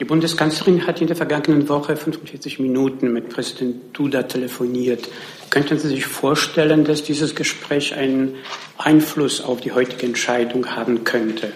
Die 0.00 0.06
Bundeskanzlerin 0.06 0.86
hat 0.86 1.02
in 1.02 1.08
der 1.08 1.16
vergangenen 1.16 1.68
Woche 1.68 1.94
45 1.94 2.58
Minuten 2.58 3.12
mit 3.12 3.28
Präsident 3.28 3.76
Duda 3.92 4.22
telefoniert. 4.22 5.06
Könnten 5.50 5.78
Sie 5.78 5.88
sich 5.88 6.06
vorstellen, 6.06 6.84
dass 6.84 7.02
dieses 7.02 7.34
Gespräch 7.34 7.94
einen 7.94 8.36
Einfluss 8.78 9.42
auf 9.42 9.60
die 9.60 9.72
heutige 9.72 10.06
Entscheidung 10.06 10.74
haben 10.74 11.04
könnte? 11.04 11.52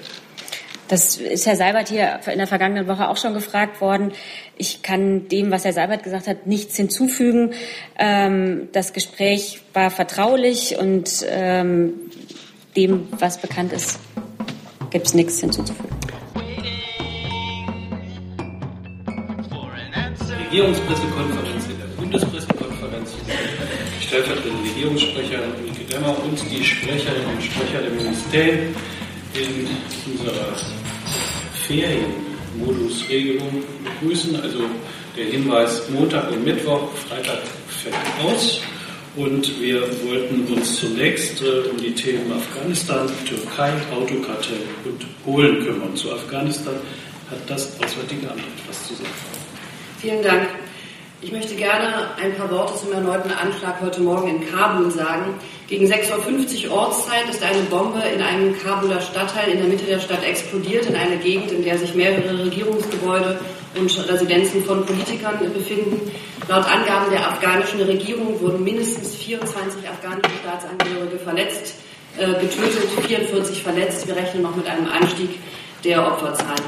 Das 0.88 1.16
ist 1.16 1.46
Herr 1.46 1.56
Seibert 1.56 1.88
hier 1.88 2.20
in 2.30 2.36
der 2.36 2.46
vergangenen 2.46 2.86
Woche 2.86 3.08
auch 3.08 3.16
schon 3.16 3.32
gefragt 3.32 3.80
worden. 3.80 4.12
Ich 4.58 4.82
kann 4.82 5.26
dem, 5.28 5.50
was 5.50 5.64
Herr 5.64 5.72
Seibert 5.72 6.02
gesagt 6.02 6.26
hat, 6.26 6.46
nichts 6.46 6.76
hinzufügen. 6.76 7.54
Ähm, 7.98 8.68
das 8.72 8.92
Gespräch 8.92 9.62
war 9.72 9.90
vertraulich 9.90 10.76
und 10.78 11.24
ähm, 11.30 11.94
dem, 12.76 13.08
was 13.18 13.40
bekannt 13.40 13.72
ist, 13.72 13.98
gibt 14.90 15.06
es 15.06 15.14
nichts 15.14 15.40
hinzuzufügen. 15.40 15.93
Regierungspressekonferenz 20.54 21.66
in 21.68 21.78
der 21.80 21.86
Bundespressekonferenz 22.00 23.10
stellvertretende 24.00 24.70
Regierungssprecherin 24.70 25.50
Ulrike 25.58 25.82
Demmer 25.90 26.16
und 26.22 26.38
die 26.48 26.62
Sprecherinnen 26.62 27.26
und 27.26 27.42
Sprecher 27.42 27.82
der 27.82 27.90
Ministerien 27.90 28.76
in 29.34 29.66
unserer 30.12 30.54
Ferienmodusregelung 31.66 33.64
begrüßen. 33.82 34.40
Also 34.40 34.60
der 35.16 35.24
Hinweis 35.24 35.90
Montag 35.90 36.30
und 36.30 36.44
Mittwoch, 36.44 36.88
Freitag 37.08 37.40
fällt 37.66 37.96
aus. 38.24 38.60
Und 39.16 39.60
wir 39.60 39.80
wollten 40.06 40.46
uns 40.54 40.76
zunächst 40.78 41.42
äh, 41.42 41.68
um 41.68 41.78
die 41.78 41.94
Themen 41.94 42.32
Afghanistan, 42.32 43.10
Türkei, 43.26 43.72
Autokartell 43.92 44.62
und 44.84 45.04
Polen 45.24 45.64
kümmern. 45.64 45.96
Zu 45.96 46.12
Afghanistan 46.12 46.76
hat 47.28 47.38
das 47.48 47.72
Auswärtige 47.82 48.30
Amt 48.30 48.42
etwas 48.60 48.86
zu 48.86 48.94
sagen. 48.94 49.43
Vielen 50.04 50.22
Dank. 50.22 50.50
Ich 51.22 51.32
möchte 51.32 51.54
gerne 51.54 52.10
ein 52.22 52.34
paar 52.36 52.50
Worte 52.50 52.78
zum 52.78 52.92
erneuten 52.92 53.30
Anschlag 53.30 53.80
heute 53.80 54.02
Morgen 54.02 54.28
in 54.28 54.50
Kabul 54.50 54.90
sagen. 54.90 55.32
Gegen 55.66 55.86
6.50 55.86 56.68
Uhr 56.68 56.74
Ortszeit 56.74 57.26
ist 57.30 57.42
eine 57.42 57.62
Bombe 57.70 58.02
in 58.14 58.20
einem 58.20 58.54
Kabuler 58.60 59.00
Stadtteil 59.00 59.52
in 59.52 59.60
der 59.60 59.66
Mitte 59.66 59.86
der 59.86 60.00
Stadt 60.00 60.22
explodiert, 60.22 60.84
in 60.84 60.94
einer 60.94 61.16
Gegend, 61.16 61.52
in 61.52 61.64
der 61.64 61.78
sich 61.78 61.94
mehrere 61.94 62.38
Regierungsgebäude 62.44 63.40
und 63.76 64.08
Residenzen 64.10 64.62
von 64.66 64.84
Politikern 64.84 65.38
befinden. 65.54 65.98
Laut 66.48 66.66
Angaben 66.66 67.10
der 67.10 67.26
afghanischen 67.26 67.80
Regierung 67.80 68.38
wurden 68.42 68.62
mindestens 68.62 69.14
24 69.14 69.88
afghanische 69.88 70.36
Staatsangehörige 70.42 71.18
verletzt, 71.18 71.76
äh, 72.18 72.26
getötet, 72.26 72.90
44 73.06 73.62
verletzt. 73.62 74.06
Wir 74.06 74.16
rechnen 74.16 74.42
noch 74.42 74.54
mit 74.54 74.66
einem 74.66 74.86
Anstieg 74.86 75.38
der 75.82 76.06
Opferzahlen. 76.06 76.64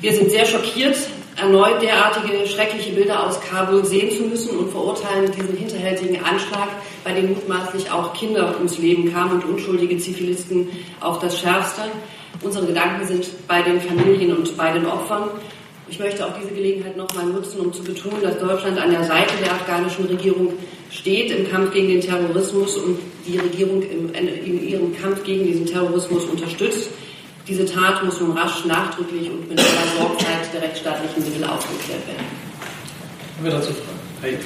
Wir 0.00 0.14
sind 0.14 0.30
sehr 0.30 0.46
schockiert 0.46 0.96
erneut 1.38 1.80
derartige 1.80 2.46
schreckliche 2.46 2.92
Bilder 2.92 3.26
aus 3.26 3.40
Kabul 3.40 3.84
sehen 3.84 4.10
zu 4.16 4.24
müssen 4.24 4.58
und 4.58 4.70
verurteilen 4.70 5.30
diesen 5.30 5.56
hinterhältigen 5.56 6.24
Anschlag, 6.24 6.68
bei 7.04 7.12
dem 7.12 7.28
mutmaßlich 7.28 7.90
auch 7.90 8.12
Kinder 8.12 8.54
ums 8.56 8.78
Leben 8.78 9.12
kamen 9.12 9.40
und 9.40 9.44
unschuldige 9.44 9.98
Zivilisten 9.98 10.68
auf 11.00 11.20
das 11.20 11.38
Schärfste. 11.38 11.82
Unsere 12.42 12.66
Gedanken 12.66 13.06
sind 13.06 13.28
bei 13.46 13.62
den 13.62 13.80
Familien 13.80 14.36
und 14.36 14.56
bei 14.56 14.72
den 14.72 14.86
Opfern. 14.86 15.30
Ich 15.88 15.98
möchte 15.98 16.26
auch 16.26 16.32
diese 16.40 16.54
Gelegenheit 16.54 16.96
nochmal 16.96 17.26
nutzen, 17.26 17.60
um 17.60 17.72
zu 17.72 17.82
betonen, 17.82 18.20
dass 18.22 18.38
Deutschland 18.38 18.78
an 18.78 18.90
der 18.90 19.04
Seite 19.04 19.32
der 19.42 19.52
afghanischen 19.52 20.06
Regierung 20.06 20.52
steht 20.90 21.30
im 21.30 21.50
Kampf 21.50 21.72
gegen 21.72 21.88
den 21.88 22.00
Terrorismus 22.00 22.76
und 22.76 22.98
die 23.26 23.38
Regierung 23.38 23.82
in 23.82 24.68
ihrem 24.68 24.94
Kampf 24.96 25.22
gegen 25.24 25.44
diesen 25.44 25.66
Terrorismus 25.66 26.24
unterstützt. 26.24 26.90
Diese 27.48 27.64
Tat 27.64 28.04
muss 28.04 28.20
nun 28.20 28.36
rasch, 28.36 28.66
nachdrücklich 28.66 29.30
und 29.30 29.48
mit 29.48 29.58
aller 29.58 29.98
Sorgfalt 29.98 30.52
der 30.52 30.62
rechtsstaatlichen 30.62 31.24
Mittel 31.24 31.44
aufgeklärt 31.44 32.06
werden. 32.06 32.26
Haben 33.36 33.44
wir 33.44 33.52
dazu 33.52 33.72
Fragen? 33.72 33.98
Hey. 34.20 34.38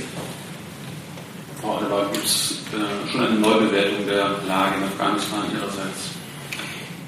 Frau 1.61 1.79
Alba, 1.79 2.09
gibt 2.13 2.25
es 2.25 2.61
äh, 2.73 3.11
schon 3.11 3.21
eine 3.27 3.41
Neubewertung 3.41 4.07
der 4.07 4.37
Lage 4.47 4.77
in 4.79 4.85
Afghanistan 4.85 5.45
Ihrerseits? 5.53 6.11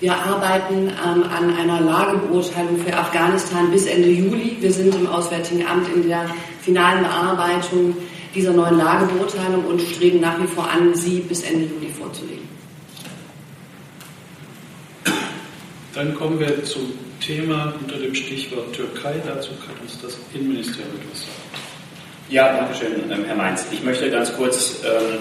Wir 0.00 0.14
arbeiten 0.16 0.88
ähm, 0.88 1.22
an 1.22 1.56
einer 1.56 1.80
Lagebeurteilung 1.80 2.78
für 2.84 2.96
Afghanistan 2.96 3.70
bis 3.70 3.86
Ende 3.86 4.08
Juli. 4.08 4.56
Wir 4.60 4.72
sind 4.72 4.94
im 4.96 5.06
Auswärtigen 5.06 5.64
Amt 5.64 5.88
in 5.94 6.08
der 6.08 6.28
finalen 6.60 7.04
Bearbeitung 7.04 7.96
dieser 8.34 8.52
neuen 8.52 8.78
Lagebeurteilung 8.78 9.64
und 9.64 9.80
streben 9.80 10.20
nach 10.20 10.40
wie 10.42 10.48
vor 10.48 10.68
an, 10.68 10.92
sie 10.94 11.20
bis 11.20 11.42
Ende 11.42 11.66
Juli 11.66 11.90
vorzulegen. 11.90 12.43
Dann 15.94 16.12
kommen 16.14 16.40
wir 16.40 16.64
zum 16.64 16.92
Thema 17.20 17.72
unter 17.80 17.96
dem 17.96 18.14
Stichwort 18.14 18.72
Türkei. 18.72 19.14
Dazu 19.24 19.50
kann 19.64 19.76
uns 19.80 20.00
das 20.02 20.18
Innenministerium 20.34 20.92
etwas 21.00 21.20
sagen. 21.20 21.32
Ja, 22.28 22.56
danke 22.56 22.74
schön, 22.74 23.10
ähm, 23.12 23.24
Herr 23.24 23.36
Mainz. 23.36 23.64
Ich 23.70 23.82
möchte 23.84 24.10
ganz 24.10 24.34
kurz 24.36 24.80
ähm, 24.84 25.20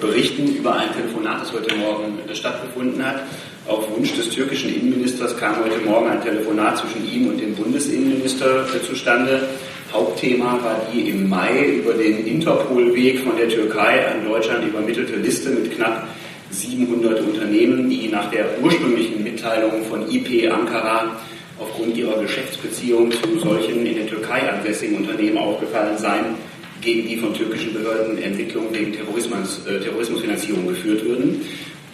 berichten 0.00 0.54
über 0.54 0.76
ein 0.76 0.90
Telefonat, 0.94 1.42
das 1.42 1.52
heute 1.52 1.74
Morgen 1.74 2.18
stattgefunden 2.32 3.04
hat. 3.04 3.22
Auf 3.68 3.90
Wunsch 3.94 4.14
des 4.14 4.30
türkischen 4.30 4.74
Innenministers 4.74 5.36
kam 5.36 5.62
heute 5.62 5.78
Morgen 5.84 6.08
ein 6.08 6.22
Telefonat 6.22 6.78
zwischen 6.78 7.06
ihm 7.12 7.28
und 7.28 7.38
dem 7.38 7.54
Bundesinnenminister 7.54 8.66
zustande. 8.86 9.46
Hauptthema 9.92 10.58
war 10.62 10.86
die 10.92 11.10
im 11.10 11.28
Mai 11.28 11.66
über 11.66 11.92
den 11.92 12.26
Interpol-Weg 12.26 13.20
von 13.20 13.36
der 13.36 13.48
Türkei 13.50 14.06
an 14.08 14.24
Deutschland 14.24 14.64
übermittelte 14.64 15.16
Liste 15.16 15.50
mit 15.50 15.70
knapp 15.76 16.08
700 16.52 17.20
Unternehmen, 17.20 17.88
die 17.88 18.08
nach 18.08 18.30
der 18.30 18.46
ursprünglichen 18.62 19.22
Mitteilung 19.22 19.84
von 19.88 20.08
IP 20.10 20.52
Ankara 20.52 21.20
aufgrund 21.58 21.96
ihrer 21.96 22.20
Geschäftsbeziehung 22.20 23.10
zu 23.10 23.38
solchen 23.38 23.86
in 23.86 23.96
der 23.96 24.06
Türkei 24.06 24.50
ansässigen 24.50 24.98
Unternehmen 24.98 25.38
aufgefallen 25.38 25.96
seien, 25.96 26.34
gegen 26.80 27.08
die 27.08 27.16
von 27.16 27.32
türkischen 27.32 27.72
Behörden 27.72 28.20
Entwicklungen 28.22 28.72
wegen 28.72 28.92
Terrorismus, 28.92 29.64
äh, 29.66 29.80
Terrorismusfinanzierung 29.80 30.66
geführt 30.66 31.04
würden. 31.04 31.40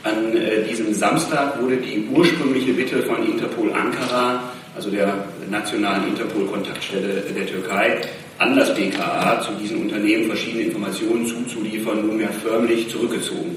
An 0.02 0.34
äh, 0.36 0.64
diesem 0.64 0.94
Samstag 0.94 1.60
wurde 1.60 1.76
die 1.76 2.06
ursprüngliche 2.10 2.72
Bitte 2.72 3.02
von 3.02 3.24
Interpol 3.26 3.70
Ankara, 3.72 4.52
also 4.74 4.90
der 4.90 5.26
nationalen 5.50 6.08
Interpol-Kontaktstelle 6.08 7.22
der 7.36 7.46
Türkei, 7.46 8.00
an 8.38 8.56
das 8.56 8.74
BKA 8.74 9.40
zu 9.42 9.52
diesen 9.60 9.82
Unternehmen 9.82 10.26
verschiedene 10.26 10.64
Informationen 10.64 11.26
zuzuliefern, 11.26 12.06
nunmehr 12.06 12.30
förmlich 12.42 12.88
zurückgezogen. 12.88 13.56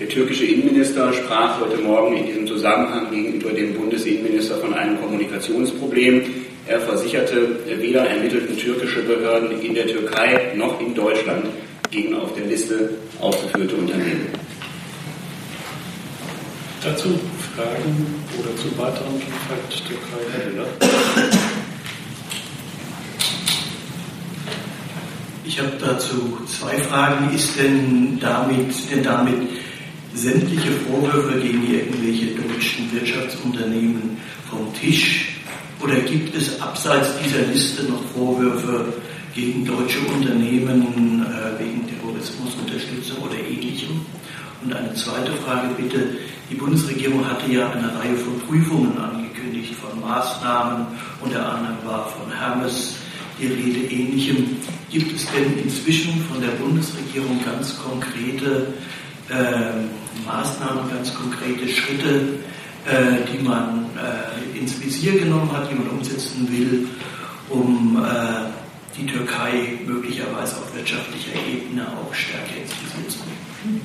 Der 0.00 0.08
türkische 0.08 0.44
Innenminister 0.44 1.12
sprach 1.12 1.60
heute 1.60 1.76
Morgen 1.76 2.16
in 2.16 2.26
diesem 2.26 2.46
Zusammenhang 2.48 3.12
gegenüber 3.12 3.52
dem 3.52 3.74
Bundesinnenminister 3.74 4.56
von 4.56 4.74
einem 4.74 5.00
Kommunikationsproblem. 5.00 6.22
Er 6.66 6.80
versicherte, 6.80 7.60
weder 7.78 8.04
ermittelten 8.04 8.56
türkische 8.58 9.02
Behörden 9.02 9.60
in 9.60 9.72
der 9.72 9.86
Türkei 9.86 10.52
noch 10.56 10.80
in 10.80 10.96
Deutschland 10.96 11.46
gegen 11.92 12.12
auf 12.16 12.34
der 12.34 12.46
Liste 12.46 12.90
aufgeführte 13.20 13.76
Unternehmen. 13.76 14.26
Dazu 16.82 17.10
Fragen 17.54 18.24
oder 18.40 18.56
zu 18.56 18.76
weiteren 18.76 19.20
Fall 19.46 19.58
Türkei, 19.70 20.24
Herr 20.32 20.50
Müller? 20.50 20.66
Ich 25.46 25.60
habe 25.60 25.72
dazu 25.78 26.38
zwei 26.48 26.76
Fragen. 26.78 27.32
Ist 27.32 27.56
denn 27.56 28.18
damit, 28.20 28.74
denn 28.90 29.04
damit 29.04 29.42
sämtliche 30.14 30.70
Vorwürfe 30.88 31.40
gegen 31.40 31.70
irgendwelche 31.70 32.26
deutschen 32.34 32.90
Wirtschaftsunternehmen 32.92 34.16
vom 34.48 34.72
Tisch? 34.74 35.36
Oder 35.80 35.96
gibt 35.96 36.34
es 36.36 36.60
abseits 36.60 37.08
dieser 37.22 37.42
Liste 37.52 37.84
noch 37.84 38.02
Vorwürfe 38.14 38.94
gegen 39.34 39.64
deutsche 39.64 40.00
Unternehmen 40.00 41.26
äh, 41.26 41.60
wegen 41.60 41.86
Terrorismusunterstützung 41.86 43.18
oder 43.18 43.36
ähnlichem? 43.36 44.00
Und 44.64 44.72
eine 44.72 44.94
zweite 44.94 45.32
Frage 45.44 45.74
bitte. 45.76 46.16
Die 46.50 46.54
Bundesregierung 46.54 47.28
hatte 47.28 47.50
ja 47.50 47.70
eine 47.70 47.88
Reihe 47.98 48.16
von 48.16 48.38
Prüfungen 48.40 48.96
angekündigt, 48.98 49.74
von 49.74 50.00
Maßnahmen, 50.00 50.86
unter 51.20 51.54
anderem 51.54 51.76
war 51.84 52.08
von 52.08 52.30
Hermes 52.30 52.96
die 53.40 53.46
Rede 53.46 53.92
ähnlichem. 53.92 54.56
Gibt 54.90 55.16
es 55.16 55.26
denn 55.32 55.58
inzwischen 55.58 56.20
von 56.30 56.40
der 56.40 56.50
Bundesregierung 56.50 57.40
ganz 57.44 57.76
konkrete 57.78 58.68
äh, 59.30 60.26
Maßnahmen, 60.26 60.90
ganz 60.90 61.14
konkrete 61.14 61.68
Schritte, 61.68 62.38
äh, 62.86 63.24
die 63.32 63.42
man 63.42 63.86
äh, 63.96 64.58
ins 64.58 64.80
Visier 64.80 65.18
genommen 65.18 65.50
hat, 65.52 65.70
die 65.70 65.74
man 65.74 65.88
umsetzen 65.88 66.48
will, 66.50 66.86
um 67.48 68.04
äh, 68.04 68.98
die 68.98 69.06
Türkei 69.06 69.78
möglicherweise 69.86 70.56
auf 70.56 70.74
wirtschaftlicher 70.74 71.34
Ebene 71.50 71.86
auch 71.88 72.14
stärker 72.14 72.56
ins 72.60 72.70
Visier 72.72 73.08
zu 73.08 73.18
nehmen. 73.64 73.80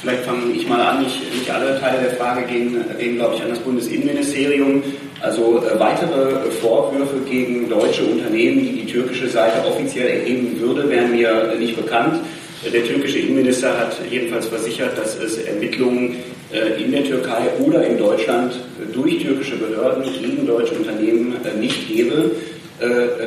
Vielleicht 0.00 0.24
fange 0.24 0.52
ich 0.52 0.68
mal 0.68 0.80
an. 0.80 1.02
Nicht, 1.02 1.18
nicht 1.34 1.50
alle 1.50 1.80
Teile 1.80 2.02
der 2.02 2.16
Frage 2.16 2.46
gehen, 2.46 2.76
gehen, 2.98 3.16
glaube 3.16 3.34
ich, 3.34 3.42
an 3.42 3.50
das 3.50 3.58
Bundesinnenministerium. 3.60 4.82
Also 5.20 5.64
äh, 5.64 5.80
weitere 5.80 6.50
Vorwürfe 6.60 7.18
gegen 7.28 7.68
deutsche 7.68 8.04
Unternehmen, 8.04 8.60
die 8.60 8.82
die 8.82 8.86
türkische 8.86 9.28
Seite 9.28 9.66
offiziell 9.66 10.20
erheben 10.20 10.60
würde, 10.60 10.88
wären 10.88 11.10
mir 11.10 11.54
nicht 11.58 11.76
bekannt. 11.76 12.20
Der 12.64 12.84
türkische 12.84 13.18
Innenminister 13.18 13.78
hat 13.78 13.96
jedenfalls 14.10 14.46
versichert, 14.46 14.96
dass 14.98 15.16
es 15.18 15.38
Ermittlungen 15.38 16.16
äh, 16.52 16.82
in 16.82 16.90
der 16.90 17.04
Türkei 17.04 17.48
oder 17.60 17.86
in 17.86 17.98
Deutschland 17.98 18.54
durch 18.92 19.22
türkische 19.22 19.56
Behörden 19.56 20.04
gegen 20.04 20.46
deutsche 20.46 20.74
Unternehmen 20.74 21.34
nicht 21.60 21.88
gäbe. 21.88 22.30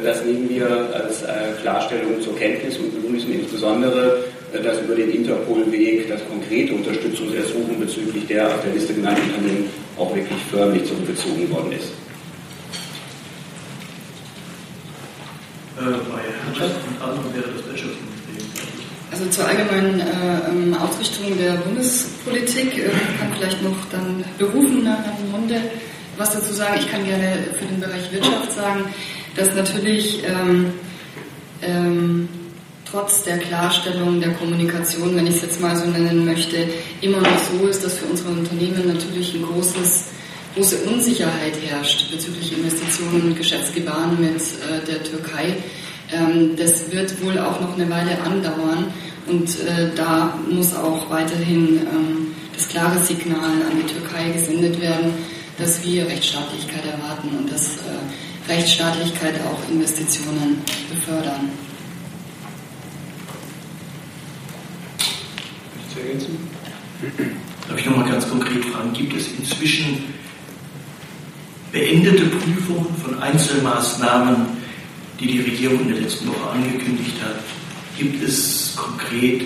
Das 0.03 0.23
nehmen 0.25 0.47
wir 0.47 0.67
als 0.93 1.23
Klarstellung 1.63 2.21
zur 2.21 2.37
Kenntnis 2.37 2.77
und 2.77 3.01
begrüßen 3.01 3.33
insbesondere, 3.33 4.19
dass 4.63 4.79
über 4.81 4.95
den 4.95 5.11
Interpol-Weg 5.11 6.07
das 6.09 6.21
konkrete 6.27 6.73
Unterstützungsersuchen 6.73 7.79
bezüglich 7.79 8.25
der 8.27 8.47
auf 8.47 8.61
der 8.63 8.73
Liste 8.73 8.93
genannten 8.93 9.21
Unternehmen 9.23 9.69
auch 9.97 10.15
wirklich 10.15 10.39
förmlich 10.51 10.85
zurückgezogen 10.85 11.49
worden 11.51 11.71
ist. 11.73 11.89
Bei 15.75 15.85
Wirtschaft 15.85 16.75
und 16.87 17.01
anderen 17.01 17.33
wäre 17.33 17.45
das. 17.55 17.58
Also 19.19 19.31
zur 19.31 19.47
allgemeinen 19.49 19.99
äh, 19.99 20.03
ähm, 20.49 20.73
Ausrichtung 20.75 21.37
der 21.37 21.55
Bundespolitik 21.55 22.77
äh, 22.77 22.89
kann 23.19 23.33
vielleicht 23.37 23.61
noch 23.61 23.75
dann 23.91 24.23
berufen 24.37 24.85
nach 24.85 24.99
einem 24.99 25.33
Runde 25.33 25.61
was 26.15 26.31
dazu 26.31 26.53
sagen. 26.53 26.75
Ich 26.79 26.89
kann 26.89 27.05
gerne 27.05 27.37
für 27.57 27.65
den 27.65 27.81
Bereich 27.81 28.09
Wirtschaft 28.13 28.53
sagen, 28.53 28.85
dass 29.35 29.53
natürlich 29.55 30.23
ähm, 30.23 30.71
ähm, 31.61 32.29
trotz 32.89 33.23
der 33.23 33.39
Klarstellung 33.39 34.21
der 34.21 34.31
Kommunikation, 34.35 35.13
wenn 35.15 35.27
ich 35.27 35.35
es 35.35 35.41
jetzt 35.41 35.59
mal 35.59 35.75
so 35.75 35.85
nennen 35.85 36.23
möchte, 36.23 36.69
immer 37.01 37.19
noch 37.19 37.39
so 37.51 37.67
ist, 37.67 37.83
dass 37.83 37.97
für 37.97 38.05
unsere 38.05 38.29
Unternehmen 38.29 38.87
natürlich 38.87 39.33
ein 39.33 39.43
großes 39.43 40.05
große 40.55 40.77
Unsicherheit 40.89 41.53
herrscht 41.67 42.09
bezüglich 42.09 42.57
Investitionen 42.57 43.21
und 43.23 43.37
Geschäftsgebaren 43.37 44.19
mit 44.19 44.41
äh, 44.41 44.85
der 44.87 45.03
Türkei. 45.03 45.57
Ähm, 46.11 46.55
das 46.57 46.91
wird 46.91 47.23
wohl 47.23 47.37
auch 47.37 47.61
noch 47.61 47.77
eine 47.77 47.89
Weile 47.89 48.19
andauern 48.21 48.91
und 49.27 49.49
äh, 49.59 49.91
da 49.95 50.33
muss 50.49 50.75
auch 50.75 51.09
weiterhin 51.09 51.81
ähm, 51.81 52.35
das 52.55 52.67
klare 52.67 52.97
Signal 52.99 53.37
an 53.39 53.77
die 53.77 53.93
Türkei 53.93 54.31
gesendet 54.31 54.81
werden, 54.81 55.13
dass 55.57 55.83
wir 55.83 56.07
Rechtsstaatlichkeit 56.07 56.85
erwarten 56.85 57.29
und 57.37 57.51
dass 57.51 57.77
äh, 57.77 58.51
Rechtsstaatlichkeit 58.51 59.35
auch 59.45 59.71
Investitionen 59.71 60.61
befördern. 60.89 61.49
Darf 67.67 67.77
ich 67.77 67.85
nochmal 67.85 68.09
ganz 68.09 68.27
konkret 68.27 68.65
fragen, 68.65 68.93
gibt 68.93 69.15
es 69.15 69.27
inzwischen 69.37 70.05
beendete 71.71 72.25
Prüfungen 72.25 72.95
von 73.03 73.21
Einzelmaßnahmen, 73.21 74.58
die 75.19 75.27
die 75.27 75.41
Regierung 75.41 75.81
in 75.81 75.89
der 75.89 76.01
letzten 76.01 76.27
Woche 76.27 76.49
angekündigt 76.51 77.15
hat? 77.23 77.39
Gibt 77.97 78.23
es 78.23 78.73
konkret 78.75 79.43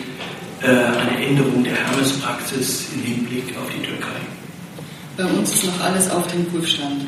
äh, 0.61 0.67
eine 0.67 1.25
Änderung 1.25 1.63
der 1.63 1.75
Hermespraxis 1.75 2.89
im 2.93 3.01
Hinblick 3.03 3.57
auf 3.57 3.69
die 3.75 3.81
Türkei? 3.81 4.19
Bei 5.17 5.25
uns 5.25 5.53
ist 5.53 5.65
noch 5.65 5.79
alles 5.81 6.09
auf 6.09 6.27
dem 6.27 6.45
Prüfstand. 6.45 7.07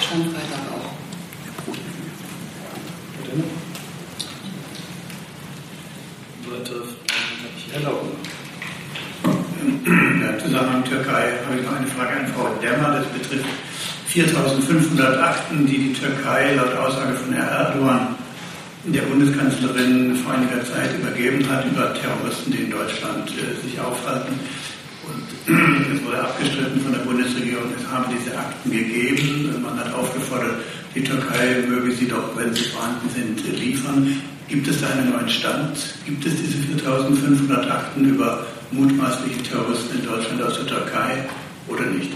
Stand 0.00 0.24
Freitag 0.26 0.60
auch. 0.72 0.94
Weitere 6.50 6.78
Fragen 6.78 6.94
kann 7.40 7.50
ich 7.56 7.74
erlauben. 7.74 8.08
Ja, 10.22 10.38
Zusammenhang 10.38 10.80
mit 10.80 10.90
Türkei 10.90 11.32
habe 11.46 11.58
ich 11.58 11.64
noch 11.64 11.76
eine 11.76 11.86
Frage 11.86 12.20
an 12.20 12.26
Frau 12.34 12.48
Demmer. 12.60 12.98
Das 12.98 13.06
betrifft 13.08 13.46
4500 14.14 15.18
Akten, 15.18 15.66
die 15.66 15.88
die 15.88 15.92
Türkei 15.92 16.54
laut 16.54 16.72
Aussage 16.76 17.14
von 17.14 17.34
Herrn 17.34 17.48
Erdogan 17.48 18.14
der 18.84 19.02
Bundeskanzlerin 19.02 20.14
vor 20.16 20.34
einiger 20.34 20.62
Zeit 20.62 20.94
übergeben 20.94 21.42
hat 21.50 21.64
über 21.66 21.92
Terroristen, 21.94 22.52
die 22.52 22.58
in 22.58 22.70
Deutschland 22.70 23.28
äh, 23.30 23.66
sich 23.66 23.80
aufhalten. 23.80 24.38
Und 25.04 25.96
es 25.96 26.04
wurde 26.04 26.22
abgestritten 26.22 26.80
von 26.80 26.92
der 26.92 27.00
Bundesregierung, 27.00 27.72
es 27.76 27.90
haben 27.90 28.04
diese 28.16 28.38
Akten 28.38 28.70
gegeben. 28.70 29.60
Man 29.62 29.78
hat 29.80 29.92
aufgefordert, 29.92 30.62
die 30.94 31.02
Türkei 31.02 31.64
möge 31.66 31.90
sie 31.92 32.06
doch, 32.06 32.36
wenn 32.36 32.54
sie 32.54 32.64
vorhanden 32.70 33.10
sind, 33.10 33.58
liefern. 33.58 34.20
Gibt 34.48 34.68
es 34.68 34.80
da 34.80 34.90
einen 34.90 35.10
neuen 35.10 35.28
Stand? 35.28 35.76
Gibt 36.06 36.24
es 36.24 36.36
diese 36.36 36.58
4500 36.58 37.68
Akten 37.68 38.04
über 38.04 38.46
mutmaßliche 38.70 39.42
Terroristen 39.42 39.98
in 39.98 40.06
Deutschland 40.06 40.42
aus 40.42 40.54
der 40.54 40.66
Türkei 40.68 41.24
oder 41.66 41.86
nicht? 41.86 42.12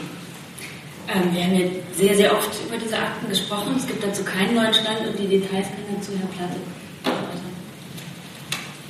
Ähm, 1.09 1.35
wir 1.35 1.45
haben 1.45 1.55
ja 1.55 1.67
sehr, 1.97 2.15
sehr 2.17 2.33
oft 2.33 2.51
über 2.67 2.77
diese 2.77 2.97
Akten 2.97 3.29
gesprochen. 3.29 3.75
Es 3.77 3.87
gibt 3.87 4.05
dazu 4.05 4.23
keinen 4.25 4.55
neuen 4.55 4.75
Stand 4.75 5.01
und 5.09 5.19
die 5.19 5.27
Details 5.27 5.67
kann 5.67 5.97
dazu 5.97 6.13
Herr 6.19 6.29
Platte. 6.29 6.61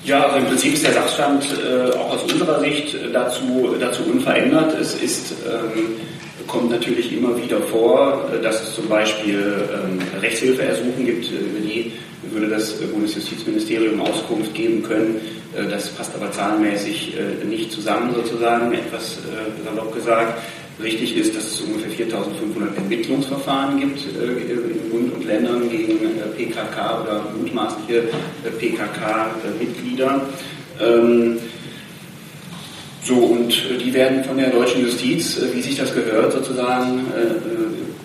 Ja, 0.05 0.25
also 0.25 0.39
im 0.39 0.47
Prinzip 0.47 0.75
ist 0.75 0.85
der 0.85 0.95
Sachstand 0.95 1.45
äh, 1.45 1.97
auch 1.97 2.15
aus 2.15 2.23
unserer 2.33 2.61
Sicht 2.61 2.97
dazu, 3.13 3.77
dazu 3.79 4.03
unverändert. 4.05 4.75
Es 4.81 4.95
ist, 4.95 5.33
ähm, 5.47 5.97
kommt 6.47 6.71
natürlich 6.71 7.13
immer 7.13 7.37
wieder 7.41 7.61
vor, 7.61 8.25
äh, 8.33 8.43
dass 8.43 8.63
es 8.63 8.75
zum 8.75 8.89
Beispiel 8.89 9.69
ähm, 9.73 10.01
Rechtshilfeersuchen 10.21 11.05
gibt, 11.05 11.27
äh, 11.27 11.35
über 11.35 11.61
die 11.61 11.93
würde 12.33 12.49
das 12.49 12.75
Bundesjustizministerium 12.75 14.01
Auskunft 14.01 14.55
geben 14.55 14.83
können. 14.83 15.21
Äh, 15.57 15.69
das 15.69 15.89
passt 15.91 16.15
aber 16.15 16.31
zahlenmäßig 16.33 17.17
äh, 17.17 17.45
nicht 17.45 17.73
zusammen, 17.73 18.15
sozusagen, 18.15 18.73
etwas 18.73 19.19
äh, 19.19 19.65
salopp 19.65 19.95
gesagt. 19.95 20.43
Richtig 20.83 21.17
ist, 21.17 21.35
dass 21.35 21.45
es 21.45 21.61
ungefähr 21.61 21.91
4500 21.91 22.77
Ermittlungsverfahren 22.77 23.81
gibt 23.81 23.99
äh, 24.17 24.53
in 24.53 24.91
Bund 24.91 25.13
und 25.13 25.25
Ländern 25.25 25.69
gegen 25.69 26.05
äh, 26.05 26.23
PKK 26.37 27.03
oder 27.03 27.25
mutmaßliche 27.37 27.99
äh, 28.45 28.51
PKK-Mitglieder. 28.59 30.23
Ähm, 30.81 31.39
so, 33.03 33.15
und 33.15 33.53
die 33.81 33.93
werden 33.93 34.23
von 34.23 34.37
der 34.37 34.51
deutschen 34.51 34.83
Justiz, 34.83 35.41
wie 35.53 35.63
sich 35.63 35.77
das 35.77 35.95
gehört, 35.95 36.31
sozusagen 36.31 37.07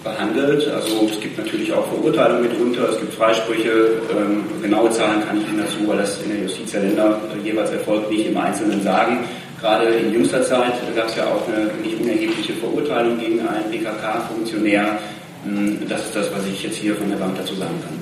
behandelt. 0.02 0.68
Also 0.70 1.10
es 1.12 1.20
gibt 1.20 1.38
natürlich 1.38 1.74
auch 1.74 1.86
Verurteilungen 1.88 2.44
mitunter, 2.44 2.90
es 2.90 3.00
gibt 3.00 3.14
Freisprüche. 3.14 4.02
Ähm, 4.12 4.44
genaue 4.62 4.90
Zahlen 4.92 5.25
kann 5.28 5.42
ich 5.42 5.48
Ihnen 5.48 5.60
dazu, 5.60 5.88
weil 5.88 5.98
das 5.98 6.22
in 6.22 6.30
der 6.30 6.40
Justiz 6.44 6.72
der 6.72 6.81
Länder 6.84 7.20
jeweils 7.44 7.72
erfolgt, 7.72 8.12
nicht 8.12 8.28
im 8.28 8.38
Einzelnen 8.38 8.81
sagen. 8.81 9.25
Gerade 9.63 9.86
in 9.95 10.12
jüngster 10.12 10.44
Zeit 10.44 10.74
gab 10.94 11.07
es 11.07 11.15
ja 11.15 11.24
auch 11.24 11.48
eine 11.48 11.71
nicht 11.81 11.98
unerhebliche 11.98 12.51
Verurteilung 12.60 13.18
gegen 13.18 13.39
einen 13.48 13.71
PKK-Funktionär. 13.71 15.00
Hm, 15.45 15.80
das 15.88 16.04
ist 16.04 16.15
das, 16.18 16.27
was 16.36 16.45
ich 16.51 16.63
jetzt 16.63 16.75
hier 16.75 16.94
von 16.98 17.07
der 17.07 17.15
Bank 17.15 17.38
dazu 17.38 17.56
sagen 17.56 17.80
kann. 17.80 17.95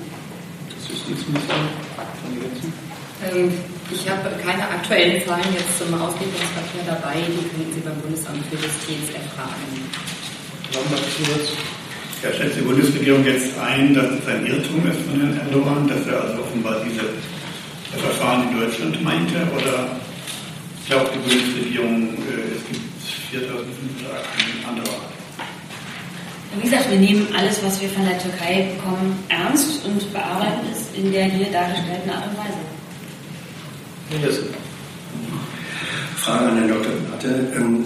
Das 0.74 0.90
Justizministerium? 0.90 1.70
Ähm, 3.30 3.54
ich 3.94 4.10
habe 4.10 4.26
keine 4.42 4.66
aktuellen 4.74 5.22
Zahlen 5.24 5.54
jetzt 5.54 5.78
zum 5.78 5.94
Auslieferungsverkehr 5.94 6.82
dabei. 6.82 7.22
Die 7.30 7.46
können 7.54 7.70
Sie 7.70 7.80
beim 7.86 7.94
Bundesamt 8.02 8.42
für 8.50 8.58
Justiz 8.58 9.14
erfragen. 9.14 9.86
Ja, 12.24 12.32
schätzt 12.34 12.58
die 12.58 12.62
Bundesregierung 12.62 13.24
jetzt 13.24 13.56
ein, 13.62 13.94
dass 13.94 14.10
es 14.10 14.26
ein 14.26 14.46
Irrtum 14.46 14.82
ist 14.90 14.98
von 15.06 15.14
Herrn 15.14 15.38
Erdogan, 15.46 15.86
dass 15.86 16.02
er 16.10 16.26
also 16.26 16.42
offenbar 16.42 16.82
diese 16.82 17.06
Verfahren 18.02 18.50
in 18.50 18.58
Deutschland 18.58 19.00
meinte? 19.04 19.46
Oder 19.54 20.02
ich 20.92 20.98
glaube, 20.98 21.10
die 21.14 21.30
Bundesregierung, 21.30 22.02
äh, 22.28 22.52
es 22.54 22.68
gibt 22.68 22.80
4500 23.30 24.12
Akten 24.12 24.68
anderer 24.68 25.00
Wie 26.54 26.68
gesagt, 26.68 26.90
wir 26.90 26.98
nehmen 26.98 27.26
alles, 27.34 27.62
was 27.64 27.80
wir 27.80 27.88
von 27.88 28.04
der 28.04 28.18
Türkei 28.18 28.74
bekommen, 28.76 29.18
ernst 29.30 29.86
und 29.86 30.12
bearbeiten 30.12 30.66
es 30.70 30.94
in 30.98 31.10
der 31.10 31.24
hier 31.24 31.46
dargestellten 31.46 32.10
Art 32.10 32.24
und 32.28 32.36
Weise. 32.36 32.60
Yes. 34.22 34.40
Frage 36.16 36.44
an 36.44 36.58
Herrn 36.58 36.68
Dr. 36.68 36.92
Platte. 37.08 37.52
Ähm, 37.56 37.84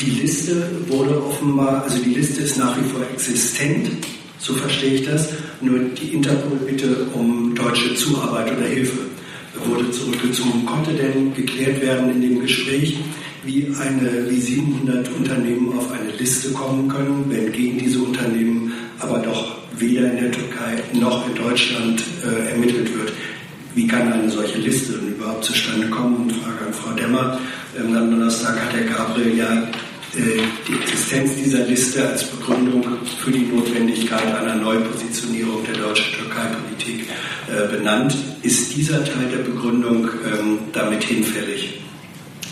die 0.00 0.10
Liste 0.10 0.70
wurde 0.88 1.24
offenbar, 1.24 1.84
also 1.84 2.02
die 2.02 2.14
Liste 2.14 2.42
ist 2.42 2.58
nach 2.58 2.76
wie 2.76 2.88
vor 2.88 3.02
existent, 3.12 3.90
so 4.40 4.54
verstehe 4.54 4.94
ich 4.94 5.06
das. 5.06 5.28
Nur 5.60 5.78
die 5.78 6.08
Interpol 6.08 6.58
bitte 6.66 7.06
um 7.14 7.54
deutsche 7.54 7.94
Zuarbeit 7.94 8.50
oder 8.50 8.66
Hilfe 8.66 9.13
wurde 9.64 9.90
zurückgezogen. 9.90 10.66
Konnte 10.66 10.92
denn 10.92 11.34
geklärt 11.34 11.80
werden 11.80 12.10
in 12.10 12.20
dem 12.20 12.40
Gespräch, 12.40 12.98
wie, 13.44 13.66
eine, 13.80 14.30
wie 14.30 14.40
700 14.40 15.08
Unternehmen 15.16 15.76
auf 15.76 15.90
eine 15.92 16.10
Liste 16.18 16.52
kommen 16.52 16.88
können, 16.88 17.26
wenn 17.28 17.52
gegen 17.52 17.78
diese 17.78 18.00
Unternehmen 18.00 18.72
aber 18.98 19.18
doch 19.18 19.58
weder 19.76 20.10
in 20.10 20.16
der 20.16 20.32
Türkei 20.32 20.82
noch 20.92 21.28
in 21.28 21.34
Deutschland 21.34 22.02
äh, 22.24 22.50
ermittelt 22.52 22.92
wird? 22.96 23.12
Wie 23.74 23.86
kann 23.86 24.12
eine 24.12 24.30
solche 24.30 24.58
Liste 24.58 24.92
denn 24.92 25.14
überhaupt 25.14 25.44
zustande 25.44 25.88
kommen? 25.88 26.16
Und 26.16 26.32
Frage 26.32 26.66
an 26.66 26.72
Frau 26.72 26.92
Demmer. 26.92 27.40
Am 27.76 27.92
Donnerstag 27.92 28.56
hat 28.60 28.72
Herr 28.72 28.84
Gabriel 28.84 29.36
ja 29.36 29.68
die 30.16 30.74
Existenz 30.80 31.34
dieser 31.36 31.64
Liste 31.64 32.08
als 32.08 32.24
Begründung 32.24 32.84
für 33.22 33.30
die 33.30 33.46
Notwendigkeit 33.46 34.34
einer 34.34 34.54
Neupositionierung 34.54 35.64
der 35.64 35.74
deutschen 35.74 36.14
Türkei-Politik 36.14 37.08
äh, 37.48 37.68
benannt. 37.68 38.16
Ist 38.42 38.74
dieser 38.74 39.04
Teil 39.04 39.28
der 39.30 39.42
Begründung 39.42 40.08
ähm, 40.24 40.58
damit 40.72 41.02
hinfällig 41.02 41.80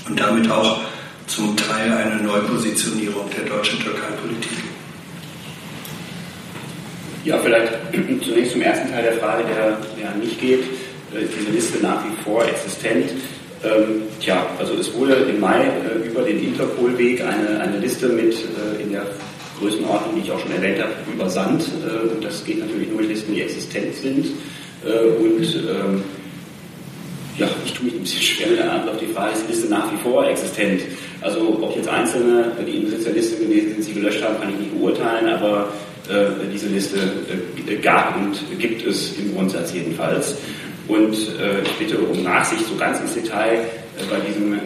und 0.09 0.19
damit 0.19 0.51
auch 0.51 0.81
zum 1.27 1.57
Teil 1.57 1.93
eine 1.93 2.23
Neupositionierung 2.23 3.31
der 3.37 3.45
deutschen 3.45 3.79
Türkei-Politik? 3.81 4.59
Ja, 7.25 7.39
vielleicht 7.39 7.73
zunächst 8.25 8.53
zum 8.53 8.63
ersten 8.63 8.91
Teil 8.91 9.05
der 9.05 9.13
Frage, 9.15 9.45
der 9.45 9.79
ja 10.03 10.15
nicht 10.17 10.41
geht. 10.41 10.65
Ist 11.15 11.33
diese 11.39 11.51
Liste 11.51 11.79
nach 11.83 12.03
wie 12.05 12.23
vor 12.25 12.45
existent? 12.45 13.11
Ähm, 13.65 14.03
tja, 14.21 14.47
also 14.59 14.75
es 14.75 14.93
wurde 14.95 15.15
im 15.15 15.39
Mai 15.39 15.65
äh, 15.65 16.09
über 16.09 16.23
den 16.23 16.43
Interpol-Weg 16.43 17.21
eine, 17.21 17.61
eine 17.61 17.79
Liste 17.79 18.09
mit 18.09 18.35
äh, 18.35 18.83
in 18.83 18.91
der 18.91 19.07
Größenordnung, 19.61 20.17
die 20.17 20.23
ich 20.23 20.33
auch 20.33 20.41
schon 20.41 20.53
erwähnt 20.53 20.81
habe, 20.83 20.93
übersandt. 21.13 21.63
Äh, 21.63 22.23
das 22.23 22.45
geht 22.45 22.59
natürlich 22.59 22.89
nur 22.89 23.01
mit 23.01 23.11
Listen, 23.11 23.35
die 23.35 23.43
existent 23.43 23.95
sind. 23.95 24.27
Äh, 24.85 25.07
und 25.23 25.43
ähm, 25.43 26.03
ja, 27.39 27.47
ich 27.65 27.73
tue 27.73 27.85
mich 27.87 27.95
ein 27.95 28.01
bisschen 28.01 28.23
schwer 28.23 28.49
mit 28.49 28.59
der 28.59 28.73
Antwort 28.73 28.95
auf 28.95 29.01
die 29.01 29.13
Frage, 29.13 29.33
ist 29.33 29.45
die 29.47 29.53
Liste 29.53 29.69
nach 29.69 29.93
wie 29.93 29.99
vor 29.99 30.27
existent? 30.29 30.83
Also 31.21 31.59
ob 31.63 31.77
jetzt 31.77 31.89
Einzelne, 31.89 32.53
die 32.67 32.79
im 32.79 32.85
Besitz 32.87 33.05
der 33.05 33.13
Liste 33.13 33.37
gewesen 33.37 33.75
sind, 33.75 33.85
sie 33.85 33.93
gelöscht 33.95 34.23
haben, 34.25 34.41
kann 34.41 34.51
ich 34.51 34.59
nicht 34.59 34.77
beurteilen, 34.77 35.29
aber 35.29 35.69
äh, 36.09 36.31
diese 36.53 36.67
Liste 36.67 36.97
äh, 36.99 37.77
gab 37.77 38.17
und 38.17 38.43
gibt 38.59 38.85
es 38.85 39.17
im 39.19 39.33
Grundsatz 39.35 39.73
jedenfalls. 39.73 40.37
Und 40.89 41.15
äh, 41.15 41.63
ich 41.63 41.73
bitte 41.79 41.99
um 41.99 42.23
Nachsicht 42.23 42.67
so 42.67 42.77
ganz 42.77 43.01
ins 43.01 43.15
Detail. 43.15 43.61
Äh, 43.99 44.05
bei 44.09 44.21
diesem 44.21 44.55
äh, 44.55 44.59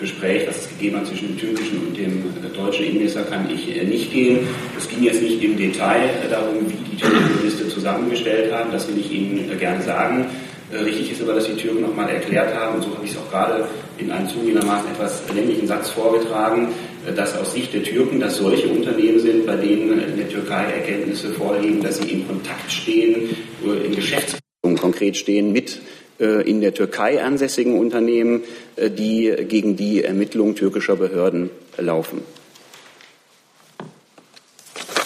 Gespräch, 0.00 0.48
was 0.48 0.62
es 0.62 0.68
gegeben 0.70 0.96
hat 0.96 1.06
zwischen 1.06 1.28
dem 1.28 1.38
türkischen 1.38 1.78
und 1.86 1.96
dem 1.96 2.24
äh, 2.42 2.56
deutschen 2.56 2.86
Innenminister, 2.86 3.22
kann 3.24 3.46
ich 3.50 3.66
nicht 3.84 4.12
gehen. 4.12 4.46
Es 4.78 4.88
ging 4.88 5.02
jetzt 5.02 5.20
nicht 5.20 5.42
im 5.42 5.56
Detail 5.56 6.08
darum, 6.30 6.66
wie 6.66 6.90
die 6.90 6.96
türkische 6.96 7.44
Liste 7.44 7.68
zusammengestellt 7.68 8.52
haben. 8.52 8.72
Das 8.72 8.88
will 8.88 8.98
ich 8.98 9.12
Ihnen 9.12 9.58
gerne 9.58 9.82
sagen. 9.82 10.26
Richtig 10.72 11.12
ist 11.12 11.20
aber, 11.20 11.34
dass 11.34 11.44
die 11.44 11.54
Türken 11.54 11.82
nochmal 11.82 12.08
erklärt 12.08 12.54
haben, 12.54 12.76
und 12.76 12.82
so 12.82 12.94
habe 12.94 13.04
ich 13.04 13.10
es 13.10 13.18
auch 13.18 13.30
gerade 13.30 13.68
in 13.98 14.10
einem 14.10 14.26
zugegebenermaßen 14.26 14.90
etwas 14.90 15.22
länglichen 15.34 15.66
Satz 15.66 15.90
vorgetragen, 15.90 16.68
dass 17.14 17.36
aus 17.36 17.52
Sicht 17.52 17.74
der 17.74 17.82
Türken 17.82 18.18
das 18.18 18.38
solche 18.38 18.68
Unternehmen 18.68 19.18
sind, 19.18 19.44
bei 19.44 19.56
denen 19.56 20.00
in 20.02 20.16
der 20.16 20.30
Türkei 20.30 20.64
Erkenntnisse 20.72 21.30
vorliegen, 21.34 21.82
dass 21.82 21.98
sie 21.98 22.08
in 22.08 22.26
Kontakt 22.26 22.72
stehen, 22.72 23.36
in 23.62 23.94
Geschäftsbeziehungen 23.94 24.41
konkret 24.62 25.16
stehen 25.16 25.50
mit 25.50 25.80
äh, 26.20 26.48
in 26.48 26.60
der 26.60 26.72
Türkei 26.72 27.20
ansässigen 27.20 27.76
Unternehmen, 27.78 28.44
äh, 28.76 28.90
die 28.90 29.34
gegen 29.48 29.74
die 29.76 30.04
Ermittlungen 30.04 30.54
türkischer 30.54 30.94
Behörden 30.94 31.50
laufen. 31.78 32.22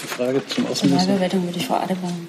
Die 0.03 0.07
Frage 0.09 0.43
zum 0.47 0.67
Außenminister. 0.67 1.15
Bewertung 1.15 1.45
würde 1.47 1.59
ich 1.59 1.67
Frau 1.67 1.77
Adebaum. 1.77 2.29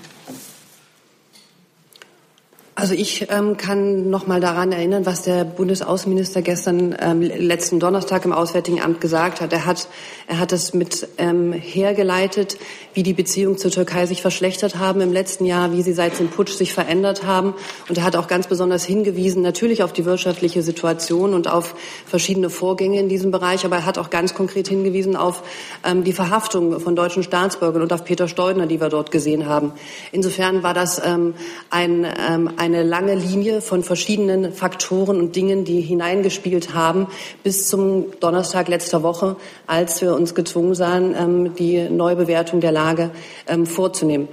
Also 2.80 2.94
ich 2.94 3.26
ähm, 3.32 3.58
kann 3.58 4.12
noch 4.12 4.28
mal 4.28 4.40
daran 4.40 4.72
erinnern, 4.72 5.08
was 5.08 5.24
der 5.24 5.46
Bundesaußenminister 5.46 6.44
gestern 6.44 6.96
ähm, 7.02 7.24
letzten 7.24 7.80
Donnerstag 7.80 8.24
im 8.24 8.32
Auswärtigen 8.32 8.80
Amt 8.82 9.02
gesagt 9.02 9.42
hat. 9.42 9.52
Er 9.52 9.66
hat 9.66 9.88
er 10.30 10.40
hat 10.40 10.52
es 10.52 10.74
mit 10.74 11.08
ähm, 11.18 11.54
hergeleitet, 11.54 12.58
wie 12.94 13.02
die 13.02 13.14
Beziehungen 13.14 13.58
zur 13.58 13.72
Türkei 13.72 14.06
sich 14.08 14.22
verschlechtert 14.22 14.78
haben 14.78 15.00
im 15.00 15.14
letzten 15.14 15.46
Jahr, 15.46 15.72
wie 15.72 15.82
sie 15.82 15.94
seit 15.94 16.20
dem 16.20 16.28
Putsch 16.28 16.52
sich 16.52 16.74
verändert 16.74 17.24
haben. 17.24 17.54
Und 17.88 17.98
er 17.98 18.04
hat 18.04 18.18
auch 18.18 18.28
ganz 18.28 18.46
besonders 18.46 18.84
hingewiesen, 18.84 19.42
natürlich 19.42 19.84
auf 19.84 19.94
die 19.94 20.04
wirtschaftliche 20.04 20.62
Situation 20.64 21.34
und 21.34 21.48
auf 21.48 21.76
verschiedene 22.06 22.50
Vorgänge 22.50 23.00
in 23.00 23.08
diesem 23.08 23.32
Bereich. 23.32 23.64
Aber 23.64 23.78
er 23.78 23.86
hat 23.86 23.98
auch 23.98 24.10
ganz 24.10 24.34
konkret 24.34 24.68
hingewiesen 24.68 25.16
auf 25.16 25.44
ähm, 25.86 26.04
die 26.04 26.12
Verhaftung 26.12 26.82
von 26.82 26.96
deutschen 26.96 27.24
Staatsbürgern 27.24 27.82
und 27.82 27.94
auf 27.94 28.04
Peter 28.04 28.28
Steudner, 28.28 28.68
die 28.68 28.82
wir 28.82 28.90
dort 28.90 29.12
gesehen 29.12 29.48
haben. 29.48 29.72
Insofern 30.12 30.62
war 30.62 30.74
das 30.74 31.02
ähm, 31.04 31.36
ein, 31.70 32.06
ähm, 32.06 32.52
ein 32.58 32.67
eine 32.68 32.84
lange 32.84 33.16
Linie 33.16 33.62
von 33.62 33.82
verschiedenen 33.82 34.52
Faktoren 34.52 35.20
und 35.22 35.38
Dingen, 35.38 35.64
die 35.64 35.80
hineingespielt 35.80 36.74
haben, 36.74 37.08
bis 37.42 37.70
zum 37.70 38.08
Donnerstag 38.20 38.68
letzter 38.68 39.04
Woche, 39.04 39.38
als 39.68 40.02
wir 40.02 40.14
uns 40.14 40.36
gezwungen 40.36 40.76
sahen, 40.76 41.16
ähm, 41.18 41.56
die 41.56 41.88
Neubewertung 41.90 42.60
der 42.60 42.74
Lage 42.74 43.12
ähm, 43.48 43.66
vorzunehmen. 43.66 44.28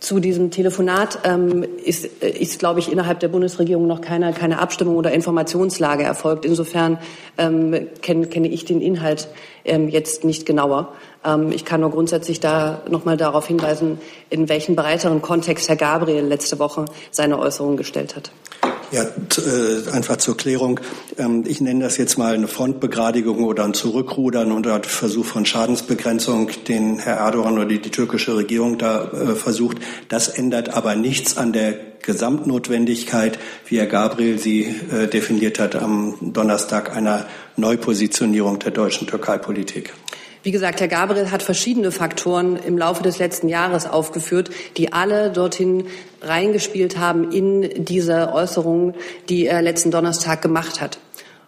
Zu 0.00 0.20
diesem 0.20 0.52
Telefonat 0.52 1.20
ähm, 1.24 1.64
ist, 1.84 2.22
äh, 2.22 2.30
ist, 2.30 2.60
glaube 2.60 2.78
ich, 2.78 2.92
innerhalb 2.92 3.18
der 3.18 3.28
Bundesregierung 3.28 3.88
noch 3.88 4.00
keine, 4.00 4.32
keine 4.32 4.60
Abstimmung 4.60 4.96
oder 4.96 5.10
Informationslage 5.10 6.04
erfolgt. 6.04 6.44
Insofern 6.44 6.98
ähm, 7.36 7.88
kenne, 8.00 8.28
kenne 8.28 8.46
ich 8.46 8.64
den 8.64 8.80
Inhalt 8.80 9.28
ähm, 9.64 9.88
jetzt 9.88 10.22
nicht 10.22 10.46
genauer. 10.46 10.92
Ähm, 11.24 11.50
ich 11.50 11.64
kann 11.64 11.80
nur 11.80 11.90
grundsätzlich 11.90 12.38
da 12.38 12.82
noch 12.88 13.04
mal 13.04 13.16
darauf 13.16 13.48
hinweisen, 13.48 13.98
in 14.30 14.48
welchen 14.48 14.76
breiteren 14.76 15.20
Kontext 15.20 15.68
Herr 15.68 15.76
Gabriel 15.76 16.24
letzte 16.24 16.60
Woche 16.60 16.84
seine 17.10 17.38
Äußerungen 17.38 17.76
gestellt 17.76 18.14
hat. 18.14 18.30
Ja, 18.90 19.02
äh, 19.02 19.90
einfach 19.92 20.16
zur 20.16 20.36
Klärung. 20.36 20.80
Ähm, 21.18 21.44
ich 21.46 21.60
nenne 21.60 21.84
das 21.84 21.98
jetzt 21.98 22.16
mal 22.16 22.34
eine 22.34 22.48
Frontbegradigung 22.48 23.44
oder 23.44 23.64
ein 23.64 23.74
Zurückrudern 23.74 24.50
oder 24.50 24.82
Versuch 24.82 25.26
von 25.26 25.44
Schadensbegrenzung, 25.44 26.50
den 26.66 26.98
Herr 26.98 27.18
Erdogan 27.18 27.54
oder 27.54 27.66
die, 27.66 27.80
die 27.80 27.90
türkische 27.90 28.34
Regierung 28.36 28.78
da 28.78 29.04
äh, 29.04 29.34
versucht. 29.34 29.76
Das 30.08 30.28
ändert 30.28 30.70
aber 30.70 30.94
nichts 30.94 31.36
an 31.36 31.52
der 31.52 31.74
Gesamtnotwendigkeit, 32.00 33.38
wie 33.66 33.78
Herr 33.78 33.86
Gabriel 33.86 34.38
sie 34.38 34.74
äh, 34.90 35.06
definiert 35.06 35.58
hat 35.58 35.76
am 35.76 36.14
Donnerstag, 36.22 36.96
einer 36.96 37.26
Neupositionierung 37.56 38.58
der 38.58 38.70
deutschen 38.70 39.06
Türkei-Politik. 39.06 39.92
Wie 40.42 40.50
gesagt, 40.50 40.80
Herr 40.80 40.88
Gabriel 40.88 41.30
hat 41.30 41.42
verschiedene 41.42 41.90
Faktoren 41.90 42.56
im 42.56 42.78
Laufe 42.78 43.02
des 43.02 43.18
letzten 43.18 43.48
Jahres 43.48 43.86
aufgeführt, 43.86 44.50
die 44.76 44.92
alle 44.92 45.30
dorthin 45.30 45.86
reingespielt 46.22 46.98
haben 46.98 47.32
in 47.32 47.84
diese 47.84 48.32
Äußerungen, 48.32 48.94
die 49.28 49.46
er 49.46 49.62
letzten 49.62 49.90
Donnerstag 49.90 50.42
gemacht 50.42 50.80
hat. 50.80 50.98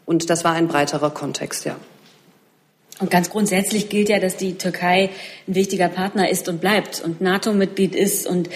Und 0.07 0.29
das 0.29 0.45
war 0.45 0.53
ein 0.53 0.69
breiterer 0.69 1.11
Kontext, 1.11 1.65
ja. 1.65 1.77
Und 3.01 3.11
ganz 3.11 3.31
grundsätzlich 3.31 3.89
gilt 3.89 4.11
ja, 4.11 4.19
dass 4.19 4.37
die 4.37 4.59
Türkei 4.59 5.09
ein 5.49 5.55
wichtiger 5.55 5.89
Partner 5.89 6.29
ist 6.29 6.51
und 6.51 6.61
bleibt 6.61 7.01
und 7.03 7.23
NATO-Mitglied 7.23 7.95
ist 7.95 8.27
und 8.27 8.51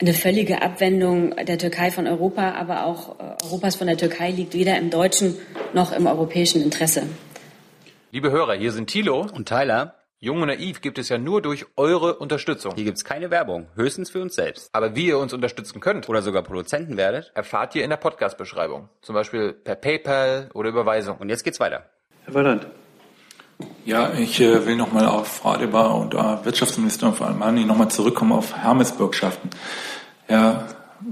eine 0.00 0.14
völlige 0.14 0.62
Abwendung 0.62 1.36
der 1.36 1.58
Türkei 1.58 1.92
von 1.92 2.08
Europa, 2.08 2.54
aber 2.54 2.86
auch 2.86 3.20
äh, 3.20 3.44
Europas 3.44 3.76
von 3.76 3.86
der 3.86 3.96
Türkei 3.96 4.32
liegt 4.32 4.54
weder 4.54 4.76
im 4.78 4.90
deutschen 4.90 5.36
noch 5.74 5.92
im 5.92 6.08
europäischen 6.08 6.60
Interesse. 6.60 7.04
Liebe 8.14 8.30
Hörer, 8.30 8.54
hier 8.54 8.70
sind 8.70 8.86
Thilo 8.86 9.26
und 9.34 9.48
Tyler. 9.48 9.96
Jung 10.20 10.40
und 10.40 10.46
Naiv 10.46 10.80
gibt 10.80 11.00
es 11.00 11.08
ja 11.08 11.18
nur 11.18 11.42
durch 11.42 11.66
eure 11.74 12.14
Unterstützung. 12.14 12.72
Hier 12.76 12.84
gibt 12.84 12.96
es 12.96 13.04
keine 13.04 13.32
Werbung, 13.32 13.66
höchstens 13.74 14.08
für 14.08 14.22
uns 14.22 14.36
selbst. 14.36 14.68
Aber 14.72 14.94
wie 14.94 15.06
ihr 15.06 15.18
uns 15.18 15.32
unterstützen 15.32 15.80
könnt 15.80 16.08
oder 16.08 16.22
sogar 16.22 16.44
Produzenten 16.44 16.96
werdet, 16.96 17.32
erfahrt 17.34 17.74
ihr 17.74 17.82
in 17.82 17.90
der 17.90 17.96
Podcast-Beschreibung. 17.96 18.88
Zum 19.02 19.16
Beispiel 19.16 19.52
per 19.52 19.74
PayPal 19.74 20.48
oder 20.54 20.68
Überweisung. 20.68 21.16
Und 21.16 21.28
jetzt 21.28 21.42
geht's 21.42 21.58
weiter. 21.58 21.90
Herr 22.24 22.34
Walland. 22.34 22.68
Ja, 23.84 24.12
ich 24.12 24.40
äh, 24.40 24.64
will 24.64 24.76
nochmal 24.76 25.06
auf 25.06 25.26
Frau 25.26 25.54
Adebar 25.54 25.96
und 25.96 26.14
äh, 26.14 26.44
Wirtschaftsminister 26.44 27.08
und 27.08 27.16
vor 27.16 27.26
allem 27.26 27.42
Almani 27.42 27.64
nochmal 27.64 27.90
zurückkommen 27.90 28.30
auf 28.30 28.56
Hermes-Bürgschaften. 28.56 29.50
Herr 30.28 30.68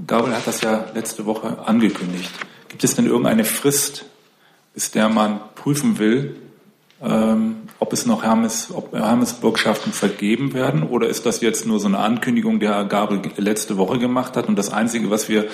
Gabel 0.07 0.33
hat 0.33 0.47
das 0.47 0.61
ja 0.61 0.85
letzte 0.93 1.25
Woche 1.25 1.67
angekündigt. 1.67 2.31
Gibt 2.69 2.85
es 2.85 2.95
denn 2.95 3.07
irgendeine 3.07 3.43
Frist, 3.43 4.05
bis 4.73 4.91
der 4.91 5.09
man 5.09 5.41
prüfen 5.55 5.99
will, 5.99 6.39
ähm, 7.03 7.55
ob 7.79 7.91
es 7.91 8.05
noch 8.05 8.23
Hermes, 8.23 8.69
ob 8.73 8.93
Hermes-Bürgschaften 8.93 9.91
vergeben 9.91 10.53
werden 10.53 10.83
oder 10.83 11.09
ist 11.09 11.25
das 11.25 11.41
jetzt 11.41 11.67
nur 11.67 11.79
so 11.79 11.87
eine 11.87 11.99
Ankündigung, 11.99 12.59
die 12.59 12.67
Herr 12.67 12.85
Gabel 12.85 13.21
letzte 13.37 13.77
Woche 13.77 13.99
gemacht 13.99 14.37
hat 14.37 14.47
und 14.47 14.57
das 14.57 14.71
Einzige, 14.71 15.09
was 15.09 15.27
wir 15.27 15.45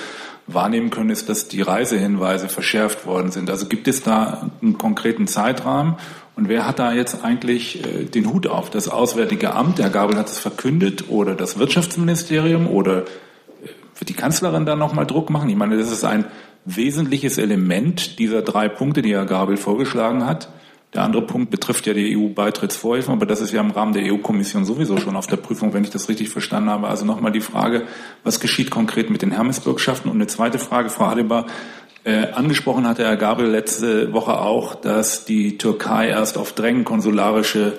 wahrnehmen 0.45 0.91
können, 0.91 1.09
ist, 1.09 1.27
dass 1.27 1.47
die 1.47 1.61
Reisehinweise 1.61 2.49
verschärft 2.49 3.05
worden 3.05 3.31
sind. 3.31 3.49
Also 3.49 3.65
gibt 3.65 3.87
es 3.87 4.03
da 4.03 4.49
einen 4.61 4.77
konkreten 4.77 5.27
Zeitrahmen 5.27 5.95
und 6.35 6.49
wer 6.49 6.67
hat 6.67 6.77
da 6.79 6.93
jetzt 6.93 7.23
eigentlich 7.23 7.83
äh, 7.83 8.05
den 8.05 8.31
Hut 8.31 8.47
auf? 8.47 8.69
Das 8.69 8.87
Auswärtige 8.87 9.55
Amt, 9.55 9.79
Herr 9.79 9.89
Gabel 9.89 10.17
hat 10.17 10.29
es 10.29 10.37
verkündet 10.37 11.05
oder 11.09 11.33
das 11.33 11.57
Wirtschaftsministerium 11.57 12.67
oder 12.67 13.01
äh, 13.01 13.69
wird 13.97 14.09
die 14.09 14.13
Kanzlerin 14.13 14.65
da 14.65 14.75
nochmal 14.75 15.07
Druck 15.07 15.31
machen? 15.31 15.49
Ich 15.49 15.55
meine, 15.55 15.77
das 15.77 15.91
ist 15.91 16.05
ein 16.05 16.25
wesentliches 16.65 17.37
Element 17.39 18.19
dieser 18.19 18.43
drei 18.43 18.69
Punkte, 18.69 19.01
die 19.01 19.13
Herr 19.13 19.25
Gabel 19.25 19.57
vorgeschlagen 19.57 20.25
hat. 20.27 20.49
Der 20.93 21.03
andere 21.03 21.21
Punkt 21.21 21.51
betrifft 21.51 21.85
ja 21.85 21.93
die 21.93 22.17
EU-Beitrittsvorhilfen, 22.17 23.13
aber 23.13 23.27
das 23.27 23.41
ist 23.41 23.53
ja 23.53 23.61
im 23.61 23.69
Rahmen 23.69 23.93
der 23.93 24.11
EU-Kommission 24.11 24.65
sowieso 24.65 24.97
schon 24.97 25.15
auf 25.15 25.27
der 25.27 25.37
Prüfung, 25.37 25.73
wenn 25.73 25.83
ich 25.83 25.91
das 25.91 26.09
richtig 26.09 26.29
verstanden 26.29 26.69
habe. 26.69 26.87
Also 26.87 27.05
nochmal 27.05 27.31
die 27.31 27.41
Frage, 27.41 27.83
was 28.23 28.39
geschieht 28.39 28.71
konkret 28.71 29.11
mit 29.11 29.21
den 29.21 29.31
Hermes-Bürgschaften? 29.31 30.09
Und 30.09 30.17
eine 30.17 30.25
zweite 30.25 30.57
Frage, 30.57 30.89
Frau 30.89 31.05
Adebar, 31.05 31.45
äh, 32.05 32.31
angesprochen 32.31 32.87
hatte 32.87 33.03
Herr 33.03 33.17
Gabriel 33.17 33.51
letzte 33.51 34.13
Woche 34.13 34.39
auch, 34.39 34.73
dass 34.73 35.25
die 35.25 35.59
Türkei 35.59 36.07
erst 36.07 36.39
auf 36.39 36.53
Drängen 36.53 36.85
konsularische 36.85 37.77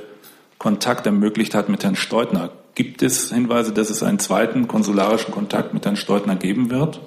Kontakt 0.59 1.07
ermöglicht 1.07 1.55
hat 1.55 1.69
mit 1.69 1.83
Herrn 1.83 1.97
Steutner. 1.97 2.51
Gibt 2.77 3.03
es 3.03 3.33
Hinweise, 3.33 3.73
dass 3.73 3.91
es 3.91 4.05
einen 4.05 4.21
zweiten 4.21 4.69
konsularischen 4.69 5.33
Kontakt 5.33 5.75
mit 5.75 5.85
Herrn 5.85 5.97
Steutner 5.97 6.37
geben 6.37 6.71
wird? 6.71 7.01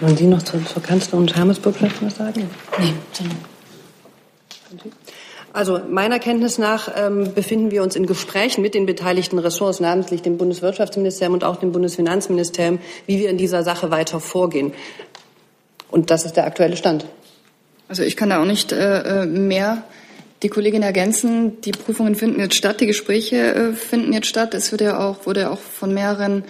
Wollen 0.00 0.16
Sie 0.16 0.26
noch 0.26 0.42
zur, 0.42 0.64
zur 0.66 0.82
Kanzler- 0.82 1.18
und 1.18 1.34
Hermes-Bürgschaften 1.34 2.06
was 2.06 2.16
sagen? 2.16 2.50
Nee, 2.78 2.92
also 5.54 5.80
meiner 5.88 6.18
Kenntnis 6.18 6.58
nach 6.58 6.90
ähm, 6.96 7.32
befinden 7.32 7.70
wir 7.70 7.84
uns 7.84 7.94
in 7.94 8.06
Gesprächen 8.06 8.60
mit 8.60 8.74
den 8.74 8.86
beteiligten 8.86 9.38
Ressorts, 9.38 9.78
namentlich 9.78 10.20
dem 10.20 10.36
Bundeswirtschaftsministerium 10.36 11.34
und 11.34 11.44
auch 11.44 11.56
dem 11.56 11.70
Bundesfinanzministerium, 11.70 12.80
wie 13.06 13.20
wir 13.20 13.30
in 13.30 13.38
dieser 13.38 13.62
Sache 13.62 13.92
weiter 13.92 14.18
vorgehen. 14.18 14.72
Und 15.92 16.10
das 16.10 16.24
ist 16.24 16.36
der 16.36 16.46
aktuelle 16.46 16.76
Stand. 16.76 17.06
Also 17.86 18.02
ich 18.02 18.16
kann 18.16 18.30
da 18.30 18.42
auch 18.42 18.46
nicht 18.46 18.72
äh, 18.72 19.22
äh 19.22 19.26
mehr 19.26 19.84
die 20.42 20.48
Kollegin 20.48 20.82
ergänzen. 20.82 21.60
Die 21.60 21.70
Prüfungen 21.70 22.16
finden 22.16 22.40
jetzt 22.40 22.56
statt, 22.56 22.80
die 22.80 22.86
Gespräche 22.86 23.36
äh, 23.36 23.72
finden 23.74 24.12
jetzt 24.12 24.26
statt. 24.26 24.54
Es 24.54 24.72
wird 24.72 24.80
ja 24.80 24.98
auch, 24.98 25.24
wurde 25.24 25.42
ja 25.42 25.50
auch 25.50 25.60
von 25.60 25.94
mehreren 25.94 26.42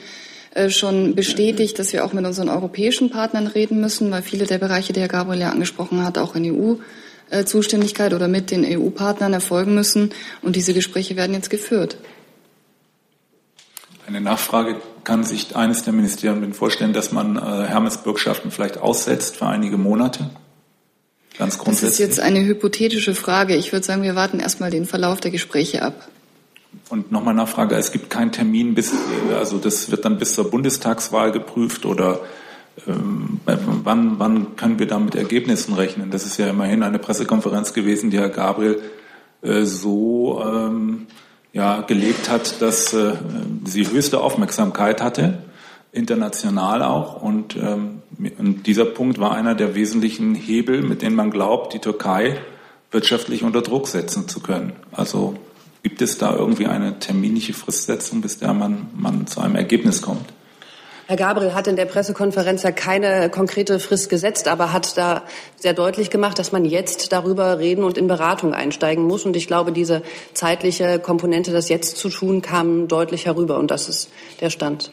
äh, 0.55 0.71
schon 0.71 1.15
bestätigt, 1.15 1.79
dass 1.79 1.93
wir 1.93 2.07
auch 2.07 2.15
mit 2.15 2.25
unseren 2.25 2.49
europäischen 2.49 3.11
Partnern 3.11 3.49
reden 3.49 3.83
müssen, 3.83 4.11
weil 4.11 4.23
viele 4.23 4.47
der 4.47 4.59
Bereiche, 4.59 4.95
die 4.95 5.01
Herr 5.01 5.09
Gabriel 5.09 5.43
ja 5.43 5.51
angesprochen 5.51 6.03
hat, 6.03 6.17
auch 6.17 6.35
in 6.35 6.45
EU-Zuständigkeit 7.35 8.15
oder 8.15 8.29
mit 8.29 8.51
den 8.51 8.65
EU-Partnern 8.65 9.33
erfolgen 9.33 9.75
müssen. 9.75 10.11
Und 10.43 10.57
diese 10.57 10.75
Gespräche 10.75 11.17
werden 11.17 11.35
jetzt 11.35 11.51
geführt. 11.51 11.97
Eine 14.07 14.21
Nachfrage. 14.21 14.81
Kann 15.03 15.23
sich 15.25 15.55
eines 15.55 15.83
der 15.83 15.93
Ministerien 15.93 16.55
vorstellen, 16.55 16.95
dass 16.95 17.13
man 17.13 17.37
äh, 17.37 17.41
Hermes-Bürgschaften 17.41 18.51
vielleicht 18.51 18.79
aussetzt 18.79 19.37
für 19.37 19.47
einige 19.47 19.77
Monate? 19.77 20.31
Ganz 21.37 21.59
grundsätzlich. 21.59 21.91
Das 21.91 22.01
ist 22.01 22.07
jetzt 22.17 22.21
eine 22.21 22.45
hypothetische 22.45 23.15
Frage. 23.15 23.57
Ich 23.57 23.73
würde 23.73 23.85
sagen, 23.85 24.03
wir 24.03 24.15
warten 24.15 24.41
erstmal 24.41 24.71
den 24.71 24.87
Verlauf 24.87 25.21
der 25.21 25.31
Gespräche 25.31 25.83
ab. 25.83 26.09
Und 26.89 27.13
nochmal 27.13 27.35
Nachfrage, 27.35 27.77
es 27.77 27.93
gibt 27.93 28.11
keinen 28.11 28.33
Termin 28.33 28.75
bis, 28.75 28.93
also 29.33 29.59
das 29.59 29.91
wird 29.91 30.05
dann 30.05 30.19
bis 30.19 30.35
zur 30.35 30.51
Bundestagswahl 30.51 31.33
geprüft 31.33 31.87
oder 31.87 32.21
wann, 32.85 34.19
wann 34.19 34.57
können 34.57 34.79
wir 34.79 34.87
da 34.87 34.99
mit 34.99 35.15
Ergebnissen 35.15 35.75
rechnen? 35.75 36.11
Das 36.11 36.25
ist 36.27 36.39
ja 36.39 36.49
immerhin 36.49 36.83
eine 36.83 36.99
Pressekonferenz 36.99 37.73
gewesen, 37.73 38.11
die 38.11 38.19
Herr 38.19 38.29
Gabriel 38.29 38.81
äh, 39.43 39.65
so 39.65 40.43
ähm, 40.45 41.07
ja, 41.53 41.83
gelegt 41.83 42.31
hat, 42.31 42.61
dass 42.61 42.93
äh, 42.93 43.13
sie 43.65 43.89
höchste 43.89 44.21
Aufmerksamkeit 44.21 45.03
hatte, 45.03 45.45
international 45.93 46.83
auch. 46.83 47.23
Und, 47.23 47.57
ähm, 47.57 48.03
und 48.39 48.67
dieser 48.67 48.87
Punkt 48.87 49.19
war 49.19 49.33
einer 49.33 49.55
der 49.55 49.75
wesentlichen 49.75 50.35
Hebel, 50.35 50.83
mit 50.83 51.03
denen 51.03 51.15
man 51.15 51.31
glaubt, 51.31 51.75
die 51.75 51.79
Türkei 51.79 52.39
wirtschaftlich 52.91 53.45
unter 53.45 53.63
Druck 53.63 53.89
setzen 53.89 54.29
zu 54.29 54.41
können. 54.41 54.73
Also 54.93 55.37
Gibt 55.85 56.01
es 56.01 56.17
da 56.17 56.35
irgendwie 56.35 56.67
eine 56.67 56.99
terminliche 56.99 57.53
Fristsetzung, 57.53 58.23
bis 58.23 58.39
der 58.39 58.55
man, 58.55 58.89
man 58.97 59.27
zu 59.27 59.43
einem 59.43 59.55
Ergebnis 59.55 60.01
kommt? 60.01 60.33
Herr 61.07 61.17
Gabriel 61.17 61.53
hat 61.53 61.67
in 61.67 61.77
der 61.77 61.85
Pressekonferenz 61.85 62.63
ja 62.63 62.73
keine 62.73 63.29
konkrete 63.29 63.79
Frist 63.79 64.09
gesetzt, 64.09 64.49
aber 64.49 64.73
hat 64.73 64.97
da 64.97 65.23
sehr 65.57 65.75
deutlich 65.75 66.09
gemacht, 66.09 66.39
dass 66.39 66.51
man 66.51 66.65
jetzt 66.65 67.13
darüber 67.13 67.59
reden 67.59 67.85
und 67.85 67.99
in 67.99 68.07
Beratung 68.07 68.55
einsteigen 68.55 69.05
muss. 69.05 69.27
Und 69.27 69.37
ich 69.37 69.47
glaube, 69.47 69.71
diese 69.71 70.01
zeitliche 70.33 70.99
Komponente, 70.99 71.53
das 71.53 71.69
jetzt 71.69 71.99
zu 71.99 72.09
tun, 72.09 72.41
kam 72.41 72.89
deutlich 72.89 73.27
herüber. 73.27 73.59
Und 73.59 73.71
das 73.71 73.91
ist 73.91 74.11
der 74.41 74.49
Stand. 74.49 74.93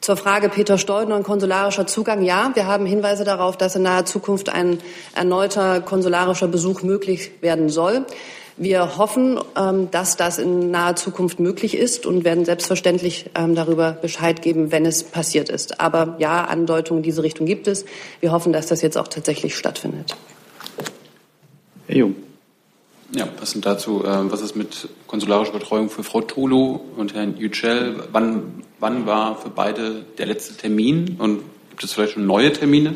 Zur 0.00 0.16
Frage 0.16 0.48
Peter 0.48 0.78
Steudner 0.78 1.16
und 1.16 1.24
konsularischer 1.24 1.86
Zugang. 1.86 2.22
Ja, 2.22 2.50
wir 2.54 2.66
haben 2.66 2.86
Hinweise 2.86 3.24
darauf, 3.24 3.58
dass 3.58 3.76
in 3.76 3.82
naher 3.82 4.06
Zukunft 4.06 4.48
ein 4.48 4.78
erneuter 5.14 5.82
konsularischer 5.82 6.48
Besuch 6.48 6.82
möglich 6.82 7.32
werden 7.42 7.68
soll. 7.68 8.06
Wir 8.56 8.98
hoffen, 8.98 9.40
ähm, 9.56 9.90
dass 9.90 10.16
das 10.16 10.38
in 10.38 10.70
naher 10.70 10.94
Zukunft 10.94 11.40
möglich 11.40 11.76
ist 11.76 12.06
und 12.06 12.24
werden 12.24 12.44
selbstverständlich 12.44 13.30
ähm, 13.34 13.56
darüber 13.56 13.92
Bescheid 13.92 14.42
geben, 14.42 14.70
wenn 14.70 14.86
es 14.86 15.02
passiert 15.02 15.48
ist. 15.48 15.80
Aber 15.80 16.14
ja, 16.18 16.44
Andeutungen 16.44 17.00
in 17.00 17.02
diese 17.02 17.24
Richtung 17.24 17.46
gibt 17.46 17.66
es. 17.66 17.84
Wir 18.20 18.30
hoffen, 18.30 18.52
dass 18.52 18.66
das 18.66 18.80
jetzt 18.80 18.96
auch 18.96 19.08
tatsächlich 19.08 19.56
stattfindet. 19.56 20.14
Herr 21.88 21.96
Jung. 21.96 22.16
Ja, 23.10 23.26
passend 23.26 23.66
dazu, 23.66 24.04
äh, 24.04 24.30
was 24.30 24.40
ist 24.40 24.54
mit 24.54 24.88
konsularischer 25.08 25.52
Betreuung 25.52 25.90
für 25.90 26.04
Frau 26.04 26.20
Tolu 26.20 26.80
und 26.96 27.14
Herrn 27.14 27.36
Yücel? 27.36 28.08
Wann, 28.12 28.62
wann 28.78 29.06
war 29.06 29.36
für 29.36 29.50
beide 29.50 30.04
der 30.16 30.26
letzte 30.26 30.56
Termin 30.56 31.16
und 31.18 31.42
gibt 31.70 31.84
es 31.84 31.92
vielleicht 31.92 32.12
schon 32.12 32.26
neue 32.26 32.52
Termine? 32.52 32.94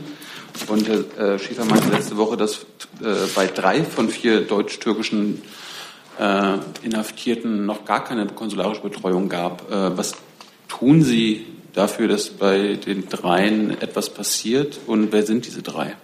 Und 0.69 0.89
Herr 0.89 1.35
äh, 1.35 1.39
Schiefer 1.39 1.65
meinte 1.65 1.89
letzte 1.89 2.17
Woche, 2.17 2.37
dass 2.37 2.67
äh, 3.01 3.27
bei 3.35 3.47
drei 3.47 3.85
von 3.85 4.09
vier 4.09 4.43
deutsch-türkischen 4.43 5.43
äh, 6.19 6.55
Inhaftierten 6.83 7.65
noch 7.67 7.85
gar 7.85 8.05
keine 8.05 8.27
konsularische 8.27 8.83
Betreuung 8.83 9.29
gab. 9.29 9.63
Was 9.71 10.15
tun 10.69 11.03
Sie 11.03 11.47
dafür, 11.73 12.09
dass 12.09 12.31
bei 12.31 12.75
den 12.75 13.09
dreien 13.09 13.81
etwas 13.81 14.11
passiert? 14.11 14.79
Und 14.87 15.13
wer 15.13 15.25
sind 15.25 15.47
diese 15.47 15.63
drei? 15.63 15.97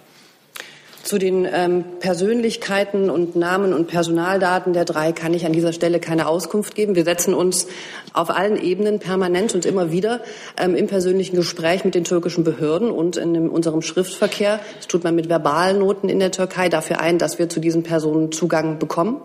Zu 1.05 1.19
den 1.19 1.47
ähm, 1.53 1.83
Persönlichkeiten 1.99 3.11
und 3.11 3.35
Namen 3.35 3.73
und 3.73 3.85
Personaldaten 3.85 4.73
der 4.73 4.85
drei 4.85 5.11
kann 5.11 5.35
ich 5.35 5.45
an 5.45 5.53
dieser 5.53 5.71
Stelle 5.71 5.99
keine 5.99 6.25
Auskunft 6.25 6.73
geben. 6.73 6.95
Wir 6.95 7.03
setzen 7.03 7.35
uns 7.35 7.67
auf 8.13 8.31
allen 8.31 8.59
Ebenen 8.59 8.97
permanent 8.97 9.53
und 9.53 9.67
immer 9.67 9.91
wieder 9.91 10.21
ähm, 10.57 10.75
im 10.75 10.87
persönlichen 10.87 11.35
Gespräch 11.35 11.85
mit 11.85 11.93
den 11.93 12.05
türkischen 12.05 12.43
Behörden 12.43 12.89
und 12.89 13.17
in 13.17 13.35
dem, 13.35 13.51
unserem 13.51 13.83
Schriftverkehr, 13.83 14.59
das 14.77 14.87
tut 14.87 15.03
man 15.03 15.13
mit 15.13 15.29
Verbalnoten 15.29 16.09
in 16.09 16.17
der 16.17 16.31
Türkei, 16.31 16.69
dafür 16.69 16.99
ein, 17.01 17.19
dass 17.19 17.37
wir 17.37 17.49
zu 17.49 17.59
diesen 17.59 17.83
Personen 17.83 18.31
Zugang 18.31 18.79
bekommen. 18.79 19.21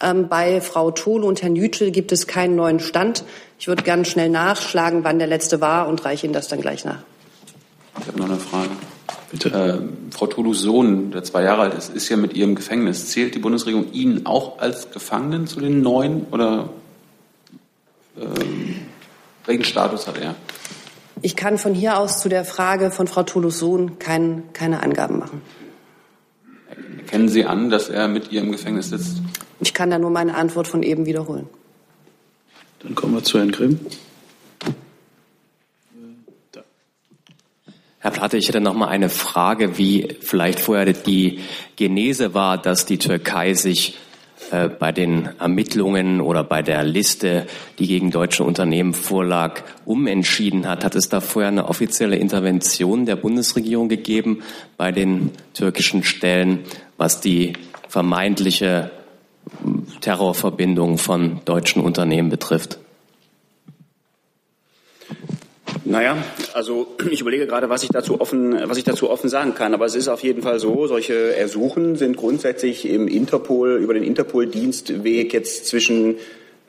Ähm, 0.00 0.28
bei 0.28 0.60
Frau 0.60 0.92
Tolu 0.92 1.26
und 1.26 1.42
Herrn 1.42 1.56
Yücel 1.56 1.90
gibt 1.90 2.12
es 2.12 2.28
keinen 2.28 2.54
neuen 2.54 2.78
Stand. 2.78 3.24
Ich 3.58 3.66
würde 3.66 3.82
gerne 3.82 4.04
schnell 4.04 4.28
nachschlagen, 4.28 5.02
wann 5.02 5.18
der 5.18 5.26
letzte 5.26 5.60
war 5.60 5.88
und 5.88 6.04
reiche 6.04 6.26
Ihnen 6.26 6.34
das 6.34 6.46
dann 6.46 6.60
gleich 6.60 6.84
nach. 6.84 7.02
Ich 8.00 8.06
habe 8.06 8.16
noch 8.16 8.26
eine 8.26 8.36
Frage. 8.36 8.70
Bitte. 9.30 9.48
Äh, 9.50 10.12
Frau 10.12 10.26
Tolus 10.26 10.60
Sohn, 10.60 11.12
der 11.12 11.22
zwei 11.22 11.42
Jahre 11.42 11.62
alt 11.62 11.74
ist, 11.74 11.94
ist 11.94 12.08
ja 12.08 12.16
mit 12.16 12.34
ihrem 12.34 12.54
Gefängnis. 12.54 13.08
Zählt 13.08 13.34
die 13.34 13.38
Bundesregierung 13.38 13.92
ihn 13.92 14.26
auch 14.26 14.58
als 14.58 14.90
Gefangenen 14.90 15.46
zu 15.46 15.60
den 15.60 15.82
neun 15.82 16.26
oder 16.30 16.70
ähm, 18.18 18.76
welchen 19.46 19.64
Status 19.64 20.06
hat 20.06 20.18
er? 20.18 20.34
Ich 21.22 21.36
kann 21.36 21.58
von 21.58 21.74
hier 21.74 21.98
aus 21.98 22.20
zu 22.20 22.28
der 22.28 22.44
Frage 22.44 22.90
von 22.90 23.06
Frau 23.06 23.22
Tolus 23.22 23.58
Sohn 23.58 23.98
kein, 23.98 24.44
keine 24.52 24.82
Angaben 24.82 25.18
machen. 25.18 25.42
Erkennen 26.98 27.28
Sie 27.28 27.44
an, 27.44 27.70
dass 27.70 27.88
er 27.88 28.08
mit 28.08 28.32
ihr 28.32 28.40
im 28.40 28.52
Gefängnis 28.52 28.90
sitzt? 28.90 29.20
Ich 29.60 29.74
kann 29.74 29.90
da 29.90 29.98
nur 29.98 30.10
meine 30.10 30.34
Antwort 30.34 30.66
von 30.66 30.82
eben 30.82 31.06
wiederholen. 31.06 31.48
Dann 32.80 32.94
kommen 32.94 33.14
wir 33.14 33.22
zu 33.22 33.38
Herrn 33.38 33.52
Grimm. 33.52 33.78
Herr 38.02 38.12
Platte, 38.12 38.38
ich 38.38 38.48
hätte 38.48 38.62
noch 38.62 38.72
mal 38.72 38.88
eine 38.88 39.10
Frage, 39.10 39.76
wie 39.76 40.16
vielleicht 40.22 40.58
vorher 40.58 40.90
die 40.90 41.40
Genese 41.76 42.32
war, 42.32 42.56
dass 42.56 42.86
die 42.86 42.96
Türkei 42.96 43.52
sich 43.52 43.98
äh, 44.50 44.70
bei 44.70 44.90
den 44.90 45.28
Ermittlungen 45.38 46.22
oder 46.22 46.42
bei 46.42 46.62
der 46.62 46.82
Liste, 46.82 47.46
die 47.78 47.86
gegen 47.86 48.10
deutsche 48.10 48.42
Unternehmen 48.42 48.94
vorlag, 48.94 49.60
umentschieden 49.84 50.66
hat. 50.66 50.82
Hat 50.82 50.94
es 50.94 51.10
da 51.10 51.20
vorher 51.20 51.50
eine 51.50 51.68
offizielle 51.68 52.16
Intervention 52.16 53.04
der 53.04 53.16
Bundesregierung 53.16 53.90
gegeben 53.90 54.44
bei 54.78 54.92
den 54.92 55.32
türkischen 55.52 56.02
Stellen, 56.02 56.60
was 56.96 57.20
die 57.20 57.52
vermeintliche 57.86 58.92
Terrorverbindung 60.00 60.96
von 60.96 61.42
deutschen 61.44 61.82
Unternehmen 61.82 62.30
betrifft? 62.30 62.78
Naja, 65.84 66.16
also 66.52 66.86
ich 67.10 67.20
überlege 67.20 67.46
gerade, 67.46 67.68
was 67.68 67.82
ich 67.82 67.90
dazu 67.90 68.20
offen, 68.20 68.56
was 68.68 68.78
ich 68.78 68.84
dazu 68.84 69.10
offen 69.10 69.28
sagen 69.28 69.54
kann. 69.54 69.74
Aber 69.74 69.86
es 69.86 69.94
ist 69.94 70.08
auf 70.08 70.22
jeden 70.22 70.42
Fall 70.42 70.58
so, 70.58 70.86
solche 70.86 71.34
Ersuchen 71.36 71.96
sind 71.96 72.16
grundsätzlich 72.16 72.86
im 72.88 73.08
Interpol, 73.08 73.78
über 73.82 73.94
den 73.94 74.02
Interpol-Dienstweg 74.02 75.32
jetzt 75.32 75.66
zwischen 75.66 76.16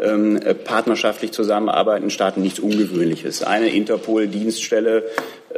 ähm, 0.01 0.39
partnerschaftlich 0.63 1.31
zusammenarbeitenden 1.31 2.09
Staaten 2.09 2.41
nichts 2.41 2.59
Ungewöhnliches. 2.59 3.43
Eine 3.43 3.69
Interpol-Dienststelle, 3.69 5.03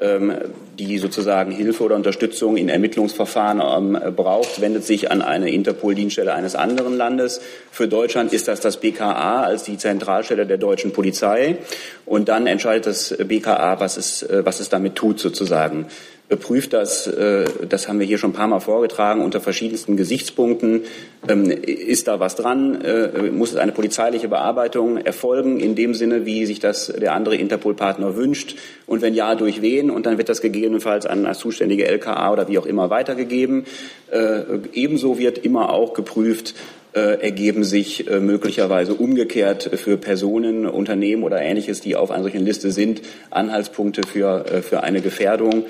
ähm, 0.02 0.34
die 0.78 0.98
sozusagen 0.98 1.52
Hilfe 1.52 1.84
oder 1.84 1.96
Unterstützung 1.96 2.58
in 2.58 2.70
Ermittlungsverfahren 2.70 3.62
ähm, 3.62 4.16
braucht, 4.16 4.62
wendet 4.62 4.86
sich 4.86 5.12
an 5.12 5.22
eine 5.22 5.52
Interpol-Dienststelle 5.52 6.34
eines 6.34 6.56
anderen 6.56 6.98
Landes. 6.98 7.42
Für 7.72 7.88
Deutschland 7.88 8.34
ist 8.34 8.48
das 8.48 8.60
das 8.60 8.78
BKA 8.78 9.44
als 9.44 9.64
die 9.64 9.78
Zentralstelle 9.78 10.46
der 10.46 10.58
deutschen 10.58 10.94
Polizei. 10.94 11.58
Und 12.06 12.30
dann 12.30 12.48
entscheidet 12.48 12.88
das 12.88 13.16
BKA, 13.18 13.80
was 13.80 13.98
es, 13.98 14.24
äh, 14.24 14.46
was 14.46 14.60
es 14.60 14.70
damit 14.70 14.96
tut 14.96 15.20
sozusagen 15.20 15.88
prüft 16.30 16.74
das, 16.74 17.08
äh, 17.08 17.46
das 17.68 17.88
haben 17.88 18.00
wir 18.00 18.06
hier 18.06 18.18
schon 18.18 18.32
ein 18.32 18.34
paar 18.34 18.48
Mal 18.48 18.60
vorgetragen, 18.60 19.22
unter 19.22 19.40
verschiedensten 19.42 19.98
Gesichtspunkten. 19.98 20.84
Ähm, 21.28 21.52
ist 21.52 22.08
da 22.08 22.20
was 22.20 22.36
dran? 22.36 22.82
Äh, 22.82 23.32
muss 23.32 23.52
es 23.52 23.58
eine 23.58 23.72
polizeiliche 23.72 24.28
Bearbeitung 24.28 24.98
erfolgen, 24.98 25.60
in 25.60 25.76
dem 25.76 25.94
Sinne, 25.94 26.26
wie 26.26 26.46
sich 26.46 26.60
das 26.60 26.88
der 26.88 27.14
andere 27.14 27.36
Interpol-Partner 27.36 28.16
wünscht? 28.16 28.56
Und 28.88 29.02
wenn 29.02 29.14
ja, 29.14 29.36
durch 29.36 29.62
wen? 29.62 29.90
Und 29.90 30.06
dann 30.06 30.18
wird 30.18 30.30
das 30.30 30.42
gegebenenfalls 30.42 31.06
an 31.06 31.24
das 31.24 31.40
zuständige 31.40 31.88
LKA 31.88 32.32
oder 32.32 32.48
wie 32.48 32.58
auch 32.58 32.66
immer 32.66 32.90
weitergegeben. 32.90 33.66
Äh, 34.12 34.42
ebenso 34.74 35.18
wird 35.18 35.38
immer 35.40 35.72
auch 35.72 35.94
geprüft, 35.94 36.56
ergeben 37.00 37.64
sich 37.64 38.08
äh, 38.08 38.20
möglicherweise 38.20 38.94
umgekehrt 38.94 39.70
für 39.76 39.98
Personen, 39.98 40.68
Unternehmen 40.68 41.24
oder 41.24 41.42
ähnliches, 41.42 41.82
die 41.82 41.96
auf 41.96 42.12
einer 42.12 42.24
solchen 42.24 42.46
Liste 42.46 42.72
sind, 42.72 43.02
Anhaltspunkte 43.32 44.02
für, 44.08 44.46
äh, 44.46 44.62
für 44.62 44.84
eine 44.84 45.02
Gefährdung 45.02 45.66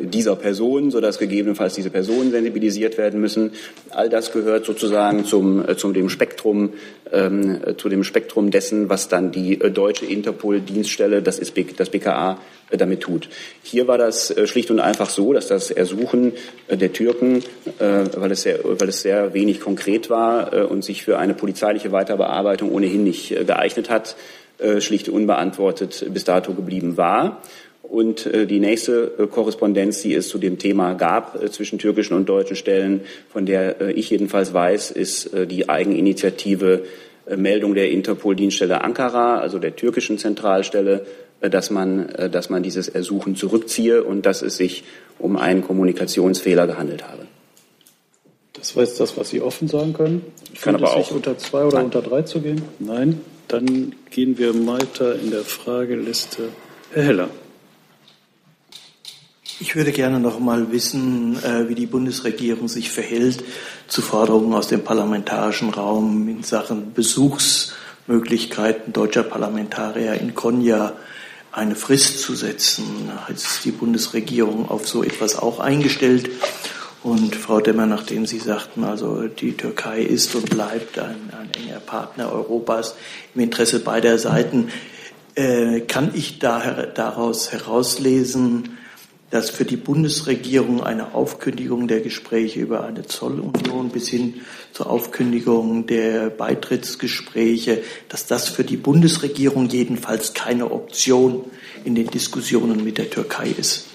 dieser 0.00 0.34
Person, 0.34 0.90
sodass 0.90 1.20
gegebenenfalls 1.20 1.74
diese 1.74 1.90
Personen 1.90 2.32
sensibilisiert 2.32 2.98
werden 2.98 3.20
müssen. 3.20 3.52
All 3.90 4.08
das 4.08 4.32
gehört 4.32 4.66
sozusagen 4.66 5.24
zum, 5.24 5.64
zum 5.76 5.94
dem 5.94 6.08
Spektrum, 6.08 6.70
ähm, 7.12 7.60
zu 7.76 7.88
dem 7.88 8.02
Spektrum 8.02 8.50
dessen, 8.50 8.88
was 8.88 9.06
dann 9.06 9.30
die 9.30 9.56
deutsche 9.58 10.04
Interpol-Dienststelle, 10.04 11.22
das 11.22 11.38
ist 11.38 11.54
das 11.76 11.90
BKA, 11.90 12.40
damit 12.76 13.00
tut. 13.00 13.28
Hier 13.62 13.86
war 13.86 13.98
das 13.98 14.30
äh, 14.30 14.46
schlicht 14.46 14.70
und 14.70 14.80
einfach 14.80 15.10
so, 15.10 15.32
dass 15.32 15.48
das 15.48 15.70
Ersuchen 15.70 16.32
äh, 16.68 16.76
der 16.76 16.92
Türken, 16.92 17.42
äh, 17.78 18.04
weil 18.16 18.32
es 18.32 18.42
sehr, 18.42 18.60
weil 18.62 18.88
es 18.88 19.02
sehr 19.02 19.34
wenig 19.34 19.60
konkret 19.60 20.10
war 20.10 20.70
und 20.70 20.84
sich 20.84 21.02
für 21.02 21.18
eine 21.18 21.34
polizeiliche 21.34 21.92
Weiterbearbeitung 21.92 22.72
ohnehin 22.72 23.04
nicht 23.04 23.34
geeignet 23.46 23.90
hat, 23.90 24.16
schlicht 24.78 25.08
unbeantwortet 25.08 26.06
bis 26.12 26.24
dato 26.24 26.52
geblieben 26.52 26.96
war. 26.96 27.42
Und 27.82 28.28
die 28.32 28.60
nächste 28.60 29.28
Korrespondenz, 29.30 30.02
die 30.02 30.14
es 30.14 30.28
zu 30.28 30.38
dem 30.38 30.58
Thema 30.58 30.94
gab 30.94 31.38
zwischen 31.52 31.78
türkischen 31.78 32.14
und 32.14 32.28
deutschen 32.28 32.56
Stellen, 32.56 33.00
von 33.30 33.46
der 33.46 33.96
ich 33.96 34.10
jedenfalls 34.10 34.54
weiß, 34.54 34.90
ist 34.92 35.30
die 35.50 35.68
Eigeninitiative 35.68 36.84
Meldung 37.36 37.74
der 37.74 37.90
Interpol-Dienststelle 37.90 38.82
Ankara, 38.82 39.38
also 39.38 39.58
der 39.58 39.76
türkischen 39.76 40.18
Zentralstelle, 40.18 41.06
dass 41.50 41.70
man, 41.70 42.08
dass 42.30 42.50
man 42.50 42.62
dieses 42.62 42.88
Ersuchen 42.88 43.36
zurückziehe 43.36 44.04
und 44.04 44.26
dass 44.26 44.42
es 44.42 44.56
sich 44.56 44.84
um 45.18 45.36
einen 45.36 45.62
Kommunikationsfehler 45.62 46.66
gehandelt 46.66 47.02
habe. 47.08 47.26
Das 48.52 48.76
war 48.76 48.84
jetzt 48.84 49.00
das, 49.00 49.16
was 49.16 49.30
Sie 49.30 49.40
offen 49.40 49.66
sagen 49.66 49.92
können. 49.92 50.24
Ich 50.52 50.60
kann 50.60 50.76
aber 50.76 50.94
auch 50.94 51.06
sich 51.06 51.16
unter 51.16 51.36
zwei 51.38 51.64
oder 51.64 51.78
Nein. 51.78 51.86
unter 51.86 52.02
drei 52.02 52.22
zu 52.22 52.40
gehen? 52.40 52.62
Nein. 52.78 53.20
Dann 53.48 53.94
gehen 54.10 54.38
wir 54.38 54.54
weiter 54.66 55.16
in 55.16 55.30
der 55.30 55.42
Frageliste. 55.42 56.50
Herr 56.92 57.02
Heller. 57.02 57.28
Ich 59.58 59.74
würde 59.76 59.92
gerne 59.92 60.20
noch 60.20 60.38
mal 60.40 60.72
wissen, 60.72 61.36
äh, 61.42 61.68
wie 61.68 61.74
die 61.74 61.86
Bundesregierung 61.86 62.68
sich 62.68 62.90
verhält 62.90 63.44
zu 63.86 64.00
Forderungen 64.02 64.54
aus 64.54 64.68
dem 64.68 64.82
parlamentarischen 64.84 65.70
Raum 65.70 66.28
in 66.28 66.42
Sachen 66.42 66.92
Besuchsmöglichkeiten 66.94 68.92
deutscher 68.92 69.22
Parlamentarier 69.22 70.14
in 70.14 70.34
Konya 70.34 70.94
eine 71.52 71.76
Frist 71.76 72.20
zu 72.20 72.34
setzen. 72.34 73.10
Ist 73.28 73.64
die 73.64 73.70
Bundesregierung 73.70 74.68
auf 74.68 74.88
so 74.88 75.04
etwas 75.04 75.36
auch 75.38 75.60
eingestellt? 75.60 76.30
Und 77.02 77.34
Frau 77.34 77.60
Demmer, 77.60 77.86
nachdem 77.86 78.26
Sie 78.26 78.38
sagten, 78.38 78.84
also 78.84 79.26
die 79.26 79.56
Türkei 79.56 80.02
ist 80.02 80.34
und 80.34 80.50
bleibt 80.50 80.98
ein, 80.98 81.32
ein 81.38 81.50
enger 81.52 81.80
Partner 81.80 82.32
Europas 82.32 82.94
im 83.34 83.42
Interesse 83.42 83.80
beider 83.80 84.18
Seiten, 84.18 84.68
äh, 85.34 85.80
kann 85.80 86.12
ich 86.14 86.38
daher, 86.38 86.86
daraus 86.86 87.52
herauslesen, 87.52 88.78
dass 89.32 89.48
für 89.48 89.64
die 89.64 89.78
Bundesregierung 89.78 90.82
eine 90.82 91.14
Aufkündigung 91.14 91.88
der 91.88 92.00
Gespräche 92.00 92.60
über 92.60 92.84
eine 92.84 93.06
Zollunion 93.06 93.88
bis 93.88 94.08
hin 94.08 94.42
zur 94.74 94.90
Aufkündigung 94.90 95.86
der 95.86 96.28
Beitrittsgespräche, 96.28 97.82
dass 98.10 98.26
das 98.26 98.50
für 98.50 98.62
die 98.62 98.76
Bundesregierung 98.76 99.70
jedenfalls 99.70 100.34
keine 100.34 100.70
Option 100.70 101.46
in 101.82 101.94
den 101.94 102.08
Diskussionen 102.08 102.84
mit 102.84 102.98
der 102.98 103.08
Türkei 103.08 103.54
ist. 103.56 103.86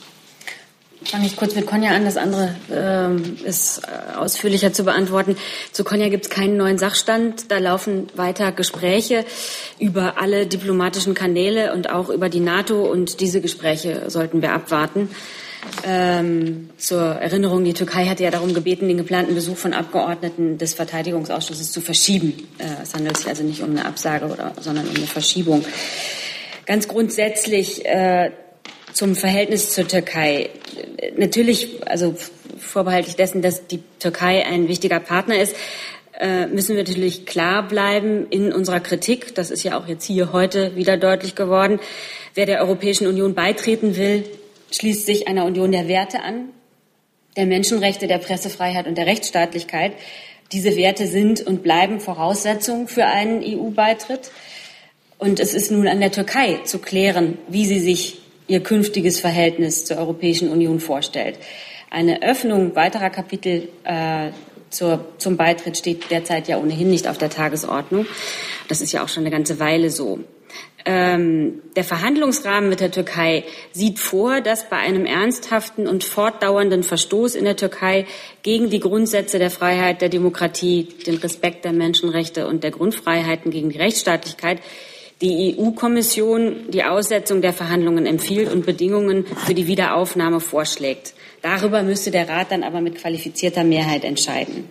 Fange 1.09 1.25
ich 1.25 1.37
kurz 1.37 1.55
mit 1.55 1.65
Konja 1.65 1.91
an, 1.91 2.03
das 2.03 2.17
andere 2.17 2.53
ähm, 2.69 3.37
ist 3.45 3.81
äh, 3.83 4.17
ausführlicher 4.17 4.73
zu 4.73 4.83
beantworten. 4.83 5.37
Zu 5.71 5.85
Konja 5.85 6.09
gibt 6.09 6.25
es 6.25 6.29
keinen 6.29 6.57
neuen 6.57 6.77
Sachstand. 6.77 7.49
Da 7.49 7.59
laufen 7.59 8.07
weiter 8.15 8.51
Gespräche 8.51 9.23
über 9.79 10.21
alle 10.21 10.47
diplomatischen 10.47 11.13
Kanäle 11.13 11.73
und 11.73 11.89
auch 11.89 12.09
über 12.09 12.27
die 12.27 12.41
NATO. 12.41 12.91
Und 12.91 13.21
diese 13.21 13.39
Gespräche 13.39 14.09
sollten 14.09 14.41
wir 14.41 14.51
abwarten. 14.51 15.09
Ähm, 15.85 16.71
zur 16.77 17.01
Erinnerung, 17.01 17.63
die 17.63 17.73
Türkei 17.73 18.07
hatte 18.07 18.23
ja 18.23 18.31
darum 18.31 18.53
gebeten, 18.53 18.89
den 18.89 18.97
geplanten 18.97 19.33
Besuch 19.33 19.55
von 19.55 19.73
Abgeordneten 19.73 20.57
des 20.57 20.73
Verteidigungsausschusses 20.73 21.71
zu 21.71 21.79
verschieben. 21.79 22.49
Äh, 22.57 22.83
es 22.83 22.93
handelt 22.93 23.15
sich 23.15 23.27
also 23.27 23.43
nicht 23.43 23.63
um 23.63 23.69
eine 23.71 23.85
Absage, 23.85 24.25
oder, 24.25 24.51
sondern 24.59 24.85
um 24.85 24.95
eine 24.95 25.07
Verschiebung. 25.07 25.63
Ganz 26.65 26.89
grundsätzlich 26.89 27.85
äh, 27.85 28.31
zum 28.97 29.15
Verhältnis 29.15 29.73
zur 29.73 29.87
Türkei. 29.87 30.49
Natürlich, 31.17 31.87
also 31.87 32.15
vorbehaltlich 32.57 33.15
dessen, 33.15 33.43
dass 33.43 33.67
die 33.67 33.79
Türkei 33.99 34.43
ein 34.43 34.67
wichtiger 34.67 34.99
Partner 34.99 35.39
ist, 35.39 35.55
äh, 36.19 36.47
müssen 36.47 36.75
wir 36.75 36.83
natürlich 36.83 37.27
klar 37.27 37.67
bleiben 37.67 38.25
in 38.31 38.51
unserer 38.51 38.79
Kritik. 38.79 39.35
Das 39.35 39.51
ist 39.51 39.61
ja 39.61 39.79
auch 39.79 39.87
jetzt 39.87 40.05
hier 40.05 40.33
heute 40.33 40.75
wieder 40.75 40.97
deutlich 40.97 41.35
geworden. 41.35 41.79
Wer 42.33 42.47
der 42.47 42.59
Europäischen 42.61 43.05
Union 43.05 43.35
beitreten 43.35 43.95
will, 43.97 44.23
schließt 44.71 45.05
sich 45.05 45.27
einer 45.27 45.45
Union 45.45 45.71
der 45.71 45.87
Werte 45.87 46.23
an, 46.23 46.49
der 47.35 47.45
Menschenrechte, 47.45 48.07
der 48.07 48.17
Pressefreiheit 48.17 48.87
und 48.87 48.97
der 48.97 49.05
Rechtsstaatlichkeit. 49.05 49.91
Diese 50.51 50.75
Werte 50.75 51.05
sind 51.05 51.45
und 51.45 51.61
bleiben 51.61 51.99
Voraussetzung 51.99 52.87
für 52.87 53.05
einen 53.05 53.43
EU-Beitritt. 53.43 54.31
Und 55.19 55.39
es 55.39 55.53
ist 55.53 55.69
nun 55.69 55.87
an 55.87 55.99
der 55.99 56.11
Türkei 56.11 56.61
zu 56.63 56.79
klären, 56.79 57.37
wie 57.47 57.67
sie 57.67 57.79
sich 57.79 58.21
ihr 58.47 58.61
künftiges 58.61 59.19
Verhältnis 59.19 59.85
zur 59.85 59.97
Europäischen 59.97 60.49
Union 60.49 60.79
vorstellt. 60.79 61.37
Eine 61.89 62.21
Öffnung 62.21 62.75
weiterer 62.75 63.09
Kapitel 63.09 63.69
äh, 63.83 64.31
zur, 64.69 65.05
zum 65.17 65.37
Beitritt 65.37 65.77
steht 65.77 66.11
derzeit 66.11 66.47
ja 66.47 66.57
ohnehin 66.57 66.89
nicht 66.89 67.07
auf 67.07 67.17
der 67.17 67.29
Tagesordnung. 67.29 68.05
Das 68.67 68.81
ist 68.81 68.91
ja 68.91 69.03
auch 69.03 69.09
schon 69.09 69.23
eine 69.23 69.31
ganze 69.31 69.59
Weile 69.59 69.89
so. 69.89 70.19
Ähm, 70.85 71.61
der 71.75 71.83
Verhandlungsrahmen 71.83 72.69
mit 72.69 72.79
der 72.79 72.91
Türkei 72.91 73.43
sieht 73.73 73.99
vor, 73.99 74.39
dass 74.39 74.69
bei 74.69 74.77
einem 74.77 75.05
ernsthaften 75.05 75.85
und 75.85 76.03
fortdauernden 76.03 76.83
Verstoß 76.83 77.35
in 77.35 77.43
der 77.43 77.57
Türkei 77.57 78.05
gegen 78.41 78.69
die 78.69 78.79
Grundsätze 78.79 79.37
der 79.39 79.51
Freiheit, 79.51 80.01
der 80.01 80.09
Demokratie, 80.09 80.87
den 81.05 81.15
Respekt 81.15 81.65
der 81.65 81.73
Menschenrechte 81.73 82.47
und 82.47 82.63
der 82.63 82.71
Grundfreiheiten 82.71 83.51
gegen 83.51 83.69
die 83.69 83.79
Rechtsstaatlichkeit 83.79 84.59
die 85.21 85.57
EU-Kommission 85.57 86.69
die 86.69 86.83
Aussetzung 86.83 87.41
der 87.41 87.53
Verhandlungen 87.53 88.05
empfiehlt 88.05 88.51
und 88.51 88.65
Bedingungen 88.65 89.25
für 89.25 89.53
die 89.53 89.67
Wiederaufnahme 89.67 90.39
vorschlägt. 90.39 91.13
Darüber 91.41 91.81
müsste 91.83 92.11
der 92.11 92.29
Rat 92.29 92.51
dann 92.51 92.63
aber 92.63 92.81
mit 92.81 92.95
qualifizierter 92.97 93.63
Mehrheit 93.63 94.03
entscheiden. 94.03 94.69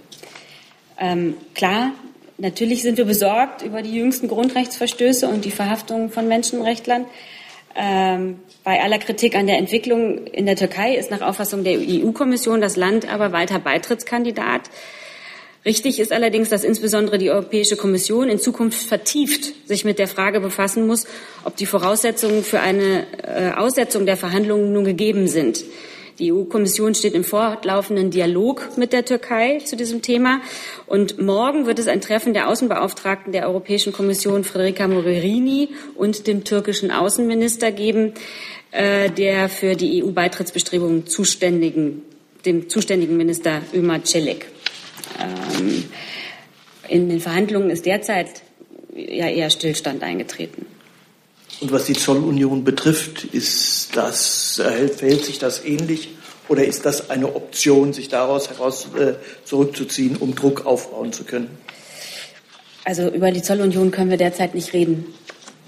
Ähm, 0.99 1.35
klar, 1.55 1.93
natürlich 2.39 2.83
sind 2.83 2.97
wir 2.97 3.05
besorgt 3.05 3.63
über 3.63 3.83
die 3.83 3.95
jüngsten 3.95 4.29
Grundrechtsverstöße 4.29 5.29
und 5.29 5.45
die 5.45 5.51
Verhaftungen 5.51 6.11
von 6.11 6.29
Menschenrechtlern. 6.29 7.07
Ähm, 7.75 8.39
bei 8.65 8.83
aller 8.83 8.99
Kritik 8.99 9.37
an 9.37 9.47
der 9.47 9.59
Entwicklung 9.59 10.27
in 10.29 10.47
der 10.47 10.57
Türkei 10.57 10.95
ist 10.95 11.11
nach 11.11 11.21
Auffassung 11.21 11.63
der 11.63 11.79
EU-Kommission 11.79 12.61
das 12.61 12.77
Land 12.77 13.13
aber 13.13 13.33
weiter 13.33 13.59
Beitrittskandidat. 13.59 14.63
Richtig 15.66 15.98
ist 15.98 16.12
allerdings, 16.12 16.48
dass 16.48 16.62
insbesondere 16.62 17.18
die 17.18 17.31
Europäische 17.31 17.76
Kommission 17.76 18.29
in 18.29 18.38
Zukunft 18.38 18.81
vertieft 18.87 19.52
sich 19.66 19.85
mit 19.85 19.98
der 19.98 20.07
Frage 20.07 20.38
befassen 20.38 20.87
muss, 20.87 21.07
ob 21.44 21.57
die 21.57 21.66
Voraussetzungen 21.66 22.44
für 22.44 22.61
eine 22.61 23.05
äh, 23.24 23.50
Aussetzung 23.50 24.07
der 24.07 24.16
Verhandlungen 24.16 24.72
nun 24.72 24.85
gegeben 24.85 25.26
sind. 25.26 25.64
Die 26.20 26.33
EU-Kommission 26.33 26.94
steht 26.94 27.14
im 27.14 27.24
fortlaufenden 27.24 28.12
Dialog 28.12 28.79
mit 28.79 28.92
der 28.92 29.05
Türkei 29.05 29.59
zu 29.59 29.76
diesem 29.76 30.02
Thema. 30.02 30.40
Und 30.87 31.20
morgen 31.20 31.66
wird 31.66 31.81
es 31.81 31.88
ein 31.88 32.00
Treffen 32.00 32.33
der 32.33 32.48
Außenbeauftragten 32.48 33.33
der 33.33 33.48
Europäischen 33.48 33.92
Kommission, 33.92 34.44
Federica 34.44 34.87
Mogherini, 34.87 35.70
und 35.96 36.29
dem 36.29 36.44
türkischen 36.44 36.92
Außenminister 36.92 37.72
geben, 37.72 38.14
äh, 38.70 39.11
der 39.11 39.48
für 39.48 39.74
die 39.74 40.05
EU-Beitrittsbestrebungen 40.05 41.09
zuständigen, 41.09 42.02
dem 42.46 42.68
zuständigen 42.68 43.16
Minister 43.16 43.62
Ömer 43.74 44.05
Celik. 44.05 44.46
Ähm, 45.19 45.85
in 46.88 47.09
den 47.09 47.21
Verhandlungen 47.21 47.71
ist 47.71 47.87
derzeit 47.87 48.42
ja 48.95 49.29
eher 49.29 49.51
Stillstand 49.51 50.03
eingetreten. 50.03 50.66
Und 51.61 51.73
was 51.73 51.87
die 51.87 51.95
Zollunion 51.95 52.64
betrifft, 52.64 53.25
ist 53.25 53.97
das, 53.97 54.61
verhält 54.61 55.25
sich 55.25 55.38
das 55.38 55.64
ähnlich 55.64 56.11
oder 56.49 56.64
ist 56.64 56.85
das 56.85 57.11
eine 57.11 57.35
Option, 57.35 57.92
sich 57.92 58.09
daraus 58.09 58.51
heraus 58.51 58.88
äh, 58.99 59.14
zurückzuziehen, 59.45 60.16
um 60.16 60.35
Druck 60.35 60.66
aufbauen 60.66 61.12
zu 61.12 61.25
können? 61.25 61.49
Also 62.85 63.09
über 63.09 63.33
die 63.33 63.42
Zollunion 63.42 63.90
können 63.90 64.11
wir 64.11 64.16
derzeit 64.16 64.55
nicht 64.55 64.73
reden. 64.73 65.07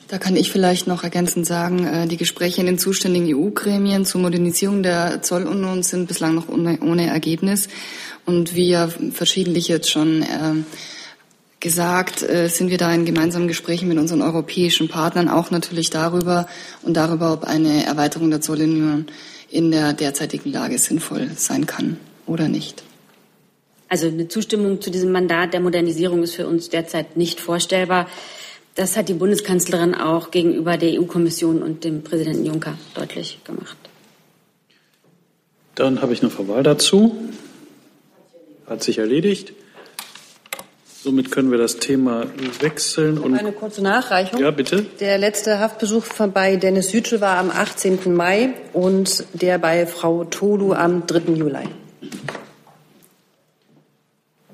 Da 0.08 0.16
kann 0.16 0.36
ich 0.36 0.50
vielleicht 0.50 0.86
noch 0.86 1.04
ergänzend 1.04 1.46
sagen, 1.46 1.86
äh, 1.86 2.06
die 2.06 2.16
Gespräche 2.16 2.60
in 2.60 2.66
den 2.66 2.78
zuständigen 2.78 3.34
EU-Gremien 3.34 4.04
zur 4.04 4.20
Modernisierung 4.20 4.82
der 4.82 5.20
Zollunion 5.20 5.82
sind 5.82 6.06
bislang 6.06 6.34
noch 6.34 6.48
ohne, 6.48 6.78
ohne 6.80 7.08
Ergebnis. 7.08 7.68
Und 8.28 8.54
wie 8.54 8.68
ja 8.68 8.88
verschiedentlich 8.88 9.68
jetzt 9.68 9.90
schon 9.90 10.20
äh, 10.20 10.26
gesagt, 11.60 12.22
äh, 12.22 12.48
sind 12.48 12.68
wir 12.68 12.76
da 12.76 12.92
in 12.92 13.06
gemeinsamen 13.06 13.48
Gesprächen 13.48 13.88
mit 13.88 13.96
unseren 13.96 14.20
europäischen 14.20 14.88
Partnern 14.88 15.30
auch 15.30 15.50
natürlich 15.50 15.88
darüber 15.88 16.46
und 16.82 16.94
darüber, 16.94 17.32
ob 17.32 17.44
eine 17.44 17.86
Erweiterung 17.86 18.28
der 18.28 18.42
Zollunion 18.42 19.06
in 19.48 19.70
der 19.70 19.94
derzeitigen 19.94 20.52
Lage 20.52 20.76
sinnvoll 20.76 21.30
sein 21.36 21.64
kann 21.64 21.96
oder 22.26 22.48
nicht. 22.48 22.82
Also 23.88 24.08
eine 24.08 24.28
Zustimmung 24.28 24.82
zu 24.82 24.90
diesem 24.90 25.10
Mandat 25.10 25.54
der 25.54 25.60
Modernisierung 25.60 26.22
ist 26.22 26.34
für 26.34 26.46
uns 26.46 26.68
derzeit 26.68 27.16
nicht 27.16 27.40
vorstellbar. 27.40 28.08
Das 28.74 28.98
hat 28.98 29.08
die 29.08 29.14
Bundeskanzlerin 29.14 29.94
auch 29.94 30.30
gegenüber 30.30 30.76
der 30.76 31.00
EU-Kommission 31.00 31.62
und 31.62 31.82
dem 31.82 32.02
Präsidenten 32.02 32.44
Juncker 32.44 32.76
deutlich 32.92 33.38
gemacht. 33.44 33.78
Dann 35.76 36.02
habe 36.02 36.12
ich 36.12 36.20
eine 36.20 36.30
Verwahl 36.30 36.62
dazu. 36.62 37.16
Hat 38.68 38.82
sich 38.82 38.98
erledigt. 38.98 39.52
Somit 41.02 41.30
können 41.30 41.50
wir 41.50 41.58
das 41.58 41.76
Thema 41.76 42.26
wechseln. 42.60 43.18
Und 43.18 43.38
eine 43.38 43.52
kurze 43.52 43.82
Nachreichung. 43.82 44.40
Ja, 44.40 44.50
bitte. 44.50 44.84
Der 45.00 45.16
letzte 45.16 45.60
Haftbesuch 45.60 46.04
bei 46.34 46.56
Dennis 46.56 46.92
Yücel 46.92 47.20
war 47.20 47.38
am 47.38 47.50
18. 47.50 48.14
Mai 48.14 48.54
und 48.72 49.24
der 49.32 49.58
bei 49.58 49.86
Frau 49.86 50.24
Tolu 50.24 50.72
am 50.72 51.06
3. 51.06 51.32
Juli. 51.34 51.68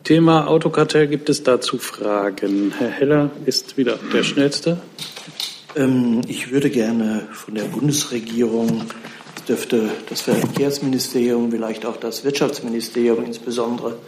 Thema 0.05 0.46
Autokartell 0.46 1.07
gibt 1.07 1.31
es 1.31 1.42
dazu 1.42 1.79
Fragen. 1.79 2.74
Herr 2.79 2.90
Heller 2.90 3.31
ist 3.46 3.79
wieder 3.79 3.98
der 4.12 4.22
Schnellste. 4.22 4.79
Ähm, 5.77 6.20
ich 6.29 6.53
würde 6.53 6.68
gerne 6.68 7.27
von 7.33 7.55
der 7.55 7.64
Bundesregierung, 7.64 8.85
dürfte 9.48 9.90
das 10.09 10.22
Verkehrsministerium, 10.22 11.50
vielleicht 11.50 11.87
auch 11.87 11.96
das 11.96 12.24
Wirtschaftsministerium 12.24 13.24
insbesondere 13.24 13.98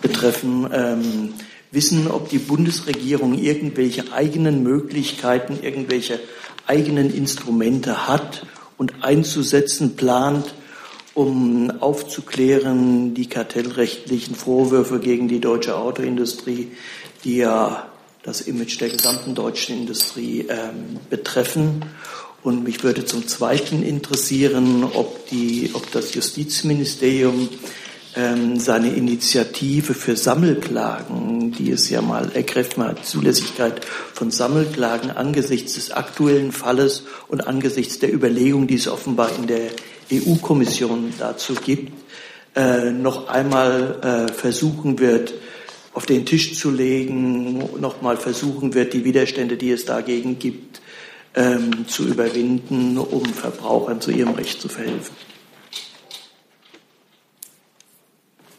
betreffen, 0.00 0.68
ähm, 0.72 1.34
wissen, 1.70 2.08
ob 2.08 2.28
die 2.28 2.38
Bundesregierung 2.38 3.38
irgendwelche 3.38 4.12
eigenen 4.12 4.62
Möglichkeiten, 4.62 5.58
irgendwelche 5.62 6.20
eigenen 6.66 7.12
Instrumente 7.14 8.06
hat 8.06 8.46
und 8.78 9.04
einzusetzen 9.04 9.96
plant, 9.96 10.54
um 11.14 11.70
aufzuklären 11.80 13.14
die 13.14 13.28
kartellrechtlichen 13.28 14.34
Vorwürfe 14.34 14.98
gegen 14.98 15.28
die 15.28 15.40
deutsche 15.40 15.76
Autoindustrie, 15.76 16.72
die 17.24 17.36
ja 17.38 17.88
das 18.22 18.40
Image 18.42 18.80
der 18.80 18.88
gesamten 18.88 19.34
deutschen 19.34 19.78
Industrie 19.80 20.46
ähm, 20.48 20.98
betreffen. 21.10 21.84
Und 22.42 22.64
mich 22.64 22.82
würde 22.82 23.04
zum 23.04 23.28
Zweiten 23.28 23.82
interessieren, 23.82 24.84
ob, 24.84 25.28
die, 25.28 25.70
ob 25.74 25.90
das 25.92 26.14
Justizministerium 26.14 27.48
ähm, 28.16 28.58
seine 28.58 28.92
Initiative 28.92 29.94
für 29.94 30.16
Sammelklagen, 30.16 31.52
die 31.52 31.70
es 31.70 31.88
ja 31.88 32.02
mal 32.02 32.30
ergriffen 32.34 32.84
hat, 32.84 33.06
Zulässigkeit 33.06 33.84
von 33.84 34.30
Sammelklagen 34.30 35.10
angesichts 35.10 35.74
des 35.74 35.92
aktuellen 35.92 36.52
Falles 36.52 37.04
und 37.28 37.46
angesichts 37.46 38.00
der 38.00 38.12
Überlegung, 38.12 38.66
die 38.66 38.74
es 38.74 38.88
offenbar 38.88 39.30
in 39.38 39.46
der 39.46 39.70
EU-Kommission 40.12 41.14
dazu 41.18 41.54
gibt, 41.54 41.92
äh, 42.54 42.90
noch 42.90 43.28
einmal 43.28 44.26
äh, 44.28 44.32
versuchen 44.32 44.98
wird, 44.98 45.32
auf 45.94 46.06
den 46.06 46.26
Tisch 46.26 46.58
zu 46.58 46.70
legen, 46.70 47.62
noch 47.80 48.02
mal 48.02 48.16
versuchen 48.16 48.74
wird, 48.74 48.94
die 48.94 49.04
Widerstände, 49.04 49.56
die 49.56 49.70
es 49.70 49.84
dagegen 49.84 50.38
gibt, 50.38 50.81
ähm, 51.34 51.86
zu 51.88 52.06
überwinden, 52.06 52.98
um 52.98 53.24
Verbrauchern 53.24 54.00
zu 54.00 54.10
ihrem 54.10 54.34
Recht 54.34 54.60
zu 54.60 54.68
verhelfen. 54.68 55.14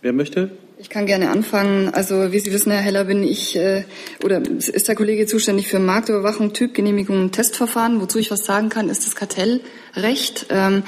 Wer 0.02 0.14
möchte? 0.14 0.52
Ich 0.80 0.90
kann 0.90 1.06
gerne 1.06 1.30
anfangen. 1.30 1.94
Also 1.94 2.34
wie 2.34 2.40
Sie 2.40 2.52
wissen, 2.52 2.72
Herr 2.72 2.82
Heller, 2.82 3.06
bin 3.06 3.24
ich 3.24 3.56
äh, 3.56 3.86
oder 4.22 4.42
ist 4.42 4.88
der 4.90 4.96
Kollege 4.96 5.26
zuständig 5.26 5.70
für 5.70 5.80
Marktüberwachung, 5.80 6.52
Typgenehmigung 6.52 7.22
und 7.22 7.32
Testverfahren. 7.32 8.02
Wozu 8.02 8.20
ich 8.20 8.32
was 8.32 8.44
sagen 8.44 8.68
kann, 8.68 8.90
ist 8.90 9.06
das 9.06 9.16
Kartellrecht. 9.16 10.48
Ähm, 10.50 10.84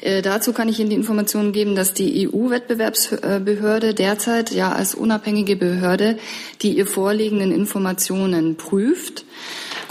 äh, 0.00 0.22
dazu 0.22 0.54
kann 0.54 0.70
ich 0.70 0.80
Ihnen 0.80 0.88
die 0.88 0.96
Informationen 0.96 1.52
geben, 1.52 1.74
dass 1.74 1.92
die 1.92 2.28
EU-Wettbewerbsbehörde 2.28 3.92
derzeit 3.92 4.52
ja 4.52 4.72
als 4.72 4.94
unabhängige 4.94 5.56
Behörde 5.56 6.18
die 6.62 6.78
ihr 6.78 6.86
vorliegenden 6.86 7.52
Informationen 7.52 8.56
prüft. 8.56 9.26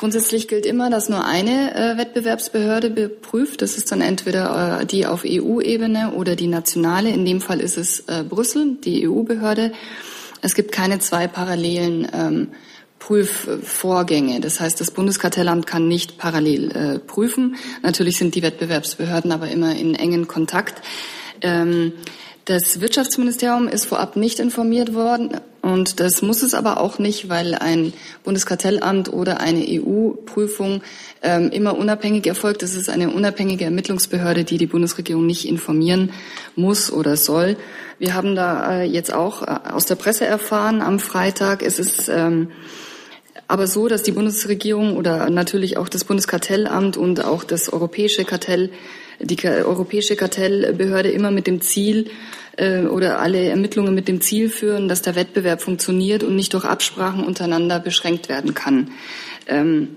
Grundsätzlich 0.06 0.48
gilt 0.48 0.68
immer, 0.68 0.92
dass 0.92 1.10
nur 1.10 1.26
eine 1.26 1.74
äh, 1.74 1.98
Wettbewerbsbehörde 1.98 2.92
beprüft. 2.92 3.64
Das 3.64 3.76
ist 3.76 3.92
dann 3.92 4.02
entweder 4.02 4.82
äh, 4.82 4.86
die 4.86 5.08
auf 5.08 5.24
EU-Ebene 5.26 6.12
oder 6.12 6.36
die 6.36 6.46
nationale. 6.46 7.10
In 7.10 7.26
dem 7.26 7.42
Fall 7.42 7.60
ist 7.60 7.76
es 7.76 8.02
äh, 8.02 8.24
Brüssel, 8.24 8.78
die 8.84 9.10
EU-Behörde. 9.10 9.72
Es 10.44 10.54
gibt 10.54 10.72
keine 10.72 11.00
zwei 11.00 11.28
parallelen 11.28 12.08
ähm, 12.14 12.48
Prüfvorgänge. 13.00 14.42
Das 14.42 14.60
heißt, 14.60 14.80
das 14.80 14.92
Bundeskartellamt 14.92 15.66
kann 15.66 15.88
nicht 15.88 16.20
parallel 16.20 16.72
äh, 16.72 17.00
prüfen. 17.00 17.56
Natürlich 17.82 18.20
sind 18.20 18.36
die 18.36 18.44
Wettbewerbsbehörden 18.44 19.32
aber 19.32 19.50
immer 19.50 19.76
in 19.76 19.96
engen 19.96 20.28
Kontakt. 20.28 20.84
Ähm, 21.42 21.94
das 22.46 22.80
Wirtschaftsministerium 22.80 23.68
ist 23.68 23.86
vorab 23.86 24.18
nicht 24.18 24.38
informiert 24.38 24.94
worden 24.94 25.42
und 25.66 26.00
das 26.00 26.22
muss 26.22 26.44
es 26.44 26.54
aber 26.54 26.80
auch 26.80 27.00
nicht, 27.00 27.28
weil 27.28 27.56
ein 27.56 27.92
Bundeskartellamt 28.24 29.12
oder 29.12 29.40
eine 29.40 29.66
EU-Prüfung 29.68 30.84
ähm, 31.24 31.50
immer 31.50 31.76
unabhängig 31.76 32.28
erfolgt. 32.28 32.62
Das 32.62 32.76
ist 32.76 32.88
eine 32.88 33.10
unabhängige 33.10 33.66
Ermittlungsbehörde, 33.66 34.44
die 34.44 34.60
die 34.60 34.68
Bundesregierung 34.68 35.26
nicht 35.26 35.48
informieren 35.48 36.12
muss 36.56 36.94
oder 36.94 37.18
soll. 37.18 37.58
Wir 37.98 38.14
haben 38.14 38.36
da 38.36 38.82
äh, 38.82 38.84
jetzt 38.84 39.12
auch 39.12 39.42
äh, 39.42 39.72
aus 39.72 39.88
der 39.88 39.96
Presse 39.96 40.28
erfahren 40.28 40.84
am 40.84 41.00
Freitag. 41.00 41.64
Es 41.64 41.80
ist 41.80 42.10
ähm, 42.10 42.52
aber 43.48 43.66
so, 43.66 43.88
dass 43.88 44.04
die 44.04 44.12
Bundesregierung 44.12 44.96
oder 44.96 45.32
natürlich 45.32 45.78
auch 45.78 45.90
das 45.90 46.04
Bundeskartellamt 46.04 46.96
und 46.96 47.26
auch 47.26 47.44
das 47.44 47.74
europäische 47.74 48.24
Kartell, 48.24 48.70
die 49.20 49.44
europäische 49.44 50.16
Kartellbehörde 50.16 51.10
immer 51.10 51.32
mit 51.32 51.48
dem 51.48 51.62
Ziel 51.62 52.12
äh, 52.58 52.82
oder 52.82 53.20
alle 53.20 53.50
Ermittlungen 53.50 53.94
mit 53.94 54.08
dem 54.08 54.22
Ziel 54.22 54.50
führen, 54.50 54.88
dass 54.88 55.02
der 55.02 55.16
Wettbewerb 55.16 55.62
funktioniert 55.62 56.24
und 56.24 56.36
nicht 56.36 56.54
durch 56.54 56.66
Absprachen 56.66 57.24
untereinander 57.24 57.80
beschränkt 57.80 58.30
werden 58.30 58.54
kann. 58.54 58.92
Ähm, 59.48 59.90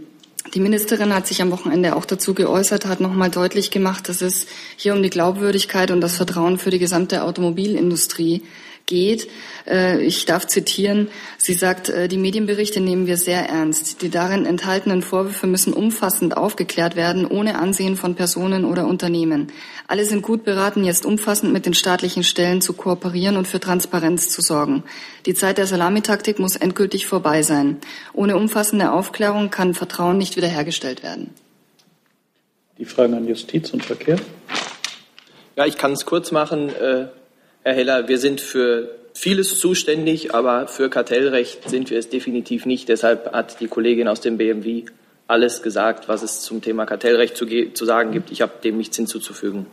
die 0.55 0.61
Ministerin 0.61 1.15
hat 1.15 1.27
sich 1.27 1.43
am 1.43 1.51
Wochenende 1.51 1.95
auch 1.95 2.07
dazu 2.07 2.33
geäußert, 2.33 2.87
hat 2.87 3.01
nochmal 3.01 3.31
deutlich 3.31 3.71
gemacht, 3.71 4.09
dass 4.09 4.23
es 4.23 4.47
hier 4.77 4.95
um 4.95 5.03
die 5.03 5.11
Glaubwürdigkeit 5.11 5.91
und 5.91 6.01
das 6.01 6.17
Vertrauen 6.17 6.59
für 6.59 6.71
die 6.71 6.79
gesamte 6.79 7.23
Automobilindustrie 7.23 8.43
geht. 8.89 9.29
Äh, 9.69 10.03
ich 10.03 10.25
darf 10.25 10.47
zitieren. 10.47 11.09
Sie 11.37 11.53
sagt, 11.53 11.91
äh, 11.91 12.09
die 12.09 12.17
Medienberichte 12.17 12.81
nehmen 12.81 13.07
wir 13.07 13.17
sehr 13.17 13.49
ernst. 13.49 14.03
Die 14.03 14.09
darin 14.09 14.47
enthaltenen 14.47 15.03
Vorwürfe 15.03 15.47
müssen 15.47 15.73
umfassend 15.73 16.37
aufgeklärt 16.37 16.97
werden, 16.97 17.27
ohne 17.27 17.59
Ansehen 17.59 17.97
von 17.97 18.17
Personen 18.17 18.65
oder 18.65 18.87
Unternehmen. 18.87 19.53
Alle 19.91 20.05
sind 20.05 20.21
gut 20.21 20.45
beraten, 20.45 20.85
jetzt 20.85 21.07
umfassend 21.07 21.51
mit 21.51 21.65
den 21.65 21.73
staatlichen 21.73 22.23
Stellen 22.23 22.61
zu 22.61 22.75
kooperieren 22.75 23.39
und 23.39 23.49
für 23.49 23.59
Transparenz 23.59 24.29
zu 24.29 24.43
sorgen. 24.43 24.85
Die 25.25 25.33
Zeit 25.33 25.57
der 25.57 25.67
Salamitaktik 25.67 26.39
muss 26.39 26.57
endgültig 26.57 27.07
vorbei 27.07 27.41
sein. 27.41 27.79
Ohne 28.13 28.37
umfassende 28.37 28.93
Aufklärung 28.93 29.49
kann 29.49 29.73
Vertrauen 29.73 30.19
nicht 30.19 30.37
wiederhergestellt 30.37 31.03
werden. 31.03 31.31
Die 32.77 32.85
Fragen 32.85 33.15
an 33.15 33.27
Justiz 33.27 33.71
und 33.71 33.83
Verkehr. 33.83 34.19
Ja, 35.57 35.65
ich 35.65 35.79
kann 35.79 35.93
es 35.93 36.05
kurz 36.05 36.33
machen. 36.33 36.69
Äh, 36.69 37.07
Herr 37.63 37.75
Heller, 37.75 38.09
wir 38.09 38.19
sind 38.19 38.43
für 38.43 38.95
vieles 39.15 39.59
zuständig, 39.59 40.35
aber 40.35 40.69
für 40.69 40.91
Kartellrecht 40.91 41.67
sind 41.71 41.89
wir 41.89 41.99
es 41.99 42.11
definitiv 42.11 42.67
nicht. 42.67 42.91
Deshalb 42.91 43.33
hat 43.33 43.59
die 43.61 43.69
Kollegin 43.69 44.07
aus 44.07 44.21
dem 44.21 44.37
BMW 44.37 44.85
alles 45.29 45.63
gesagt, 45.63 46.09
was 46.09 46.23
es 46.23 46.43
zum 46.43 46.61
Thema 46.61 46.85
Kartellrecht 46.85 47.39
zu, 47.39 47.47
zu 47.73 47.85
sagen 47.87 48.13
gibt. 48.13 48.31
Ich 48.31 48.43
habe 48.43 48.53
dem 48.63 48.77
nichts 48.77 48.97
hinzuzufügen. 48.97 49.67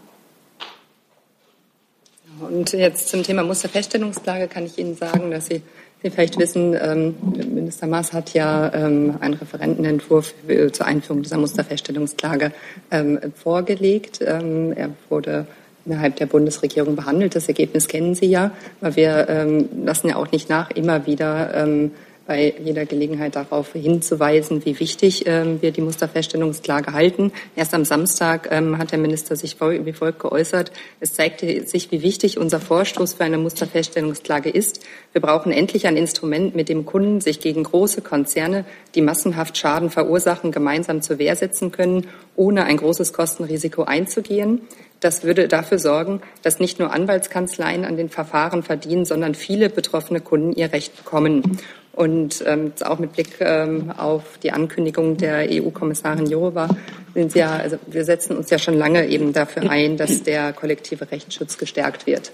Und 2.41 2.73
jetzt 2.73 3.09
zum 3.09 3.23
Thema 3.23 3.43
Musterfeststellungsklage 3.43 4.47
kann 4.47 4.65
ich 4.65 4.77
Ihnen 4.77 4.95
sagen, 4.95 5.31
dass 5.31 5.47
Sie, 5.47 5.61
Sie 6.03 6.09
vielleicht 6.09 6.37
wissen, 6.37 6.75
ähm, 6.79 7.15
Minister 7.53 7.87
Maas 7.87 8.13
hat 8.13 8.33
ja 8.33 8.73
ähm, 8.73 9.15
einen 9.21 9.35
Referentenentwurf 9.35 10.33
zur 10.71 10.85
Einführung 10.85 11.23
dieser 11.23 11.37
Musterfeststellungsklage 11.37 12.51
ähm, 12.91 13.19
vorgelegt. 13.35 14.19
Ähm, 14.21 14.73
er 14.73 14.89
wurde 15.09 15.45
innerhalb 15.85 16.15
der 16.17 16.25
Bundesregierung 16.25 16.95
behandelt. 16.95 17.35
Das 17.35 17.47
Ergebnis 17.47 17.87
kennen 17.87 18.15
Sie 18.15 18.25
ja, 18.25 18.51
weil 18.81 18.95
wir 18.95 19.29
ähm, 19.29 19.69
lassen 19.85 20.09
ja 20.09 20.15
auch 20.17 20.31
nicht 20.31 20.49
nach, 20.49 20.71
immer 20.71 21.05
wieder 21.05 21.53
ähm, 21.55 21.91
bei 22.27 22.55
jeder 22.63 22.85
Gelegenheit 22.85 23.35
darauf 23.35 23.73
hinzuweisen, 23.73 24.65
wie 24.65 24.79
wichtig 24.79 25.27
ähm, 25.27 25.61
wir 25.61 25.71
die 25.71 25.81
Musterfeststellungsklage 25.81 26.93
halten. 26.93 27.31
Erst 27.55 27.73
am 27.73 27.85
Samstag 27.85 28.49
ähm, 28.51 28.77
hat 28.77 28.91
der 28.91 28.99
Minister 28.99 29.35
sich 29.35 29.57
wie 29.59 29.93
folgt 29.93 30.19
geäußert. 30.19 30.71
Es 30.99 31.13
zeigte 31.13 31.67
sich, 31.67 31.91
wie 31.91 32.01
wichtig 32.01 32.37
unser 32.37 32.59
Vorstoß 32.59 33.13
für 33.13 33.23
eine 33.23 33.37
Musterfeststellungsklage 33.37 34.49
ist. 34.49 34.83
Wir 35.11 35.21
brauchen 35.21 35.51
endlich 35.51 35.85
ein 35.87 35.97
Instrument, 35.97 36.55
mit 36.55 36.69
dem 36.69 36.85
Kunden 36.85 37.21
sich 37.21 37.39
gegen 37.39 37.63
große 37.63 38.01
Konzerne, 38.01 38.65
die 38.95 39.01
massenhaft 39.01 39.57
Schaden 39.57 39.89
verursachen, 39.89 40.51
gemeinsam 40.51 41.01
zur 41.01 41.19
Wehr 41.19 41.35
setzen 41.35 41.71
können, 41.71 42.07
ohne 42.35 42.65
ein 42.65 42.77
großes 42.77 43.13
Kostenrisiko 43.13 43.83
einzugehen. 43.83 44.61
Das 44.99 45.23
würde 45.23 45.47
dafür 45.47 45.77
sorgen, 45.77 46.21
dass 46.41 46.59
nicht 46.59 46.79
nur 46.79 46.91
Anwaltskanzleien 46.91 47.85
an 47.85 47.97
den 47.97 48.09
Verfahren 48.09 48.63
verdienen, 48.63 49.05
sondern 49.05 49.35
viele 49.35 49.69
betroffene 49.69 50.21
Kunden 50.21 50.53
ihr 50.53 50.71
Recht 50.73 50.95
bekommen. 50.97 51.59
Und 51.95 52.43
ähm, 52.45 52.73
auch 52.83 52.99
mit 52.99 53.13
Blick 53.13 53.37
ähm, 53.39 53.89
auf 53.97 54.37
die 54.43 54.51
Ankündigung 54.51 55.15
der 55.15 55.47
EU-Kommissarin 55.49 56.25
Jourova 56.25 56.67
sind 57.13 57.31
Sie 57.31 57.39
ja, 57.39 57.55
also 57.55 57.77
wir 57.87 58.03
setzen 58.03 58.35
uns 58.35 58.49
ja 58.49 58.59
schon 58.59 58.73
lange 58.73 59.07
eben 59.07 59.31
dafür 59.31 59.69
ein, 59.69 59.95
dass 59.95 60.21
der 60.21 60.51
kollektive 60.51 61.09
Rechtsschutz 61.09 61.57
gestärkt 61.57 62.05
wird. 62.05 62.33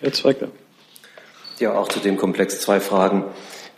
Herr 0.00 0.12
Zweigler. 0.12 0.48
Ja, 1.60 1.74
auch 1.74 1.88
zu 1.88 2.00
dem 2.00 2.16
Komplex 2.16 2.60
zwei 2.60 2.80
Fragen. 2.80 3.24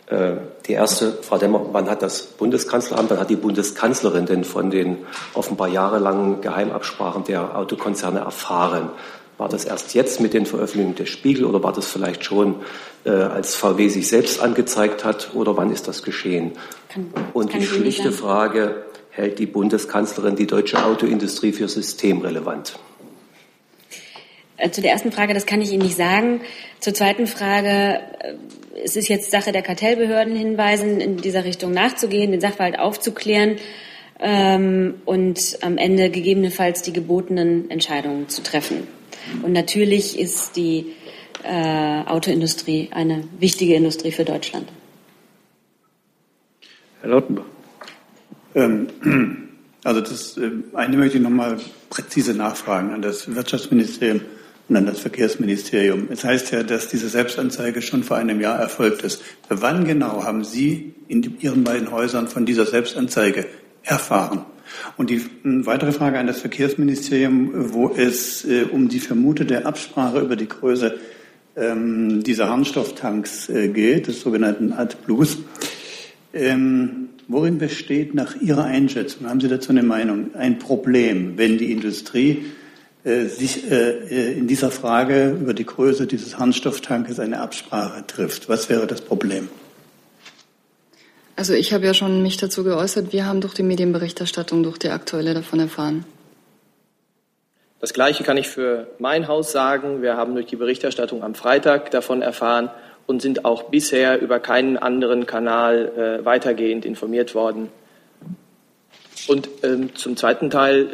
Äh, 0.07 0.37
die 0.65 0.73
erste, 0.73 1.13
Frau 1.21 1.37
Demmer, 1.37 1.67
wann 1.71 1.87
hat 1.87 2.01
das 2.01 2.23
Bundeskanzleramt, 2.23 3.11
wann 3.11 3.19
hat 3.19 3.29
die 3.29 3.35
Bundeskanzlerin 3.35 4.25
denn 4.25 4.43
von 4.43 4.71
den 4.71 4.97
offenbar 5.35 5.67
jahrelangen 5.67 6.41
Geheimabsprachen 6.41 7.25
der 7.25 7.55
Autokonzerne 7.55 8.21
erfahren? 8.21 8.89
War 9.41 9.49
das 9.49 9.65
erst 9.65 9.95
jetzt 9.95 10.21
mit 10.21 10.35
den 10.35 10.45
Veröffentlichungen 10.45 10.93
des 10.93 11.09
Spiegel 11.09 11.45
oder 11.45 11.63
war 11.63 11.73
das 11.73 11.87
vielleicht 11.87 12.23
schon, 12.23 12.57
äh, 13.05 13.09
als 13.09 13.55
VW 13.55 13.87
sich 13.87 14.07
selbst 14.07 14.39
angezeigt 14.39 15.03
hat 15.03 15.31
oder 15.33 15.57
wann 15.57 15.71
ist 15.71 15.87
das 15.87 16.03
geschehen? 16.03 16.51
Kann, 16.89 17.11
Und 17.33 17.51
die 17.51 17.63
schlichte 17.63 18.11
Frage, 18.11 18.85
hält 19.09 19.39
die 19.39 19.47
Bundeskanzlerin 19.47 20.35
die 20.35 20.45
deutsche 20.45 20.85
Autoindustrie 20.85 21.53
für 21.53 21.67
systemrelevant? 21.67 22.77
Äh, 24.57 24.69
zu 24.69 24.83
der 24.83 24.91
ersten 24.91 25.11
Frage, 25.11 25.33
das 25.33 25.47
kann 25.47 25.59
ich 25.59 25.71
Ihnen 25.71 25.85
nicht 25.85 25.97
sagen. 25.97 26.41
Zur 26.79 26.93
zweiten 26.93 27.25
Frage, 27.25 27.99
äh, 28.19 28.35
es 28.83 28.95
ist 28.95 29.07
jetzt 29.07 29.31
Sache 29.31 29.51
der 29.51 29.63
Kartellbehörden 29.63 30.35
hinweisen, 30.35 31.01
in 31.01 31.17
dieser 31.17 31.45
Richtung 31.45 31.71
nachzugehen, 31.71 32.29
den 32.29 32.41
Sachverhalt 32.41 32.77
aufzuklären 32.77 33.55
ähm, 34.19 35.01
und 35.05 35.57
am 35.61 35.79
Ende 35.79 36.11
gegebenenfalls 36.11 36.83
die 36.83 36.93
gebotenen 36.93 37.71
Entscheidungen 37.71 38.29
zu 38.29 38.43
treffen. 38.43 39.00
Und 39.43 39.53
natürlich 39.53 40.19
ist 40.19 40.55
die 40.55 40.93
äh, 41.43 42.03
Autoindustrie 42.05 42.89
eine 42.91 43.23
wichtige 43.39 43.75
Industrie 43.75 44.11
für 44.11 44.25
Deutschland. 44.25 44.67
Herr 47.01 47.09
Lautenbach. 47.09 47.45
Ähm, 48.53 48.87
also 49.83 50.01
das 50.01 50.37
äh, 50.37 50.51
eine 50.73 50.97
möchte 50.97 51.17
ich 51.17 51.23
noch 51.23 51.29
mal 51.29 51.57
präzise 51.89 52.33
nachfragen 52.33 52.91
an 52.91 53.01
das 53.01 53.33
Wirtschaftsministerium 53.33 54.21
und 54.69 54.75
an 54.77 54.85
das 54.85 54.99
Verkehrsministerium. 54.99 56.07
Es 56.11 56.23
heißt 56.23 56.51
ja, 56.51 56.63
dass 56.63 56.87
diese 56.87 57.09
Selbstanzeige 57.09 57.81
schon 57.81 58.03
vor 58.03 58.17
einem 58.17 58.39
Jahr 58.39 58.59
erfolgt 58.59 59.01
ist. 59.01 59.23
Wann 59.49 59.85
genau 59.85 60.23
haben 60.23 60.43
Sie 60.43 60.93
in 61.07 61.37
Ihren 61.39 61.63
beiden 61.63 61.91
Häusern 61.91 62.27
von 62.27 62.45
dieser 62.45 62.65
Selbstanzeige 62.65 63.47
erfahren? 63.83 64.45
Und 64.97 65.09
die 65.09 65.21
weitere 65.43 65.91
Frage 65.91 66.19
an 66.19 66.27
das 66.27 66.41
Verkehrsministerium, 66.41 67.73
wo 67.73 67.89
es 67.89 68.45
äh, 68.45 68.63
um 68.63 68.89
die 68.89 68.99
vermutete 68.99 69.65
Absprache 69.65 70.19
über 70.19 70.35
die 70.35 70.47
Größe 70.47 70.99
ähm, 71.55 72.23
dieser 72.23 72.49
Harnstofftanks 72.49 73.49
äh, 73.49 73.67
geht, 73.69 74.07
des 74.07 74.21
sogenannten 74.21 74.73
AdBlues. 74.73 75.39
Ähm, 76.33 77.09
worin 77.27 77.57
besteht 77.57 78.13
nach 78.13 78.35
Ihrer 78.39 78.63
Einschätzung, 78.63 79.27
haben 79.27 79.41
Sie 79.41 79.49
dazu 79.49 79.71
eine 79.71 79.83
Meinung, 79.83 80.35
ein 80.35 80.59
Problem, 80.59 81.37
wenn 81.37 81.57
die 81.57 81.71
Industrie 81.71 82.45
äh, 83.03 83.25
sich 83.25 83.69
äh, 83.69 83.89
äh 84.09 84.37
in 84.37 84.47
dieser 84.47 84.71
Frage 84.71 85.37
über 85.41 85.53
die 85.53 85.65
Größe 85.65 86.07
dieses 86.07 86.37
Harnstofftankes 86.37 87.19
eine 87.19 87.39
Absprache 87.41 88.05
trifft? 88.07 88.47
Was 88.47 88.69
wäre 88.69 88.87
das 88.87 89.01
Problem? 89.01 89.49
Also 91.41 91.55
ich 91.55 91.73
habe 91.73 91.87
ja 91.87 91.95
schon 91.95 92.21
mich 92.21 92.37
dazu 92.37 92.63
geäußert. 92.63 93.13
Wir 93.13 93.25
haben 93.25 93.41
durch 93.41 93.55
die 93.55 93.63
Medienberichterstattung, 93.63 94.61
durch 94.61 94.77
die 94.77 94.89
aktuelle 94.89 95.33
davon 95.33 95.59
erfahren. 95.59 96.05
Das 97.79 97.93
Gleiche 97.93 98.23
kann 98.23 98.37
ich 98.37 98.47
für 98.47 98.85
mein 98.99 99.27
Haus 99.27 99.51
sagen. 99.51 100.03
Wir 100.03 100.17
haben 100.17 100.35
durch 100.35 100.45
die 100.45 100.55
Berichterstattung 100.55 101.23
am 101.23 101.33
Freitag 101.33 101.89
davon 101.89 102.21
erfahren 102.21 102.69
und 103.07 103.23
sind 103.23 103.43
auch 103.43 103.71
bisher 103.71 104.21
über 104.21 104.39
keinen 104.39 104.77
anderen 104.77 105.25
Kanal 105.25 106.19
äh, 106.21 106.25
weitergehend 106.25 106.85
informiert 106.85 107.33
worden. 107.33 107.69
Und 109.31 109.47
ähm, 109.63 109.95
zum 109.95 110.17
zweiten 110.17 110.49
Teil, 110.49 110.89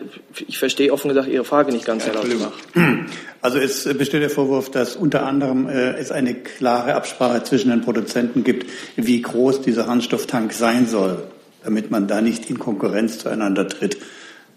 ich 0.47 0.59
verstehe 0.59 0.93
offen 0.93 1.09
gesagt 1.09 1.27
Ihre 1.27 1.43
Frage 1.43 1.71
nicht 1.71 1.85
ganz, 1.85 2.05
Herr 2.05 2.13
Lauterbach. 2.13 2.51
Also 3.41 3.59
es 3.59 3.85
besteht 3.97 4.21
der 4.21 4.29
Vorwurf, 4.29 4.69
dass 4.69 4.95
unter 4.95 5.25
anderem 5.25 5.69
äh, 5.69 5.93
es 5.93 6.11
eine 6.11 6.35
klare 6.35 6.95
Absprache 6.95 7.43
zwischen 7.43 7.69
den 7.69 7.81
Produzenten 7.81 8.43
gibt, 8.43 8.69
wie 8.95 9.21
groß 9.21 9.61
dieser 9.61 9.87
Harnstofftank 9.87 10.53
sein 10.53 10.85
soll, 10.85 11.23
damit 11.63 11.89
man 11.89 12.07
da 12.07 12.21
nicht 12.21 12.49
in 12.49 12.59
Konkurrenz 12.59 13.19
zueinander 13.19 13.67
tritt. 13.67 13.97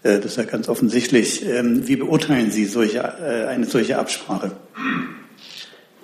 Äh, 0.03 0.17
das 0.17 0.25
ist 0.25 0.37
ja 0.37 0.43
ganz 0.43 0.67
offensichtlich. 0.67 1.45
Ähm, 1.45 1.87
wie 1.87 1.95
beurteilen 1.95 2.51
Sie 2.51 2.65
solche, 2.65 2.99
äh, 2.99 3.47
eine 3.47 3.65
solche 3.65 3.97
Absprache? 3.97 4.51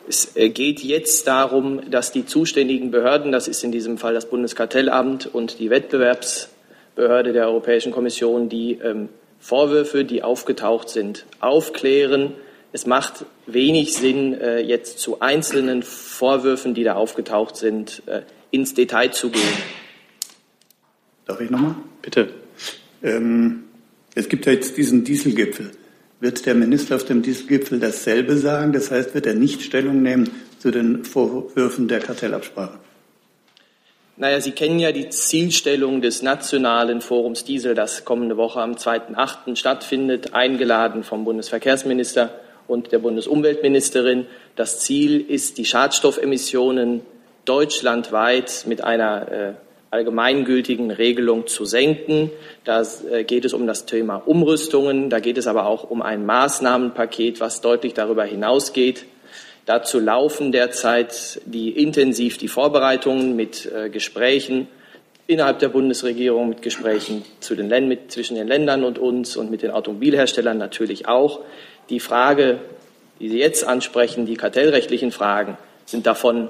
Es 0.08 0.36
äh, 0.36 0.50
geht 0.50 0.80
jetzt 0.80 1.28
darum, 1.28 1.92
dass 1.92 2.12
die 2.12 2.26
zuständigen 2.26 2.90
Behörden, 2.90 3.32
das 3.32 3.48
ist 3.48 3.64
in 3.64 3.72
diesem 3.72 3.98
Fall 3.98 4.14
das 4.14 4.30
Bundeskartellamt 4.30 5.28
und 5.28 5.60
die 5.60 5.70
Wettbewerbsbehörde 6.98 7.34
der 7.34 7.48
Europäischen 7.48 7.92
Kommission, 7.92 8.50
die 8.50 8.74
ähm, 8.84 9.10
Vorwürfe, 9.40 10.04
die 10.04 10.24
aufgetaucht 10.24 10.90
sind, 10.90 11.26
aufklären. 11.40 12.34
Es 12.74 12.86
macht 12.86 13.26
wenig 13.46 13.94
Sinn, 13.94 14.34
äh, 14.34 14.60
jetzt 14.60 15.00
zu 15.00 15.22
einzelnen 15.22 15.84
Vorwürfen, 15.84 16.74
die 16.74 16.84
da 16.84 16.96
aufgetaucht 16.96 17.56
sind, 17.56 18.02
äh, 18.08 18.22
ins 18.52 18.74
Detail 18.74 19.12
zu 19.12 19.30
gehen. 19.30 19.42
Darf 21.26 21.40
ich 21.40 21.50
nochmal? 21.50 21.76
Bitte. 22.02 22.30
Ähm, 23.04 23.64
es 24.16 24.28
gibt 24.28 24.46
ja 24.46 24.54
jetzt 24.54 24.76
diesen 24.78 25.04
Dieselgipfel. 25.04 25.72
Wird 26.20 26.46
der 26.48 26.56
Minister 26.56 26.96
auf 26.96 27.06
dem 27.06 27.22
Dieselgipfel 27.22 27.80
dasselbe 27.80 28.38
sagen? 28.38 28.74
Das 28.74 28.90
heißt, 28.90 29.14
wird 29.14 29.28
er 29.28 29.36
nicht 29.36 29.62
Stellung 29.62 30.02
nehmen 30.02 30.32
zu 30.58 30.72
den 30.72 31.04
Vorwürfen 31.06 31.88
der 31.88 32.00
Kartellabsprache? 32.00 32.80
Naja, 34.20 34.42
Sie 34.42 34.52
kennen 34.52 34.80
ja 34.80 34.92
die 34.92 35.10
Zielstellung 35.10 36.02
des 36.02 36.24
Nationalen 36.24 37.02
Forums 37.02 37.44
Diesel, 37.44 37.76
das 37.76 38.04
kommende 38.04 38.36
Woche 38.36 38.60
am 38.60 38.72
2.8. 38.72 39.56
stattfindet, 39.56 40.34
eingeladen 40.34 41.04
vom 41.04 41.24
Bundesverkehrsminister 41.24 42.32
und 42.68 42.92
der 42.92 42.98
Bundesumweltministerin. 42.98 44.26
Das 44.56 44.80
Ziel 44.80 45.22
ist, 45.22 45.60
die 45.60 45.66
Schadstoffemissionen 45.66 47.02
deutschlandweit 47.46 48.64
mit 48.66 48.84
einer 48.84 49.32
äh, 49.32 49.54
allgemeingültigen 49.92 50.90
Regelung 50.90 51.46
zu 51.46 51.66
senken. 51.66 52.32
Da 52.64 52.84
äh, 53.12 53.24
geht 53.24 53.46
es 53.46 53.54
um 53.54 53.68
das 53.68 53.86
Thema 53.86 54.16
Umrüstungen, 54.16 55.12
da 55.12 55.20
geht 55.20 55.38
es 55.38 55.46
aber 55.46 55.68
auch 55.68 55.92
um 55.92 56.02
ein 56.02 56.26
Maßnahmenpaket, 56.26 57.40
was 57.40 57.62
deutlich 57.62 57.94
darüber 57.94 58.24
hinausgeht. 58.24 59.06
Dazu 59.68 60.00
laufen 60.00 60.54
derzeit 60.54 61.42
die 61.46 61.72
intensiv 61.72 62.38
die 62.38 62.48
Vorbereitungen 62.48 63.36
mit 63.36 63.70
äh, 63.70 63.90
Gesprächen 63.90 64.70
innerhalb 65.28 65.60
der 65.60 65.68
Bundesregierung, 65.68 66.48
mit 66.48 66.62
Gesprächen 66.62 67.26
zu 67.42 67.54
den 67.54 67.68
Ländern, 67.68 67.90
mit, 67.90 68.12
zwischen 68.14 68.36
den 68.36 68.48
Ländern 68.48 68.86
und 68.86 68.98
uns 68.98 69.36
und 69.36 69.52
mit 69.52 69.64
den 69.64 69.72
Automobilherstellern 69.72 70.58
natürlich 70.58 71.10
auch. 71.10 71.42
Die 71.90 72.00
Frage, 72.00 72.62
die 73.20 73.28
Sie 73.28 73.40
jetzt 73.40 73.66
ansprechen, 73.66 74.26
die 74.26 74.38
kartellrechtlichen 74.38 75.12
Fragen, 75.12 75.58
sind 75.86 76.08
davon 76.08 76.48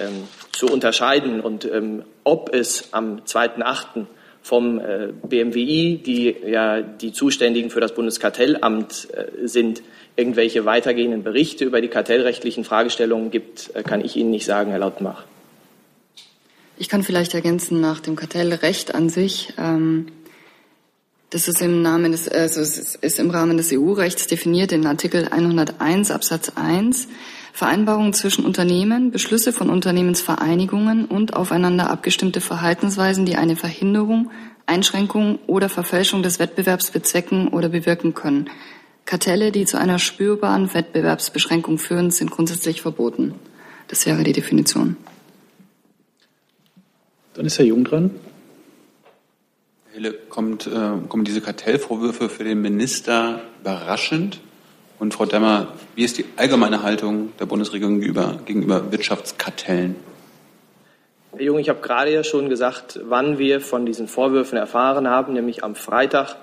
ähm, 0.00 0.26
zu 0.52 0.66
unterscheiden. 0.68 1.42
Und 1.42 1.66
ähm, 1.66 2.04
ob 2.24 2.54
es 2.54 2.94
am 2.94 3.20
2.8. 3.26 4.06
vom 4.40 4.80
äh, 4.80 5.08
BMWI, 5.22 5.98
die 5.98 6.36
ja 6.46 6.80
die 6.80 7.12
Zuständigen 7.12 7.68
für 7.68 7.80
das 7.80 7.92
Bundeskartellamt 7.92 9.08
äh, 9.12 9.46
sind, 9.46 9.82
irgendwelche 10.16 10.64
weitergehenden 10.64 11.22
Berichte 11.22 11.64
über 11.64 11.80
die 11.80 11.88
kartellrechtlichen 11.88 12.64
Fragestellungen 12.64 13.30
gibt, 13.30 13.70
äh, 13.74 13.82
kann 13.82 14.04
ich 14.04 14.16
Ihnen 14.16 14.30
nicht 14.30 14.46
sagen, 14.46 14.70
Herr 14.70 14.80
Lautenbach. 14.80 15.24
Ich 16.78 16.88
kann 16.88 17.02
vielleicht 17.02 17.34
ergänzen 17.34 17.80
nach 17.80 18.00
dem 18.00 18.16
Kartellrecht 18.16 18.94
an 18.94 19.08
sich. 19.08 19.54
Ähm, 19.58 20.08
das 21.30 21.48
ist 21.48 21.60
im, 21.60 21.82
Namen 21.82 22.12
des, 22.12 22.28
also 22.28 22.60
es 22.60 22.94
ist 22.94 23.18
im 23.18 23.30
Rahmen 23.30 23.56
des 23.56 23.72
EU-Rechts 23.72 24.26
definiert 24.26 24.72
in 24.72 24.86
Artikel 24.86 25.28
101 25.28 26.10
Absatz 26.10 26.52
1 26.54 27.08
Vereinbarungen 27.52 28.12
zwischen 28.12 28.44
Unternehmen, 28.44 29.10
Beschlüsse 29.10 29.52
von 29.52 29.70
Unternehmensvereinigungen 29.70 31.06
und 31.06 31.34
aufeinander 31.34 31.90
abgestimmte 31.90 32.42
Verhaltensweisen, 32.42 33.24
die 33.24 33.36
eine 33.36 33.56
Verhinderung, 33.56 34.30
Einschränkung 34.66 35.38
oder 35.46 35.70
Verfälschung 35.70 36.22
des 36.22 36.38
Wettbewerbs 36.38 36.90
bezwecken 36.90 37.48
oder 37.48 37.70
bewirken 37.70 38.12
können. 38.12 38.50
Kartelle, 39.06 39.52
die 39.52 39.64
zu 39.64 39.78
einer 39.78 40.00
spürbaren 40.00 40.74
Wettbewerbsbeschränkung 40.74 41.78
führen, 41.78 42.10
sind 42.10 42.30
grundsätzlich 42.30 42.82
verboten. 42.82 43.34
Das 43.88 44.04
wäre 44.04 44.24
die 44.24 44.32
Definition. 44.32 44.96
Dann 47.34 47.46
ist 47.46 47.58
Herr 47.58 47.66
Jung 47.66 47.84
dran. 47.84 48.10
Herr 49.86 49.94
Hille, 49.94 50.12
kommt, 50.12 50.66
äh, 50.66 50.90
kommen 51.08 51.24
diese 51.24 51.40
Kartellvorwürfe 51.40 52.28
für 52.28 52.42
den 52.42 52.60
Minister 52.60 53.42
überraschend? 53.60 54.40
Und 54.98 55.14
Frau 55.14 55.26
Demmer, 55.26 55.74
wie 55.94 56.04
ist 56.04 56.18
die 56.18 56.24
allgemeine 56.36 56.82
Haltung 56.82 57.32
der 57.38 57.46
Bundesregierung 57.46 58.00
gegenüber, 58.00 58.40
gegenüber 58.44 58.90
Wirtschaftskartellen? 58.90 59.94
Herr 61.32 61.42
Jung, 61.42 61.58
ich 61.58 61.68
habe 61.68 61.80
gerade 61.80 62.12
ja 62.12 62.24
schon 62.24 62.48
gesagt, 62.48 62.98
wann 63.04 63.38
wir 63.38 63.60
von 63.60 63.86
diesen 63.86 64.08
Vorwürfen 64.08 64.56
erfahren 64.56 65.06
haben, 65.08 65.34
nämlich 65.34 65.62
am 65.62 65.74
Freitag 65.74 66.36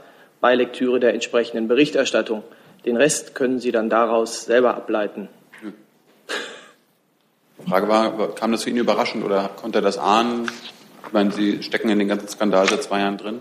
bei 0.43 0.55
Lektüre 0.55 0.99
der 0.99 1.13
entsprechenden 1.13 1.69
Berichterstattung. 1.69 2.43
Den 2.85 2.97
Rest 2.97 3.33
können 3.33 3.61
Sie 3.61 3.71
dann 3.71 3.89
daraus 3.89 4.43
selber 4.43 4.75
ableiten. 4.75 5.29
Die 7.59 7.69
Frage 7.69 7.87
war, 7.87 8.35
kam 8.35 8.51
das 8.51 8.65
für 8.65 8.69
ihn 8.69 8.75
überraschend 8.75 9.23
oder 9.23 9.49
konnte 9.55 9.77
er 9.77 9.81
das 9.81 9.97
ahnen? 9.97 10.51
Ich 11.07 11.13
meine, 11.13 11.31
Sie 11.31 11.63
stecken 11.63 11.87
in 11.87 11.97
den 11.97 12.09
ganzen 12.09 12.27
Skandal 12.27 12.67
seit 12.67 12.83
zwei 12.83 12.99
Jahren 12.99 13.17
drin. 13.17 13.39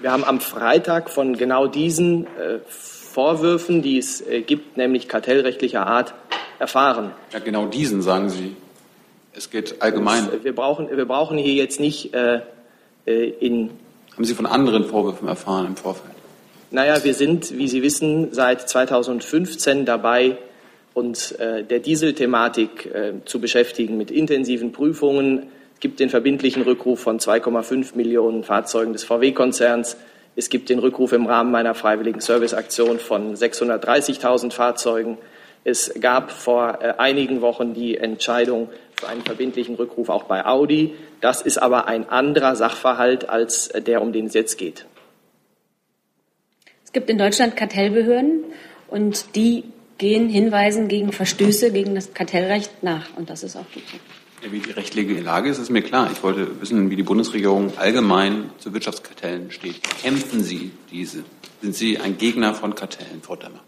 Wir 0.00 0.10
haben 0.10 0.24
am 0.24 0.40
Freitag 0.40 1.10
von 1.10 1.36
genau 1.36 1.66
diesen 1.66 2.26
äh, 2.38 2.60
Vorwürfen, 2.66 3.82
die 3.82 3.98
es 3.98 4.22
äh, 4.22 4.40
gibt, 4.40 4.78
nämlich 4.78 5.08
kartellrechtlicher 5.08 5.86
Art, 5.86 6.14
erfahren. 6.58 7.12
Ja, 7.34 7.40
genau 7.40 7.66
diesen 7.66 8.00
sagen 8.00 8.30
Sie. 8.30 8.56
Es 9.34 9.50
geht 9.50 9.82
allgemein. 9.82 10.30
wir, 10.42 10.54
brauchen, 10.54 10.88
wir 10.90 11.04
brauchen 11.04 11.36
hier 11.36 11.52
jetzt 11.52 11.78
nicht 11.78 12.14
äh, 12.14 12.40
äh, 13.04 13.28
in. 13.38 13.70
Haben 14.14 14.24
Sie 14.24 14.34
von 14.34 14.46
anderen 14.46 14.86
Vorwürfen 14.86 15.28
erfahren 15.28 15.66
im 15.66 15.76
Vorfeld? 15.76 16.15
Naja, 16.70 17.04
wir 17.04 17.14
sind, 17.14 17.56
wie 17.56 17.68
Sie 17.68 17.82
wissen, 17.82 18.32
seit 18.32 18.68
2015 18.68 19.84
dabei, 19.84 20.36
uns 20.94 21.30
äh, 21.32 21.62
der 21.62 21.78
Dieselthematik 21.78 22.86
äh, 22.86 23.12
zu 23.24 23.40
beschäftigen 23.40 23.96
mit 23.96 24.10
intensiven 24.10 24.72
Prüfungen. 24.72 25.44
Es 25.74 25.80
gibt 25.80 26.00
den 26.00 26.10
verbindlichen 26.10 26.62
Rückruf 26.62 27.00
von 27.00 27.20
2,5 27.20 27.96
Millionen 27.96 28.42
Fahrzeugen 28.42 28.92
des 28.92 29.04
VW-Konzerns 29.04 29.96
Es 30.34 30.48
gibt 30.48 30.68
den 30.68 30.80
Rückruf 30.80 31.12
im 31.12 31.26
Rahmen 31.26 31.52
meiner 31.52 31.74
freiwilligen 31.74 32.20
Serviceaktion 32.20 32.98
von 32.98 33.36
630.000 33.36 34.52
Fahrzeugen. 34.52 35.18
Es 35.62 35.94
gab 36.00 36.32
vor 36.32 36.78
äh, 36.82 36.94
einigen 36.98 37.42
Wochen 37.42 37.74
die 37.74 37.96
Entscheidung 37.96 38.70
für 38.96 39.08
einen 39.08 39.22
verbindlichen 39.22 39.76
Rückruf 39.76 40.08
auch 40.08 40.24
bei 40.24 40.44
Audi. 40.44 40.94
Das 41.20 41.42
ist 41.42 41.58
aber 41.58 41.86
ein 41.86 42.08
anderer 42.08 42.56
Sachverhalt 42.56 43.28
als 43.28 43.68
der, 43.68 44.02
um 44.02 44.12
den 44.12 44.26
es 44.26 44.34
jetzt 44.34 44.58
geht. 44.58 44.86
Es 46.96 46.98
gibt 46.98 47.10
in 47.10 47.18
Deutschland 47.18 47.56
Kartellbehörden 47.56 48.44
und 48.88 49.36
die 49.36 49.64
gehen 49.98 50.30
Hinweisen 50.30 50.88
gegen 50.88 51.12
Verstöße 51.12 51.70
gegen 51.70 51.94
das 51.94 52.14
Kartellrecht 52.14 52.82
nach. 52.82 53.14
Und 53.18 53.28
das 53.28 53.42
ist 53.42 53.54
auch 53.54 53.70
gut 53.74 53.82
so. 53.92 53.98
Ja, 54.42 54.50
wie 54.50 54.60
die 54.60 54.70
rechtliche 54.70 55.20
Lage 55.20 55.50
ist, 55.50 55.58
ist 55.58 55.68
mir 55.68 55.82
klar. 55.82 56.08
Ich 56.10 56.22
wollte 56.22 56.58
wissen, 56.58 56.88
wie 56.88 56.96
die 56.96 57.02
Bundesregierung 57.02 57.76
allgemein 57.76 58.48
zu 58.56 58.72
Wirtschaftskartellen 58.72 59.50
steht. 59.50 59.82
Kämpfen 60.00 60.42
Sie 60.42 60.70
diese? 60.90 61.24
Sind 61.60 61.74
Sie 61.74 61.98
ein 61.98 62.16
Gegner 62.16 62.54
von 62.54 62.74
Kartellen, 62.74 63.20
Frau 63.20 63.36
Demmer? 63.36 63.60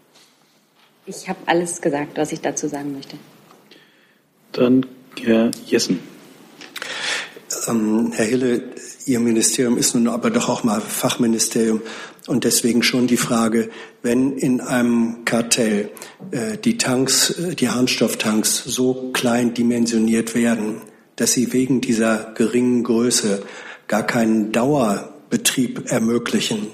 Ich 1.05 1.29
habe 1.29 1.37
alles 1.45 1.81
gesagt, 1.81 2.17
was 2.17 2.31
ich 2.31 2.41
dazu 2.41 2.67
sagen 2.67 2.95
möchte. 2.95 3.15
Dann 4.53 4.87
Herr 5.21 5.51
Jessen. 5.67 5.99
Ähm, 7.67 8.11
Herr 8.11 8.25
Hille, 8.25 8.63
Ihr 9.05 9.19
Ministerium 9.19 9.77
ist 9.77 9.95
nun 9.95 10.07
aber 10.07 10.29
doch 10.29 10.49
auch 10.49 10.63
mal 10.63 10.81
Fachministerium 10.81 11.81
und 12.27 12.43
deswegen 12.43 12.83
schon 12.83 13.07
die 13.07 13.17
Frage, 13.17 13.69
wenn 14.01 14.37
in 14.37 14.61
einem 14.61 15.25
Kartell 15.25 15.89
äh, 16.31 16.57
die 16.57 16.77
Tanks, 16.77 17.31
äh, 17.31 17.55
die 17.55 17.69
Harnstofftanks 17.69 18.63
so 18.65 19.11
klein 19.13 19.53
dimensioniert 19.53 20.35
werden, 20.35 20.81
dass 21.15 21.33
sie 21.33 21.53
wegen 21.53 21.81
dieser 21.81 22.33
geringen 22.35 22.83
Größe 22.83 23.41
gar 23.87 24.03
keinen 24.03 24.51
Dauerbetrieb 24.51 25.91
ermöglichen, 25.91 26.67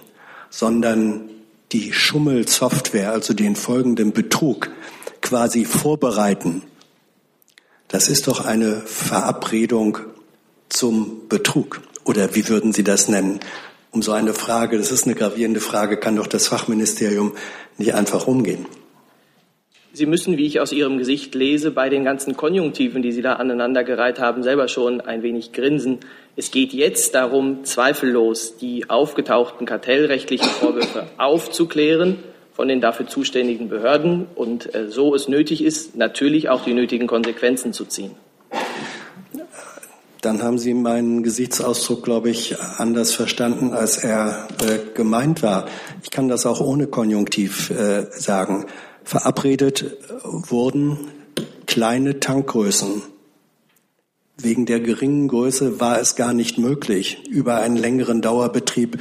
sondern 0.49 1.29
die 1.71 1.93
Schummelsoftware, 1.93 3.11
also 3.11 3.33
den 3.33 3.55
folgenden 3.55 4.13
Betrug, 4.13 4.69
quasi 5.21 5.65
vorbereiten. 5.65 6.63
Das 7.87 8.09
ist 8.09 8.27
doch 8.27 8.45
eine 8.45 8.81
Verabredung 8.81 9.99
zum 10.69 11.27
Betrug. 11.29 11.81
Oder 12.05 12.35
wie 12.35 12.47
würden 12.47 12.71
Sie 12.71 12.83
das 12.83 13.09
nennen? 13.09 13.39
Um 13.91 14.01
so 14.01 14.11
eine 14.11 14.33
Frage, 14.33 14.77
das 14.77 14.91
ist 14.91 15.05
eine 15.05 15.15
gravierende 15.15 15.59
Frage, 15.59 15.97
kann 15.97 16.15
doch 16.15 16.27
das 16.27 16.47
Fachministerium 16.47 17.33
nicht 17.77 17.93
einfach 17.93 18.27
umgehen. 18.27 18.65
Sie 19.91 20.05
müssen, 20.05 20.37
wie 20.37 20.45
ich 20.45 20.59
aus 20.59 20.73
Ihrem 20.73 20.97
Gesicht 20.97 21.33
lese, 21.35 21.71
bei 21.71 21.87
den 21.87 22.03
ganzen 22.03 22.35
Konjunktiven, 22.35 23.01
die 23.01 23.13
Sie 23.13 23.21
da 23.21 23.33
aneinandergereiht 23.33 24.19
haben, 24.19 24.43
selber 24.43 24.67
schon 24.67 24.99
ein 24.99 25.23
wenig 25.23 25.53
grinsen. 25.53 25.99
Es 26.35 26.51
geht 26.51 26.73
jetzt 26.73 27.15
darum, 27.15 27.63
zweifellos 27.63 28.57
die 28.57 28.89
aufgetauchten 28.89 29.65
kartellrechtlichen 29.65 30.49
Vorwürfe 30.49 31.07
aufzuklären 31.17 32.19
von 32.51 32.67
den 32.67 32.81
dafür 32.81 33.07
zuständigen 33.07 33.69
Behörden 33.69 34.27
und 34.35 34.75
äh, 34.75 34.89
so 34.89 35.15
es 35.15 35.27
nötig 35.27 35.63
ist, 35.63 35.95
natürlich 35.95 36.49
auch 36.49 36.63
die 36.63 36.73
nötigen 36.73 37.07
Konsequenzen 37.07 37.73
zu 37.73 37.85
ziehen. 37.85 38.11
Dann 40.25 40.41
haben 40.41 40.57
Sie 40.57 40.73
meinen 40.73 41.21
Gesichtsausdruck, 41.21 42.01
glaube 42.01 42.31
ich, 42.31 42.59
anders 42.59 43.13
verstanden, 43.13 43.73
als 43.73 43.97
er 43.97 44.47
äh, 44.59 44.79
gemeint 44.95 45.43
war. 45.43 45.67
Ich 46.01 46.09
kann 46.09 46.29
das 46.29 46.47
auch 46.47 46.61
ohne 46.61 46.87
Konjunktiv 46.87 47.69
äh, 47.69 48.07
sagen. 48.09 48.65
Verabredet 49.03 49.97
wurden 50.23 50.97
kleine 51.67 52.19
Tankgrößen 52.19 53.03
Wegen 54.37 54.65
der 54.65 54.79
geringen 54.79 55.27
Größe 55.27 55.79
war 55.79 55.99
es 55.99 56.15
gar 56.15 56.33
nicht 56.33 56.57
möglich, 56.57 57.21
über 57.29 57.57
einen 57.57 57.77
längeren 57.77 58.23
Dauerbetrieb 58.23 58.99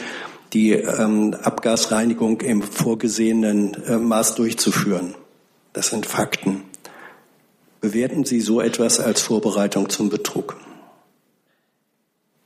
die 0.52 0.72
ähm, 0.72 1.34
Abgasreinigung 1.42 2.42
im 2.42 2.62
vorgesehenen 2.62 3.82
äh, 3.84 3.96
Maß 3.96 4.34
durchzuführen. 4.34 5.14
Das 5.72 5.88
sind 5.88 6.04
Fakten. 6.04 6.64
Bewerten 7.80 8.26
Sie 8.26 8.42
so 8.42 8.60
etwas 8.60 9.00
als 9.00 9.22
Vorbereitung 9.22 9.88
zum 9.88 10.10
Betrug? 10.10 10.58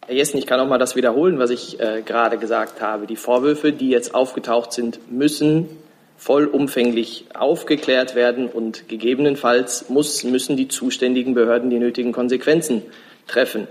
Herr 0.09 0.17
Jessen, 0.17 0.39
ich 0.39 0.47
kann 0.47 0.59
auch 0.59 0.67
mal 0.67 0.79
das 0.79 0.97
wiederholen, 0.97 1.39
was 1.39 1.51
ich 1.51 1.79
äh, 1.81 2.01
gerade 2.01 2.39
gesagt 2.39 2.81
habe. 2.81 3.07
Die 3.07 3.15
Vorwürfe, 3.15 3.73
die 3.73 3.91
jetzt 3.91 4.15
aufgetaucht 4.15 4.73
sind, 4.73 5.13
müssen 5.13 5.69
vollumfänglich 6.17 7.27
aufgeklärt 7.35 8.15
werden 8.15 8.49
und 8.49 8.89
gegebenenfalls 8.89 9.91
muss, 9.91 10.25
müssen 10.25 10.57
die 10.57 10.69
zuständigen 10.69 11.35
Behörden 11.35 11.69
die 11.69 11.79
nötigen 11.79 12.13
Konsequenzen 12.13 12.85
treffen. 13.27 13.69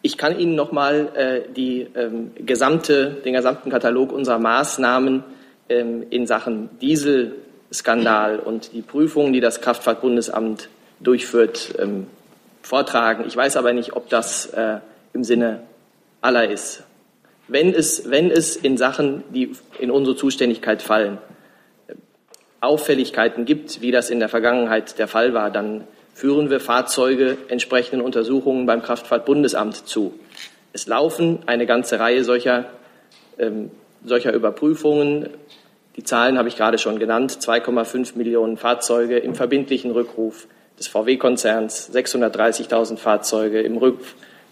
Ich 0.00 0.16
kann 0.16 0.38
Ihnen 0.38 0.54
noch 0.54 0.70
mal 0.70 1.08
äh, 1.16 1.52
die, 1.52 1.88
ähm, 1.96 2.30
gesamte, 2.36 3.16
den 3.24 3.32
gesamten 3.32 3.68
Katalog 3.68 4.12
unserer 4.12 4.38
Maßnahmen 4.38 5.24
ähm, 5.68 6.06
in 6.08 6.28
Sachen 6.28 6.70
Dieselskandal 6.80 8.38
und 8.38 8.74
die 8.74 8.82
Prüfungen, 8.82 9.32
die 9.32 9.40
das 9.40 9.60
Kraftfahrtbundesamt 9.60 10.68
durchführt, 11.00 11.74
ähm, 11.80 12.06
vortragen. 12.62 13.24
Ich 13.26 13.36
weiß 13.36 13.56
aber 13.56 13.72
nicht, 13.72 13.94
ob 13.94 14.08
das 14.08 14.46
äh, 14.46 14.76
im 15.12 15.24
Sinne 15.24 15.62
aller 16.20 16.50
ist. 16.50 16.84
Wenn 17.46 17.72
es, 17.72 18.10
wenn 18.10 18.30
es 18.30 18.56
in 18.56 18.76
Sachen, 18.76 19.24
die 19.32 19.52
in 19.78 19.90
unsere 19.90 20.16
Zuständigkeit 20.16 20.82
fallen, 20.82 21.18
Auffälligkeiten 22.60 23.44
gibt, 23.44 23.80
wie 23.80 23.90
das 23.90 24.10
in 24.10 24.18
der 24.18 24.28
Vergangenheit 24.28 24.98
der 24.98 25.08
Fall 25.08 25.32
war, 25.32 25.50
dann 25.50 25.84
führen 26.12 26.50
wir 26.50 26.58
Fahrzeuge 26.58 27.38
entsprechenden 27.48 28.00
Untersuchungen 28.00 28.66
beim 28.66 28.82
Kraftfahrtbundesamt 28.82 29.88
zu. 29.88 30.18
Es 30.72 30.86
laufen 30.88 31.38
eine 31.46 31.64
ganze 31.66 32.00
Reihe 32.00 32.24
solcher, 32.24 32.66
ähm, 33.38 33.70
solcher 34.04 34.32
Überprüfungen. 34.32 35.30
Die 35.96 36.02
Zahlen 36.02 36.36
habe 36.36 36.48
ich 36.48 36.56
gerade 36.56 36.78
schon 36.78 36.98
genannt. 36.98 37.38
2,5 37.40 38.16
Millionen 38.16 38.56
Fahrzeuge 38.56 39.18
im 39.18 39.34
verbindlichen 39.34 39.92
Rückruf 39.92 40.48
des 40.78 40.88
VW-Konzerns, 40.88 41.92
630.000 41.94 42.98
Fahrzeuge 42.98 43.60
im, 43.60 43.76
Rück, 43.76 44.00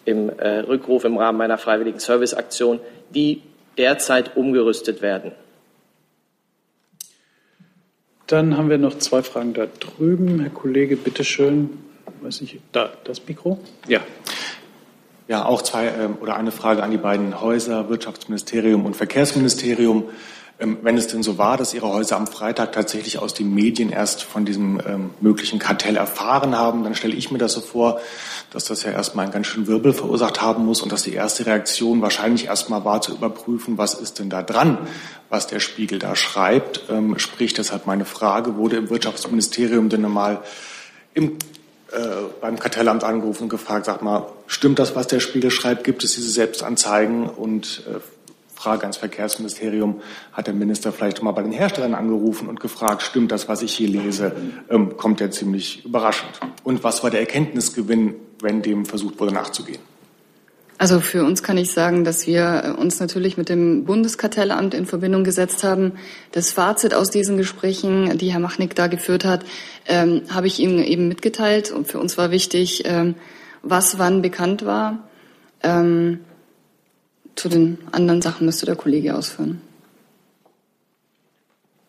im 0.06 0.30
äh, 0.30 0.60
Rückruf 0.60 1.04
im 1.04 1.18
Rahmen 1.18 1.36
meiner 1.36 1.58
freiwilligen 1.58 1.98
Serviceaktion, 1.98 2.80
die 3.14 3.42
derzeit 3.76 4.36
umgerüstet 4.36 5.02
werden. 5.02 5.32
Dann 8.26 8.56
haben 8.56 8.70
wir 8.70 8.78
noch 8.78 8.98
zwei 8.98 9.22
Fragen 9.22 9.52
da 9.52 9.66
drüben. 9.66 10.40
Herr 10.40 10.50
Kollege, 10.50 10.96
bitteschön. 10.96 11.78
Weiß 12.22 12.40
nicht, 12.40 12.58
da, 12.72 12.90
das 13.04 13.26
Mikro? 13.26 13.58
Ja. 13.86 14.00
Ja, 15.28 15.44
auch 15.44 15.62
zwei 15.62 15.86
ähm, 15.86 16.18
oder 16.20 16.36
eine 16.36 16.52
Frage 16.52 16.82
an 16.82 16.90
die 16.90 16.96
beiden 16.96 17.40
Häuser, 17.40 17.88
Wirtschaftsministerium 17.88 18.84
und 18.86 18.96
Verkehrsministerium. 18.96 20.04
Ähm, 20.58 20.78
wenn 20.82 20.96
es 20.96 21.06
denn 21.06 21.22
so 21.22 21.36
war, 21.36 21.56
dass 21.56 21.74
Ihre 21.74 21.88
Häuser 21.88 22.16
am 22.16 22.26
Freitag 22.26 22.72
tatsächlich 22.72 23.18
aus 23.18 23.34
den 23.34 23.54
Medien 23.54 23.90
erst 23.90 24.22
von 24.22 24.44
diesem 24.44 24.80
ähm, 24.86 25.10
möglichen 25.20 25.58
Kartell 25.58 25.96
erfahren 25.96 26.56
haben, 26.56 26.82
dann 26.82 26.94
stelle 26.94 27.14
ich 27.14 27.30
mir 27.30 27.38
das 27.38 27.52
so 27.52 27.60
vor, 27.60 28.00
dass 28.50 28.64
das 28.64 28.82
ja 28.82 28.90
erstmal 28.90 29.24
einen 29.24 29.34
ganz 29.34 29.48
schönen 29.48 29.66
Wirbel 29.66 29.92
verursacht 29.92 30.40
haben 30.40 30.64
muss 30.64 30.80
und 30.80 30.92
dass 30.92 31.02
die 31.02 31.12
erste 31.12 31.44
Reaktion 31.44 32.00
wahrscheinlich 32.00 32.46
erstmal 32.46 32.84
war 32.84 33.02
zu 33.02 33.12
überprüfen, 33.12 33.76
was 33.76 33.94
ist 33.94 34.18
denn 34.18 34.30
da 34.30 34.42
dran, 34.42 34.78
was 35.28 35.46
der 35.46 35.60
Spiegel 35.60 35.98
da 35.98 36.16
schreibt. 36.16 36.84
Ähm, 36.88 37.18
sprich, 37.18 37.52
deshalb 37.52 37.86
meine 37.86 38.06
Frage, 38.06 38.56
wurde 38.56 38.76
im 38.76 38.88
Wirtschaftsministerium 38.88 39.90
denn 39.90 40.02
mal 40.02 40.42
im 41.12 41.38
äh, 41.92 41.98
beim 42.40 42.58
Kartellamt 42.58 43.04
angerufen 43.04 43.44
und 43.44 43.48
gefragt, 43.48 43.86
sag 43.86 44.02
mal, 44.02 44.26
stimmt 44.48 44.78
das, 44.78 44.96
was 44.96 45.06
der 45.06 45.20
Spiegel 45.20 45.50
schreibt? 45.50 45.84
Gibt 45.84 46.02
es 46.02 46.14
diese 46.14 46.30
Selbstanzeigen? 46.30 47.28
Und 47.28 47.84
äh, 47.86 48.00
Frage 48.66 48.82
ans 48.82 48.96
Verkehrsministerium, 48.96 50.00
hat 50.32 50.48
der 50.48 50.54
Minister 50.54 50.90
vielleicht 50.90 51.22
mal 51.22 51.30
bei 51.30 51.42
den 51.42 51.52
Herstellern 51.52 51.94
angerufen 51.94 52.48
und 52.48 52.58
gefragt, 52.58 53.02
stimmt 53.02 53.30
das, 53.30 53.48
was 53.48 53.62
ich 53.62 53.72
hier 53.72 53.86
lese? 53.88 54.32
Ähm, 54.68 54.96
kommt 54.96 55.20
ja 55.20 55.30
ziemlich 55.30 55.84
überraschend. 55.84 56.40
Und 56.64 56.82
was 56.82 57.04
war 57.04 57.10
der 57.10 57.20
Erkenntnisgewinn, 57.20 58.16
wenn 58.40 58.62
dem 58.62 58.84
versucht 58.84 59.20
wurde 59.20 59.32
nachzugehen? 59.32 59.78
Also 60.78 60.98
für 60.98 61.24
uns 61.24 61.44
kann 61.44 61.56
ich 61.58 61.70
sagen, 61.70 62.02
dass 62.02 62.26
wir 62.26 62.74
uns 62.76 62.98
natürlich 62.98 63.36
mit 63.36 63.48
dem 63.48 63.84
Bundeskartellamt 63.84 64.74
in 64.74 64.84
Verbindung 64.84 65.22
gesetzt 65.22 65.62
haben. 65.62 65.92
Das 66.32 66.50
Fazit 66.50 66.92
aus 66.92 67.08
diesen 67.08 67.36
Gesprächen, 67.36 68.18
die 68.18 68.32
Herr 68.32 68.40
Machnick 68.40 68.74
da 68.74 68.88
geführt 68.88 69.24
hat, 69.24 69.44
ähm, 69.86 70.22
habe 70.28 70.48
ich 70.48 70.58
Ihnen 70.58 70.82
eben 70.82 71.06
mitgeteilt. 71.06 71.70
Und 71.70 71.86
für 71.86 72.00
uns 72.00 72.18
war 72.18 72.32
wichtig, 72.32 72.82
ähm, 72.84 73.14
was 73.62 74.00
wann 74.00 74.22
bekannt 74.22 74.66
war. 74.66 75.08
Ähm, 75.62 76.18
zu 77.36 77.48
den 77.48 77.78
anderen 77.92 78.22
Sachen 78.22 78.46
müsste 78.46 78.66
der 78.66 78.76
Kollege 78.76 79.14
ausführen. 79.14 79.60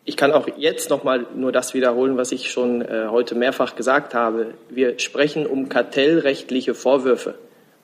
Ich 0.04 0.16
kann 0.16 0.32
auch 0.32 0.48
jetzt 0.56 0.88
noch 0.88 1.04
mal 1.04 1.26
nur 1.34 1.52
das 1.52 1.74
wiederholen, 1.74 2.16
was 2.16 2.32
ich 2.32 2.50
schon 2.50 2.80
äh, 2.80 3.08
heute 3.10 3.34
mehrfach 3.34 3.76
gesagt 3.76 4.14
habe. 4.14 4.54
Wir 4.70 4.98
sprechen 4.98 5.46
um 5.46 5.68
kartellrechtliche 5.68 6.74
Vorwürfe. 6.74 7.34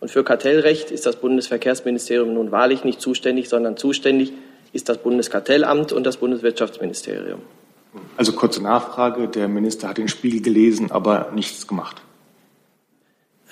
Und 0.00 0.10
für 0.10 0.24
Kartellrecht 0.24 0.90
ist 0.90 1.04
das 1.06 1.16
Bundesverkehrsministerium 1.16 2.32
nun 2.32 2.50
wahrlich 2.50 2.84
nicht 2.84 3.00
zuständig, 3.00 3.48
sondern 3.48 3.76
zuständig 3.76 4.32
ist 4.72 4.88
das 4.88 4.98
Bundeskartellamt 4.98 5.92
und 5.92 6.04
das 6.04 6.16
Bundeswirtschaftsministerium. 6.16 7.40
Also 8.16 8.32
kurze 8.32 8.62
Nachfrage. 8.62 9.28
Der 9.28 9.48
Minister 9.48 9.88
hat 9.88 9.98
den 9.98 10.08
Spiegel 10.08 10.40
gelesen, 10.40 10.90
aber 10.90 11.30
nichts 11.34 11.66
gemacht. 11.66 12.02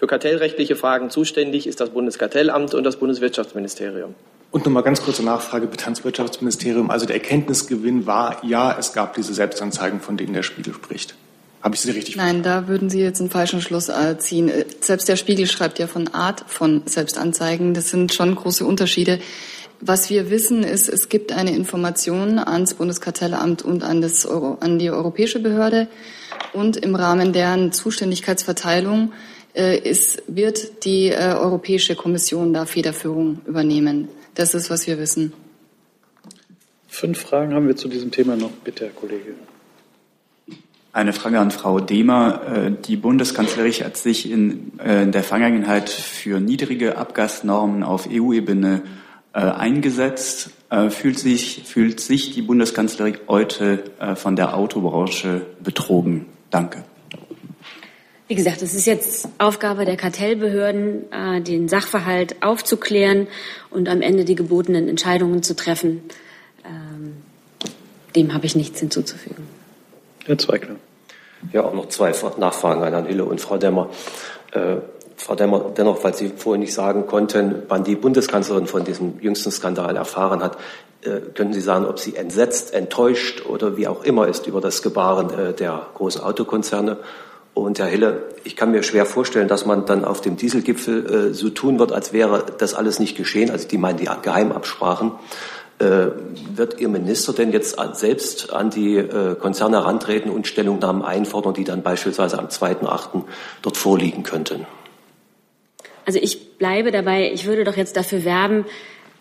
Für 0.03 0.09
kartellrechtliche 0.09 0.75
Fragen 0.75 1.11
zuständig 1.11 1.69
ist 1.69 1.79
das 1.79 1.91
Bundeskartellamt 1.91 2.75
und 2.75 2.83
das 2.83 2.97
Bundeswirtschaftsministerium. 2.97 4.17
Und 4.51 4.65
nochmal 4.67 4.83
ganz 4.83 5.01
kurze 5.01 5.23
Nachfrage 5.23 5.69
bitte 5.69 5.85
ans 5.85 6.03
Wirtschaftsministerium. 6.03 6.91
Also 6.91 7.07
der 7.07 7.15
Erkenntnisgewinn 7.15 8.05
war, 8.05 8.45
ja, 8.45 8.77
es 8.77 8.95
gab 8.95 9.15
diese 9.15 9.33
Selbstanzeigen, 9.33 10.01
von 10.01 10.17
denen 10.17 10.33
der 10.33 10.43
Spiegel 10.43 10.75
spricht. 10.75 11.15
Habe 11.63 11.77
ich 11.77 11.83
Sie 11.83 11.93
richtig 11.93 12.17
Nein, 12.17 12.43
da 12.43 12.67
würden 12.67 12.91
Sie 12.91 13.01
jetzt 13.01 13.21
einen 13.21 13.31
falschen 13.31 13.61
Schluss 13.61 13.91
äh, 13.91 14.19
ziehen. 14.19 14.51
Selbst 14.81 15.09
der 15.09 15.15
Spiegel 15.15 15.47
schreibt 15.47 15.79
ja 15.79 15.87
von 15.87 16.09
Art 16.09 16.43
von 16.49 16.83
Selbstanzeigen. 16.87 17.73
Das 17.73 17.91
sind 17.91 18.13
schon 18.13 18.35
große 18.35 18.67
Unterschiede. 18.67 19.21
Was 19.81 20.11
wir 20.11 20.31
wissen, 20.31 20.65
ist, 20.65 20.89
es 20.89 21.11
gibt 21.11 21.31
eine 21.31 21.55
Information 21.55 22.41
ans 22.41 22.75
Bundeskartellamt 22.75 23.63
und 23.63 23.85
an, 23.85 24.01
das 24.01 24.27
Euro, 24.27 24.59
an 24.59 24.81
die 24.81 24.91
Europäische 24.91 25.39
Behörde. 25.39 25.87
Und 26.53 26.77
im 26.77 26.97
Rahmen 26.97 27.33
deren 27.33 27.71
Zuständigkeitsverteilung 27.71 29.13
äh, 29.13 29.32
ist, 29.55 30.23
wird 30.29 30.85
die 30.85 31.09
äh, 31.09 31.35
Europäische 31.35 31.95
Kommission 31.95 32.55
da 32.55 32.65
Federführung 32.65 33.41
übernehmen. 33.47 34.09
Das 34.35 34.55
ist, 34.55 34.71
was 34.71 34.87
wir 34.87 34.99
wissen. 34.99 35.33
Fünf 36.89 37.21
Fragen 37.21 37.55
haben 37.55 37.67
wir 37.67 37.77
zu 37.77 37.89
diesem 37.89 38.11
Thema 38.11 38.37
noch. 38.37 38.51
Bitte, 38.51 38.87
Herr 38.87 38.93
Kollege. 38.93 39.35
Eine 40.95 41.13
Frage 41.13 41.39
an 41.39 41.51
Frau 41.51 41.81
Demer. 41.81 42.43
Äh, 42.47 42.73
die 42.87 42.97
Bundeskanzlerin 42.97 43.73
hat 43.85 43.97
sich 43.97 44.31
in 44.31 44.73
der 44.79 45.23
Vergangenheit 45.23 45.89
für 45.89 46.41
niedrige 46.41 46.97
Abgasnormen 46.97 47.83
auf 47.83 48.09
EU-Ebene 48.11 48.83
eingesetzt. 49.33 50.51
Fühlt 50.91 51.19
sich, 51.19 51.63
fühlt 51.65 52.01
sich 52.01 52.33
die 52.35 52.43
Bundeskanzlerin 52.43 53.17
heute 53.29 53.85
von 54.17 54.37
der 54.37 54.55
Autobranche 54.55 55.47
betrogen? 55.63 56.27
Danke. 56.51 56.85
Wie 58.29 58.35
gesagt, 58.35 58.63
es 58.63 58.75
ist 58.75 58.87
jetzt 58.87 59.29
Aufgabe 59.39 59.85
der 59.85 59.97
Kartellbehörden, 59.97 61.13
äh, 61.13 61.41
den 61.41 61.69
Sachverhalt 61.69 62.43
aufzuklären 62.43 63.27
und 63.71 63.89
am 63.89 64.01
Ende 64.01 64.25
die 64.25 64.35
gebotenen 64.35 64.89
Entscheidungen 64.89 65.43
zu 65.43 65.55
treffen. 65.55 66.03
Ähm, 66.65 67.17
dem 68.15 68.33
habe 68.33 68.47
ich 68.47 68.55
nichts 68.55 68.81
hinzuzufügen. 68.81 69.47
Herr 70.25 70.39
Zweigler. 70.39 70.77
Ja, 71.53 71.65
auch 71.65 71.75
noch 71.75 71.89
zwei 71.89 72.13
Nachfragen 72.39 72.83
an 72.83 72.93
Herrn 72.93 73.07
Hille 73.07 73.25
und 73.25 73.41
Frau 73.41 73.59
Demmer. 73.59 73.91
Äh, 74.53 74.77
Frau 75.17 75.35
Demmer, 75.35 75.73
dennoch, 75.77 76.03
weil 76.05 76.15
Sie 76.15 76.29
vorhin 76.29 76.61
nicht 76.61 76.75
sagen 76.75 77.07
konnten, 77.07 77.63
wann 77.69 77.85
die 77.85 77.97
Bundeskanzlerin 77.97 78.67
von 78.67 78.85
diesem 78.85 79.21
jüngsten 79.21 79.51
Skandal 79.51 79.97
erfahren 79.97 80.43
hat, 80.43 80.57
äh, 81.03 81.21
können 81.35 81.53
Sie 81.53 81.61
sagen, 81.61 81.87
ob 81.87 81.99
sie 81.99 82.17
entsetzt, 82.17 82.73
enttäuscht 82.75 83.45
oder 83.47 83.77
wie 83.77 83.89
auch 83.89 84.05
immer 84.05 84.29
ist 84.29 84.47
über 84.47 84.61
das 84.61 84.83
Gebaren 84.83 85.31
äh, 85.31 85.53
der 85.53 85.87
großen 85.95 86.23
Autokonzerne? 86.23 86.99
Und 87.55 87.79
Herr 87.79 87.87
Hille, 87.87 88.23
ich 88.45 88.57
kann 88.57 88.71
mir 88.71 88.83
schwer 88.83 89.05
vorstellen, 89.05 89.49
dass 89.49 89.67
man 89.67 89.85
dann 89.85 90.05
auf 90.05 90.21
dem 90.21 90.37
Dieselgipfel 90.37 91.31
äh, 91.31 91.35
so 91.35 91.51
tun 91.51 91.79
wird, 91.79 91.93
als 91.93 92.13
wäre 92.13 92.47
das 92.59 92.75
alles 92.75 92.99
nicht 92.99 93.17
geschehen. 93.17 93.51
Also 93.51 93.69
die 93.69 93.79
meinen 93.79 93.99
die 93.99 94.09
Geheimabsprachen. 94.23 95.13
Äh, 95.79 96.13
wird 96.55 96.81
Ihr 96.81 96.89
Minister 96.89 97.33
denn 97.33 97.53
jetzt 97.53 97.77
selbst 97.95 98.53
an 98.53 98.71
die 98.71 98.97
äh, 98.97 99.35
Konzerne 99.35 99.79
herantreten 99.79 100.31
und 100.31 100.47
Stellungnahmen 100.47 101.03
einfordern, 101.03 101.55
die 101.55 101.65
dann 101.65 101.83
beispielsweise 101.83 102.39
am 102.39 102.47
2.8. 102.47 103.25
dort 103.63 103.77
vorliegen 103.77 104.23
könnten? 104.23 104.67
Also 106.07 106.19
ich 106.21 106.59
bleibe 106.59 106.91
dabei, 106.91 107.31
ich 107.33 107.47
würde 107.47 107.65
doch 107.65 107.77
jetzt 107.77 107.97
dafür 107.97 108.25
werben, 108.25 108.65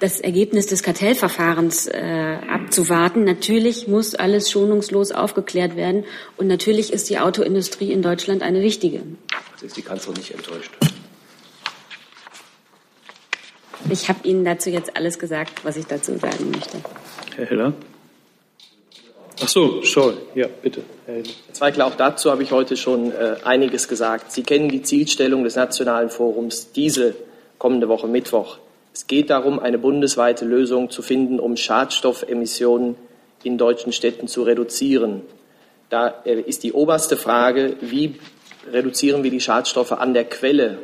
das 0.02 0.20
Ergebnis 0.20 0.66
des 0.66 0.82
Kartellverfahrens 0.82 1.88
äh, 1.88 2.38
abzuwarten. 2.50 3.24
Natürlich 3.24 3.88
muss 3.88 4.16
alles 4.16 4.50
schonungslos 4.50 5.12
aufgeklärt 5.12 5.76
werden 5.76 6.06
und 6.38 6.48
natürlich 6.48 6.92
ist 6.92 7.10
die 7.10 7.20
Autoindustrie 7.20 7.92
in 7.92 8.02
Deutschland 8.02 8.42
eine 8.42 8.62
wichtige. 8.62 9.04
Also 9.54 9.68
ist 9.68 9.78
die 9.78 9.84
Kanzlerin 9.84 10.20
nicht 10.20 10.32
enttäuscht? 10.32 10.72
Ich 13.90 14.10
habe 14.10 14.28
Ihnen 14.28 14.44
dazu 14.44 14.70
jetzt 14.70 14.96
alles 14.98 15.20
gesagt, 15.20 15.64
was 15.64 15.78
ich 15.78 15.86
dazu 15.86 16.18
sagen 16.18 16.50
möchte. 16.52 16.78
Herr 17.36 17.46
Heller. 17.46 17.74
Ach 19.44 19.48
so, 19.48 19.84
Scholl, 19.84 20.18
ja, 20.36 20.48
bitte. 20.48 20.84
Herr 21.06 21.24
Zweigler, 21.52 21.88
auch 21.88 21.96
dazu 21.96 22.32
habe 22.32 22.42
ich 22.42 22.52
heute 22.52 22.76
schon 22.76 23.12
äh, 23.12 23.36
einiges 23.44 23.88
gesagt. 23.88 24.32
Sie 24.32 24.44
kennen 24.44 24.70
die 24.70 24.82
Zielstellung 24.82 25.44
des 25.44 25.56
Nationalen 25.56 26.10
Forums 26.10 26.72
Diesel 26.72 27.16
kommende 27.60 27.88
Woche 27.88 28.08
Mittwoch. 28.08 28.58
Es 28.94 29.08
geht 29.08 29.30
darum, 29.30 29.60
eine 29.60 29.78
bundesweite 29.78 30.46
Lösung 30.46 30.90
zu 30.90 31.02
finden, 31.02 31.40
um 31.40 31.56
Schadstoffemissionen 31.56 32.96
in 33.44 33.58
deutschen 33.58 33.94
Städten 33.94 34.28
zu 34.28 34.44
reduzieren. 34.44 35.22
Da 35.90 36.14
äh, 36.26 36.42
ist 36.42 36.64
die 36.64 36.74
oberste 36.74 37.18
Frage, 37.18 37.78
wie 37.82 38.20
reduzieren 38.72 39.24
wir 39.24 39.32
die 39.32 39.40
Schadstoffe 39.40 39.94
an 39.94 40.14
der 40.14 40.26
Quelle? 40.26 40.80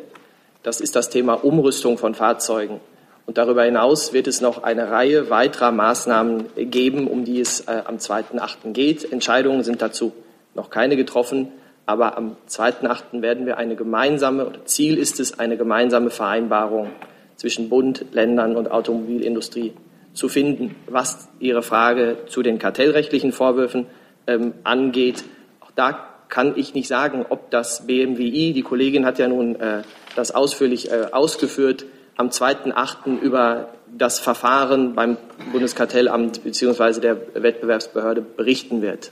Das 0.64 0.82
ist 0.82 0.96
das 0.96 1.10
Thema 1.10 1.34
Umrüstung 1.34 1.98
von 1.98 2.16
Fahrzeugen. 2.16 2.80
Und 3.26 3.38
darüber 3.38 3.64
hinaus 3.64 4.14
wird 4.14 4.28
es 4.28 4.40
noch 4.40 4.64
eine 4.64 4.90
Reihe 4.90 5.30
weiterer 5.30 5.72
Maßnahmen 5.72 6.46
geben, 6.56 7.08
um 7.08 7.26
die 7.26 7.42
es 7.42 7.62
äh, 7.62 7.84
am 7.86 7.98
2.8. 7.98 8.72
geht. 8.72 9.12
Entscheidungen 9.12 9.64
sind 9.64 9.82
dazu 9.82 10.14
noch 10.56 10.70
keine 10.70 10.96
getroffen, 10.96 11.50
aber 11.86 12.18
am 12.18 12.38
2.8. 12.50 13.22
werden 13.22 13.46
wir 13.46 13.58
eine 13.58 13.76
gemeinsame, 13.76 14.46
oder 14.46 14.66
Ziel 14.66 14.98
ist 14.98 15.20
es, 15.20 15.40
eine 15.40 15.58
gemeinsame 15.58 16.10
Vereinbarung 16.10 16.90
zwischen 17.38 17.70
Bund, 17.70 18.06
Ländern 18.12 18.56
und 18.56 18.70
Automobilindustrie 18.70 19.74
zu 20.14 20.28
finden. 20.28 20.76
Was 20.88 21.30
Ihre 21.40 21.62
Frage 21.62 22.18
zu 22.28 22.42
den 22.42 22.60
kartellrechtlichen 22.60 23.32
Vorwürfen 23.32 23.86
ähm, 24.28 24.54
angeht, 24.64 25.24
auch 25.62 25.72
da 25.72 26.10
kann 26.30 26.54
ich 26.58 26.74
nicht 26.74 26.90
sagen, 26.90 27.26
ob 27.30 27.50
das 27.52 27.88
BMWI, 27.88 28.52
die 28.52 28.64
Kollegin 28.64 29.06
hat 29.06 29.20
ja 29.20 29.28
nun 29.28 29.56
äh, 29.56 29.84
das 30.16 30.32
ausführlich 30.32 30.92
äh, 30.92 31.08
ausgeführt, 31.12 31.86
am 32.18 32.30
2.8. 32.30 33.20
über 33.22 33.70
das 33.96 34.20
Verfahren 34.20 34.96
beim 34.96 35.18
Bundeskartellamt 35.52 36.44
bzw. 36.44 37.00
der 37.00 37.18
Wettbewerbsbehörde 37.36 38.22
berichten 38.22 38.82
wird 38.82 39.12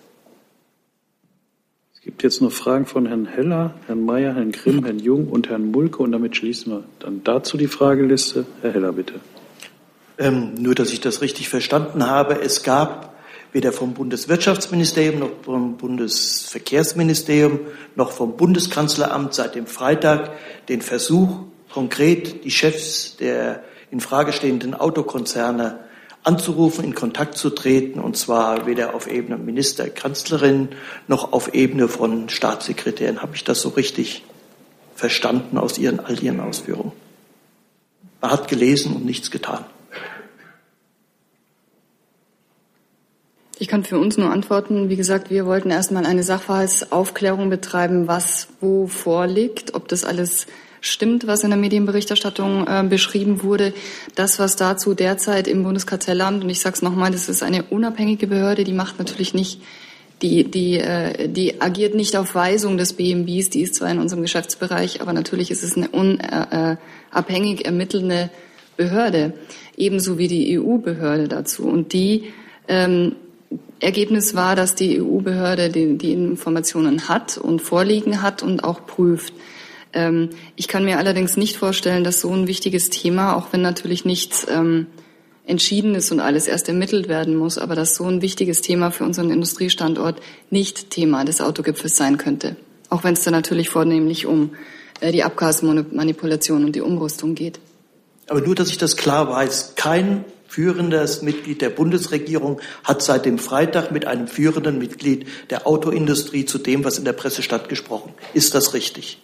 gibt 2.16 2.24
jetzt 2.24 2.42
noch 2.42 2.54
Fragen 2.54 2.86
von 2.86 3.08
Herrn 3.08 3.26
Heller, 3.26 3.74
Herrn 3.88 4.06
Mayer, 4.06 4.36
Herrn 4.36 4.54
Grimm, 4.54 4.86
Herrn 4.86 5.00
Jung 5.00 5.28
und 5.28 5.50
Herrn 5.50 5.70
Mulke 5.70 6.02
und 6.02 6.14
damit 6.14 6.38
schließen 6.38 6.72
wir 6.72 6.84
dann 7.00 7.26
dazu 7.26 7.58
die 7.58 7.68
Frageliste. 7.68 8.46
Herr 8.62 8.72
Heller, 8.72 8.94
bitte. 8.94 9.16
Ähm, 10.18 10.54
nur, 10.58 10.76
dass 10.76 10.94
ich 10.94 11.02
das 11.02 11.22
richtig 11.22 11.50
verstanden 11.50 12.08
habe. 12.08 12.40
Es 12.40 12.64
gab 12.64 13.18
weder 13.52 13.74
vom 13.74 13.94
Bundeswirtschaftsministerium 13.96 15.20
noch 15.20 15.32
vom 15.44 15.76
Bundesverkehrsministerium 15.76 17.60
noch 17.98 18.14
vom 18.14 18.38
Bundeskanzleramt 18.38 19.34
seit 19.34 19.56
dem 19.56 19.68
Freitag 19.68 20.32
den 20.70 20.82
Versuch, 20.82 21.40
konkret 21.70 22.46
die 22.46 22.52
Chefs 22.52 23.18
der 23.18 23.62
in 23.92 24.00
Frage 24.00 24.32
stehenden 24.32 24.74
Autokonzerne 24.74 25.80
anzurufen, 26.26 26.84
in 26.84 26.96
Kontakt 26.96 27.38
zu 27.38 27.52
treten, 27.52 28.00
und 28.00 28.18
zwar 28.18 28.66
weder 28.66 28.96
auf 28.96 29.08
Ebene 29.08 29.38
Minister, 29.38 29.90
Kanzlerin 29.90 30.70
noch 31.08 31.34
auf 31.34 31.54
Ebene 31.54 31.88
von 31.88 32.30
Staatssekretären. 32.30 33.22
Habe 33.22 33.36
ich 33.36 33.44
das 33.44 33.62
so 33.62 33.70
richtig 33.70 34.24
verstanden 34.96 35.58
aus 35.58 35.78
Ihren, 35.78 36.00
all 36.00 36.22
Ihren 36.22 36.40
Ausführungen? 36.40 36.94
Man 38.22 38.32
hat 38.32 38.48
gelesen 38.48 38.96
und 38.96 39.06
nichts 39.06 39.30
getan. 39.30 39.66
Ich 43.58 43.68
kann 43.68 43.84
für 43.84 44.00
uns 44.00 44.18
nur 44.18 44.32
antworten. 44.32 44.90
Wie 44.90 44.98
gesagt, 44.98 45.30
wir 45.30 45.46
wollten 45.46 45.70
erstmal 45.70 46.06
eine 46.06 46.24
Sachverhaltsaufklärung 46.24 47.50
betreiben, 47.50 48.08
was 48.08 48.48
wo 48.60 48.88
vorliegt, 48.88 49.76
ob 49.76 49.88
das 49.88 50.04
alles 50.04 50.48
stimmt, 50.88 51.28
was 51.28 51.44
in 51.44 51.50
der 51.50 51.60
Medienberichterstattung 51.60 52.68
äh, 52.68 52.84
beschrieben 52.88 53.44
wurde. 53.44 53.74
Das, 54.16 54.40
was 54.40 54.56
dazu 54.56 54.94
derzeit 54.94 55.48
im 55.48 55.64
Bundeskartellamt, 55.64 56.44
und 56.44 56.50
ich 56.50 56.60
sage 56.60 56.76
es 56.76 56.82
nochmal, 56.82 57.12
das 57.12 57.30
ist 57.30 57.44
eine 57.44 57.64
unabhängige 57.64 58.28
Behörde, 58.28 58.64
die 58.64 58.74
macht 58.74 59.00
natürlich 59.00 59.34
nicht, 59.34 59.62
die, 60.22 60.50
die, 60.50 60.80
äh, 60.80 61.28
die 61.28 61.62
agiert 61.62 61.94
nicht 61.94 62.16
auf 62.16 62.36
Weisung 62.36 62.78
des 62.78 62.94
BMWs, 62.94 63.50
die 63.50 63.62
ist 63.62 63.76
zwar 63.76 63.92
in 63.92 64.00
unserem 64.00 64.22
Geschäftsbereich, 64.22 65.02
aber 65.02 65.14
natürlich 65.14 65.52
ist 65.52 65.64
es 65.64 65.76
eine 65.76 65.90
unabhängig 65.90 67.60
äh, 67.60 67.64
äh 67.64 67.66
ermittelnde 67.66 68.30
Behörde, 68.78 69.34
ebenso 69.78 70.18
wie 70.18 70.28
die 70.28 70.60
EU-Behörde 70.60 71.28
dazu. 71.28 71.64
Und 71.64 71.94
die 71.94 72.34
ähm, 72.68 73.16
Ergebnis 73.80 74.36
war, 74.36 74.56
dass 74.56 74.76
die 74.76 75.02
EU-Behörde 75.02 75.70
die, 75.70 75.98
die 75.98 76.14
Informationen 76.14 77.08
hat 77.08 77.38
und 77.38 77.62
vorliegen 77.62 78.22
hat 78.22 78.44
und 78.44 78.64
auch 78.64 78.86
prüft. 78.86 79.34
Ähm, 79.96 80.30
ich 80.56 80.68
kann 80.68 80.86
mir 80.86 81.00
allerdings 81.00 81.38
nicht 81.38 81.58
vorstellen, 81.58 82.04
dass 82.04 82.22
so 82.22 82.32
ein 82.32 82.48
wichtiges 82.48 82.90
Thema, 82.90 83.36
auch 83.36 83.48
wenn 83.52 83.62
natürlich 83.62 84.06
nichts 84.06 84.46
ähm, 84.50 84.88
entschieden 85.48 85.96
ist 85.96 86.12
und 86.12 86.20
alles 86.20 86.48
erst 86.48 86.68
ermittelt 86.68 87.08
werden 87.08 87.36
muss, 87.36 87.58
aber 87.58 87.76
dass 87.76 87.96
so 87.96 88.06
ein 88.06 88.22
wichtiges 88.22 88.62
Thema 88.62 88.92
für 88.92 89.06
unseren 89.06 89.32
Industriestandort 89.32 90.22
nicht 90.50 90.90
Thema 90.90 91.24
des 91.24 91.42
Autogipfels 91.42 91.96
sein 91.96 92.18
könnte. 92.18 92.56
Auch 92.90 93.04
wenn 93.04 93.14
es 93.14 93.24
da 93.24 93.32
natürlich 93.32 93.70
vornehmlich 93.70 94.26
um 94.26 94.52
äh, 95.00 95.12
die 95.12 95.24
Abgasmanipulation 95.24 96.66
und 96.66 96.76
die 96.76 96.82
Umrüstung 96.82 97.36
geht. 97.36 97.60
Aber 98.28 98.42
nur, 98.42 98.56
dass 98.56 98.70
ich 98.70 98.78
das 98.78 98.98
klar 98.98 99.30
weiß, 99.30 99.74
kein 99.76 100.26
führendes 100.48 101.22
Mitglied 101.22 101.62
der 101.62 101.70
Bundesregierung 101.70 102.62
hat 102.84 103.02
seit 103.02 103.26
dem 103.26 103.38
Freitag 103.40 103.92
mit 103.92 104.08
einem 104.08 104.28
führenden 104.28 104.78
Mitglied 104.78 105.28
der 105.50 105.68
Autoindustrie 105.68 106.46
zu 106.46 106.58
dem, 106.58 106.84
was 106.84 106.98
in 106.98 107.06
der 107.06 107.14
Presse 107.14 107.44
stattgesprochen. 107.44 108.14
Ist 108.34 108.56
das 108.56 108.74
richtig? 108.74 109.20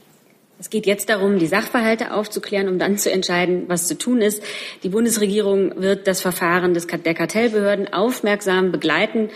Es 0.61 0.69
geht 0.69 0.85
jetzt 0.85 1.09
darum, 1.09 1.39
die 1.39 1.47
Sachverhalte 1.47 2.13
aufzuklären, 2.13 2.69
um 2.69 2.77
dann 2.77 2.95
zu 2.95 3.11
entscheiden, 3.11 3.63
was 3.65 3.87
zu 3.87 3.97
tun 3.97 4.21
ist. 4.21 4.43
Die 4.83 4.89
Bundesregierung 4.89 5.81
wird 5.81 6.05
das 6.05 6.21
Verfahren 6.21 6.75
des, 6.75 6.85
der 6.85 7.15
Kartellbehörden 7.15 7.91
aufmerksam 7.91 8.71
begleiten, 8.71 9.31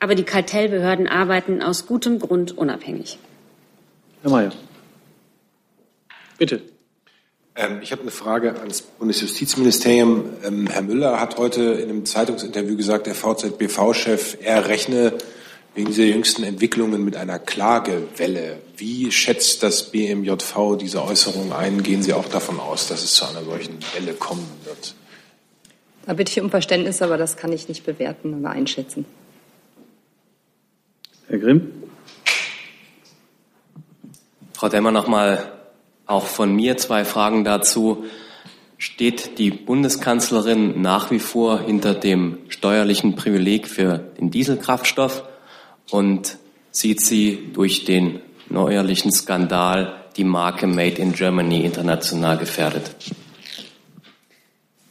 aber 0.00 0.16
die 0.16 0.24
Kartellbehörden 0.24 1.06
arbeiten 1.06 1.62
aus 1.62 1.86
gutem 1.86 2.18
Grund 2.18 2.58
unabhängig. 2.58 3.20
Herr 4.22 4.32
Mayer. 4.32 4.52
Bitte. 6.38 6.62
Ähm, 7.54 7.78
ich 7.80 7.92
habe 7.92 8.02
eine 8.02 8.10
Frage 8.10 8.58
ans 8.58 8.82
Bundesjustizministerium. 8.82 10.24
Ähm, 10.44 10.66
Herr 10.66 10.82
Müller 10.82 11.20
hat 11.20 11.38
heute 11.38 11.62
in 11.62 11.88
einem 11.88 12.04
Zeitungsinterview 12.04 12.76
gesagt, 12.76 13.06
der 13.06 13.14
VZBV-Chef, 13.14 14.38
er 14.42 14.66
rechne 14.66 15.12
wegen 15.78 15.90
dieser 15.90 16.06
jüngsten 16.06 16.42
Entwicklungen 16.42 17.04
mit 17.04 17.16
einer 17.16 17.38
Klagewelle. 17.38 18.58
Wie 18.76 19.12
schätzt 19.12 19.62
das 19.62 19.92
BMJV 19.92 20.76
diese 20.76 21.04
Äußerung 21.04 21.52
ein? 21.52 21.84
Gehen 21.84 22.02
Sie 22.02 22.12
auch 22.12 22.26
davon 22.28 22.58
aus, 22.58 22.88
dass 22.88 23.04
es 23.04 23.14
zu 23.14 23.24
einer 23.26 23.44
solchen 23.44 23.78
Welle 23.94 24.14
kommen 24.14 24.44
wird? 24.64 24.96
Da 26.04 26.14
bitte 26.14 26.32
ich 26.32 26.40
um 26.40 26.50
Verständnis, 26.50 27.00
aber 27.00 27.16
das 27.16 27.36
kann 27.36 27.52
ich 27.52 27.68
nicht 27.68 27.86
bewerten 27.86 28.40
oder 28.40 28.50
einschätzen. 28.50 29.04
Herr 31.28 31.38
Grimm. 31.38 31.70
Frau 34.54 34.68
Demmer, 34.68 34.90
noch 34.90 35.06
mal 35.06 35.52
auch 36.06 36.26
von 36.26 36.56
mir 36.56 36.76
zwei 36.76 37.04
Fragen 37.04 37.44
dazu. 37.44 38.04
Steht 38.78 39.38
die 39.38 39.52
Bundeskanzlerin 39.52 40.82
nach 40.82 41.12
wie 41.12 41.20
vor 41.20 41.60
hinter 41.60 41.94
dem 41.94 42.38
steuerlichen 42.48 43.14
Privileg 43.14 43.68
für 43.68 43.98
den 44.18 44.32
Dieselkraftstoff 44.32 45.22
und 45.90 46.38
sieht 46.70 47.00
sie 47.00 47.50
durch 47.52 47.84
den 47.84 48.20
neuerlichen 48.48 49.12
Skandal 49.12 50.04
die 50.16 50.24
Marke 50.24 50.66
Made 50.66 51.00
in 51.00 51.12
Germany 51.12 51.64
international 51.64 52.38
gefährdet? 52.38 52.90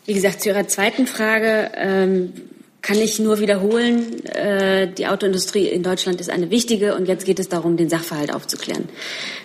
Wie 0.05 0.13
gesagt, 0.13 0.41
zu 0.41 0.49
Ihrer 0.49 0.67
zweiten 0.67 1.05
Frage 1.05 1.71
ähm, 1.75 2.33
kann 2.81 2.97
ich 2.97 3.19
nur 3.19 3.39
wiederholen, 3.39 4.23
äh, 4.27 4.87
die 4.93 5.07
Autoindustrie 5.07 5.67
in 5.67 5.83
Deutschland 5.83 6.21
ist 6.21 6.29
eine 6.29 6.49
wichtige 6.49 6.95
und 6.95 7.07
jetzt 7.07 7.25
geht 7.25 7.39
es 7.39 7.49
darum, 7.49 7.75
den 7.75 7.89
Sachverhalt 7.89 8.33
aufzuklären. 8.33 8.87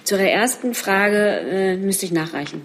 Zu 0.04 0.14
Ihrer 0.14 0.30
ersten 0.30 0.74
Frage 0.74 1.40
äh, 1.40 1.76
müsste 1.76 2.06
ich 2.06 2.12
nachreichen. 2.12 2.62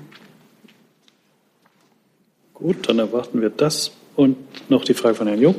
Gut, 2.53 2.88
dann 2.88 2.99
erwarten 2.99 3.41
wir 3.41 3.49
das 3.49 3.91
und 4.15 4.38
noch 4.69 4.83
die 4.83 4.93
Frage 4.93 5.15
von 5.15 5.27
Herrn 5.27 5.41
Jung. 5.41 5.55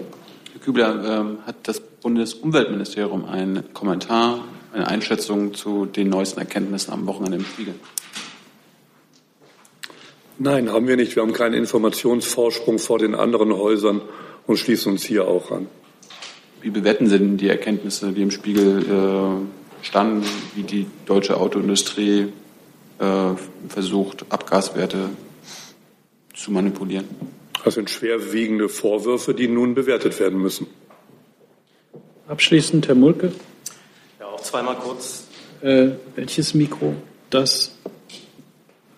Herr 0.52 0.60
Kübler, 0.60 1.20
ähm, 1.20 1.38
hat 1.46 1.56
das 1.64 1.80
Bundesumweltministerium 2.02 3.24
einen 3.24 3.72
Kommentar, 3.74 4.44
eine 4.72 4.86
Einschätzung 4.86 5.54
zu 5.54 5.86
den 5.86 6.08
neuesten 6.08 6.40
Erkenntnissen 6.40 6.92
am 6.92 7.06
Wochenende 7.06 7.38
im 7.38 7.44
Spiegel? 7.44 7.74
Nein, 10.38 10.72
haben 10.72 10.86
wir 10.86 10.96
nicht. 10.96 11.16
Wir 11.16 11.22
haben 11.22 11.32
keinen 11.32 11.54
Informationsvorsprung 11.54 12.78
vor 12.78 12.98
den 12.98 13.16
anderen 13.16 13.52
Häusern 13.52 14.00
und 14.46 14.56
schließen 14.56 14.92
uns 14.92 15.04
hier 15.04 15.26
auch 15.26 15.50
an. 15.50 15.66
Wie 16.60 16.70
bewerten 16.70 17.08
Sie 17.08 17.18
denn 17.18 17.36
die 17.36 17.48
Erkenntnisse, 17.48 18.12
die 18.12 18.22
im 18.22 18.30
Spiegel 18.30 18.82
äh, 18.82 19.84
standen, 19.84 20.24
wie 20.54 20.62
die 20.62 20.86
deutsche 21.06 21.36
Autoindustrie 21.36 22.32
äh, 22.98 23.30
versucht, 23.68 24.26
Abgaswerte 24.28 25.10
zu 26.34 26.52
manipulieren? 26.52 27.06
Das 27.64 27.74
sind 27.74 27.90
schwerwiegende 27.90 28.68
Vorwürfe, 28.68 29.34
die 29.34 29.48
nun 29.48 29.74
bewertet 29.74 30.18
werden 30.20 30.40
müssen. 30.40 30.68
Abschließend 32.28 32.86
Herr 32.88 32.94
Mulke. 32.94 33.32
Ja, 34.20 34.26
auch 34.26 34.42
zweimal 34.42 34.76
kurz. 34.76 35.24
Äh, 35.62 35.92
welches 36.14 36.52
Mikro? 36.52 36.92
Das? 37.30 37.72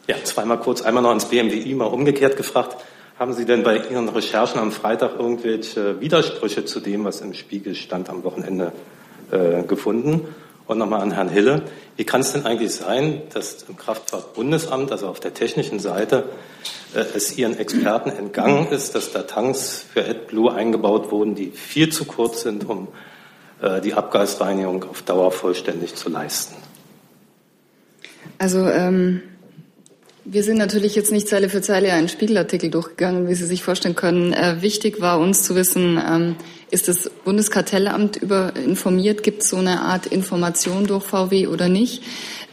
Ja, 0.08 0.16
zweimal 0.24 0.58
kurz. 0.58 0.82
Einmal 0.82 1.04
noch 1.04 1.12
ins 1.12 1.26
BMWI, 1.26 1.74
mal 1.74 1.84
umgekehrt 1.84 2.36
gefragt. 2.36 2.84
Haben 3.20 3.32
Sie 3.32 3.44
denn 3.44 3.62
bei 3.62 3.76
Ihren 3.88 4.08
Recherchen 4.08 4.58
am 4.58 4.72
Freitag 4.72 5.12
irgendwelche 5.16 6.00
Widersprüche 6.00 6.64
zu 6.64 6.80
dem, 6.80 7.04
was 7.04 7.20
im 7.20 7.32
Spiegel 7.34 7.76
stand 7.76 8.10
am 8.10 8.24
Wochenende 8.24 8.72
äh, 9.30 9.62
gefunden? 9.62 10.26
Und 10.66 10.78
nochmal 10.78 11.00
an 11.00 11.12
Herrn 11.12 11.28
Hille. 11.28 11.62
Wie 11.96 12.04
kann 12.04 12.22
es 12.22 12.32
denn 12.32 12.46
eigentlich 12.46 12.72
sein, 12.72 13.22
dass 13.32 13.62
im 13.68 13.76
Kraftfahrtbundesamt, 13.76 14.90
also 14.90 15.06
auf 15.06 15.20
der 15.20 15.34
technischen 15.34 15.78
Seite, 15.78 16.24
äh, 16.96 17.04
es 17.14 17.38
Ihren 17.38 17.56
Experten 17.56 18.10
entgangen 18.10 18.66
ist, 18.72 18.96
dass 18.96 19.12
da 19.12 19.22
Tanks 19.22 19.84
für 19.92 20.04
AdBlue 20.04 20.52
eingebaut 20.52 21.12
wurden, 21.12 21.36
die 21.36 21.52
viel 21.52 21.90
zu 21.90 22.06
kurz 22.06 22.42
sind, 22.42 22.68
um 22.68 22.88
die 23.82 23.94
Abgasreinigung 23.94 24.84
auf 24.84 25.02
Dauer 25.02 25.32
vollständig 25.32 25.94
zu 25.94 26.08
leisten? 26.08 26.54
Also 28.38 28.66
ähm, 28.66 29.22
wir 30.24 30.42
sind 30.42 30.58
natürlich 30.58 30.94
jetzt 30.94 31.12
nicht 31.12 31.28
Zeile 31.28 31.48
für 31.48 31.60
Zeile 31.60 31.92
einen 31.92 32.08
Spiegelartikel 32.08 32.70
durchgegangen, 32.70 33.28
wie 33.28 33.34
Sie 33.34 33.46
sich 33.46 33.62
vorstellen 33.62 33.96
können. 33.96 34.32
Äh, 34.32 34.62
wichtig 34.62 35.00
war 35.00 35.18
uns 35.18 35.42
zu 35.42 35.54
wissen, 35.54 36.00
ähm, 36.00 36.36
ist 36.70 36.88
das 36.88 37.10
Bundeskartellamt 37.24 38.16
über 38.16 38.54
informiert? 38.56 39.22
Gibt 39.22 39.42
es 39.42 39.48
so 39.48 39.56
eine 39.56 39.80
Art 39.80 40.06
Information 40.06 40.86
durch 40.86 41.04
VW 41.04 41.48
oder 41.48 41.68
nicht? 41.68 42.02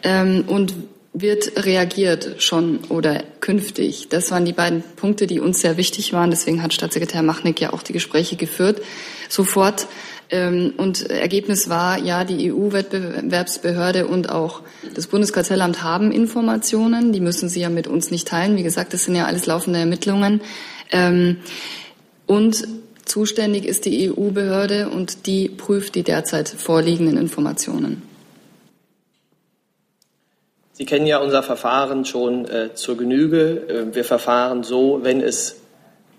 Ähm, 0.03 0.45
und 0.47 0.73
wird 1.13 1.65
reagiert 1.65 2.41
schon 2.41 2.79
oder 2.89 3.23
künftig? 3.41 4.07
Das 4.09 4.31
waren 4.31 4.45
die 4.45 4.53
beiden 4.53 4.83
Punkte, 4.95 5.27
die 5.27 5.39
uns 5.39 5.61
sehr 5.61 5.77
wichtig 5.77 6.13
waren. 6.13 6.31
Deswegen 6.31 6.63
hat 6.63 6.73
Staatssekretär 6.73 7.21
Machnick 7.21 7.61
ja 7.61 7.73
auch 7.73 7.83
die 7.83 7.93
Gespräche 7.93 8.37
geführt. 8.37 8.81
Sofort 9.29 9.87
und 10.29 11.09
Ergebnis 11.09 11.69
war, 11.69 11.97
ja, 11.99 12.25
die 12.25 12.51
EU-Wettbewerbsbehörde 12.51 14.07
und 14.07 14.29
auch 14.29 14.61
das 14.93 15.07
Bundeskartellamt 15.07 15.83
haben 15.83 16.11
Informationen. 16.11 17.13
Die 17.13 17.21
müssen 17.21 17.47
sie 17.47 17.61
ja 17.61 17.69
mit 17.69 17.87
uns 17.87 18.11
nicht 18.11 18.27
teilen. 18.27 18.57
Wie 18.57 18.63
gesagt, 18.63 18.93
das 18.93 19.05
sind 19.05 19.15
ja 19.15 19.25
alles 19.25 19.45
laufende 19.45 19.79
Ermittlungen. 19.79 20.41
Ähm, 20.91 21.37
und 22.25 22.67
zuständig 23.05 23.65
ist 23.65 23.85
die 23.85 24.11
EU-Behörde 24.11 24.89
und 24.89 25.27
die 25.27 25.47
prüft 25.47 25.95
die 25.95 26.03
derzeit 26.03 26.49
vorliegenden 26.49 27.17
Informationen. 27.17 28.01
Sie 30.73 30.85
kennen 30.85 31.07
ja 31.07 31.19
unser 31.19 31.41
Verfahren 31.41 32.05
schon 32.05 32.45
äh, 32.45 32.75
zur 32.75 32.97
Genüge. 32.97 33.89
Äh, 33.91 33.95
wir 33.95 34.03
verfahren 34.03 34.63
so, 34.63 34.99
wenn 35.03 35.21
es 35.21 35.55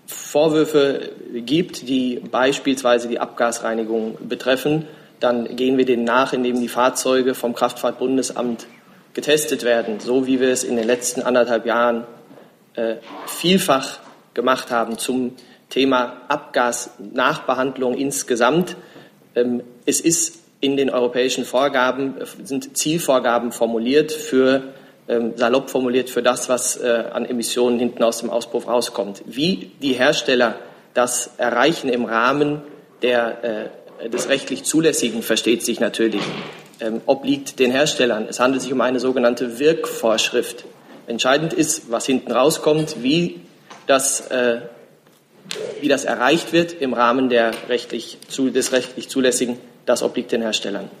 Vorwürfe 0.09 1.11
gibt, 1.33 1.87
die 1.87 2.19
beispielsweise 2.31 3.07
die 3.07 3.19
Abgasreinigung 3.19 4.17
betreffen, 4.27 4.87
dann 5.19 5.55
gehen 5.55 5.77
wir 5.77 5.85
denen 5.85 6.03
nach, 6.03 6.33
indem 6.33 6.59
die 6.59 6.67
Fahrzeuge 6.67 7.35
vom 7.35 7.53
Kraftfahrtbundesamt 7.53 8.65
getestet 9.13 9.63
werden, 9.63 9.99
so 9.99 10.25
wie 10.25 10.39
wir 10.39 10.49
es 10.49 10.63
in 10.63 10.77
den 10.77 10.87
letzten 10.87 11.21
anderthalb 11.21 11.67
Jahren 11.67 12.05
äh, 12.73 12.95
vielfach 13.27 13.99
gemacht 14.33 14.71
haben 14.71 14.97
zum 14.97 15.35
Thema 15.69 16.21
Abgasnachbehandlung 16.27 17.95
insgesamt. 17.95 18.77
Ähm, 19.35 19.61
es 19.85 19.99
ist 19.99 20.39
in 20.59 20.75
den 20.75 20.89
europäischen 20.89 21.45
Vorgaben, 21.45 22.15
sind 22.43 22.75
Zielvorgaben 22.75 23.51
formuliert 23.51 24.11
für 24.11 24.73
salopp 25.35 25.69
formuliert 25.69 26.09
für 26.09 26.21
das, 26.21 26.49
was 26.49 26.77
äh, 26.77 27.05
an 27.11 27.25
Emissionen 27.25 27.79
hinten 27.79 28.03
aus 28.03 28.19
dem 28.19 28.29
Auspuff 28.29 28.67
rauskommt. 28.67 29.23
Wie 29.25 29.71
die 29.81 29.93
Hersteller 29.93 30.55
das 30.93 31.31
erreichen 31.37 31.89
im 31.89 32.05
Rahmen 32.05 32.61
der, 33.01 33.69
äh, 34.03 34.09
des 34.09 34.29
rechtlich 34.29 34.63
Zulässigen, 34.63 35.23
versteht 35.23 35.65
sich 35.65 35.79
natürlich, 35.79 36.21
ähm, 36.79 37.01
obliegt 37.05 37.59
den 37.59 37.71
Herstellern. 37.71 38.27
Es 38.29 38.39
handelt 38.39 38.61
sich 38.61 38.71
um 38.71 38.81
eine 38.81 38.99
sogenannte 38.99 39.59
Wirkvorschrift. 39.59 40.65
Entscheidend 41.07 41.53
ist, 41.53 41.91
was 41.91 42.05
hinten 42.05 42.31
rauskommt, 42.31 43.01
wie 43.01 43.41
das, 43.87 44.29
äh, 44.29 44.61
wie 45.81 45.87
das 45.87 46.05
erreicht 46.05 46.53
wird 46.53 46.73
im 46.73 46.93
Rahmen 46.93 47.29
der 47.29 47.51
rechtlich, 47.67 48.19
des 48.29 48.71
rechtlich 48.71 49.09
Zulässigen. 49.09 49.57
Das 49.87 50.03
obliegt 50.03 50.31
den 50.31 50.43
Herstellern. 50.43 50.91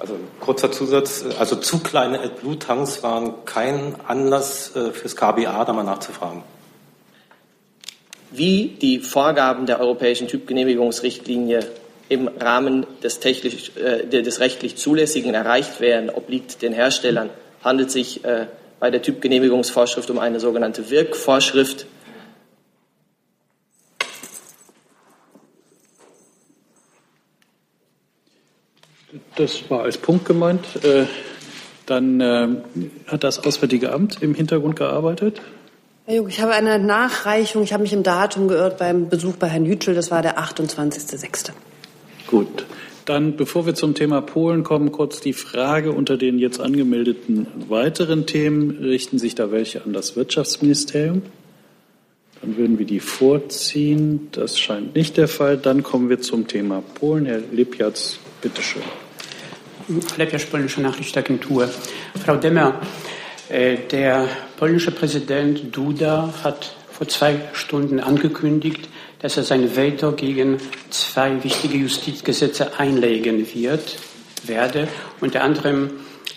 Also 0.00 0.14
kurzer 0.40 0.72
Zusatz, 0.72 1.24
also 1.38 1.56
zu 1.56 1.80
kleine 1.80 2.20
AdBlue-Tanks 2.20 3.02
waren 3.02 3.44
kein 3.44 3.96
Anlass 4.08 4.74
äh, 4.74 4.92
fürs 4.92 5.14
KBA, 5.14 5.62
da 5.66 5.72
mal 5.74 5.82
nachzufragen. 5.82 6.42
Wie 8.30 8.78
die 8.80 9.00
Vorgaben 9.00 9.66
der 9.66 9.78
europäischen 9.78 10.26
Typgenehmigungsrichtlinie 10.26 11.66
im 12.08 12.28
Rahmen 12.28 12.86
des, 13.02 13.20
technisch, 13.20 13.72
äh, 13.76 14.06
des 14.06 14.40
rechtlich 14.40 14.76
Zulässigen 14.76 15.34
erreicht 15.34 15.80
werden, 15.80 16.08
obliegt 16.08 16.62
den 16.62 16.72
Herstellern. 16.72 17.28
Handelt 17.62 17.90
sich 17.90 18.24
äh, 18.24 18.46
bei 18.78 18.90
der 18.90 19.02
Typgenehmigungsvorschrift 19.02 20.10
um 20.10 20.18
eine 20.18 20.40
sogenannte 20.40 20.88
Wirkvorschrift. 20.88 21.84
Das 29.36 29.68
war 29.70 29.82
als 29.82 29.98
Punkt 29.98 30.24
gemeint. 30.24 30.64
Äh, 30.84 31.06
dann 31.86 32.20
äh, 32.20 32.48
hat 33.06 33.24
das 33.24 33.44
Auswärtige 33.44 33.92
Amt 33.92 34.22
im 34.22 34.34
Hintergrund 34.34 34.76
gearbeitet. 34.76 35.40
Herr 36.06 36.16
Jung, 36.16 36.28
ich 36.28 36.40
habe 36.40 36.52
eine 36.52 36.78
Nachreichung. 36.78 37.62
Ich 37.62 37.72
habe 37.72 37.82
mich 37.82 37.92
im 37.92 38.02
Datum 38.02 38.48
geirrt 38.48 38.78
beim 38.78 39.08
Besuch 39.08 39.36
bei 39.36 39.48
Herrn 39.48 39.64
Yücel. 39.64 39.94
Das 39.94 40.10
war 40.10 40.22
der 40.22 40.38
28.06. 40.38 41.50
Gut. 42.26 42.66
Dann, 43.06 43.36
bevor 43.36 43.66
wir 43.66 43.74
zum 43.74 43.94
Thema 43.94 44.20
Polen 44.20 44.62
kommen, 44.62 44.92
kurz 44.92 45.20
die 45.20 45.32
Frage 45.32 45.90
unter 45.92 46.16
den 46.16 46.38
jetzt 46.38 46.60
angemeldeten 46.60 47.46
weiteren 47.68 48.26
Themen. 48.26 48.78
Richten 48.78 49.18
sich 49.18 49.34
da 49.34 49.50
welche 49.50 49.84
an 49.84 49.92
das 49.92 50.14
Wirtschaftsministerium? 50.16 51.22
Dann 52.40 52.56
würden 52.56 52.78
wir 52.78 52.86
die 52.86 53.00
vorziehen. 53.00 54.28
Das 54.32 54.58
scheint 54.58 54.94
nicht 54.94 55.16
der 55.16 55.28
Fall. 55.28 55.56
Dann 55.56 55.82
kommen 55.82 56.08
wir 56.08 56.20
zum 56.20 56.46
Thema 56.46 56.82
Polen. 56.94 57.26
Herr 57.26 57.40
Lipjatz, 57.52 58.20
bitteschön. 58.40 58.82
Lepjasz, 60.16 60.44
polnische 60.44 60.80
Nachrichtenagentur. 60.80 61.68
Frau 62.24 62.36
Demmer, 62.36 62.80
äh, 63.48 63.76
der 63.90 64.28
polnische 64.56 64.92
Präsident 64.92 65.74
Duda 65.74 66.32
hat 66.44 66.74
vor 66.90 67.08
zwei 67.08 67.40
Stunden 67.52 67.98
angekündigt, 67.98 68.88
dass 69.20 69.36
er 69.36 69.42
sein 69.42 69.74
Veto 69.74 70.12
gegen 70.12 70.58
zwei 70.90 71.42
wichtige 71.42 71.78
Justizgesetze 71.78 72.78
einlegen 72.78 73.46
wird, 73.54 73.98
werde, 74.44 74.88
unter 75.20 75.42
anderem 75.42 75.90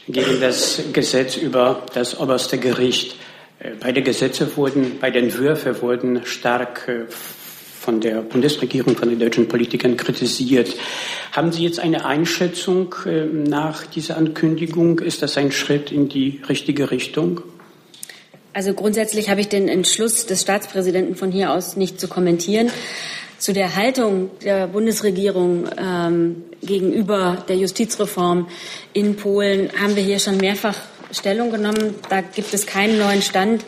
gegen 0.08 0.42
das 0.42 0.82
Gesetz 0.92 1.38
über 1.38 1.86
das 1.94 2.20
oberste 2.20 2.58
Gericht. 2.58 3.18
Äh, 3.60 3.72
beide 3.80 4.02
Gesetze 4.02 4.56
wurden, 4.58 4.98
beide 5.00 5.20
Entwürfe 5.20 5.82
wurden 5.82 6.26
stark 6.26 6.88
äh, 6.88 7.06
von 7.84 8.00
der 8.00 8.22
Bundesregierung, 8.22 8.96
von 8.96 9.10
den 9.10 9.20
deutschen 9.20 9.50
Politikern 9.50 9.98
kritisiert. 9.98 10.74
Haben 11.34 11.52
Sie 11.52 11.64
jetzt 11.64 11.80
eine 11.80 12.06
Einschätzung 12.06 12.96
äh, 13.06 13.26
nach 13.26 13.86
dieser 13.86 14.16
Ankündigung? 14.16 15.00
Ist 15.00 15.22
das 15.22 15.38
ein 15.38 15.52
Schritt 15.52 15.92
in 15.92 16.08
die 16.08 16.42
richtige 16.48 16.92
Richtung? 16.92 17.42
Also 18.54 18.74
grundsätzlich 18.74 19.30
habe 19.30 19.42
ich 19.42 19.50
den 19.50 19.68
Entschluss 19.68 20.26
des 20.26 20.42
Staatspräsidenten 20.42 21.16
von 21.16 21.32
hier 21.32 21.52
aus 21.52 21.76
nicht 21.76 22.00
zu 22.00 22.08
kommentieren. 22.08 22.72
Zu 23.38 23.52
der 23.52 23.76
Haltung 23.76 24.32
der 24.46 24.68
Bundesregierung 24.68 25.68
ähm, 25.78 26.44
gegenüber 26.62 27.44
der 27.50 27.58
Justizreform 27.58 28.48
in 28.94 29.18
Polen 29.18 29.70
haben 29.82 29.98
wir 29.98 30.04
hier 30.04 30.20
schon 30.20 30.38
mehrfach 30.38 30.78
Stellung 31.12 31.52
genommen. 31.52 31.96
Da 32.10 32.22
gibt 32.22 32.54
es 32.54 32.66
keinen 32.66 32.98
neuen 32.98 33.22
Stand. 33.22 33.66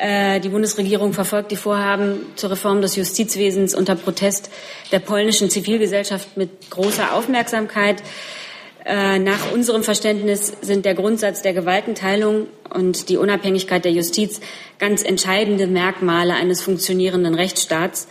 Äh, 0.00 0.40
die 0.40 0.48
Bundesregierung 0.48 1.12
verfolgt 1.12 1.50
die 1.50 1.56
Vorhaben 1.56 2.22
zur 2.34 2.52
Reform 2.52 2.80
des 2.80 2.96
Justizwesens 2.96 3.74
unter 3.74 3.96
Protest 3.96 4.50
der 4.92 4.98
polnischen 4.98 5.50
Zivilgesellschaft 5.50 6.38
mit 6.38 6.70
großer 6.70 7.12
Aufmerksamkeit. 7.12 8.02
Äh, 8.86 9.18
nach 9.18 9.52
unserem 9.52 9.82
Verständnis 9.82 10.54
sind 10.62 10.86
der 10.86 10.94
Grundsatz 10.94 11.42
der 11.42 11.52
Gewaltenteilung 11.52 12.46
und 12.72 13.10
die 13.10 13.18
Unabhängigkeit 13.18 13.84
der 13.84 13.92
Justiz 13.92 14.40
ganz 14.78 15.04
entscheidende 15.04 15.66
Merkmale 15.66 16.32
eines 16.32 16.62
funktionierenden 16.62 17.34
Rechtsstaats. 17.34 18.08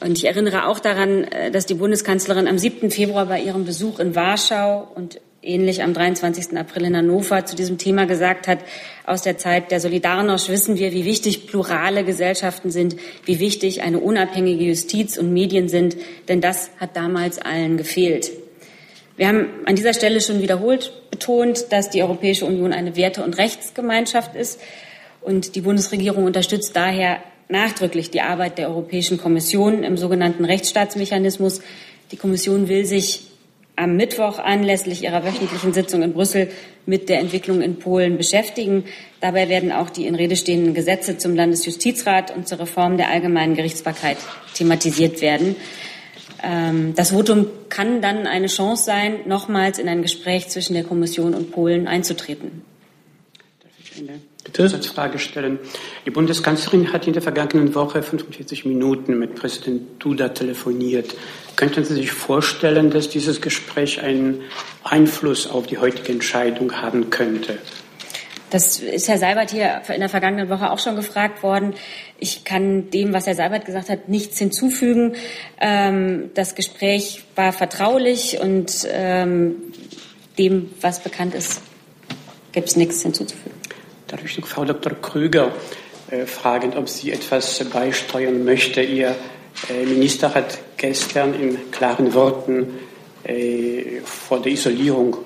Und 0.00 0.16
ich 0.16 0.24
erinnere 0.24 0.68
auch 0.68 0.78
daran, 0.78 1.24
äh, 1.24 1.50
dass 1.50 1.66
die 1.66 1.74
Bundeskanzlerin 1.74 2.46
am 2.46 2.58
7. 2.58 2.92
Februar 2.92 3.26
bei 3.26 3.40
ihrem 3.40 3.64
Besuch 3.64 3.98
in 3.98 4.14
Warschau 4.14 4.86
und 4.94 5.20
ähnlich 5.48 5.82
am 5.82 5.94
23. 5.94 6.56
April 6.56 6.84
in 6.84 6.96
Hannover 6.96 7.44
zu 7.46 7.56
diesem 7.56 7.78
Thema 7.78 8.06
gesagt 8.06 8.46
hat, 8.46 8.58
aus 9.06 9.22
der 9.22 9.38
Zeit 9.38 9.70
der 9.70 9.80
Solidarność 9.80 10.48
wissen 10.48 10.76
wir, 10.76 10.92
wie 10.92 11.04
wichtig 11.04 11.46
plurale 11.46 12.04
Gesellschaften 12.04 12.70
sind, 12.70 12.96
wie 13.24 13.40
wichtig 13.40 13.82
eine 13.82 13.98
unabhängige 13.98 14.64
Justiz 14.64 15.16
und 15.16 15.32
Medien 15.32 15.68
sind, 15.68 15.96
denn 16.28 16.40
das 16.40 16.70
hat 16.78 16.94
damals 16.96 17.38
allen 17.38 17.76
gefehlt. 17.76 18.30
Wir 19.16 19.26
haben 19.26 19.48
an 19.64 19.74
dieser 19.74 19.94
Stelle 19.94 20.20
schon 20.20 20.42
wiederholt 20.42 20.92
betont, 21.10 21.72
dass 21.72 21.90
die 21.90 22.02
Europäische 22.02 22.44
Union 22.44 22.72
eine 22.72 22.94
Werte- 22.94 23.24
und 23.24 23.36
Rechtsgemeinschaft 23.36 24.36
ist 24.36 24.60
und 25.20 25.56
die 25.56 25.62
Bundesregierung 25.62 26.24
unterstützt 26.24 26.76
daher 26.76 27.18
nachdrücklich 27.48 28.10
die 28.10 28.20
Arbeit 28.20 28.58
der 28.58 28.68
Europäischen 28.68 29.18
Kommission 29.18 29.82
im 29.82 29.96
sogenannten 29.96 30.44
Rechtsstaatsmechanismus. 30.44 31.60
Die 32.12 32.16
Kommission 32.16 32.68
will 32.68 32.84
sich 32.84 33.22
am 33.78 33.96
Mittwoch 33.96 34.38
anlässlich 34.38 35.04
ihrer 35.04 35.24
wöchentlichen 35.24 35.72
Sitzung 35.72 36.02
in 36.02 36.12
Brüssel 36.12 36.50
mit 36.84 37.08
der 37.08 37.20
Entwicklung 37.20 37.62
in 37.62 37.78
Polen 37.78 38.16
beschäftigen. 38.16 38.84
Dabei 39.20 39.48
werden 39.48 39.72
auch 39.72 39.90
die 39.90 40.06
in 40.06 40.14
Rede 40.14 40.36
stehenden 40.36 40.74
Gesetze 40.74 41.18
zum 41.18 41.36
Landesjustizrat 41.36 42.34
und 42.34 42.48
zur 42.48 42.60
Reform 42.60 42.96
der 42.96 43.10
allgemeinen 43.10 43.54
Gerichtsbarkeit 43.54 44.18
thematisiert 44.54 45.20
werden. 45.20 45.54
Ähm, 46.42 46.94
das 46.96 47.10
Votum 47.10 47.46
kann 47.68 48.02
dann 48.02 48.26
eine 48.26 48.48
Chance 48.48 48.84
sein, 48.84 49.20
nochmals 49.26 49.78
in 49.78 49.88
ein 49.88 50.02
Gespräch 50.02 50.48
zwischen 50.48 50.74
der 50.74 50.84
Kommission 50.84 51.34
und 51.34 51.52
Polen 51.52 51.86
einzutreten. 51.86 52.62
Ich 53.80 54.00
eine 54.00 54.18
Zusatzfrage 54.52 55.18
stellen? 55.18 55.58
Die 56.06 56.10
Bundeskanzlerin 56.10 56.92
hat 56.92 57.06
in 57.06 57.12
der 57.12 57.22
vergangenen 57.22 57.74
Woche 57.74 58.02
45 58.02 58.64
Minuten 58.64 59.18
mit 59.18 59.34
Präsident 59.34 60.02
Duda 60.02 60.28
telefoniert. 60.30 61.14
Könnten 61.56 61.84
Sie 61.84 61.94
sich 61.94 62.12
vorstellen, 62.12 62.90
dass 62.90 63.08
dieses 63.08 63.40
Gespräch 63.40 64.00
einen 64.02 64.42
Einfluss 64.84 65.46
auf 65.46 65.66
die 65.66 65.78
heutige 65.78 66.12
Entscheidung 66.12 66.80
haben 66.80 67.10
könnte? 67.10 67.58
Das 68.50 68.78
ist 68.78 69.08
Herr 69.08 69.18
Seibert 69.18 69.50
hier 69.50 69.82
in 69.88 70.00
der 70.00 70.08
vergangenen 70.08 70.48
Woche 70.48 70.70
auch 70.70 70.78
schon 70.78 70.96
gefragt 70.96 71.42
worden. 71.42 71.74
Ich 72.18 72.44
kann 72.44 72.90
dem, 72.90 73.12
was 73.12 73.26
Herr 73.26 73.34
Seibert 73.34 73.66
gesagt 73.66 73.90
hat, 73.90 74.08
nichts 74.08 74.38
hinzufügen. 74.38 75.16
Ähm, 75.60 76.30
das 76.34 76.54
Gespräch 76.54 77.24
war 77.34 77.52
vertraulich 77.52 78.40
und 78.40 78.86
ähm, 78.90 79.56
dem, 80.38 80.70
was 80.80 81.02
bekannt 81.02 81.34
ist, 81.34 81.60
gibt 82.52 82.68
es 82.68 82.76
nichts 82.76 83.02
hinzuzufügen. 83.02 83.57
Darf 84.08 84.24
ich 84.24 84.38
noch 84.38 84.46
Frau 84.46 84.64
Dr. 84.64 84.94
Krüger 84.94 85.52
äh, 86.10 86.24
fragen, 86.24 86.72
ob 86.78 86.88
sie 86.88 87.12
etwas 87.12 87.62
beisteuern 87.68 88.42
möchte? 88.42 88.80
Ihr 88.80 89.14
äh, 89.68 89.84
Minister 89.84 90.34
hat 90.34 90.58
gestern 90.78 91.34
in 91.34 91.70
klaren 91.70 92.14
Worten 92.14 92.78
äh, 93.24 94.00
vor 94.04 94.40
der 94.40 94.52
Isolierung 94.52 95.18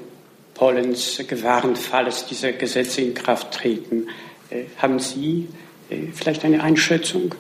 Polens 0.52 1.22
gewarnt, 1.28 1.78
falls 1.78 2.26
diese 2.26 2.54
Gesetze 2.54 3.02
in 3.02 3.14
Kraft 3.14 3.52
treten. 3.52 4.08
Äh, 4.50 4.64
haben 4.78 4.98
Sie 4.98 5.48
vielleicht 6.14 6.44
eine 6.44 6.62
Einschätzung? 6.62 7.34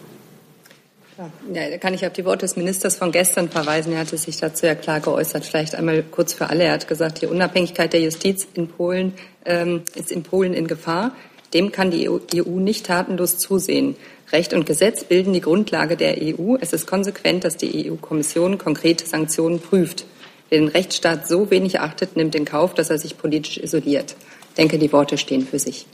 Ja, 1.52 1.70
da 1.70 1.78
kann 1.78 1.94
ich 1.94 2.06
auf 2.06 2.12
die 2.12 2.24
Worte 2.24 2.40
des 2.40 2.56
Ministers 2.56 2.96
von 2.96 3.12
gestern 3.12 3.48
verweisen. 3.48 3.92
Er 3.92 4.00
hatte 4.00 4.18
sich 4.18 4.38
dazu 4.38 4.66
ja 4.66 4.74
klar 4.74 5.00
geäußert. 5.00 5.44
Vielleicht 5.44 5.74
einmal 5.74 6.02
kurz 6.02 6.34
für 6.34 6.50
alle. 6.50 6.64
Er 6.64 6.72
hat 6.72 6.86
gesagt, 6.86 7.22
die 7.22 7.26
Unabhängigkeit 7.26 7.92
der 7.92 8.00
Justiz 8.00 8.46
in 8.54 8.68
Polen 8.68 9.14
ähm, 9.44 9.82
ist 9.94 10.12
in 10.12 10.22
Polen 10.22 10.52
in 10.52 10.66
Gefahr. 10.66 11.12
Dem 11.54 11.72
kann 11.72 11.90
die 11.90 12.08
EU 12.08 12.58
nicht 12.58 12.86
tatenlos 12.86 13.38
zusehen. 13.38 13.96
Recht 14.32 14.54
und 14.54 14.64
Gesetz 14.64 15.04
bilden 15.04 15.32
die 15.32 15.40
Grundlage 15.40 15.96
der 15.96 16.16
EU. 16.20 16.56
Es 16.60 16.72
ist 16.72 16.86
konsequent, 16.86 17.44
dass 17.44 17.56
die 17.56 17.90
EU-Kommission 17.90 18.56
konkrete 18.58 19.06
Sanktionen 19.06 19.60
prüft. 19.60 20.06
Wer 20.48 20.60
den 20.60 20.68
Rechtsstaat 20.68 21.28
so 21.28 21.50
wenig 21.50 21.80
achtet, 21.80 22.16
nimmt 22.16 22.34
in 22.34 22.44
Kauf, 22.44 22.74
dass 22.74 22.90
er 22.90 22.98
sich 22.98 23.18
politisch 23.18 23.58
isoliert. 23.58 24.16
Ich 24.50 24.54
denke, 24.56 24.78
die 24.78 24.92
Worte 24.92 25.18
stehen 25.18 25.46
für 25.46 25.58
sich. 25.58 25.86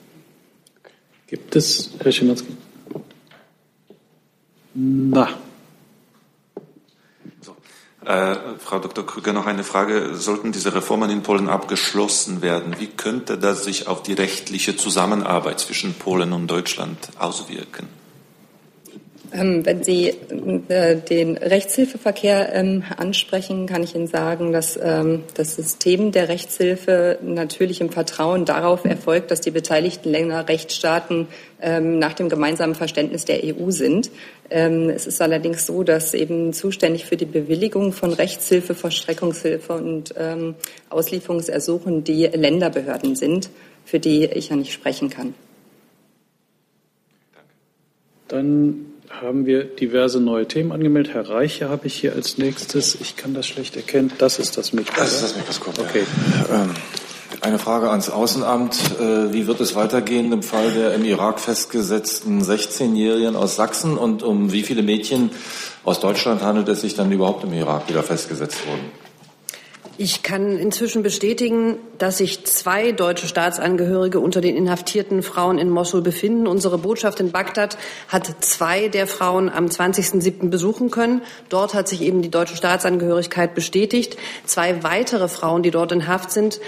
Gibt 1.27 1.55
es, 1.57 1.91
Herr 2.01 2.13
Schimanski? 2.13 2.53
Na. 4.75 5.29
Äh, 8.09 8.37
Frau 8.59 8.79
Dr. 8.79 9.05
Krüger, 9.05 9.35
noch 9.35 9.45
eine 9.45 9.65
Frage. 9.65 10.15
Sollten 10.15 10.51
diese 10.51 10.75
Reformen 10.75 11.11
in 11.11 11.23
Polen 11.23 11.51
abgeschlossen 11.51 12.41
werden, 12.41 12.77
wie 12.79 12.87
könnte 12.87 13.37
das 13.37 13.65
sich 13.65 13.87
auf 13.87 14.03
die 14.03 14.15
rechtliche 14.15 14.79
Zusammenarbeit 14.79 15.61
zwischen 15.61 15.93
Polen 15.93 16.33
und 16.33 16.47
Deutschland 16.47 16.97
auswirken? 17.19 17.98
Ähm, 19.33 19.67
wenn 19.67 19.85
Sie 19.85 20.09
äh, 20.69 20.97
den 20.97 21.37
Rechtshilfeverkehr 21.37 22.55
ähm, 22.55 22.83
ansprechen, 22.97 23.67
kann 23.67 23.83
ich 23.83 23.95
Ihnen 23.95 24.07
sagen, 24.07 24.53
dass 24.53 24.79
ähm, 24.83 25.25
das 25.35 25.55
System 25.55 26.13
der 26.13 26.29
Rechtshilfe 26.29 27.19
natürlich 27.23 27.81
im 27.81 27.91
Vertrauen 27.91 28.47
darauf 28.47 28.85
erfolgt, 28.85 29.31
dass 29.31 29.41
die 29.41 29.51
beteiligten 29.51 30.11
Länder 30.11 30.49
Rechtsstaaten 30.49 31.29
nach 31.81 32.13
dem 32.13 32.29
gemeinsamen 32.29 32.77
Verständnis 32.77 33.25
der 33.25 33.41
EU 33.43 33.73
sind. 33.73 34.13
Es 34.49 35.09
ist 35.09 35.21
allerdings 35.21 35.67
so, 35.67 35.83
dass 35.83 36.15
eben 36.15 36.53
zuständig 36.53 37.05
für 37.05 37.17
die 37.17 37.25
Bewilligung 37.25 37.93
von 37.93 38.13
Rechtshilfe, 38.13 38.77
Vollstreckungshilfe 38.77 39.73
und 39.73 40.15
Auslieferungsersuchen 40.89 42.05
die 42.05 42.27
Länderbehörden 42.27 43.17
sind, 43.17 43.51
für 43.85 43.99
die 43.99 44.27
ich 44.27 44.51
ja 44.51 44.57
nicht 44.57 44.73
sprechen 44.73 45.11
kann. 45.11 45.35
Dann 48.29 48.88
haben 49.11 49.47
wir 49.47 49.65
diverse 49.65 50.21
neue 50.21 50.47
Themen 50.47 50.73
angemeldet. 50.73 51.15
Herr 51.15 51.29
Reiche 51.29 51.69
habe 51.69 51.87
ich 51.87 51.95
hier 51.95 52.13
als 52.15 52.39
nächstes. 52.39 52.95
Ich 53.01 53.17
kann 53.17 53.35
das 53.35 53.47
schlecht 53.47 53.77
erkennen. 53.77 54.13
Das 54.19 54.39
ist 54.39 54.57
das 54.57 54.73
Mikro. 54.73 54.95
Das 54.97 55.13
ist 55.13 55.23
das 55.23 55.37
Mikroskop. 55.37 55.79
Okay. 55.79 56.05
Ähm, 56.51 56.71
eine 57.41 57.59
Frage 57.59 57.91
ans 57.91 58.11
Außenamt. 58.11 58.77
Äh, 59.01 59.33
wie 59.33 59.47
wird 59.47 59.61
es 59.61 59.75
weitergehen 59.75 60.33
im 60.33 60.43
Fall 60.43 60.71
der 60.73 60.95
im 60.95 61.05
Irak 61.05 61.41
festgesetzten 61.41 62.43
16-Jährigen 62.43 63.37
aus 63.37 63.57
Sachsen 63.57 63.97
und 63.97 64.23
um 64.23 64.53
wie 64.53 64.63
viele 64.63 64.83
Mädchen 64.83 65.31
aus 65.85 66.01
Deutschland 66.01 66.43
handelt 66.43 66.69
es 66.69 66.83
sich 66.83 66.95
dann 66.95 67.11
überhaupt 67.11 67.45
im 67.45 67.53
Irak, 67.53 67.87
die 67.87 67.95
da 67.95 68.03
festgesetzt 68.03 68.67
wurden? 68.67 69.08
Ich 70.01 70.23
kann 70.23 70.57
inzwischen 70.57 71.03
bestätigen, 71.03 71.77
dass 71.99 72.19
sich 72.19 72.47
zwei 72.47 72.93
deutsche 72.93 73.27
Staatsangehörige 73.27 74.21
unter 74.21 74.41
den 74.41 74.57
inhaftierten 74.57 75.25
Frauen 75.25 75.59
in 75.59 75.69
Mosul 75.69 76.03
befinden. 76.03 76.47
Unsere 76.47 76.79
Botschaft 76.79 77.19
in 77.19 77.33
Bagdad 77.33 77.77
hat 78.07 78.33
zwei 78.45 78.87
der 78.87 79.09
Frauen 79.09 79.49
am 79.49 79.67
20.07. 79.67 80.51
besuchen 80.51 80.93
können. 80.93 81.23
Dort 81.49 81.75
hat 81.75 81.89
sich 81.89 82.03
eben 82.03 82.23
die 82.23 82.31
deutsche 82.31 82.55
Staatsangehörigkeit 82.55 83.57
bestätigt. 83.57 84.17
Zwei 84.45 84.85
weitere 84.85 85.27
Frauen, 85.27 85.65
die 85.65 85.73
dort 85.73 85.91
in 85.91 86.07
Haft 86.07 86.31
sind, 86.31 86.61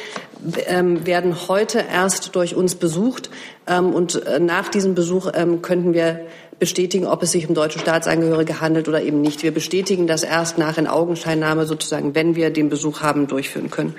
ähm, 0.66 1.06
werden 1.06 1.46
heute 1.46 1.84
erst 1.88 2.34
durch 2.34 2.56
uns 2.56 2.74
besucht. 2.74 3.30
Ähm, 3.68 3.94
und 3.94 4.26
äh, 4.26 4.40
nach 4.40 4.70
diesem 4.70 4.96
Besuch 4.96 5.30
ähm, 5.34 5.62
könnten 5.62 5.94
wir 5.94 6.26
bestätigen, 6.60 7.06
ob 7.06 7.22
es 7.24 7.32
sich 7.32 7.48
um 7.48 7.54
deutsche 7.54 7.80
Staatsangehörige 7.80 8.60
handelt 8.60 8.86
oder 8.86 9.02
eben 9.02 9.20
nicht. 9.20 9.42
Wir 9.42 9.50
bestätigen 9.50 10.06
das 10.06 10.22
erst 10.22 10.58
nach 10.58 10.78
in 10.78 10.86
Augenscheinnahme 10.86 11.66
sozusagen, 11.66 12.14
wenn 12.14 12.36
wir 12.36 12.50
den 12.50 12.68
Besuch 12.68 13.00
haben 13.00 13.26
durchführen 13.26 13.70
können. 13.70 13.96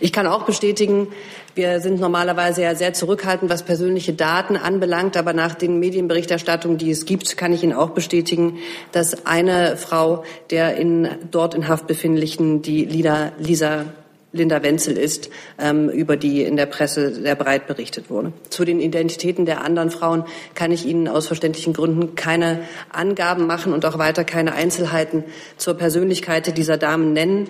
Ich 0.00 0.12
kann 0.12 0.26
auch 0.26 0.44
bestätigen, 0.44 1.08
wir 1.54 1.80
sind 1.80 2.00
normalerweise 2.00 2.62
ja 2.62 2.74
sehr 2.74 2.94
zurückhaltend, 2.94 3.50
was 3.50 3.62
persönliche 3.62 4.12
Daten 4.14 4.56
anbelangt, 4.56 5.16
aber 5.16 5.32
nach 5.32 5.54
den 5.54 5.78
Medienberichterstattungen, 5.78 6.78
die 6.78 6.90
es 6.90 7.04
gibt, 7.04 7.36
kann 7.36 7.52
ich 7.52 7.62
Ihnen 7.62 7.74
auch 7.74 7.90
bestätigen, 7.90 8.58
dass 8.92 9.26
eine 9.26 9.76
Frau 9.76 10.24
der 10.50 10.76
in, 10.76 11.08
dort 11.30 11.54
in 11.54 11.68
Haft 11.68 11.86
befindlichen, 11.86 12.62
die 12.62 12.84
Lisa, 12.84 13.32
Lisa 13.38 13.84
Linda 14.32 14.62
Wenzel 14.62 14.98
ist, 14.98 15.30
ähm, 15.58 15.88
über 15.88 16.16
die 16.16 16.42
in 16.42 16.56
der 16.56 16.66
Presse 16.66 17.14
sehr 17.14 17.34
breit 17.34 17.66
berichtet 17.66 18.10
wurde. 18.10 18.32
Zu 18.50 18.64
den 18.64 18.78
Identitäten 18.80 19.46
der 19.46 19.64
anderen 19.64 19.90
Frauen 19.90 20.24
kann 20.54 20.70
ich 20.70 20.84
Ihnen 20.84 21.08
aus 21.08 21.26
verständlichen 21.26 21.72
Gründen 21.72 22.14
keine 22.14 22.60
Angaben 22.90 23.46
machen 23.46 23.72
und 23.72 23.86
auch 23.86 23.98
weiter 23.98 24.24
keine 24.24 24.52
Einzelheiten 24.52 25.24
zur 25.56 25.74
Persönlichkeit 25.74 26.56
dieser 26.58 26.76
Damen 26.76 27.14
nennen. 27.14 27.48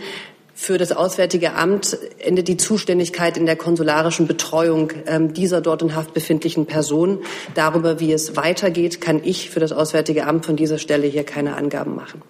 Für 0.55 0.77
das 0.77 0.91
Auswärtige 0.91 1.55
Amt 1.55 1.97
endet 2.19 2.49
die 2.49 2.57
Zuständigkeit 2.57 3.37
in 3.37 3.47
der 3.47 3.55
konsularischen 3.55 4.27
Betreuung 4.27 4.93
ähm, 5.07 5.33
dieser 5.33 5.61
dort 5.61 5.83
in 5.83 5.95
Haft 5.95 6.15
befindlichen 6.15 6.67
Personen. 6.67 7.21
Darüber, 7.55 8.01
wie 8.01 8.13
es 8.13 8.37
weitergeht, 8.37 9.01
kann 9.01 9.21
ich 9.25 9.51
für 9.51 9.61
das 9.61 9.71
Auswärtige 9.71 10.27
Amt 10.27 10.47
von 10.47 10.57
dieser 10.57 10.79
Stelle 10.79 11.07
hier 11.07 11.25
keine 11.25 11.57
Angaben 11.57 11.95
machen. 11.95 12.23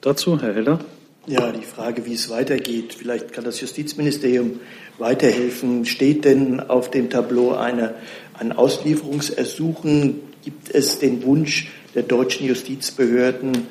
Dazu, 0.00 0.40
Herr 0.40 0.54
Heller. 0.54 0.78
Ja, 1.26 1.50
die 1.52 1.64
Frage, 1.64 2.04
wie 2.04 2.14
es 2.14 2.28
weitergeht. 2.28 2.94
Vielleicht 2.94 3.32
kann 3.32 3.44
das 3.44 3.60
Justizministerium 3.60 4.60
weiterhelfen. 4.98 5.86
Steht 5.86 6.24
denn 6.24 6.60
auf 6.60 6.90
dem 6.90 7.08
Tableau 7.08 7.54
eine, 7.54 7.94
ein 8.34 8.52
Auslieferungsersuchen? 8.52 10.20
Gibt 10.44 10.74
es 10.74 10.98
den 10.98 11.22
Wunsch 11.22 11.68
der 11.94 12.02
deutschen 12.02 12.46
Justizbehörden, 12.46 13.66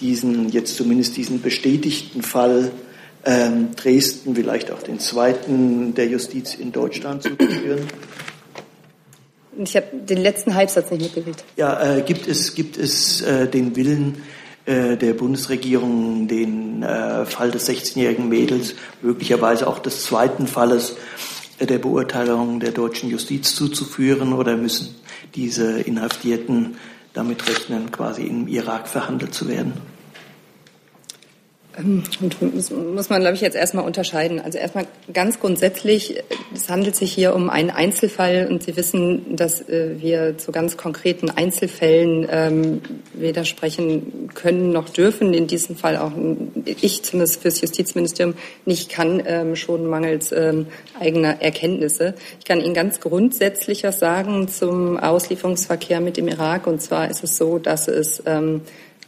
diesen, 0.00 0.50
jetzt 0.50 0.76
zumindest 0.76 1.16
diesen 1.16 1.40
bestätigten 1.40 2.22
Fall 2.22 2.70
ähm, 3.24 3.74
Dresden, 3.76 4.34
vielleicht 4.34 4.70
auch 4.70 4.82
den 4.82 4.98
zweiten 4.98 5.94
der 5.94 6.06
Justiz 6.06 6.54
in 6.54 6.72
Deutschland 6.72 7.22
zu 7.22 7.30
führen? 7.36 7.86
Ich 9.62 9.76
habe 9.76 9.86
den 9.92 10.18
letzten 10.18 10.54
Halbsatz 10.54 10.90
nicht 10.90 11.02
mitgewählt. 11.02 11.44
Ja, 11.56 11.96
äh, 11.96 12.02
gibt 12.02 12.26
es, 12.26 12.54
gibt 12.54 12.78
es 12.78 13.22
äh, 13.22 13.46
den 13.46 13.76
Willen, 13.76 14.22
der 14.66 15.14
Bundesregierung 15.14 16.28
den 16.28 16.82
äh, 16.82 17.24
Fall 17.24 17.50
des 17.50 17.68
16-jährigen 17.68 18.28
Mädels, 18.28 18.74
möglicherweise 19.02 19.66
auch 19.66 19.78
des 19.78 20.04
zweiten 20.04 20.46
Falles 20.46 20.96
äh, 21.58 21.66
der 21.66 21.78
Beurteilung 21.78 22.60
der 22.60 22.72
deutschen 22.72 23.10
Justiz 23.10 23.54
zuzuführen 23.54 24.32
oder 24.32 24.56
müssen 24.56 24.94
diese 25.34 25.80
Inhaftierten 25.80 26.76
damit 27.12 27.48
rechnen, 27.48 27.90
quasi 27.90 28.22
im 28.22 28.48
Irak 28.48 28.88
verhandelt 28.88 29.34
zu 29.34 29.48
werden? 29.48 29.72
Ähm, 31.80 32.02
muss, 32.54 32.70
muss 32.70 33.08
man, 33.08 33.20
glaube 33.20 33.34
ich, 33.34 33.40
jetzt 33.40 33.56
erstmal 33.56 33.84
unterscheiden. 33.84 34.40
Also 34.40 34.58
erstmal 34.58 34.86
ganz 35.12 35.40
grundsätzlich, 35.40 36.22
es 36.54 36.68
handelt 36.68 36.96
sich 36.96 37.12
hier 37.12 37.34
um 37.34 37.50
einen 37.50 37.70
Einzelfall 37.70 38.48
und 38.50 38.62
Sie 38.62 38.76
wissen, 38.76 39.36
dass 39.36 39.60
äh, 39.68 39.96
wir 39.98 40.38
zu 40.38 40.52
ganz 40.52 40.76
konkreten 40.76 41.30
Einzelfällen 41.30 42.26
ähm, 42.30 42.80
weder 43.14 43.44
sprechen 43.44 44.30
können 44.34 44.70
noch 44.70 44.88
dürfen. 44.88 45.34
In 45.34 45.46
diesem 45.46 45.76
Fall 45.76 45.96
auch 45.96 46.12
ich 46.64 47.02
zumindest 47.02 47.42
fürs 47.42 47.60
Justizministerium 47.60 48.34
nicht 48.64 48.90
kann, 48.90 49.22
ähm, 49.26 49.56
schon 49.56 49.86
mangels 49.86 50.32
eigener 50.98 51.40
Erkenntnisse. 51.42 52.14
Ich 52.38 52.44
kann 52.44 52.60
Ihnen 52.60 52.74
ganz 52.74 53.00
grundsätzlich 53.00 53.84
was 53.84 53.98
sagen 53.98 54.48
zum 54.48 54.96
Auslieferungsverkehr 54.98 56.00
mit 56.00 56.16
dem 56.16 56.28
Irak. 56.28 56.66
Und 56.66 56.80
zwar 56.80 57.10
ist 57.10 57.24
es 57.24 57.36
so, 57.36 57.58
dass 57.58 57.88
es 57.88 58.22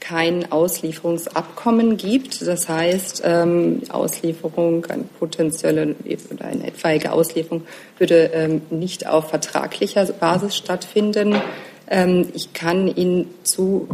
kein 0.02 0.50
Auslieferungsabkommen 0.50 1.96
gibt. 1.96 2.44
Das 2.44 2.68
heißt, 2.68 3.22
ähm, 3.24 3.82
Auslieferung, 3.88 4.84
eine 4.86 5.04
potenzielle 5.18 5.94
oder 6.30 6.44
eine 6.44 6.66
etwaige 6.66 7.12
Auslieferung 7.12 7.62
würde 7.98 8.30
ähm, 8.34 8.62
nicht 8.70 9.06
auf 9.06 9.30
vertraglicher 9.30 10.04
Basis 10.06 10.56
stattfinden. 10.56 11.36
Ähm, 11.88 12.28
ich 12.34 12.52
kann 12.52 12.88
Ihnen 12.88 13.28
zu 13.44 13.88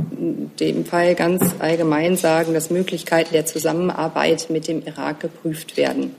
dem 0.59 0.87
Fall 0.87 1.15
ganz 1.15 1.43
allgemein 1.59 2.17
sagen, 2.17 2.55
dass 2.55 2.71
Möglichkeiten 2.71 3.35
der 3.35 3.45
Zusammenarbeit 3.45 4.49
mit 4.49 4.67
dem 4.67 4.83
Irak 4.87 5.21
geprüft 5.21 5.77
werden. 5.77 6.17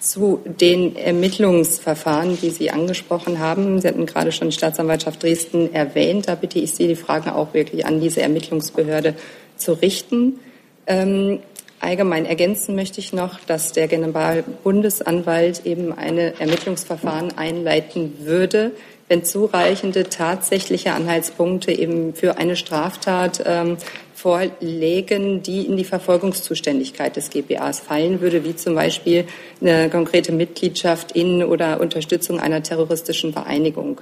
Zu 0.00 0.40
den 0.44 0.94
Ermittlungsverfahren, 0.94 2.38
die 2.40 2.50
Sie 2.50 2.70
angesprochen 2.70 3.40
haben. 3.40 3.80
Sie 3.80 3.88
hatten 3.88 4.06
gerade 4.06 4.30
schon 4.30 4.50
die 4.50 4.56
Staatsanwaltschaft 4.56 5.22
Dresden 5.22 5.74
erwähnt. 5.74 6.28
Da 6.28 6.36
bitte 6.36 6.60
ich 6.60 6.72
Sie, 6.72 6.86
die 6.86 6.94
Fragen 6.94 7.30
auch 7.30 7.52
wirklich 7.52 7.84
an 7.84 8.00
diese 8.00 8.22
Ermittlungsbehörde 8.22 9.14
zu 9.56 9.72
richten. 9.72 10.38
Ähm, 10.86 11.40
allgemein 11.80 12.26
ergänzen 12.26 12.76
möchte 12.76 13.00
ich 13.00 13.12
noch, 13.12 13.40
dass 13.40 13.72
der 13.72 13.88
Generalbundesanwalt 13.88 15.66
eben 15.66 15.92
eine 15.92 16.38
Ermittlungsverfahren 16.40 17.36
einleiten 17.36 18.18
würde, 18.20 18.72
wenn 19.08 19.24
zureichende 19.24 20.04
tatsächliche 20.04 20.92
Anhaltspunkte 20.92 21.72
eben 21.72 22.14
für 22.14 22.38
eine 22.38 22.56
Straftat 22.56 23.42
ähm, 23.46 23.78
vorlegen, 24.18 25.42
die 25.42 25.64
in 25.66 25.76
die 25.76 25.84
Verfolgungszuständigkeit 25.84 27.14
des 27.14 27.30
GBAs 27.30 27.78
fallen 27.78 28.20
würde, 28.20 28.44
wie 28.44 28.56
zum 28.56 28.74
Beispiel 28.74 29.24
eine 29.60 29.88
konkrete 29.90 30.32
Mitgliedschaft 30.32 31.12
in 31.12 31.44
oder 31.44 31.80
Unterstützung 31.80 32.40
einer 32.40 32.62
terroristischen 32.62 33.32
Vereinigung. 33.32 34.00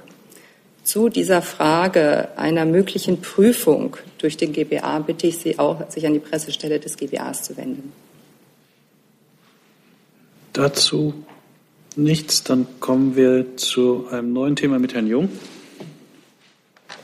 Zu 0.83 1.09
dieser 1.09 1.43
Frage 1.43 2.29
einer 2.35 2.65
möglichen 2.65 3.21
Prüfung 3.21 3.97
durch 4.17 4.37
den 4.37 4.53
GBA 4.53 4.99
bitte 4.99 5.27
ich 5.27 5.37
Sie 5.37 5.59
auch, 5.59 5.87
sich 5.91 6.07
an 6.07 6.13
die 6.13 6.19
Pressestelle 6.19 6.79
des 6.79 6.97
GBAs 6.97 7.43
zu 7.43 7.55
wenden. 7.55 7.91
Dazu 10.53 11.13
nichts. 11.95 12.43
Dann 12.43 12.65
kommen 12.79 13.15
wir 13.15 13.57
zu 13.57 14.07
einem 14.09 14.33
neuen 14.33 14.55
Thema 14.55 14.79
mit 14.79 14.95
Herrn 14.95 15.07
Jung. 15.07 15.29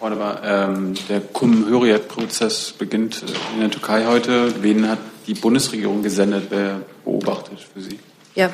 Wunderbar. 0.03 0.41
Ähm, 0.43 0.95
der 1.07 1.21
Kum-Hürriyet-Prozess 1.21 2.73
beginnt 2.73 3.23
äh, 3.23 3.53
in 3.53 3.61
der 3.61 3.71
Türkei 3.71 4.05
heute. 4.05 4.61
Wen 4.61 4.89
hat 4.89 4.99
die 5.27 5.33
Bundesregierung 5.33 6.03
gesendet? 6.03 6.47
Wer 6.49 6.81
beobachtet 7.05 7.59
für 7.61 7.79
Sie? 7.79 7.97
Ja, 8.35 8.49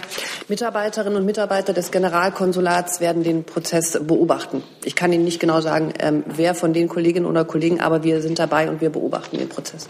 Mitarbeiterinnen 0.47 1.17
und 1.17 1.25
Mitarbeiter 1.25 1.73
des 1.73 1.89
Generalkonsulats 1.89 2.99
werden 2.99 3.23
den 3.23 3.45
Prozess 3.45 3.97
beobachten. 3.99 4.61
Ich 4.83 4.93
kann 4.93 5.11
Ihnen 5.11 5.23
nicht 5.23 5.39
genau 5.39 5.59
sagen, 5.59 5.91
ähm, 5.97 6.23
wer 6.27 6.53
von 6.53 6.71
den 6.71 6.87
Kolleginnen 6.87 7.25
oder 7.25 7.45
Kollegen, 7.45 7.81
aber 7.81 8.03
wir 8.03 8.21
sind 8.21 8.37
dabei 8.37 8.69
und 8.69 8.79
wir 8.79 8.91
beobachten 8.91 9.39
den 9.39 9.49
Prozess. 9.49 9.87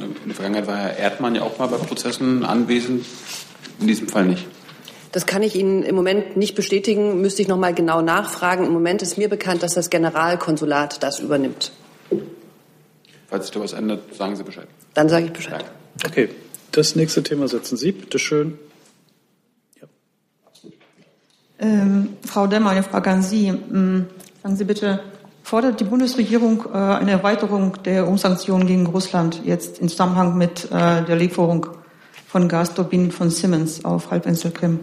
In 0.00 0.14
der 0.24 0.34
Vergangenheit 0.34 0.66
war 0.66 0.76
Herr 0.78 0.96
Erdmann 0.96 1.34
ja 1.34 1.42
auch 1.42 1.58
mal 1.58 1.66
bei 1.66 1.76
Prozessen 1.76 2.42
anwesend, 2.42 3.04
in 3.80 3.86
diesem 3.86 4.08
Fall 4.08 4.24
nicht. 4.24 4.46
Das 5.16 5.24
kann 5.24 5.42
ich 5.42 5.56
Ihnen 5.56 5.82
im 5.82 5.94
Moment 5.94 6.36
nicht 6.36 6.54
bestätigen, 6.54 7.22
müsste 7.22 7.40
ich 7.40 7.48
noch 7.48 7.56
mal 7.56 7.72
genau 7.72 8.02
nachfragen. 8.02 8.66
Im 8.66 8.72
Moment 8.74 9.00
ist 9.00 9.16
mir 9.16 9.30
bekannt, 9.30 9.62
dass 9.62 9.72
das 9.72 9.88
Generalkonsulat 9.88 11.02
das 11.02 11.20
übernimmt. 11.20 11.72
Falls 13.26 13.46
sich 13.46 13.54
da 13.54 13.60
was 13.60 13.72
ändert, 13.72 14.14
sagen 14.14 14.36
Sie 14.36 14.42
Bescheid. 14.42 14.68
Dann 14.92 15.08
sage 15.08 15.24
ich 15.24 15.32
Bescheid. 15.32 15.64
Okay, 16.04 16.28
das 16.70 16.96
nächste 16.96 17.22
Thema 17.22 17.48
setzen 17.48 17.78
Sie, 17.78 17.92
bitte 17.92 18.18
schön. 18.18 18.58
Ja. 19.80 19.88
Ähm, 21.60 22.18
Frau 22.22 22.46
Demmer, 22.46 22.68
eine 22.72 22.82
Frage 22.82 23.08
an 23.08 23.22
Sie. 23.22 23.46
Ähm, 23.46 24.08
sagen 24.42 24.56
Sie 24.56 24.64
bitte, 24.64 25.00
fordert 25.42 25.80
die 25.80 25.84
Bundesregierung 25.84 26.66
äh, 26.66 26.76
eine 26.76 27.12
Erweiterung 27.12 27.82
der 27.84 28.06
EU-Sanktionen 28.06 28.66
gegen 28.66 28.84
Russland 28.84 29.40
jetzt 29.46 29.78
im 29.78 29.88
Zusammenhang 29.88 30.36
mit 30.36 30.66
äh, 30.66 31.02
der 31.06 31.16
Lieferung 31.16 31.68
von 32.26 32.48
Gasturbinen 32.48 33.12
von 33.12 33.30
Siemens 33.30 33.82
auf 33.82 34.10
Halbinsel 34.10 34.50
Krim? 34.50 34.80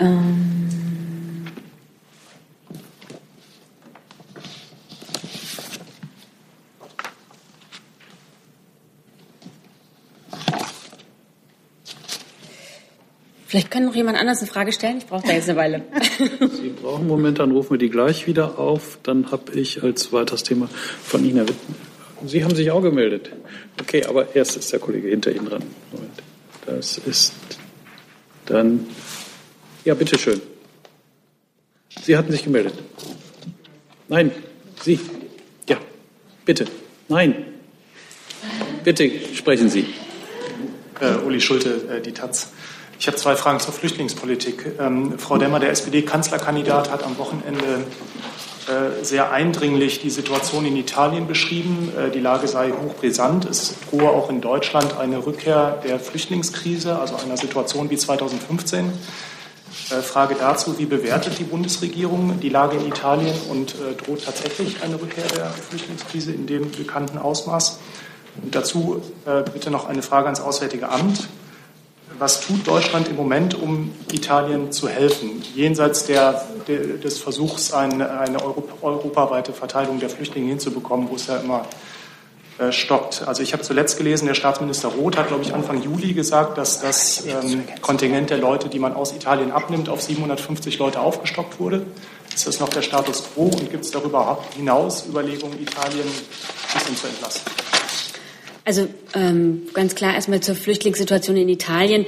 Ähm. 0.00 0.50
Vielleicht 13.46 13.72
kann 13.72 13.84
noch 13.84 13.96
jemand 13.96 14.16
anders 14.16 14.38
eine 14.38 14.46
Frage 14.46 14.72
stellen. 14.72 14.98
Ich 14.98 15.06
brauche 15.06 15.26
da 15.26 15.32
jetzt 15.32 15.48
eine 15.48 15.58
Weile. 15.58 15.82
Sie 16.40 16.68
brauchen 16.68 17.00
einen 17.00 17.08
Moment, 17.08 17.40
dann 17.40 17.50
rufen 17.50 17.72
wir 17.72 17.78
die 17.78 17.90
gleich 17.90 18.28
wieder 18.28 18.60
auf. 18.60 19.00
Dann 19.02 19.32
habe 19.32 19.52
ich 19.58 19.82
als 19.82 20.12
weiteres 20.12 20.44
Thema 20.44 20.68
von 21.02 21.24
Ihnen 21.24 21.46
Sie 22.26 22.44
haben 22.44 22.54
sich 22.54 22.70
auch 22.70 22.80
gemeldet. 22.80 23.30
Okay, 23.80 24.04
aber 24.04 24.36
erst 24.36 24.56
ist 24.56 24.72
der 24.72 24.78
Kollege 24.78 25.08
hinter 25.08 25.32
Ihnen 25.32 25.46
dran. 25.46 25.64
Moment. 25.90 26.22
Das 26.64 26.98
ist 26.98 27.32
dann. 28.46 28.86
Ja, 29.84 29.94
bitteschön. 29.94 30.40
Sie 32.02 32.16
hatten 32.16 32.30
sich 32.32 32.44
gemeldet. 32.44 32.74
Nein, 34.08 34.30
Sie. 34.82 35.00
Ja, 35.68 35.78
bitte. 36.44 36.66
Nein. 37.08 37.46
Bitte 38.84 39.10
sprechen 39.34 39.68
Sie. 39.68 39.86
Äh, 41.00 41.16
Uli 41.24 41.40
Schulte, 41.40 41.98
äh, 41.98 42.00
die 42.00 42.12
Taz. 42.12 42.52
Ich 42.98 43.06
habe 43.06 43.16
zwei 43.16 43.34
Fragen 43.36 43.60
zur 43.60 43.72
Flüchtlingspolitik. 43.72 44.72
Ähm, 44.78 45.18
Frau 45.18 45.38
Demmer, 45.38 45.58
der 45.60 45.70
SPD-Kanzlerkandidat, 45.70 46.90
hat 46.90 47.02
am 47.02 47.16
Wochenende 47.16 47.86
äh, 48.68 49.02
sehr 49.02 49.32
eindringlich 49.32 50.00
die 50.02 50.10
Situation 50.10 50.66
in 50.66 50.76
Italien 50.76 51.26
beschrieben. 51.26 51.90
Äh, 51.96 52.10
die 52.10 52.20
Lage 52.20 52.46
sei 52.46 52.72
hochbrisant. 52.72 53.46
Es 53.46 53.74
drohe 53.88 54.10
auch 54.10 54.28
in 54.28 54.42
Deutschland 54.42 54.98
eine 54.98 55.24
Rückkehr 55.24 55.80
der 55.82 55.98
Flüchtlingskrise, 55.98 56.98
also 56.98 57.16
einer 57.16 57.38
Situation 57.38 57.88
wie 57.88 57.96
2015. 57.96 58.92
Äh, 59.90 60.02
Frage 60.02 60.36
dazu, 60.38 60.78
wie 60.78 60.86
bewertet 60.86 61.38
die 61.38 61.44
Bundesregierung 61.44 62.40
die 62.40 62.48
Lage 62.48 62.76
in 62.76 62.86
Italien 62.86 63.34
und 63.50 63.74
droht 64.04 64.24
tatsächlich 64.24 64.82
eine 64.82 65.00
Rückkehr 65.00 65.26
der 65.36 65.50
Flüchtlingskrise 65.50 66.32
in 66.32 66.46
dem 66.46 66.70
bekannten 66.70 67.18
Ausmaß? 67.18 67.78
Und 68.42 68.54
dazu 68.54 69.02
bitte 69.52 69.70
noch 69.70 69.88
eine 69.88 70.02
Frage 70.02 70.26
ans 70.26 70.40
Auswärtige 70.40 70.88
Amt 70.88 71.28
was 72.20 72.40
tut 72.40 72.66
Deutschland 72.66 73.08
im 73.08 73.16
Moment, 73.16 73.60
um 73.60 73.92
Italien 74.12 74.72
zu 74.72 74.88
helfen, 74.88 75.42
jenseits 75.54 76.04
der, 76.04 76.44
des 76.68 77.18
Versuchs, 77.18 77.72
eine, 77.72 78.20
eine 78.20 78.42
Europa, 78.42 78.74
europaweite 78.82 79.54
Verteilung 79.54 79.98
der 80.00 80.10
Flüchtlinge 80.10 80.48
hinzubekommen, 80.48 81.08
wo 81.08 81.16
es 81.16 81.28
ja 81.28 81.38
immer 81.38 81.64
äh. 82.70 83.22
Also 83.26 83.42
ich 83.42 83.52
habe 83.52 83.62
zuletzt 83.62 83.96
gelesen, 83.96 84.26
der 84.26 84.34
Staatsminister 84.34 84.88
Roth 84.88 85.16
hat, 85.16 85.28
glaube 85.28 85.42
ich, 85.42 85.54
Anfang 85.54 85.82
Juli 85.82 86.12
gesagt, 86.12 86.58
dass 86.58 86.80
das 86.80 87.24
ähm, 87.26 87.64
Kontingent 87.80 88.30
der 88.30 88.38
Leute, 88.38 88.68
die 88.68 88.78
man 88.78 88.92
aus 88.92 89.14
Italien 89.14 89.50
abnimmt, 89.50 89.88
auf 89.88 90.02
750 90.02 90.78
Leute 90.78 91.00
aufgestockt 91.00 91.58
wurde. 91.58 91.86
Ist 92.34 92.46
das 92.46 92.60
noch 92.60 92.68
der 92.68 92.82
Status 92.82 93.24
quo 93.34 93.44
und 93.44 93.70
gibt 93.70 93.84
es 93.84 93.90
darüber 93.90 94.38
hinaus 94.56 95.06
Überlegungen, 95.06 95.60
Italien 95.60 96.06
ein 96.06 96.78
bisschen 96.78 96.96
zu 96.96 97.06
entlasten? 97.06 97.52
Also 98.64 98.88
ähm, 99.14 99.62
ganz 99.72 99.94
klar 99.94 100.14
erstmal 100.14 100.40
zur 100.40 100.54
Flüchtlingssituation 100.54 101.36
in 101.36 101.48
Italien. 101.48 102.06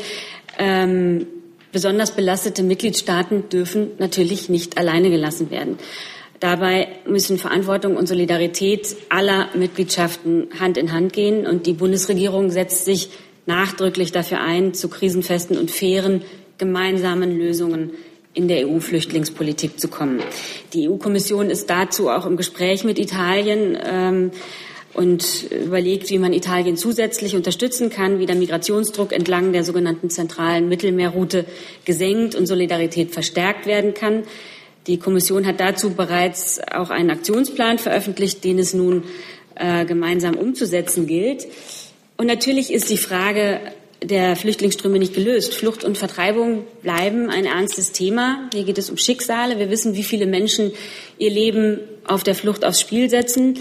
Ähm, 0.59 1.27
besonders 1.73 2.13
belastete 2.13 2.63
Mitgliedstaaten 2.63 3.49
dürfen 3.49 3.93
natürlich 3.99 4.49
nicht 4.49 4.79
alleine 4.79 5.11
gelassen 5.11 5.51
werden. 5.51 5.79
Dabei 6.43 6.89
müssen 7.07 7.39
Verantwortung 7.39 7.97
und 7.97 8.09
Solidarität 8.09 8.97
aller 9.11 9.49
Mitgliedschaften 9.55 10.49
Hand 10.59 10.77
in 10.77 10.91
Hand 10.91 11.13
gehen. 11.13 11.47
Und 11.47 11.67
die 11.67 11.73
Bundesregierung 11.73 12.51
setzt 12.51 12.85
sich 12.85 13.11
nachdrücklich 13.47 14.11
dafür 14.11 14.41
ein, 14.41 14.75
zu 14.75 14.89
krisenfesten 14.89 15.57
und 15.57 15.71
fairen 15.71 16.23
gemeinsamen 16.59 17.39
Lösungen 17.39 17.93
in 18.35 18.49
der 18.49 18.67
EU-Flüchtlingspolitik 18.67 19.79
zu 19.79 19.87
kommen. 19.87 20.19
Die 20.73 20.89
EU-Kommission 20.89 21.49
ist 21.49 21.71
dazu 21.71 22.09
auch 22.09 22.27
im 22.27 22.37
Gespräch 22.37 22.83
mit 22.83 22.99
Italien. 22.99 23.79
Ähm, 23.81 24.31
und 24.95 25.51
überlegt, 25.51 26.11
wie 26.11 26.19
man 26.19 26.35
Italien 26.35 26.77
zusätzlich 26.77 27.35
unterstützen 27.37 27.89
kann, 27.89 28.19
wie 28.19 28.27
der 28.27 28.37
Migrationsdruck 28.37 29.13
entlang 29.13 29.53
der 29.53 29.65
sogenannten 29.65 30.11
zentralen 30.11 30.69
Mittelmeerroute 30.69 31.47
gesenkt 31.85 32.35
und 32.35 32.45
Solidarität 32.45 33.13
verstärkt 33.13 33.65
werden 33.65 33.95
kann. 33.95 34.25
Die 34.87 34.99
Kommission 34.99 35.47
hat 35.47 35.61
dazu 35.61 35.91
bereits 35.91 36.61
auch 36.73 36.91
einen 36.91 37.11
Aktionsplan 37.11 37.79
veröffentlicht, 37.79 38.43
den 38.43 38.59
es 38.59 38.75
nun 38.75 39.05
äh, 39.55 39.85
gemeinsam 39.85 40.35
umzusetzen 40.37 41.07
gilt. 41.07 41.47
Und 42.17 42.27
natürlich 42.27 42.73
ist 42.73 42.91
die 42.91 42.97
Frage 42.97 43.61
der 44.03 44.37
Flüchtlingsströme 44.37 44.99
nicht 44.99 45.15
gelöst. 45.15 45.55
Flucht 45.55 45.85
und 45.85 45.97
Vertreibung 45.97 46.65
bleiben 46.83 47.31
ein 47.31 47.45
ernstes 47.45 47.93
Thema. 47.93 48.49
Hier 48.53 48.65
geht 48.65 48.79
es 48.79 48.91
um 48.91 48.97
Schicksale. 48.97 49.59
Wir 49.59 49.71
wissen, 49.71 49.95
wie 49.95 50.03
viele 50.03 50.27
Menschen 50.27 50.73
ihr 51.19 51.31
Leben 51.31 51.79
auf 52.05 52.25
der 52.25 52.35
Flucht 52.35 52.65
aufs 52.65 52.81
Spiel 52.81 53.09
setzen. 53.09 53.61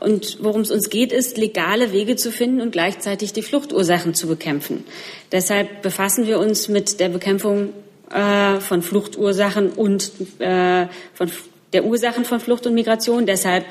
Und 0.00 0.38
worum 0.40 0.60
es 0.60 0.70
uns 0.70 0.90
geht, 0.90 1.12
ist, 1.12 1.38
legale 1.38 1.92
Wege 1.92 2.16
zu 2.16 2.30
finden 2.30 2.60
und 2.60 2.70
gleichzeitig 2.70 3.32
die 3.32 3.42
Fluchtursachen 3.42 4.14
zu 4.14 4.28
bekämpfen. 4.28 4.84
Deshalb 5.32 5.82
befassen 5.82 6.26
wir 6.26 6.38
uns 6.38 6.68
mit 6.68 7.00
der 7.00 7.08
Bekämpfung 7.08 7.72
äh, 8.10 8.60
von 8.60 8.82
Fluchtursachen 8.82 9.70
und 9.70 10.10
äh, 10.40 10.86
von 11.14 11.30
der 11.72 11.84
Ursachen 11.84 12.24
von 12.24 12.40
Flucht 12.40 12.66
und 12.66 12.74
Migration. 12.74 13.26
Deshalb 13.26 13.66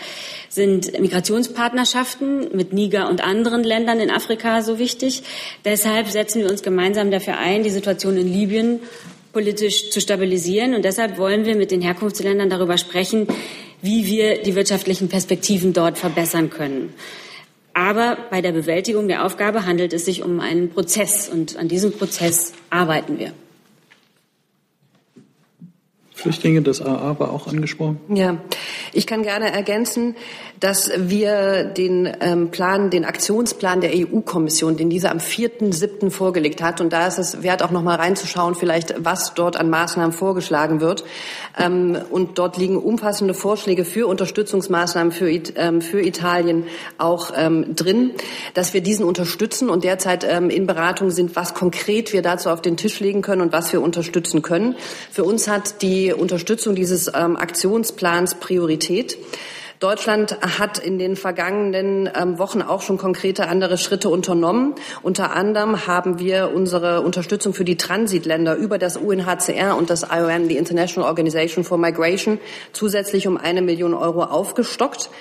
sind 0.49 0.99
Migrationspartnerschaften 0.99 2.55
mit 2.55 2.73
Niger 2.73 3.09
und 3.09 3.23
anderen 3.23 3.63
Ländern 3.63 3.99
in 3.99 4.11
Afrika 4.11 4.61
so 4.61 4.79
wichtig. 4.79 5.23
Deshalb 5.65 6.07
setzen 6.07 6.41
wir 6.41 6.49
uns 6.49 6.61
gemeinsam 6.61 7.11
dafür 7.11 7.37
ein, 7.37 7.63
die 7.63 7.69
Situation 7.69 8.17
in 8.17 8.31
Libyen 8.31 8.79
politisch 9.33 9.89
zu 9.89 9.99
stabilisieren. 9.99 10.75
Und 10.75 10.85
deshalb 10.85 11.17
wollen 11.17 11.45
wir 11.45 11.55
mit 11.55 11.71
den 11.71 11.81
Herkunftsländern 11.81 12.49
darüber 12.49 12.77
sprechen, 12.77 13.27
wie 13.81 14.05
wir 14.05 14.41
die 14.41 14.55
wirtschaftlichen 14.55 15.09
Perspektiven 15.09 15.73
dort 15.73 15.97
verbessern 15.97 16.49
können. 16.49 16.93
Aber 17.73 18.17
bei 18.31 18.41
der 18.41 18.51
Bewältigung 18.51 19.07
der 19.07 19.23
Aufgabe 19.23 19.65
handelt 19.65 19.93
es 19.93 20.05
sich 20.05 20.23
um 20.23 20.39
einen 20.39 20.71
Prozess 20.71 21.29
und 21.29 21.57
an 21.57 21.67
diesem 21.67 21.91
Prozess 21.91 22.53
arbeiten 22.71 23.19
wir. 23.19 23.33
Flüchtlinge, 26.17 26.63
das 26.63 26.81
AA 26.81 27.19
war 27.19 27.31
auch 27.31 27.45
angesprochen. 27.47 27.99
Ja, 28.09 28.37
ich 28.91 29.05
kann 29.05 29.21
gerne 29.21 29.53
ergänzen, 29.53 30.15
dass 30.59 30.89
wir 30.97 31.63
den 31.63 32.11
ähm, 32.21 32.49
Plan, 32.49 32.89
den 32.89 33.05
Aktionsplan 33.05 33.81
der 33.81 33.91
EU-Kommission, 33.93 34.77
den 34.77 34.89
diese 34.89 35.11
am 35.11 35.19
4.7. 35.19 36.09
vorgelegt 36.09 36.63
hat, 36.63 36.81
und 36.81 36.91
da 36.91 37.05
ist 37.05 37.19
es 37.19 37.43
wert, 37.43 37.61
auch 37.61 37.69
noch 37.69 37.83
mal 37.83 37.95
reinzuschauen, 37.95 38.55
vielleicht, 38.55 38.95
was 38.97 39.35
dort 39.35 39.57
an 39.57 39.69
Maßnahmen 39.69 40.11
vorgeschlagen 40.11 40.81
wird. 40.81 41.03
Ähm, 41.59 41.95
und 42.09 42.39
dort 42.39 42.57
liegen 42.57 42.77
umfassende 42.77 43.35
Vorschläge 43.35 43.85
für 43.85 44.07
Unterstützungsmaßnahmen 44.07 45.11
für, 45.11 45.29
ähm, 45.29 45.81
für 45.81 46.01
Italien 46.01 46.63
auch 46.97 47.31
ähm, 47.35 47.75
drin, 47.75 48.11
dass 48.55 48.73
wir 48.73 48.81
diesen 48.81 49.05
unterstützen 49.05 49.69
und 49.69 49.83
derzeit 49.83 50.25
ähm, 50.27 50.49
in 50.49 50.65
Beratung 50.65 51.11
sind, 51.11 51.35
was 51.35 51.53
konkret 51.53 52.11
wir 52.11 52.23
dazu 52.23 52.49
auf 52.49 52.63
den 52.63 52.75
Tisch 52.75 52.99
legen 52.99 53.21
können 53.21 53.43
und 53.43 53.53
was 53.53 53.71
wir 53.71 53.83
unterstützen 53.83 54.41
können. 54.41 54.75
Für 55.11 55.23
uns 55.23 55.47
hat 55.47 55.83
die 55.83 56.06
Unterstützung 56.15 56.75
dieses 56.75 57.11
ähm, 57.13 57.35
Aktionsplans 57.35 58.35
Priorität. 58.35 59.17
Deutschland 59.79 60.39
hat 60.57 60.79
in 60.79 60.97
den 60.97 61.15
vergangenen 61.15 62.09
ähm, 62.15 62.39
Wochen 62.39 62.63
auch 62.63 62.81
schon 62.81 62.97
konkrete 62.97 63.47
andere 63.47 63.77
Schritte 63.77 64.09
unternommen. 64.09 64.73
Unter 65.03 65.35
anderem 65.35 65.85
haben 65.85 66.17
wir 66.17 66.51
unsere 66.51 67.01
Unterstützung 67.01 67.53
für 67.53 67.65
die 67.65 67.77
Transitländer 67.77 68.55
über 68.55 68.79
das 68.79 68.97
UNHCR 68.97 69.77
und 69.77 69.91
das 69.91 70.01
IOM, 70.01 70.47
die 70.47 70.57
International 70.57 71.07
Organization 71.07 71.63
for 71.63 71.77
Migration, 71.77 72.39
zusätzlich 72.73 73.27
um 73.27 73.37
eine 73.37 73.61
Million 73.61 73.93
Euro 73.93 74.23
aufgestockt. 74.23 75.11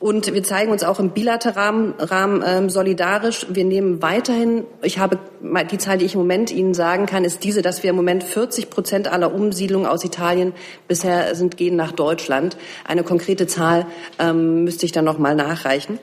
Und 0.00 0.32
wir 0.32 0.42
zeigen 0.42 0.72
uns 0.72 0.82
auch 0.82 0.98
im 0.98 1.10
bilateralen 1.10 1.92
Rahmen 1.98 2.42
ähm, 2.44 2.70
solidarisch. 2.70 3.46
Wir 3.50 3.66
nehmen 3.66 4.00
weiterhin, 4.00 4.64
ich 4.80 4.98
habe 4.98 5.18
die 5.70 5.76
Zahl, 5.76 5.98
die 5.98 6.06
ich 6.06 6.14
im 6.14 6.20
Moment 6.20 6.50
Ihnen 6.50 6.72
sagen 6.72 7.04
kann, 7.04 7.22
ist 7.22 7.44
diese, 7.44 7.60
dass 7.60 7.82
wir 7.82 7.90
im 7.90 7.96
Moment 7.96 8.24
40 8.24 8.70
Prozent 8.70 9.12
aller 9.12 9.34
Umsiedlungen 9.34 9.86
aus 9.86 10.02
Italien 10.02 10.54
bisher 10.88 11.34
sind, 11.34 11.58
gehen 11.58 11.76
nach 11.76 11.92
Deutschland. 11.92 12.56
Eine 12.86 13.02
konkrete 13.02 13.46
Zahl 13.46 13.84
ähm, 14.18 14.64
müsste 14.64 14.86
ich 14.86 14.92
dann 14.92 15.04
noch 15.04 15.18
mal 15.18 15.34
nachreichen. 15.34 15.98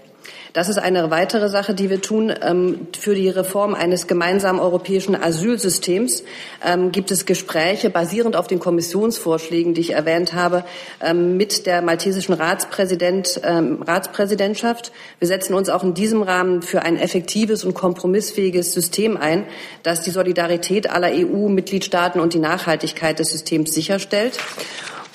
Das 0.57 0.69
ist 0.69 0.79
eine 0.79 1.11
weitere 1.11 1.49
Sache, 1.49 1.75
die 1.75 1.91
wir 1.91 2.01
tun. 2.01 2.33
Ähm, 2.41 2.87
für 2.99 3.13
die 3.13 3.29
Reform 3.29 3.75
eines 3.75 4.07
gemeinsamen 4.07 4.59
europäischen 4.59 5.15
Asylsystems 5.15 6.23
ähm, 6.65 6.91
gibt 6.91 7.11
es 7.11 7.27
Gespräche 7.27 7.91
basierend 7.91 8.35
auf 8.35 8.47
den 8.47 8.57
Kommissionsvorschlägen, 8.57 9.75
die 9.75 9.81
ich 9.81 9.93
erwähnt 9.93 10.33
habe, 10.33 10.63
ähm, 10.99 11.37
mit 11.37 11.67
der 11.67 11.83
maltesischen 11.83 12.33
Ratspräsident, 12.33 13.39
Ratspräsidentschaft. 13.43 14.91
Wir 15.19 15.27
setzen 15.27 15.53
uns 15.53 15.69
auch 15.69 15.83
in 15.83 15.93
diesem 15.93 16.23
Rahmen 16.23 16.63
für 16.63 16.81
ein 16.81 16.97
effektives 16.97 17.63
und 17.63 17.75
kompromissfähiges 17.75 18.73
System 18.73 19.15
ein, 19.15 19.43
das 19.83 20.01
die 20.01 20.09
Solidarität 20.09 20.89
aller 20.89 21.11
EU-Mitgliedstaaten 21.11 22.19
und 22.19 22.33
die 22.33 22.39
Nachhaltigkeit 22.39 23.19
des 23.19 23.29
Systems 23.29 23.75
sicherstellt. 23.75 24.39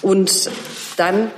Und 0.02 0.50
dann 0.96 1.32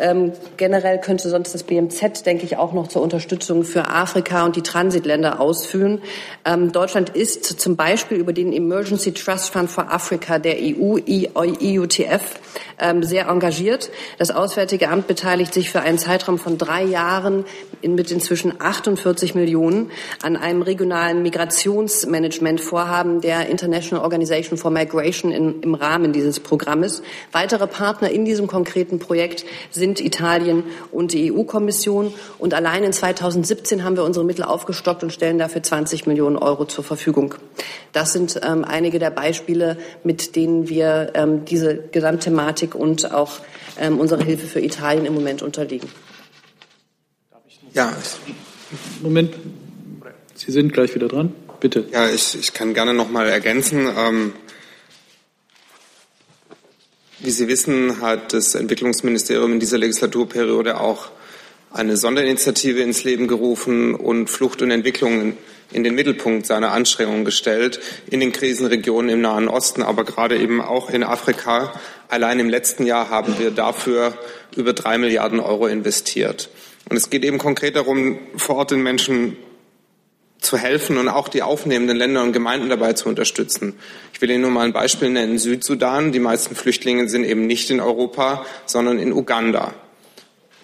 ähm, 0.00 0.32
generell 0.56 1.00
könnte 1.00 1.28
sonst 1.28 1.54
das 1.54 1.62
BMZ, 1.62 2.24
denke 2.26 2.44
ich, 2.44 2.56
auch 2.56 2.72
noch 2.72 2.88
zur 2.88 3.02
Unterstützung 3.02 3.64
für 3.64 3.88
Afrika 3.88 4.44
und 4.44 4.56
die 4.56 4.62
Transitländer 4.62 5.40
ausführen. 5.40 6.00
Ähm, 6.44 6.72
Deutschland 6.72 7.10
ist 7.10 7.44
zum 7.60 7.76
Beispiel 7.76 8.18
über 8.18 8.32
den 8.32 8.52
Emergency 8.52 9.12
Trust 9.12 9.50
Fund 9.50 9.70
for 9.70 9.92
Africa 9.92 10.38
der 10.38 10.56
EU, 10.58 10.98
EUTF, 11.34 12.40
ähm, 12.78 13.02
sehr 13.02 13.28
engagiert. 13.28 13.90
Das 14.18 14.30
Auswärtige 14.30 14.88
Amt 14.88 15.06
beteiligt 15.06 15.54
sich 15.54 15.70
für 15.70 15.80
einen 15.80 15.98
Zeitraum 15.98 16.38
von 16.38 16.58
drei 16.58 16.82
Jahren 16.82 17.44
in, 17.82 17.94
mit 17.94 18.10
inzwischen 18.10 18.54
48 18.58 19.34
Millionen 19.34 19.90
an 20.22 20.36
einem 20.36 20.62
regionalen 20.62 21.22
Migrationsmanagementvorhaben 21.22 23.20
der 23.20 23.48
International 23.48 24.02
Organization 24.04 24.58
for 24.58 24.70
Migration 24.70 25.30
in, 25.30 25.62
im 25.62 25.74
Rahmen 25.74 26.12
dieses 26.12 26.40
Programmes. 26.40 27.02
Weitere 27.32 27.66
Partner 27.66 28.10
in 28.10 28.24
diesem 28.24 28.46
konkreten 28.46 28.98
Projekt 28.98 29.44
sind 29.70 29.89
sind 29.90 30.00
Italien 30.00 30.64
und 30.92 31.12
die 31.12 31.32
EU-Kommission. 31.32 32.12
Und 32.38 32.54
allein 32.54 32.84
in 32.84 32.92
2017 32.92 33.82
haben 33.82 33.96
wir 33.96 34.04
unsere 34.04 34.24
Mittel 34.24 34.44
aufgestockt 34.44 35.02
und 35.02 35.12
stellen 35.12 35.38
dafür 35.38 35.62
20 35.62 36.06
Millionen 36.06 36.36
Euro 36.36 36.64
zur 36.64 36.84
Verfügung. 36.84 37.34
Das 37.92 38.12
sind 38.12 38.40
ähm, 38.44 38.64
einige 38.64 38.98
der 38.98 39.10
Beispiele, 39.10 39.76
mit 40.04 40.36
denen 40.36 40.68
wir 40.68 41.10
ähm, 41.14 41.44
diese 41.44 41.76
Gesamtthematik 41.76 42.74
und 42.74 43.12
auch 43.12 43.40
ähm, 43.78 43.98
unsere 43.98 44.22
Hilfe 44.22 44.46
für 44.46 44.60
Italien 44.60 45.06
im 45.06 45.14
Moment 45.14 45.42
unterliegen. 45.42 45.88
Ja. 47.72 47.92
Moment. 49.02 49.34
Sie 50.34 50.52
sind 50.52 50.72
gleich 50.72 50.94
wieder 50.94 51.08
dran. 51.08 51.34
Bitte. 51.58 51.84
Ja, 51.92 52.08
ich, 52.08 52.38
ich 52.38 52.54
kann 52.54 52.74
gerne 52.74 52.94
noch 52.94 53.10
mal 53.10 53.28
ergänzen. 53.28 53.88
Ähm, 53.96 54.32
wie 57.22 57.30
Sie 57.30 57.48
wissen, 57.48 58.00
hat 58.00 58.32
das 58.32 58.54
Entwicklungsministerium 58.54 59.52
in 59.52 59.60
dieser 59.60 59.78
Legislaturperiode 59.78 60.80
auch 60.80 61.10
eine 61.70 61.96
Sonderinitiative 61.96 62.80
ins 62.80 63.04
Leben 63.04 63.28
gerufen 63.28 63.94
und 63.94 64.28
Flucht 64.28 64.62
und 64.62 64.70
Entwicklung 64.70 65.34
in 65.72 65.84
den 65.84 65.94
Mittelpunkt 65.94 66.46
seiner 66.46 66.72
Anstrengungen 66.72 67.24
gestellt, 67.24 67.80
in 68.10 68.20
den 68.20 68.32
Krisenregionen 68.32 69.10
im 69.10 69.20
Nahen 69.20 69.48
Osten, 69.48 69.82
aber 69.82 70.04
gerade 70.04 70.38
eben 70.38 70.60
auch 70.60 70.90
in 70.90 71.04
Afrika. 71.04 71.72
Allein 72.08 72.40
im 72.40 72.48
letzten 72.48 72.86
Jahr 72.86 73.10
haben 73.10 73.38
wir 73.38 73.50
dafür 73.50 74.14
über 74.56 74.72
drei 74.72 74.98
Milliarden 74.98 75.38
Euro 75.38 75.66
investiert. 75.68 76.48
Und 76.88 76.96
es 76.96 77.10
geht 77.10 77.24
eben 77.24 77.38
konkret 77.38 77.76
darum, 77.76 78.18
vor 78.36 78.56
Ort 78.56 78.72
den 78.72 78.82
Menschen 78.82 79.36
zu 80.40 80.56
helfen 80.56 80.96
und 80.96 81.08
auch 81.08 81.28
die 81.28 81.42
aufnehmenden 81.42 81.96
Länder 81.96 82.22
und 82.22 82.32
Gemeinden 82.32 82.68
dabei 82.68 82.94
zu 82.94 83.08
unterstützen. 83.08 83.78
Ich 84.12 84.20
will 84.20 84.30
Ihnen 84.30 84.42
nur 84.42 84.50
mal 84.50 84.64
ein 84.64 84.72
Beispiel 84.72 85.10
nennen. 85.10 85.38
Südsudan, 85.38 86.12
die 86.12 86.18
meisten 86.18 86.54
Flüchtlinge 86.54 87.08
sind 87.08 87.24
eben 87.24 87.46
nicht 87.46 87.70
in 87.70 87.80
Europa, 87.80 88.44
sondern 88.66 88.98
in 88.98 89.12
Uganda. 89.12 89.74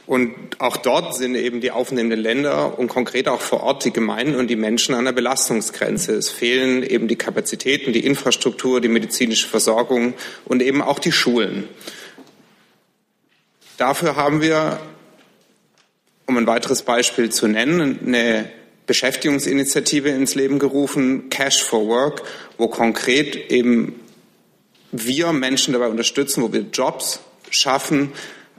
Und 0.07 0.35
auch 0.59 0.77
dort 0.77 1.17
sind 1.17 1.35
eben 1.35 1.61
die 1.61 1.73
aufnehmenden 1.73 2.21
Länder 2.21 2.79
und 2.79 2.87
konkret 2.87 3.27
auch 3.29 3.41
vor 3.41 3.65
Ort 3.65 3.85
die 3.85 3.93
Gemeinden 3.93 4.37
und 4.37 4.47
die 4.49 4.57
Menschen 4.57 4.95
an 4.95 5.05
der 5.05 5.13
Belastungsgrenze. 5.13 6.15
Es 6.15 6.31
fehlen 6.31 6.85
eben 6.85 7.09
die 7.09 7.17
Kapazitäten, 7.17 7.93
die 7.93 8.07
Infrastruktur, 8.07 8.81
die 8.81 8.89
medizinische 8.89 9.49
Versorgung 9.49 10.15
und 10.45 10.63
eben 10.63 10.81
auch 10.81 11.01
die 11.01 11.11
Schulen. 11.11 11.69
Dafür 13.79 14.15
haben 14.15 14.41
wir, 14.41 14.79
um 16.27 16.37
ein 16.37 16.47
weiteres 16.47 16.83
Beispiel 16.83 17.31
zu 17.31 17.49
nennen, 17.49 17.99
eine 18.07 18.49
Beschäftigungsinitiative 18.87 20.09
ins 20.11 20.35
Leben 20.35 20.59
gerufen, 20.59 21.29
Cash 21.29 21.63
for 21.63 21.87
Work, 21.89 22.23
wo 22.57 22.69
konkret 22.69 23.51
eben 23.51 24.01
wir 24.93 25.33
Menschen 25.33 25.73
dabei 25.73 25.89
unterstützen, 25.89 26.43
wo 26.43 26.53
wir 26.53 26.67
Jobs 26.73 27.21
schaffen, 27.51 28.13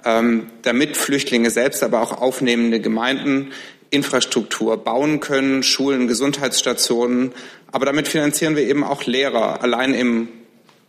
ähm, 0.05 0.47
damit 0.61 0.97
Flüchtlinge 0.97 1.49
selbst, 1.49 1.83
aber 1.83 2.01
auch 2.01 2.21
aufnehmende 2.21 2.79
Gemeinden 2.79 3.51
Infrastruktur 3.89 4.77
bauen 4.77 5.19
können, 5.19 5.63
Schulen, 5.63 6.07
Gesundheitsstationen. 6.07 7.31
Aber 7.71 7.85
damit 7.85 8.07
finanzieren 8.07 8.55
wir 8.55 8.63
eben 8.63 8.83
auch 8.83 9.05
Lehrer. 9.05 9.61
Allein 9.63 9.93
im 9.93 10.27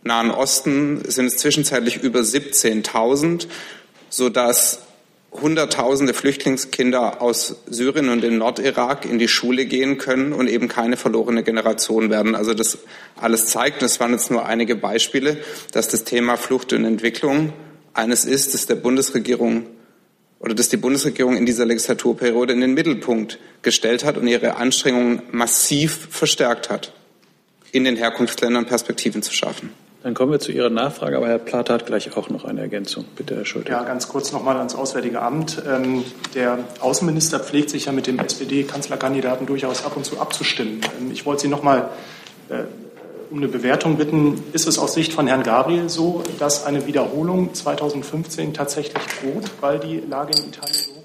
Nahen 0.03 0.31
Osten 0.31 1.01
sind 1.09 1.27
es 1.27 1.37
zwischenzeitlich 1.37 1.97
über 1.97 2.21
17.000, 2.21 3.47
sodass 4.09 4.81
Hunderttausende 5.31 6.15
Flüchtlingskinder 6.15 7.21
aus 7.21 7.57
Syrien 7.67 8.09
und 8.09 8.21
dem 8.21 8.37
Nordirak 8.37 9.05
in 9.05 9.19
die 9.19 9.27
Schule 9.27 9.65
gehen 9.65 9.99
können 9.99 10.33
und 10.33 10.47
eben 10.47 10.67
keine 10.67 10.97
verlorene 10.97 11.43
Generation 11.43 12.09
werden. 12.09 12.33
Also 12.33 12.55
das 12.55 12.79
alles 13.15 13.45
zeigt, 13.45 13.83
das 13.83 13.99
waren 13.99 14.11
jetzt 14.11 14.31
nur 14.31 14.45
einige 14.45 14.75
Beispiele, 14.75 15.37
dass 15.71 15.87
das 15.87 16.03
Thema 16.03 16.35
Flucht 16.35 16.73
und 16.73 16.83
Entwicklung 16.83 17.53
eines 17.93 18.25
ist, 18.25 18.55
das 18.55 18.65
der 18.65 18.75
Bundesregierung 18.75 19.67
oder 20.39 20.55
das 20.55 20.69
die 20.69 20.77
Bundesregierung 20.77 21.37
in 21.37 21.45
dieser 21.45 21.65
Legislaturperiode 21.65 22.53
in 22.53 22.61
den 22.61 22.73
Mittelpunkt 22.73 23.39
gestellt 23.61 24.03
hat 24.03 24.17
und 24.17 24.27
ihre 24.27 24.55
Anstrengungen 24.55 25.21
massiv 25.31 26.07
verstärkt 26.09 26.69
hat, 26.69 26.93
in 27.71 27.83
den 27.83 27.97
Herkunftsländern 27.97 28.65
Perspektiven 28.65 29.21
zu 29.21 29.33
schaffen. 29.33 29.69
Dann 30.01 30.13
kommen 30.13 30.31
wir 30.31 30.39
zu 30.39 30.53
Ihrer 30.53 30.69
Nachfrage, 30.69 31.17
aber 31.17 31.27
Herr 31.27 31.39
Plath 31.39 31.69
hat 31.69 31.85
gleich 31.85 32.15
auch 32.15 32.29
noch 32.29 32.45
eine 32.45 32.61
Ergänzung. 32.61 33.03
Bitte, 33.17 33.35
Herr 33.35 33.45
Schulte. 33.45 33.71
Ja, 33.71 33.83
ganz 33.83 34.07
kurz 34.07 34.31
noch 34.31 34.41
mal 34.43 34.55
ans 34.55 34.73
Auswärtige 34.73 35.21
Amt. 35.21 35.61
Ähm, 35.67 36.05
der 36.33 36.59
Außenminister 36.79 37.39
pflegt 37.39 37.69
sich 37.69 37.85
ja 37.85 37.91
mit 37.91 38.07
dem 38.07 38.17
SPD-Kanzlerkandidaten 38.17 39.45
durchaus 39.45 39.85
ab 39.85 39.97
und 39.97 40.05
zu 40.05 40.19
abzustimmen. 40.19 40.79
Ähm, 40.99 41.11
ich 41.11 41.25
wollte 41.25 41.41
Sie 41.41 41.47
noch 41.49 41.63
mal 41.63 41.89
äh, 42.47 42.63
um 43.29 43.39
eine 43.39 43.49
Bewertung 43.49 43.97
bitten. 43.97 44.41
Ist 44.53 44.67
es 44.67 44.79
aus 44.79 44.93
Sicht 44.93 45.11
von 45.11 45.27
Herrn 45.27 45.43
Gabriel 45.43 45.89
so, 45.89 46.23
dass 46.39 46.65
eine 46.65 46.87
Wiederholung 46.87 47.53
2015 47.53 48.53
tatsächlich 48.53 49.03
droht, 49.21 49.51
weil 49.59 49.79
die 49.79 49.99
Lage 49.99 50.31
in 50.37 50.47
Italien 50.47 50.75
so? 50.75 50.98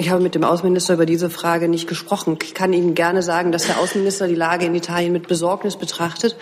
Ich 0.00 0.10
habe 0.10 0.22
mit 0.22 0.36
dem 0.36 0.44
Außenminister 0.44 0.94
über 0.94 1.06
diese 1.06 1.28
Frage 1.28 1.68
nicht 1.68 1.88
gesprochen. 1.88 2.38
Ich 2.44 2.54
kann 2.54 2.72
Ihnen 2.72 2.94
gerne 2.94 3.20
sagen, 3.20 3.50
dass 3.50 3.66
der 3.66 3.80
Außenminister 3.80 4.28
die 4.28 4.36
Lage 4.36 4.64
in 4.64 4.74
Italien 4.76 5.12
mit 5.12 5.26
Besorgnis 5.26 5.74
betrachtet 5.74 6.36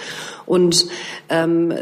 und 0.45 0.87
ähm, 1.31 1.73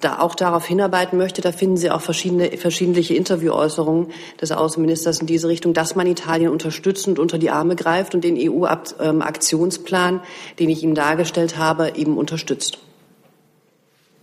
da 0.00 0.20
auch 0.20 0.34
darauf 0.34 0.64
hinarbeiten 0.64 1.18
möchte. 1.18 1.42
Da 1.42 1.52
finden 1.52 1.76
Sie 1.76 1.90
auch 1.90 2.00
verschiedene, 2.00 2.56
verschiedentliche 2.56 3.14
Interviewäußerungen 3.14 4.06
des 4.40 4.50
Außenministers 4.50 5.20
in 5.20 5.26
diese 5.26 5.48
Richtung, 5.48 5.74
dass 5.74 5.94
man 5.94 6.06
Italien 6.06 6.50
unterstützend 6.50 7.18
unter 7.18 7.36
die 7.36 7.50
Arme 7.50 7.76
greift 7.76 8.14
und 8.14 8.24
den 8.24 8.38
EU-Aktionsplan, 8.38 10.22
den 10.58 10.70
ich 10.70 10.82
Ihnen 10.82 10.94
dargestellt 10.94 11.58
habe, 11.58 11.92
eben 11.96 12.16
unterstützt. 12.16 12.78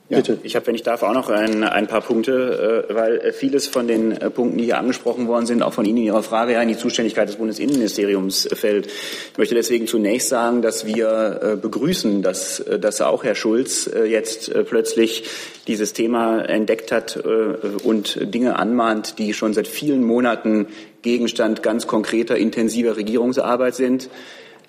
Ja, 0.10 0.20
Bitte. 0.20 0.40
Ich 0.44 0.56
habe, 0.56 0.66
wenn 0.68 0.76
ich 0.76 0.84
darf, 0.84 1.04
auch 1.04 1.14
noch 1.14 1.30
ein, 1.30 1.66
ein 1.66 1.88
paar 1.88 2.00
Punkte, 2.00 2.86
äh, 2.90 2.96
weil 2.96 3.34
vieles 3.34 3.68
von 3.68 3.90
den 3.90 4.14
äh, 4.14 4.30
Punkten, 4.30 4.58
die 4.58 4.64
hier 4.64 4.78
angesprochen 4.78 5.28
worden 5.28 5.46
sind, 5.46 5.62
auch 5.62 5.74
von 5.74 5.84
Ihnen 5.84 5.98
in 5.98 6.04
Ihrer 6.06 6.24
Frage 6.24 6.54
ja 6.54 6.62
in 6.62 6.70
die 6.70 6.78
Zuständigkeit 6.78 7.28
des 7.28 7.36
Bundesinnenministeriums 7.36 8.48
fällt. 8.54 8.88
Ich 8.88 9.38
möchte 9.38 9.54
deswegen 9.54 9.86
zunächst 9.86 10.30
sagen, 10.30 10.62
dass 10.62 10.86
wir 10.86 11.40
äh, 11.44 11.56
begrüßen, 11.58 12.22
dass, 12.22 12.64
dass 12.80 13.02
auch 13.02 13.26
Herr 13.26 13.36
Schulz 13.36 13.90
jetzt 14.08 14.52
plötzlich 14.66 15.26
dieses 15.68 15.94
Thema 15.94 16.42
entdeckt 16.42 16.92
hat 16.92 17.18
und 17.18 18.20
Dinge 18.34 18.58
anmahnt, 18.58 19.20
die 19.20 19.34
schon 19.34 19.54
seit 19.54 19.68
vielen 19.68 20.04
Monaten 20.04 20.68
Gegenstand 21.02 21.64
ganz 21.64 21.88
konkreter, 21.88 22.38
intensiver 22.38 22.98
Regierungsarbeit 22.98 23.76
sind. 23.76 24.10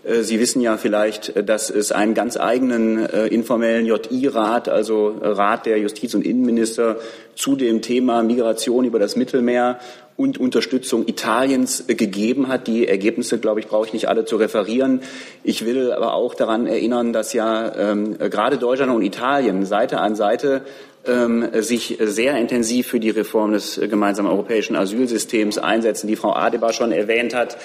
Äh, 0.08 0.22
Sie 0.22 0.40
wissen 0.40 0.60
ja 0.60 0.76
vielleicht, 0.76 1.36
äh, 1.36 1.44
dass 1.44 1.70
es 1.70 1.92
einen 1.92 2.14
ganz 2.14 2.36
eigenen 2.36 3.06
äh, 3.06 3.26
informellen 3.26 3.86
JI-Rat, 3.86 4.68
also 4.68 5.14
Rat 5.20 5.66
der 5.66 5.78
Justiz- 5.78 6.14
und 6.14 6.24
Innenminister 6.24 6.96
zu 7.34 7.56
dem 7.56 7.82
Thema 7.82 8.22
Migration 8.22 8.84
über 8.84 8.98
das 8.98 9.16
Mittelmeer 9.16 9.78
und 10.16 10.38
Unterstützung 10.38 11.06
Italiens 11.06 11.84
gegeben 11.86 12.48
hat. 12.48 12.66
Die 12.66 12.88
Ergebnisse, 12.88 13.38
glaube 13.38 13.60
ich, 13.60 13.68
brauche 13.68 13.86
ich 13.86 13.92
nicht 13.92 14.08
alle 14.08 14.24
zu 14.24 14.36
referieren. 14.36 15.02
Ich 15.44 15.64
will 15.64 15.92
aber 15.92 16.14
auch 16.14 16.34
daran 16.34 16.66
erinnern, 16.66 17.12
dass 17.12 17.32
ja 17.34 17.72
ähm, 17.76 18.18
gerade 18.18 18.58
Deutschland 18.58 18.92
und 18.92 19.02
Italien 19.02 19.64
Seite 19.64 20.00
an 20.00 20.16
Seite 20.16 20.62
sich 21.04 21.96
sehr 22.00 22.36
intensiv 22.36 22.88
für 22.88 23.00
die 23.00 23.10
Reform 23.10 23.52
des 23.52 23.80
gemeinsamen 23.88 24.30
europäischen 24.30 24.76
Asylsystems 24.76 25.56
einsetzen, 25.56 26.06
die 26.06 26.16
Frau 26.16 26.34
Adebar 26.34 26.72
schon 26.72 26.92
erwähnt 26.92 27.34
hat, 27.34 27.56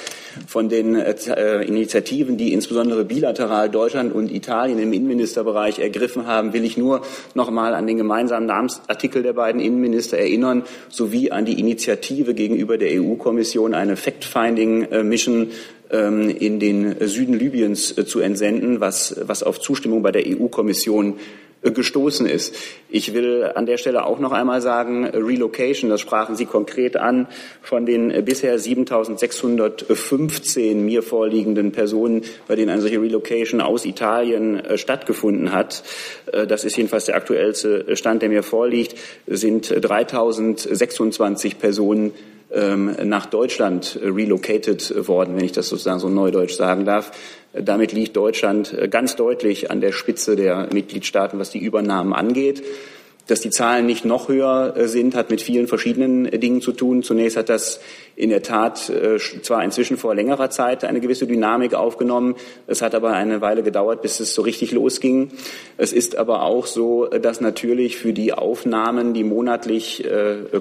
von 0.48 0.70
den 0.70 0.96
äh, 0.96 1.64
Initiativen, 1.64 2.38
die 2.38 2.54
insbesondere 2.54 3.06
bilateral 3.06 3.70
Deutschland 3.70 4.14
und 4.14 4.32
Italien 4.32 4.80
im 4.80 4.94
Innenministerbereich 4.94 5.80
ergriffen 5.80 6.26
haben, 6.26 6.54
will 6.54 6.64
ich 6.64 6.78
nur 6.78 7.02
noch 7.34 7.52
mal 7.52 7.74
an 7.74 7.88
den 7.88 7.98
gemeinsamen 7.98 8.46
Namensartikel 8.46 9.24
der 9.24 9.34
beiden 9.34 9.62
Innenminister 9.62 10.18
erinnern, 10.18 10.64
sowie 10.90 11.32
an 11.32 11.46
die 11.46 11.60
Initiative 11.60 12.34
gegenüber 12.34 12.78
der 12.78 13.02
EU-Kommission, 13.02 13.74
eine 13.74 13.96
Fact-Finding-Mission 13.96 15.52
ähm, 15.92 16.30
in 16.30 16.60
den 16.60 17.08
Süden 17.08 17.34
Libyens 17.34 17.98
äh, 17.98 18.06
zu 18.06 18.20
entsenden, 18.20 18.80
was, 18.80 19.16
was 19.22 19.44
auf 19.44 19.60
Zustimmung 19.60 20.02
bei 20.02 20.12
der 20.12 20.24
EU-Kommission 20.26 21.16
gestoßen 21.64 22.26
ist. 22.26 22.53
Ich 22.89 23.14
will 23.14 23.49
an 23.55 23.66
der 23.66 23.78
Stelle 23.78 24.05
auch 24.05 24.20
noch 24.20 24.34
einmal 24.34 24.61
sagen, 24.61 25.05
Relocation, 25.05 25.89
das 25.89 26.01
sprachen 26.01 26.36
Sie 26.36 26.45
konkret 26.45 26.97
an, 26.97 27.28
von 27.61 27.86
den 27.86 28.26
bisher 28.26 28.59
7.615 28.59 30.76
mir 30.76 31.02
vorliegenden 31.03 31.72
Personen, 31.72 32.23
bei 32.48 32.56
denen 32.56 32.69
eine 32.69 32.81
solche 32.81 33.02
Relocation 33.02 33.61
aus 33.61 33.85
Italien 33.85 34.60
äh, 34.60 34.77
stattgefunden 34.77 35.53
hat. 35.53 35.84
Äh, 36.31 36.45
das 36.48 36.65
ist 36.65 36.76
jedenfalls 36.76 37.06
der 37.06 37.15
aktuellste 37.15 37.95
Stand, 37.95 38.22
der 38.22 38.27
mir 38.30 38.44
vorliegt, 38.44 38.95
sind 39.27 39.68
3.026 39.68 41.56
Personen 41.56 42.11
ähm, 42.53 42.95
nach 43.06 43.26
Deutschland 43.26 43.99
relocated 44.02 45.07
worden, 45.07 45.35
wenn 45.35 45.45
ich 45.45 45.53
das 45.53 45.69
sozusagen 45.69 45.99
so 45.99 46.10
neudeutsch 46.10 46.53
sagen 46.53 46.85
darf. 46.85 47.11
Damit 47.54 47.92
liegt 47.92 48.18
Deutschland 48.18 48.74
äh, 48.74 48.88
ganz 48.88 49.16
deutlich 49.16 49.70
an 49.70 49.80
der 49.80 49.92
Spitze 49.92 50.36
der 50.36 50.70
Mitgliedstaaten, 50.74 51.40
was 51.40 51.52
die 51.52 51.60
Übernahmen 51.60 52.14
angeht. 52.14 52.64
Dass 53.28 53.40
die 53.40 53.52
Zahlen 53.52 53.86
nicht 53.86 54.04
noch 54.04 54.28
höher 54.28 54.74
äh, 54.76 54.88
sind, 54.88 55.16
hat 55.16 55.30
mit 55.30 55.40
vielen 55.40 55.68
verschiedenen 55.68 56.26
äh, 56.26 56.40
Dingen 56.40 56.62
zu 56.62 56.72
tun. 56.72 57.04
Zunächst 57.04 57.38
hat 57.38 57.50
das 57.50 57.80
in 58.16 58.32
der 58.32 58.44
Tat 58.44 58.92
zwar 59.42 59.64
inzwischen 59.64 59.98
vor 59.98 60.14
längerer 60.14 60.52
Zeit 60.52 60.84
eine 60.84 61.00
gewisse 61.00 61.26
Dynamik 61.26 61.74
aufgenommen. 61.74 62.36
Es 62.68 62.84
hat 62.84 62.94
aber 62.94 63.12
eine 63.14 63.42
Weile 63.42 63.64
gedauert, 63.64 64.04
bis 64.04 64.20
es 64.20 64.36
so 64.36 64.44
richtig 64.44 64.72
losging. 64.72 65.32
Es 65.78 65.94
ist 65.94 66.16
aber 66.16 66.44
auch 66.44 66.68
so, 66.68 67.08
dass 67.08 67.42
natürlich 67.42 67.98
für 67.98 68.14
die 68.14 68.34
Aufnahmen, 68.34 69.16
die 69.16 69.24
monatlich 69.24 70.08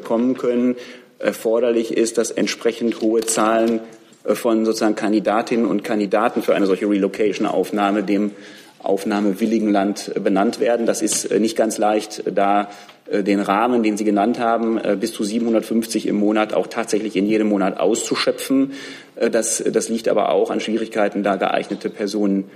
kommen 0.02 0.38
können, 0.38 0.76
erforderlich 1.18 1.94
ist, 1.94 2.16
dass 2.16 2.30
entsprechend 2.30 3.02
hohe 3.02 3.20
Zahlen 3.20 3.80
von 4.24 4.64
sozusagen 4.64 4.94
Kandidatinnen 4.94 5.66
und 5.66 5.84
Kandidaten 5.84 6.42
für 6.42 6.54
eine 6.54 6.66
solche 6.66 6.88
Relocation-Aufnahme 6.88 8.02
dem 8.02 8.32
aufnahmewilligen 8.82 9.70
Land 9.70 10.12
benannt 10.22 10.60
werden. 10.60 10.86
Das 10.86 11.02
ist 11.02 11.26
äh, 11.26 11.38
nicht 11.38 11.56
ganz 11.56 11.78
leicht, 11.78 12.24
da 12.34 12.68
äh, 13.10 13.22
den 13.22 13.40
Rahmen, 13.40 13.82
den 13.82 13.96
Sie 13.96 14.04
genannt 14.04 14.38
haben, 14.38 14.78
äh, 14.78 14.96
bis 14.98 15.12
zu 15.12 15.24
750 15.24 16.06
im 16.06 16.16
Monat 16.16 16.52
auch 16.52 16.66
tatsächlich 16.66 17.16
in 17.16 17.26
jedem 17.26 17.48
Monat 17.48 17.78
auszuschöpfen. 17.78 18.72
Das, 19.30 19.62
das 19.64 19.88
liegt 19.88 20.08
aber 20.08 20.30
auch 20.30 20.50
an 20.50 20.60
Schwierigkeiten, 20.60 21.22
da 21.22 21.36
geeignete 21.36 21.90
Personen 21.90 22.50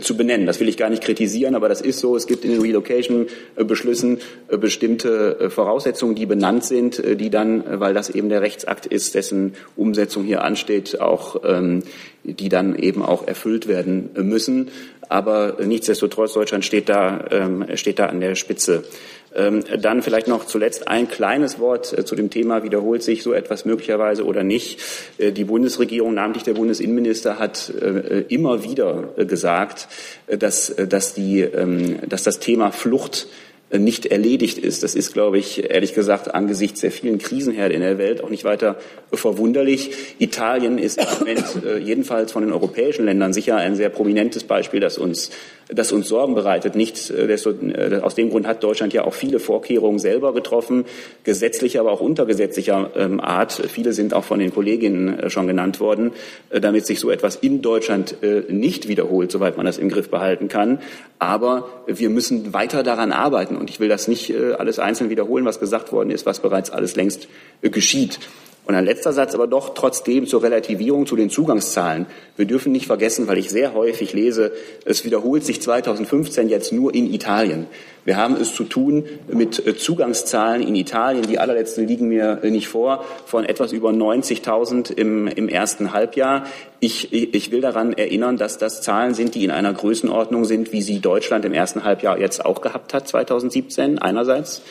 zu 0.00 0.16
benennen. 0.16 0.46
Das 0.46 0.60
will 0.60 0.68
ich 0.68 0.76
gar 0.76 0.90
nicht 0.90 1.02
kritisieren, 1.02 1.54
aber 1.54 1.68
das 1.68 1.80
ist 1.80 2.00
so. 2.00 2.16
Es 2.16 2.26
gibt 2.26 2.44
in 2.44 2.50
den 2.50 2.60
Relocation-Beschlüssen 2.60 4.18
bestimmte 4.48 5.50
Voraussetzungen, 5.50 6.14
die 6.14 6.26
benannt 6.26 6.64
sind, 6.64 7.02
die 7.20 7.30
dann, 7.30 7.64
weil 7.80 7.94
das 7.94 8.10
eben 8.10 8.28
der 8.28 8.42
Rechtsakt 8.42 8.86
ist, 8.86 9.14
dessen 9.14 9.54
Umsetzung 9.76 10.24
hier 10.24 10.42
ansteht, 10.44 11.00
auch, 11.00 11.42
ähm, 11.44 11.82
die 12.24 12.48
dann 12.48 12.76
eben 12.76 13.02
auch 13.02 13.26
erfüllt 13.26 13.68
werden 13.68 14.10
müssen. 14.14 14.70
Aber 15.08 15.58
nichtsdestotrotz, 15.62 16.32
Deutschland 16.32 16.64
steht 16.64 16.88
da, 16.88 17.24
ähm, 17.30 17.66
steht 17.74 17.98
da 17.98 18.06
an 18.06 18.20
der 18.20 18.34
Spitze. 18.34 18.84
Ähm, 19.34 19.64
dann 19.80 20.02
vielleicht 20.02 20.28
noch 20.28 20.44
zuletzt 20.44 20.88
ein 20.88 21.08
kleines 21.08 21.58
Wort 21.58 21.96
äh, 21.96 22.04
zu 22.04 22.14
dem 22.14 22.30
Thema, 22.30 22.62
wiederholt 22.62 23.02
sich 23.02 23.22
so 23.22 23.32
etwas 23.32 23.64
möglicherweise 23.64 24.24
oder 24.24 24.42
nicht. 24.42 24.80
Äh, 25.18 25.32
die 25.32 25.44
Bundesregierung, 25.44 26.14
namentlich 26.14 26.44
der 26.44 26.54
Bundesinnenminister, 26.54 27.38
hat 27.38 27.70
äh, 27.70 28.24
immer 28.28 28.64
wieder 28.64 29.14
gesagt, 29.16 29.88
dass, 30.26 30.74
dass, 30.76 31.14
die, 31.14 31.40
ähm, 31.40 31.98
dass 32.08 32.22
das 32.22 32.40
Thema 32.40 32.72
Flucht 32.72 33.28
nicht 33.78 34.06
erledigt 34.06 34.58
ist. 34.58 34.82
Das 34.82 34.94
ist, 34.94 35.12
glaube 35.12 35.38
ich, 35.38 35.70
ehrlich 35.70 35.94
gesagt, 35.94 36.34
angesichts 36.34 36.80
der 36.80 36.90
vielen 36.90 37.18
Krisenherde 37.18 37.74
in 37.74 37.80
der 37.80 37.98
Welt 37.98 38.22
auch 38.22 38.30
nicht 38.30 38.44
weiter 38.44 38.76
verwunderlich. 39.12 39.90
Italien 40.18 40.78
ist 40.78 40.98
im 40.98 41.06
Moment 41.18 41.44
äh, 41.64 41.78
jedenfalls 41.78 42.32
von 42.32 42.42
den 42.42 42.52
europäischen 42.52 43.04
Ländern 43.04 43.32
sicher 43.32 43.56
ein 43.56 43.76
sehr 43.76 43.88
prominentes 43.88 44.44
Beispiel, 44.44 44.80
das 44.80 44.98
uns 44.98 45.30
das 45.74 45.92
uns 45.92 46.08
Sorgen 46.08 46.34
bereitet. 46.34 46.74
Nicht, 46.74 47.10
äh, 47.10 47.32
äh, 47.32 48.00
aus 48.00 48.14
dem 48.14 48.30
Grund 48.30 48.46
hat 48.46 48.62
Deutschland 48.62 48.92
ja 48.92 49.04
auch 49.04 49.14
viele 49.14 49.38
Vorkehrungen 49.38 49.98
selber 49.98 50.34
getroffen, 50.34 50.84
gesetzlicher, 51.24 51.80
aber 51.80 51.92
auch 51.92 52.00
untergesetzlicher 52.00 52.90
ähm, 52.96 53.20
Art. 53.20 53.52
Viele 53.52 53.92
sind 53.92 54.14
auch 54.14 54.24
von 54.24 54.38
den 54.38 54.52
Kolleginnen 54.52 55.30
schon 55.30 55.46
genannt 55.46 55.80
worden, 55.80 56.12
damit 56.50 56.86
sich 56.86 57.00
so 57.00 57.10
etwas 57.10 57.36
in 57.36 57.62
Deutschland 57.62 58.16
nicht 58.48 58.88
wiederholt, 58.88 59.30
soweit 59.30 59.56
man 59.56 59.66
das 59.66 59.78
im 59.78 59.88
Griff 59.88 60.10
behalten 60.10 60.48
kann. 60.48 60.80
Aber 61.18 61.68
wir 61.86 62.10
müssen 62.10 62.52
weiter 62.52 62.82
daran 62.82 63.12
arbeiten. 63.12 63.56
Und 63.62 63.70
ich 63.70 63.78
will 63.78 63.88
das 63.88 64.08
nicht 64.08 64.34
alles 64.58 64.80
einzeln 64.80 65.08
wiederholen, 65.08 65.44
was 65.44 65.60
gesagt 65.60 65.92
worden 65.92 66.10
ist, 66.10 66.26
was 66.26 66.40
bereits 66.40 66.70
alles 66.70 66.96
längst 66.96 67.28
geschieht. 67.60 68.18
Und 68.64 68.76
ein 68.76 68.84
letzter 68.84 69.12
Satz 69.12 69.34
aber 69.34 69.48
doch 69.48 69.74
trotzdem 69.74 70.26
zur 70.28 70.42
Relativierung 70.44 71.06
zu 71.06 71.16
den 71.16 71.30
Zugangszahlen. 71.30 72.06
Wir 72.36 72.46
dürfen 72.46 72.70
nicht 72.70 72.86
vergessen, 72.86 73.26
weil 73.26 73.38
ich 73.38 73.50
sehr 73.50 73.74
häufig 73.74 74.12
lese, 74.12 74.52
es 74.84 75.04
wiederholt 75.04 75.44
sich 75.44 75.60
2015 75.60 76.48
jetzt 76.48 76.72
nur 76.72 76.94
in 76.94 77.12
Italien. 77.12 77.66
Wir 78.04 78.16
haben 78.16 78.36
es 78.36 78.54
zu 78.54 78.64
tun 78.64 79.04
mit 79.28 79.64
äh, 79.64 79.76
Zugangszahlen 79.76 80.62
in 80.62 80.74
Italien. 80.74 81.26
Die 81.26 81.38
allerletzten 81.38 81.86
liegen 81.86 82.08
mir 82.08 82.40
äh, 82.42 82.50
nicht 82.50 82.66
vor, 82.66 83.04
von 83.26 83.44
etwas 83.44 83.72
über 83.72 83.90
90.000 83.90 84.92
im, 84.92 85.28
im 85.28 85.48
ersten 85.48 85.92
Halbjahr. 85.92 86.46
Ich, 86.80 87.12
ich 87.12 87.52
will 87.52 87.60
daran 87.60 87.92
erinnern, 87.92 88.36
dass 88.36 88.58
das 88.58 88.82
Zahlen 88.82 89.14
sind, 89.14 89.36
die 89.36 89.44
in 89.44 89.52
einer 89.52 89.72
Größenordnung 89.72 90.44
sind, 90.44 90.72
wie 90.72 90.82
sie 90.82 90.98
Deutschland 90.98 91.44
im 91.44 91.52
ersten 91.52 91.84
Halbjahr 91.84 92.18
jetzt 92.18 92.44
auch 92.44 92.60
gehabt 92.60 92.92
hat, 92.92 93.06
2017 93.06 94.00
einerseits. 94.00 94.62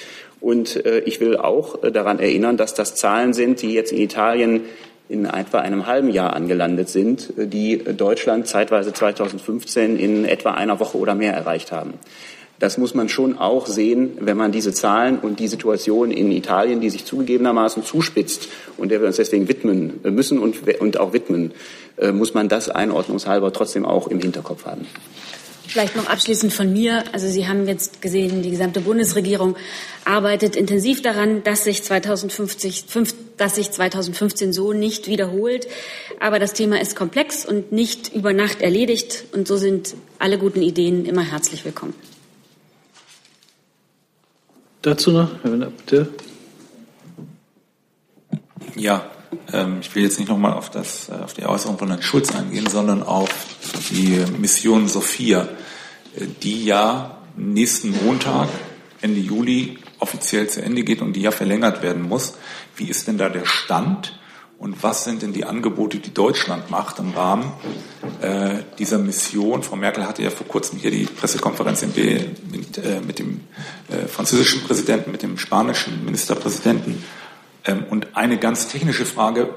Und 0.41 0.85
äh, 0.85 0.99
ich 1.01 1.21
will 1.21 1.37
auch 1.37 1.83
äh, 1.83 1.91
daran 1.91 2.19
erinnern, 2.19 2.57
dass 2.57 2.73
das 2.73 2.95
Zahlen 2.95 3.33
sind, 3.33 3.61
die 3.61 3.73
jetzt 3.73 3.91
in 3.91 3.99
Italien 3.99 4.61
in 5.07 5.25
etwa 5.25 5.59
einem 5.59 5.85
halben 5.85 6.09
Jahr 6.09 6.33
angelandet 6.33 6.89
sind, 6.89 7.31
äh, 7.37 7.45
die 7.45 7.77
Deutschland 7.77 8.47
zeitweise 8.47 8.91
2015 8.91 9.97
in 9.97 10.25
etwa 10.25 10.51
einer 10.51 10.79
Woche 10.79 10.97
oder 10.97 11.13
mehr 11.13 11.33
erreicht 11.33 11.71
haben. 11.71 11.93
Das 12.57 12.77
muss 12.77 12.95
man 12.95 13.07
schon 13.09 13.37
auch 13.37 13.67
sehen, 13.67 14.17
wenn 14.19 14.37
man 14.37 14.51
diese 14.51 14.73
Zahlen 14.73 15.19
und 15.19 15.39
die 15.39 15.47
Situation 15.47 16.11
in 16.11 16.31
Italien, 16.31 16.81
die 16.81 16.89
sich 16.89 17.05
zugegebenermaßen 17.05 17.83
zuspitzt 17.83 18.49
und 18.77 18.89
der 18.89 18.99
wir 18.99 19.07
uns 19.07 19.15
deswegen 19.15 19.47
widmen 19.47 19.99
müssen 20.03 20.37
und, 20.37 20.57
und 20.79 20.99
auch 20.99 21.11
widmen, 21.11 21.53
muss 22.13 22.35
man 22.35 22.49
das 22.49 22.69
einordnungshalber 22.69 23.51
trotzdem 23.51 23.83
auch 23.83 24.09
im 24.09 24.19
Hinterkopf 24.19 24.65
haben. 24.65 24.85
Vielleicht 25.71 25.95
noch 25.95 26.07
abschließend 26.07 26.51
von 26.51 26.73
mir. 26.73 27.05
Also 27.13 27.29
Sie 27.29 27.47
haben 27.47 27.65
jetzt 27.65 28.01
gesehen, 28.01 28.41
die 28.41 28.49
gesamte 28.49 28.81
Bundesregierung 28.81 29.55
arbeitet 30.03 30.57
intensiv 30.57 31.01
daran, 31.01 31.43
dass 31.43 31.63
sich 31.63 31.81
2050, 31.81 32.87
dass 33.37 33.55
sich 33.55 33.71
2015 33.71 34.51
so 34.51 34.73
nicht 34.73 35.07
wiederholt. 35.07 35.67
Aber 36.19 36.39
das 36.39 36.51
Thema 36.51 36.81
ist 36.81 36.97
komplex 36.97 37.45
und 37.45 37.71
nicht 37.71 38.13
über 38.13 38.33
Nacht 38.33 38.61
erledigt. 38.61 39.23
Und 39.31 39.47
so 39.47 39.55
sind 39.55 39.95
alle 40.19 40.37
guten 40.37 40.61
Ideen 40.61 41.05
immer 41.05 41.23
herzlich 41.23 41.63
willkommen. 41.63 41.93
Dazu 44.81 45.11
noch, 45.11 45.29
Herr 45.41 45.53
Wenner, 45.53 45.69
bitte. 45.71 46.09
Ja, 48.75 49.09
ich 49.79 49.95
will 49.95 50.03
jetzt 50.03 50.19
nicht 50.19 50.29
nochmal 50.29 50.53
auf, 50.53 50.71
äh, 50.75 51.23
auf 51.23 51.33
die 51.33 51.45
Äußerung 51.45 51.77
von 51.77 51.89
Herrn 51.89 52.01
Schulz 52.01 52.33
eingehen, 52.35 52.67
sondern 52.67 53.03
auf 53.03 53.29
die 53.89 54.23
Mission 54.37 54.87
Sophia, 54.87 55.47
äh, 56.15 56.25
die 56.41 56.65
ja 56.65 57.17
nächsten 57.35 57.91
Montag, 58.03 58.49
Ende 59.01 59.19
Juli, 59.19 59.77
offiziell 59.99 60.49
zu 60.49 60.61
Ende 60.61 60.83
geht 60.83 61.01
und 61.01 61.13
die 61.13 61.21
ja 61.21 61.31
verlängert 61.31 61.81
werden 61.81 62.03
muss. 62.03 62.35
Wie 62.75 62.85
ist 62.85 63.07
denn 63.07 63.17
da 63.17 63.29
der 63.29 63.45
Stand? 63.45 64.17
Und 64.57 64.83
was 64.83 65.05
sind 65.05 65.23
denn 65.23 65.33
die 65.33 65.45
Angebote, 65.45 65.97
die 65.97 66.13
Deutschland 66.13 66.69
macht 66.69 66.99
im 66.99 67.13
Rahmen 67.13 67.51
äh, 68.21 68.59
dieser 68.77 68.99
Mission? 68.99 69.63
Frau 69.63 69.75
Merkel 69.75 70.07
hatte 70.07 70.21
ja 70.21 70.29
vor 70.29 70.47
kurzem 70.47 70.77
hier 70.77 70.91
die 70.91 71.05
Pressekonferenz 71.05 71.81
mit, 71.81 72.77
äh, 72.77 73.01
mit 73.01 73.17
dem 73.17 73.41
äh, 73.89 74.07
französischen 74.07 74.61
Präsidenten, 74.61 75.11
mit 75.11 75.23
dem 75.23 75.39
spanischen 75.39 76.05
Ministerpräsidenten 76.05 76.91
ähm, 76.91 77.03
und 77.89 78.15
eine 78.15 78.37
ganz 78.37 78.67
technische 78.67 79.05
Frage, 79.05 79.53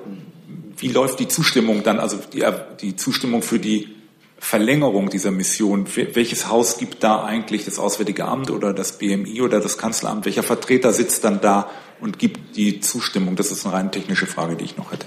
wie 0.77 0.89
läuft 0.89 1.21
die 1.21 1.29
Zustimmung 1.29 1.83
dann, 1.83 2.01
also 2.01 2.19
die, 2.33 2.45
die 2.81 2.97
Zustimmung 2.97 3.43
für 3.43 3.59
die 3.59 3.95
Verlängerung 4.39 5.09
dieser 5.09 5.31
Mission? 5.31 5.87
Welches 5.95 6.49
Haus 6.49 6.79
gibt 6.79 7.03
da 7.03 7.25
eigentlich 7.25 7.65
das 7.65 7.79
Auswärtige 7.79 8.27
Amt 8.27 8.51
oder 8.51 8.75
das 8.75 8.99
BMI 8.99 9.41
oder 9.41 9.61
das 9.61 9.79
Kanzleramt? 9.79 10.27
Welcher 10.27 10.43
Vertreter 10.43 10.93
sitzt 10.93 11.25
dann 11.25 11.41
da 11.41 11.71
und 12.01 12.19
gibt 12.19 12.57
die 12.57 12.81
Zustimmung? 12.81 13.37
Das 13.37 13.51
ist 13.51 13.65
eine 13.65 13.75
rein 13.75 13.93
technische 13.93 14.27
Frage, 14.27 14.57
die 14.57 14.65
ich 14.65 14.77
noch 14.77 14.93
hätte. 14.93 15.07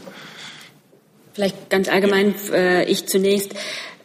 Vielleicht 1.34 1.70
ganz 1.70 1.88
allgemein, 1.88 2.34
äh, 2.52 2.86
ich 2.86 3.06
zunächst, 3.06 3.54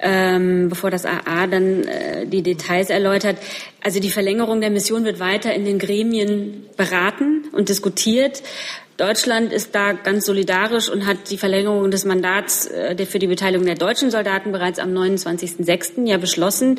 ähm, 0.00 0.68
bevor 0.68 0.90
das 0.90 1.06
AA 1.06 1.46
dann 1.46 1.84
äh, 1.84 2.26
die 2.26 2.42
Details 2.42 2.90
erläutert. 2.90 3.38
Also 3.82 4.00
die 4.00 4.10
Verlängerung 4.10 4.60
der 4.60 4.70
Mission 4.70 5.04
wird 5.04 5.20
weiter 5.20 5.54
in 5.54 5.64
den 5.64 5.78
Gremien 5.78 6.64
beraten 6.76 7.44
und 7.52 7.70
diskutiert. 7.70 8.42
Deutschland 8.96 9.52
ist 9.52 9.74
da 9.74 9.92
ganz 9.92 10.26
solidarisch 10.26 10.88
und 10.88 11.06
hat 11.06 11.30
die 11.30 11.38
Verlängerung 11.38 11.90
des 11.90 12.04
Mandats 12.04 12.66
äh, 12.66 13.06
für 13.06 13.18
die 13.18 13.26
Beteiligung 13.26 13.66
der 13.66 13.74
deutschen 13.74 14.10
Soldaten 14.10 14.52
bereits 14.52 14.78
am 14.78 14.90
29.06. 14.90 16.06
ja 16.06 16.18
beschlossen. 16.18 16.78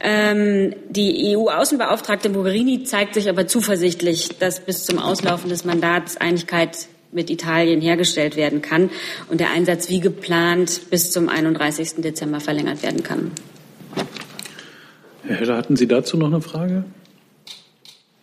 Ähm, 0.00 0.74
die 0.88 1.36
EU-Außenbeauftragte 1.36 2.28
Mogherini 2.28 2.84
zeigt 2.84 3.14
sich 3.14 3.28
aber 3.28 3.46
zuversichtlich, 3.46 4.38
dass 4.38 4.60
bis 4.60 4.84
zum 4.84 4.98
Auslaufen 4.98 5.48
des 5.48 5.64
Mandats 5.64 6.16
Einigkeit 6.16 6.88
mit 7.12 7.30
Italien 7.30 7.80
hergestellt 7.80 8.36
werden 8.36 8.62
kann 8.62 8.90
und 9.28 9.38
der 9.38 9.50
Einsatz 9.50 9.88
wie 9.90 10.00
geplant 10.00 10.90
bis 10.90 11.12
zum 11.12 11.28
31. 11.28 11.96
Dezember 11.98 12.40
verlängert 12.40 12.82
werden 12.82 13.02
kann. 13.02 13.30
Herr 15.24 15.36
Heller, 15.36 15.56
hatten 15.56 15.76
Sie 15.76 15.86
dazu 15.86 16.16
noch 16.16 16.28
eine 16.28 16.40
Frage? 16.40 16.84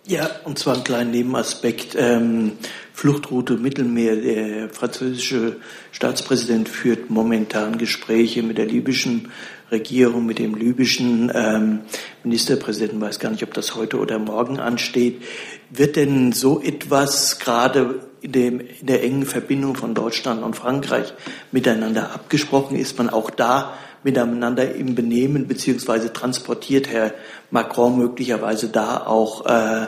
Ja, 0.06 0.30
und 0.44 0.58
zwar 0.58 0.74
einen 0.74 0.84
kleinen 0.84 1.12
Nebenaspekt. 1.12 1.96
Ähm, 1.98 2.54
Fluchtroute 3.00 3.54
Mittelmeer. 3.54 4.18
Der 4.18 4.68
französische 4.68 5.56
Staatspräsident 5.94 6.68
führt 6.68 7.10
momentan 7.10 7.78
Gespräche 7.78 8.44
mit 8.44 8.58
der 8.58 8.66
libyschen 8.66 9.32
Regierung, 9.72 10.26
mit 10.26 10.38
dem 10.38 10.54
libyschen 10.54 11.32
ähm, 11.34 11.80
Ministerpräsidenten. 12.26 13.00
Weiß 13.00 13.20
gar 13.20 13.32
nicht, 13.32 13.44
ob 13.44 13.54
das 13.54 13.76
heute 13.76 14.00
oder 14.00 14.20
morgen 14.20 14.60
ansteht. 14.60 15.22
Wird 15.70 15.96
denn 15.96 16.34
so 16.34 16.62
etwas 16.62 17.40
gerade 17.40 18.02
in, 18.20 18.34
dem, 18.34 18.60
in 18.60 18.88
der 18.88 19.02
engen 19.02 19.26
Verbindung 19.26 19.76
von 19.76 19.94
Deutschland 19.94 20.44
und 20.44 20.58
Frankreich 20.58 21.14
miteinander 21.54 22.14
abgesprochen? 22.14 22.76
Ist 22.76 22.98
man 22.98 23.10
auch 23.10 23.30
da 23.30 23.76
miteinander 24.04 24.76
im 24.76 24.96
Benehmen 24.96 25.48
beziehungsweise 25.48 26.12
transportiert 26.12 26.90
Herr 26.90 27.14
Macron 27.50 27.98
möglicherweise 27.98 28.68
da 28.68 29.06
auch 29.06 29.46
äh, 29.46 29.88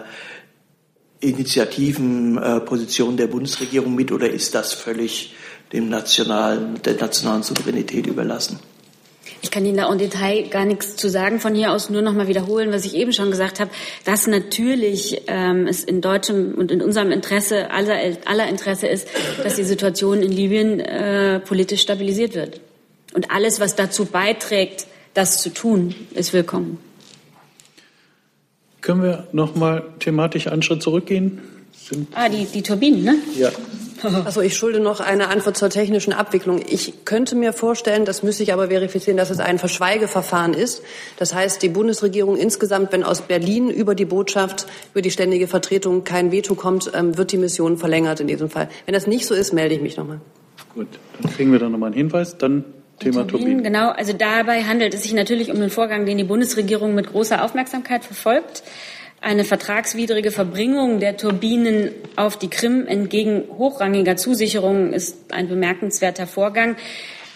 Initiativen, 1.22 2.38
äh, 2.38 2.60
Positionen 2.60 3.16
der 3.16 3.28
Bundesregierung 3.28 3.96
mit 3.96 4.12
oder 4.12 4.30
ist 4.30 4.54
das 4.56 4.74
völlig 4.74 5.34
dem 5.72 5.88
nationalen, 5.88 6.82
der 6.84 6.96
nationalen 6.96 7.44
Souveränität 7.44 8.08
überlassen? 8.08 8.60
Ich 9.44 9.50
kann 9.50 9.66
Ihnen 9.66 9.78
da 9.78 9.92
im 9.92 9.98
Detail 9.98 10.48
gar 10.50 10.66
nichts 10.66 10.96
zu 10.96 11.10
sagen. 11.10 11.40
Von 11.40 11.56
hier 11.56 11.72
aus 11.72 11.90
nur 11.90 12.02
noch 12.02 12.14
mal 12.14 12.28
wiederholen, 12.28 12.72
was 12.72 12.86
ich 12.86 12.96
eben 12.96 13.14
schon 13.14 13.32
gesagt 13.32 13.60
habe, 13.60 13.72
dass 14.04 14.28
natürlich 14.28 15.22
ähm, 15.28 15.68
es 15.68 15.84
in 15.84 16.02
deutschem 16.02 16.54
und 16.56 16.72
in 16.72 16.82
unserem 16.82 17.12
Interesse, 17.12 17.72
aller, 17.72 17.98
aller 18.26 18.48
Interesse 18.50 18.88
ist, 18.88 19.08
dass 19.44 19.56
die 19.56 19.64
Situation 19.64 20.22
in 20.22 20.32
Libyen 20.32 20.80
äh, 20.80 21.40
politisch 21.40 21.82
stabilisiert 21.82 22.36
wird. 22.36 22.62
Und 23.14 23.32
alles, 23.32 23.60
was 23.60 23.76
dazu 23.76 24.06
beiträgt, 24.06 24.86
das 25.14 25.42
zu 25.42 25.50
tun, 25.50 25.96
ist 26.14 26.34
willkommen. 26.34 26.78
Können 28.82 29.04
wir 29.04 29.28
noch 29.32 29.56
mal 29.56 29.84
thematisch 30.00 30.48
einen 30.48 30.64
Schritt 30.64 30.82
zurückgehen? 30.82 31.40
Sind 31.72 32.08
ah, 32.14 32.30
die, 32.30 32.46
die 32.46 32.62
Turbinen, 32.62 33.04
ne? 33.04 33.16
Ja. 33.38 33.50
Also 34.26 34.42
ich 34.42 34.58
schulde 34.58 34.80
noch 34.80 35.00
eine 35.00 35.28
Antwort 35.28 35.58
zur 35.58 35.70
technischen 35.70 36.12
Abwicklung. 36.12 36.60
Ich 36.68 37.06
könnte 37.06 37.36
mir 37.36 37.54
vorstellen, 37.54 38.04
das 38.04 38.24
müsste 38.24 38.42
ich 38.42 38.52
aber 38.52 38.70
verifizieren, 38.70 39.16
dass 39.16 39.30
es 39.30 39.40
ein 39.40 39.60
Verschweigeverfahren 39.60 40.56
ist. 40.56 40.82
Das 41.18 41.36
heißt, 41.36 41.62
die 41.62 41.70
Bundesregierung 41.70 42.36
insgesamt, 42.36 42.92
wenn 42.94 43.04
aus 43.04 43.22
Berlin 43.22 43.70
über 43.70 43.94
die 43.94 44.06
Botschaft, 44.06 44.66
über 44.94 45.04
die 45.04 45.12
ständige 45.12 45.48
Vertretung 45.48 46.04
kein 46.04 46.32
Veto 46.32 46.56
kommt, 46.56 46.92
ähm, 46.96 47.16
wird 47.16 47.32
die 47.32 47.38
Mission 47.38 47.78
verlängert 47.78 48.20
in 48.20 48.28
diesem 48.28 48.50
Fall. 48.50 48.70
Wenn 48.86 48.94
das 48.94 49.06
nicht 49.06 49.28
so 49.28 49.36
ist, 49.36 49.54
melde 49.54 49.76
ich 49.76 49.82
mich 49.82 49.98
nochmal. 49.98 50.20
Gut, 50.74 50.88
dann 51.22 51.32
kriegen 51.32 51.52
wir 51.52 51.60
da 51.60 51.70
nochmal 51.70 51.88
einen 51.88 51.98
Hinweis. 51.98 52.38
Dann 52.38 52.64
Thema 53.02 53.28
Turbinen. 53.28 53.64
Genau, 53.64 53.90
also 53.90 54.14
dabei 54.14 54.64
handelt 54.64 54.94
es 54.94 55.04
sich 55.04 55.14
natürlich 55.14 55.52
um 55.52 55.60
den 55.60 55.70
Vorgang, 55.70 56.06
den 56.06 56.18
die 56.18 56.24
Bundesregierung 56.24 56.96
mit 56.96 57.12
großer 57.12 57.44
Aufmerksamkeit 57.44 58.06
verfolgt. 58.06 58.64
Eine 59.20 59.44
vertragswidrige 59.44 60.32
Verbringung 60.32 61.00
der 61.00 61.16
Turbinen 61.16 61.92
auf 62.16 62.38
die 62.38 62.50
Krim 62.50 62.88
entgegen 62.88 63.44
hochrangiger 63.58 64.16
Zusicherungen 64.18 64.94
ist 64.94 65.32
ein 65.32 65.48
bemerkenswerter 65.48 66.26
Vorgang. 66.26 66.76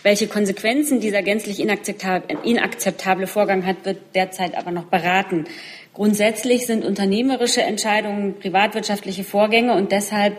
Welche 0.01 0.27
Konsequenzen 0.27 0.99
dieser 0.99 1.21
gänzlich 1.21 1.59
inakzeptable 1.59 3.27
Vorgang 3.27 3.65
hat, 3.65 3.85
wird 3.85 3.97
derzeit 4.15 4.55
aber 4.55 4.71
noch 4.71 4.85
beraten. 4.85 5.45
Grundsätzlich 5.93 6.65
sind 6.65 6.83
unternehmerische 6.83 7.61
Entscheidungen 7.61 8.37
privatwirtschaftliche 8.39 9.23
Vorgänge 9.23 9.73
und 9.73 9.91
deshalb 9.91 10.37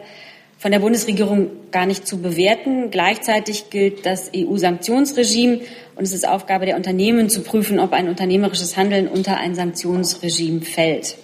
von 0.67 0.73
der 0.73 0.81
Bundesregierung 0.81 1.71
gar 1.71 1.87
nicht 1.87 2.09
zu 2.09 2.21
bewerten. 2.21 2.91
Gleichzeitig 2.91 3.71
gilt 3.71 4.05
das 4.05 4.33
EU-Sanktionsregime 4.35 5.61
und 5.95 6.03
es 6.03 6.13
ist 6.13 6.27
Aufgabe 6.27 6.67
der 6.67 6.75
Unternehmen 6.75 7.31
zu 7.31 7.43
prüfen, 7.43 7.79
ob 7.79 7.93
ein 7.93 8.09
unternehmerisches 8.09 8.77
Handeln 8.77 9.07
unter 9.07 9.37
ein 9.37 9.55
Sanktionsregime 9.55 10.63
fällt. 10.63 11.19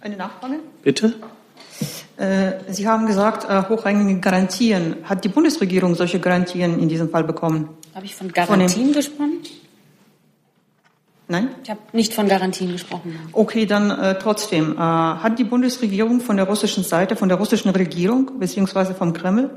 Eine 0.00 0.16
Nachfrage? 0.16 0.60
Bitte. 0.84 1.14
Äh, 2.16 2.52
Sie 2.68 2.86
haben 2.86 3.06
gesagt, 3.06 3.50
äh, 3.50 3.68
hochrangige 3.68 4.20
Garantien. 4.20 4.98
Hat 5.02 5.24
die 5.24 5.28
Bundesregierung 5.28 5.96
solche 5.96 6.20
Garantien 6.20 6.78
in 6.78 6.88
diesem 6.88 7.10
Fall 7.10 7.24
bekommen? 7.24 7.70
Habe 7.92 8.06
ich 8.06 8.14
von 8.14 8.30
Garantien 8.30 8.84
von 8.84 8.92
gesprochen? 8.92 9.42
Nein? 11.30 11.48
Ich 11.62 11.70
habe 11.70 11.80
nicht 11.92 12.12
von 12.12 12.26
Garantien 12.26 12.72
gesprochen. 12.72 13.16
Okay, 13.32 13.64
dann 13.64 13.90
äh, 13.90 14.18
trotzdem. 14.18 14.72
Äh, 14.72 14.78
hat 14.78 15.38
die 15.38 15.44
Bundesregierung 15.44 16.20
von 16.20 16.36
der 16.36 16.46
russischen 16.46 16.82
Seite, 16.82 17.14
von 17.14 17.28
der 17.28 17.38
russischen 17.38 17.70
Regierung 17.70 18.40
beziehungsweise 18.40 18.94
vom 18.94 19.12
Kreml 19.12 19.48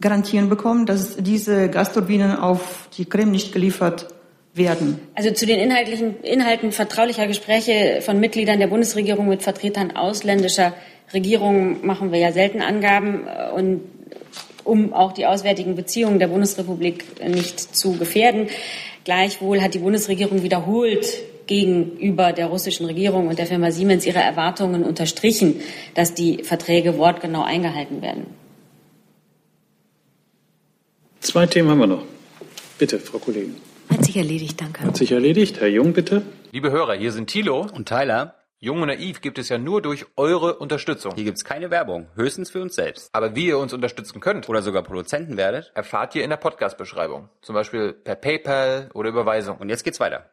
Garantien 0.00 0.48
bekommen, 0.48 0.84
dass 0.84 1.16
diese 1.16 1.68
Gasturbinen 1.70 2.36
auf 2.36 2.88
die 2.98 3.04
Krim 3.04 3.30
nicht 3.30 3.52
geliefert 3.52 4.08
werden. 4.52 4.98
Also 5.14 5.30
zu 5.30 5.46
den 5.46 5.60
inhaltlichen 5.60 6.20
Inhalten 6.22 6.72
vertraulicher 6.72 7.28
Gespräche 7.28 8.00
von 8.02 8.18
Mitgliedern 8.18 8.58
der 8.58 8.66
Bundesregierung 8.66 9.28
mit 9.28 9.44
Vertretern 9.44 9.94
ausländischer 9.94 10.74
Regierungen 11.14 11.86
machen 11.86 12.10
wir 12.10 12.18
ja 12.18 12.32
selten 12.32 12.62
Angaben 12.62 13.28
und 13.54 13.82
um 14.64 14.92
auch 14.92 15.12
die 15.12 15.26
auswärtigen 15.26 15.76
Beziehungen 15.76 16.18
der 16.18 16.28
Bundesrepublik 16.28 17.04
nicht 17.24 17.60
zu 17.60 17.96
gefährden. 17.96 18.48
Gleichwohl 19.04 19.60
hat 19.60 19.74
die 19.74 19.78
Bundesregierung 19.78 20.42
wiederholt 20.42 21.06
gegenüber 21.46 22.32
der 22.32 22.46
russischen 22.46 22.86
Regierung 22.86 23.26
und 23.28 23.38
der 23.38 23.46
Firma 23.46 23.70
Siemens 23.70 24.06
ihre 24.06 24.20
Erwartungen 24.20 24.84
unterstrichen, 24.84 25.60
dass 25.94 26.14
die 26.14 26.44
Verträge 26.44 26.98
wortgenau 26.98 27.42
eingehalten 27.42 28.00
werden. 28.00 28.26
Zwei 31.20 31.46
Themen 31.46 31.70
haben 31.70 31.78
wir 31.78 31.86
noch. 31.86 32.04
Bitte, 32.78 32.98
Frau 32.98 33.18
Kollegin. 33.18 33.56
Hat 33.90 34.04
sich 34.04 34.16
erledigt, 34.16 34.60
danke. 34.60 34.82
Hat 34.82 34.96
sich 34.96 35.12
erledigt. 35.12 35.60
Herr 35.60 35.68
Jung, 35.68 35.92
bitte. 35.92 36.22
Liebe 36.52 36.70
Hörer, 36.70 36.94
hier 36.94 37.12
sind 37.12 37.28
Thilo 37.28 37.66
und 37.74 37.88
Tyler. 37.88 38.41
Jung 38.64 38.80
und 38.80 38.86
Naiv 38.86 39.20
gibt 39.20 39.40
es 39.40 39.48
ja 39.48 39.58
nur 39.58 39.82
durch 39.82 40.06
eure 40.16 40.54
Unterstützung. 40.54 41.16
Hier 41.16 41.24
gibt 41.24 41.36
es 41.36 41.44
keine 41.44 41.72
Werbung, 41.72 42.06
höchstens 42.14 42.48
für 42.48 42.62
uns 42.62 42.76
selbst. 42.76 43.08
Aber 43.12 43.34
wie 43.34 43.46
ihr 43.46 43.58
uns 43.58 43.72
unterstützen 43.72 44.20
könnt 44.20 44.48
oder 44.48 44.62
sogar 44.62 44.84
Produzenten 44.84 45.36
werdet, 45.36 45.72
erfahrt 45.74 46.14
ihr 46.14 46.22
in 46.22 46.30
der 46.30 46.36
Podcast-Beschreibung. 46.36 47.28
Zum 47.40 47.56
Beispiel 47.56 47.92
per 47.92 48.14
PayPal 48.14 48.88
oder 48.94 49.08
Überweisung. 49.08 49.56
Und 49.56 49.68
jetzt 49.68 49.82
geht's 49.82 49.98
weiter. 49.98 50.26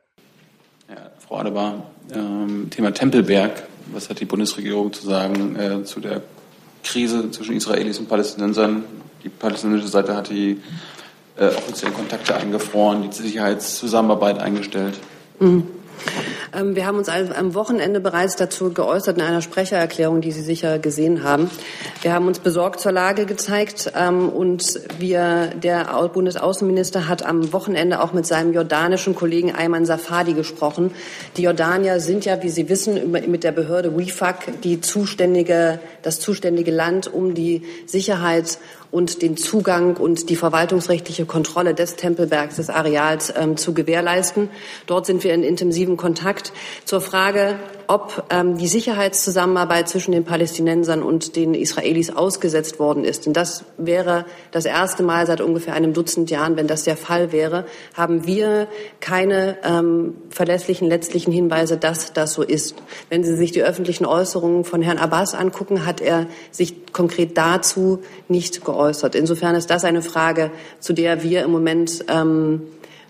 Ja, 0.87 1.09
Frau 1.17 1.37
Adebar, 1.37 1.89
ähm, 2.13 2.67
Thema 2.69 2.93
Tempelberg. 2.93 3.63
Was 3.93 4.11
hat 4.11 4.19
die 4.19 4.25
Bundesregierung 4.25 4.93
zu 4.93 5.07
sagen 5.07 5.55
äh, 5.55 5.83
zu 5.83 5.99
der 5.99 6.21
Krise 6.83 7.31
zwischen 7.31 7.55
Israelis 7.55 7.97
und 7.97 8.09
Palästinensern? 8.09 8.83
Die 9.23 9.29
palästinensische 9.29 9.91
Seite 9.91 10.15
hat 10.15 10.29
die 10.29 10.61
äh, 11.35 11.47
offiziellen 11.47 11.95
Kontakte 11.95 12.35
eingefroren, 12.35 13.09
die 13.09 13.11
Sicherheitszusammenarbeit 13.11 14.37
eingestellt. 14.37 14.99
Mhm. 15.39 15.65
Ähm, 16.55 16.75
wir 16.75 16.85
haben 16.85 16.97
uns 16.97 17.09
am 17.09 17.53
Wochenende 17.53 17.99
bereits 17.99 18.35
dazu 18.35 18.73
geäußert 18.73 19.17
in 19.17 19.23
einer 19.23 19.41
Sprechererklärung, 19.41 20.21
die 20.21 20.31
Sie 20.31 20.41
sicher 20.41 20.79
gesehen 20.79 21.23
haben. 21.23 21.49
Wir 22.01 22.13
haben 22.13 22.27
uns 22.27 22.39
besorgt 22.39 22.79
zur 22.79 22.91
Lage 22.91 23.25
gezeigt 23.25 23.91
ähm, 23.95 24.29
und 24.29 24.79
wir, 24.97 25.51
der 25.61 25.85
Bundesaußenminister 26.13 27.07
hat 27.07 27.25
am 27.25 27.53
Wochenende 27.53 28.01
auch 28.01 28.13
mit 28.13 28.25
seinem 28.25 28.53
jordanischen 28.53 29.15
Kollegen 29.15 29.53
Ayman 29.53 29.85
Safadi 29.85 30.33
gesprochen. 30.33 30.91
Die 31.37 31.43
Jordanier 31.43 31.99
sind 31.99 32.25
ja, 32.25 32.41
wie 32.41 32.49
Sie 32.49 32.69
wissen, 32.69 33.11
mit 33.11 33.43
der 33.43 33.51
Behörde 33.51 33.97
WIFAC 33.97 34.61
die 34.61 34.81
zuständige, 34.81 35.79
das 36.01 36.19
zuständige 36.19 36.71
Land, 36.71 37.11
um 37.11 37.33
die 37.33 37.63
Sicherheit 37.85 38.59
und 38.91 39.21
den 39.21 39.37
Zugang 39.37 39.97
und 39.97 40.29
die 40.29 40.35
verwaltungsrechtliche 40.35 41.25
Kontrolle 41.25 41.73
des 41.73 41.95
Tempelbergs, 41.95 42.55
des 42.55 42.69
Areals 42.69 43.31
ähm, 43.37 43.55
zu 43.55 43.73
gewährleisten. 43.73 44.49
Dort 44.87 45.05
sind 45.05 45.23
wir 45.23 45.33
in 45.33 45.43
intensivem 45.43 45.95
Kontakt 45.95 46.51
zur 46.85 47.01
Frage, 47.01 47.59
ob 47.87 48.23
ähm, 48.29 48.57
die 48.57 48.67
Sicherheitszusammenarbeit 48.67 49.89
zwischen 49.89 50.11
den 50.11 50.23
Palästinensern 50.23 51.03
und 51.03 51.35
den 51.35 51.53
Israelis 51.53 52.09
ausgesetzt 52.09 52.79
worden 52.79 53.03
ist. 53.03 53.25
Denn 53.25 53.33
das 53.33 53.63
wäre 53.77 54.25
das 54.51 54.65
erste 54.65 55.03
Mal 55.03 55.27
seit 55.27 55.41
ungefähr 55.41 55.73
einem 55.73 55.93
Dutzend 55.93 56.31
Jahren, 56.31 56.55
wenn 56.55 56.67
das 56.67 56.83
der 56.83 56.97
Fall 56.97 57.31
wäre, 57.31 57.65
haben 57.93 58.25
wir 58.25 58.67
keine 58.99 59.57
ähm, 59.63 60.15
verlässlichen 60.29 60.87
letztlichen 60.87 61.31
Hinweise, 61.31 61.77
dass 61.77 62.13
das 62.13 62.33
so 62.33 62.41
ist. 62.41 62.75
Wenn 63.09 63.23
Sie 63.23 63.35
sich 63.35 63.51
die 63.51 63.63
öffentlichen 63.63 64.05
Äußerungen 64.05 64.63
von 64.63 64.81
Herrn 64.81 64.97
Abbas 64.97 65.35
angucken, 65.35 65.85
hat 65.85 66.01
er 66.01 66.27
sich 66.51 66.91
konkret 66.91 67.37
dazu 67.37 67.99
nicht 68.27 68.65
geäußert. 68.65 68.78
Insofern 68.87 69.55
ist 69.55 69.69
das 69.69 69.83
eine 69.83 70.01
Frage, 70.01 70.51
zu 70.79 70.93
der 70.93 71.23
wir 71.23 71.43
im 71.43 71.51
Moment 71.51 72.05
ähm, 72.07 72.61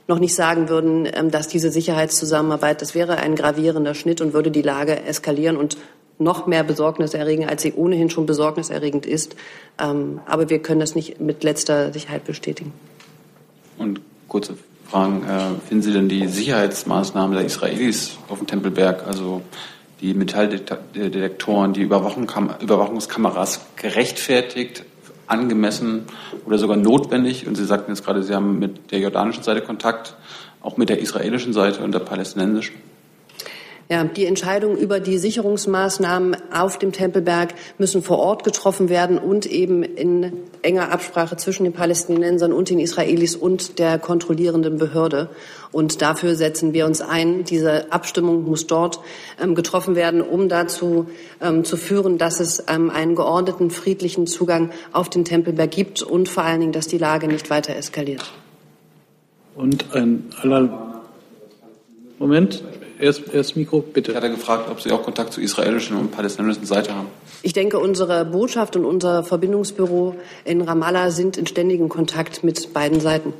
noch 0.07 0.19
nicht 0.19 0.35
sagen 0.35 0.69
würden, 0.69 1.07
ähm, 1.11 1.31
dass 1.31 1.47
diese 1.47 1.71
Sicherheitszusammenarbeit, 1.71 2.81
das 2.81 2.95
wäre 2.95 3.17
ein 3.17 3.35
gravierender 3.35 3.93
Schnitt 3.93 4.21
und 4.21 4.33
würde 4.33 4.51
die 4.51 4.61
Lage 4.61 5.03
eskalieren 5.03 5.55
und 5.55 5.77
noch 6.17 6.47
mehr 6.47 6.63
Besorgnis 6.63 7.13
erregen, 7.13 7.47
als 7.47 7.61
sie 7.61 7.73
ohnehin 7.73 8.09
schon 8.09 8.25
besorgniserregend 8.25 9.05
ist. 9.05 9.35
Ähm, 9.79 10.19
aber 10.25 10.49
wir 10.49 10.59
können 10.59 10.81
das 10.81 10.95
nicht 10.95 11.21
mit 11.21 11.43
letzter 11.43 11.93
Sicherheit 11.93 12.25
bestätigen. 12.25 12.73
Und 13.77 14.01
kurze 14.27 14.55
Fragen. 14.89 15.23
Äh, 15.23 15.67
finden 15.67 15.83
Sie 15.83 15.93
denn 15.93 16.09
die 16.09 16.27
Sicherheitsmaßnahmen 16.27 17.35
der 17.35 17.45
Israelis 17.45 18.17
auf 18.27 18.39
dem 18.39 18.47
Tempelberg, 18.47 19.05
also 19.07 19.41
die 20.01 20.13
Metalldetektoren, 20.13 21.73
die 21.73 21.81
Überwachungskameras 21.81 23.61
gerechtfertigt, 23.75 24.83
angemessen 25.29 26.03
oder 26.45 26.57
sogar 26.57 26.77
notwendig. 26.77 27.47
Und 27.47 27.55
Sie 27.55 27.65
sagten 27.65 27.91
jetzt 27.91 28.03
gerade, 28.03 28.23
Sie 28.23 28.35
haben 28.35 28.59
mit 28.59 28.91
der 28.91 28.99
jordanischen 28.99 29.43
Seite 29.43 29.61
Kontakt, 29.61 30.15
auch 30.61 30.77
mit 30.77 30.89
der 30.89 30.99
israelischen 30.99 31.53
Seite 31.53 31.83
und 31.83 31.93
der 31.93 31.99
palästinensischen. 31.99 32.75
Ja, 33.91 34.03
die 34.03 34.27
Entscheidungen 34.27 34.77
über 34.77 34.99
die 34.99 35.17
Sicherungsmaßnahmen 35.17 36.37
auf 36.53 36.77
dem 36.77 36.91
Tempelberg 36.91 37.55
müssen 37.79 38.03
vor 38.03 38.19
Ort 38.19 38.43
getroffen 38.43 38.87
werden 38.87 39.17
und 39.17 39.47
eben 39.47 39.81
in 39.81 40.31
enger 40.61 40.91
Absprache 40.91 41.37
zwischen 41.37 41.63
den 41.63 41.73
Palästinensern 41.73 42.53
und 42.53 42.69
den 42.69 42.77
Israelis 42.77 43.35
und 43.35 43.79
der 43.79 43.97
kontrollierenden 43.97 44.77
Behörde. 44.77 45.29
Und 45.71 46.03
dafür 46.03 46.35
setzen 46.35 46.71
wir 46.73 46.85
uns 46.85 47.01
ein. 47.01 47.45
Diese 47.45 47.91
Abstimmung 47.91 48.43
muss 48.43 48.67
dort 48.67 48.99
ähm, 49.41 49.55
getroffen 49.55 49.95
werden, 49.95 50.21
um 50.21 50.49
dazu 50.49 51.07
ähm, 51.41 51.63
zu 51.63 51.75
führen, 51.75 52.19
dass 52.19 52.39
es 52.39 52.63
ähm, 52.67 52.91
einen 52.91 53.15
geordneten, 53.15 53.71
friedlichen 53.71 54.27
Zugang 54.27 54.69
auf 54.93 55.09
den 55.09 55.25
Tempelberg 55.25 55.71
gibt 55.71 56.03
und 56.03 56.29
vor 56.29 56.43
allen 56.43 56.59
Dingen, 56.59 56.73
dass 56.73 56.85
die 56.85 56.99
Lage 56.99 57.27
nicht 57.27 57.49
weiter 57.49 57.75
eskaliert. 57.75 58.31
Und 59.55 59.95
ein 59.95 60.25
aller 60.43 61.01
Moment, 62.19 62.63
erst, 62.99 63.33
erst 63.33 63.55
Mikro, 63.55 63.81
bitte. 63.81 64.11
Ich 64.11 64.17
hatte 64.17 64.29
gefragt, 64.29 64.69
ob 64.69 64.81
Sie 64.81 64.91
auch 64.91 65.03
Kontakt 65.03 65.33
zur 65.33 65.43
israelischen 65.43 65.97
und 65.97 66.11
palästinensischen 66.11 66.65
Seite 66.65 66.93
haben. 66.93 67.07
Ich 67.41 67.53
denke, 67.53 67.79
unsere 67.79 68.25
Botschaft 68.25 68.75
und 68.75 68.85
unser 68.85 69.23
Verbindungsbüro 69.23 70.15
in 70.45 70.61
Ramallah 70.61 71.11
sind 71.11 71.37
in 71.37 71.47
ständigem 71.47 71.89
Kontakt 71.89 72.43
mit 72.43 72.73
beiden 72.73 72.99
Seiten. 72.99 73.33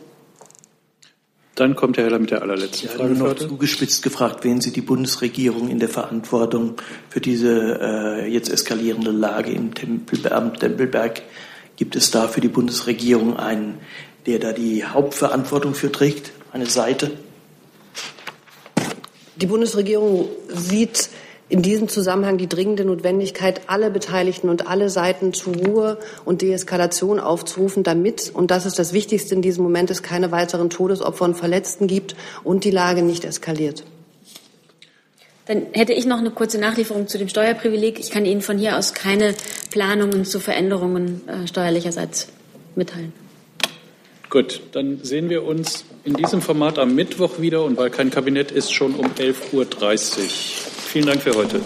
Dann 1.56 1.76
kommt 1.76 1.98
Herr 1.98 2.06
Heller 2.06 2.20
mit 2.20 2.32
der 2.32 2.42
allerletzten 2.42 2.88
ja, 2.88 2.96
Frage. 2.96 3.14
Nur 3.16 3.28
noch 3.28 3.36
zugespitzt 3.36 4.02
gefragt, 4.02 4.46
wen 4.46 4.62
Sie 4.62 4.72
die 4.72 4.80
Bundesregierung 4.80 5.70
in 5.70 5.80
der 5.80 5.90
Verantwortung 5.90 6.76
für 7.10 7.20
diese 7.20 7.80
äh, 7.82 8.32
jetzt 8.32 8.50
eskalierende 8.50 9.12
Lage 9.12 9.52
im 9.52 9.74
Tempelbeamt 9.74 10.62
Tempelberg 10.62 11.22
gibt 11.76 11.98
es 11.98 12.12
da 12.12 12.28
für 12.30 12.40
die 12.40 12.48
Bundesregierung 12.48 13.38
einen, 13.38 13.80
der 14.26 14.40
da 14.40 14.54
die 14.54 14.86
Hauptverantwortung 14.86 15.74
für 15.74 15.92
trägt, 15.92 16.32
eine 16.54 16.66
Seite? 16.66 17.12
Die 19.42 19.46
Bundesregierung 19.46 20.28
sieht 20.50 21.10
in 21.48 21.62
diesem 21.62 21.88
Zusammenhang 21.88 22.38
die 22.38 22.50
dringende 22.50 22.84
Notwendigkeit, 22.84 23.62
alle 23.68 23.90
Beteiligten 23.90 24.50
und 24.50 24.68
alle 24.68 24.90
Seiten 24.90 25.34
zu 25.34 25.52
Ruhe 25.52 25.98
und 26.26 26.42
Deeskalation 26.42 27.22
aufzurufen, 27.22 27.84
damit, 27.84 28.32
und 28.34 28.52
das 28.52 28.66
ist 28.66 28.78
das 28.78 28.92
Wichtigste 28.92 29.34
in 29.34 29.42
diesem 29.42 29.64
Moment, 29.64 29.90
es 29.92 30.04
keine 30.04 30.32
weiteren 30.32 30.70
Todesopfer 30.70 31.24
und 31.24 31.36
Verletzten 31.36 31.88
gibt 31.88 32.16
und 32.44 32.66
die 32.66 32.72
Lage 32.72 33.02
nicht 33.02 33.24
eskaliert. 33.24 33.86
Dann 35.46 35.68
hätte 35.72 35.94
ich 35.94 36.06
noch 36.06 36.20
eine 36.20 36.32
kurze 36.32 36.60
Nachlieferung 36.60 37.08
zu 37.08 37.18
dem 37.18 37.30
Steuerprivileg. 37.30 37.98
Ich 37.98 38.12
kann 38.12 38.26
Ihnen 38.26 38.42
von 38.42 38.58
hier 38.58 38.78
aus 38.78 38.94
keine 38.94 39.34
Planungen 39.72 40.26
zu 40.26 40.42
Veränderungen 40.42 41.22
äh, 41.28 41.48
steuerlicherseits 41.48 42.28
mitteilen. 42.76 43.14
Gut, 44.30 44.62
dann 44.74 45.00
sehen 45.02 45.30
wir 45.30 45.44
uns 45.44 45.86
in 46.10 46.16
diesem 46.16 46.42
Format 46.42 46.80
am 46.80 46.96
Mittwoch 46.96 47.40
wieder 47.40 47.64
und 47.64 47.78
weil 47.78 47.92
kein 47.92 48.10
Kabinett 48.10 48.52
ist, 48.52 48.74
schon 48.74 48.96
um 48.96 49.06
11.30 49.06 49.54
Uhr. 49.54 49.66
Vielen 50.88 51.06
Dank 51.06 51.22
für 51.22 51.36
heute. 51.36 51.62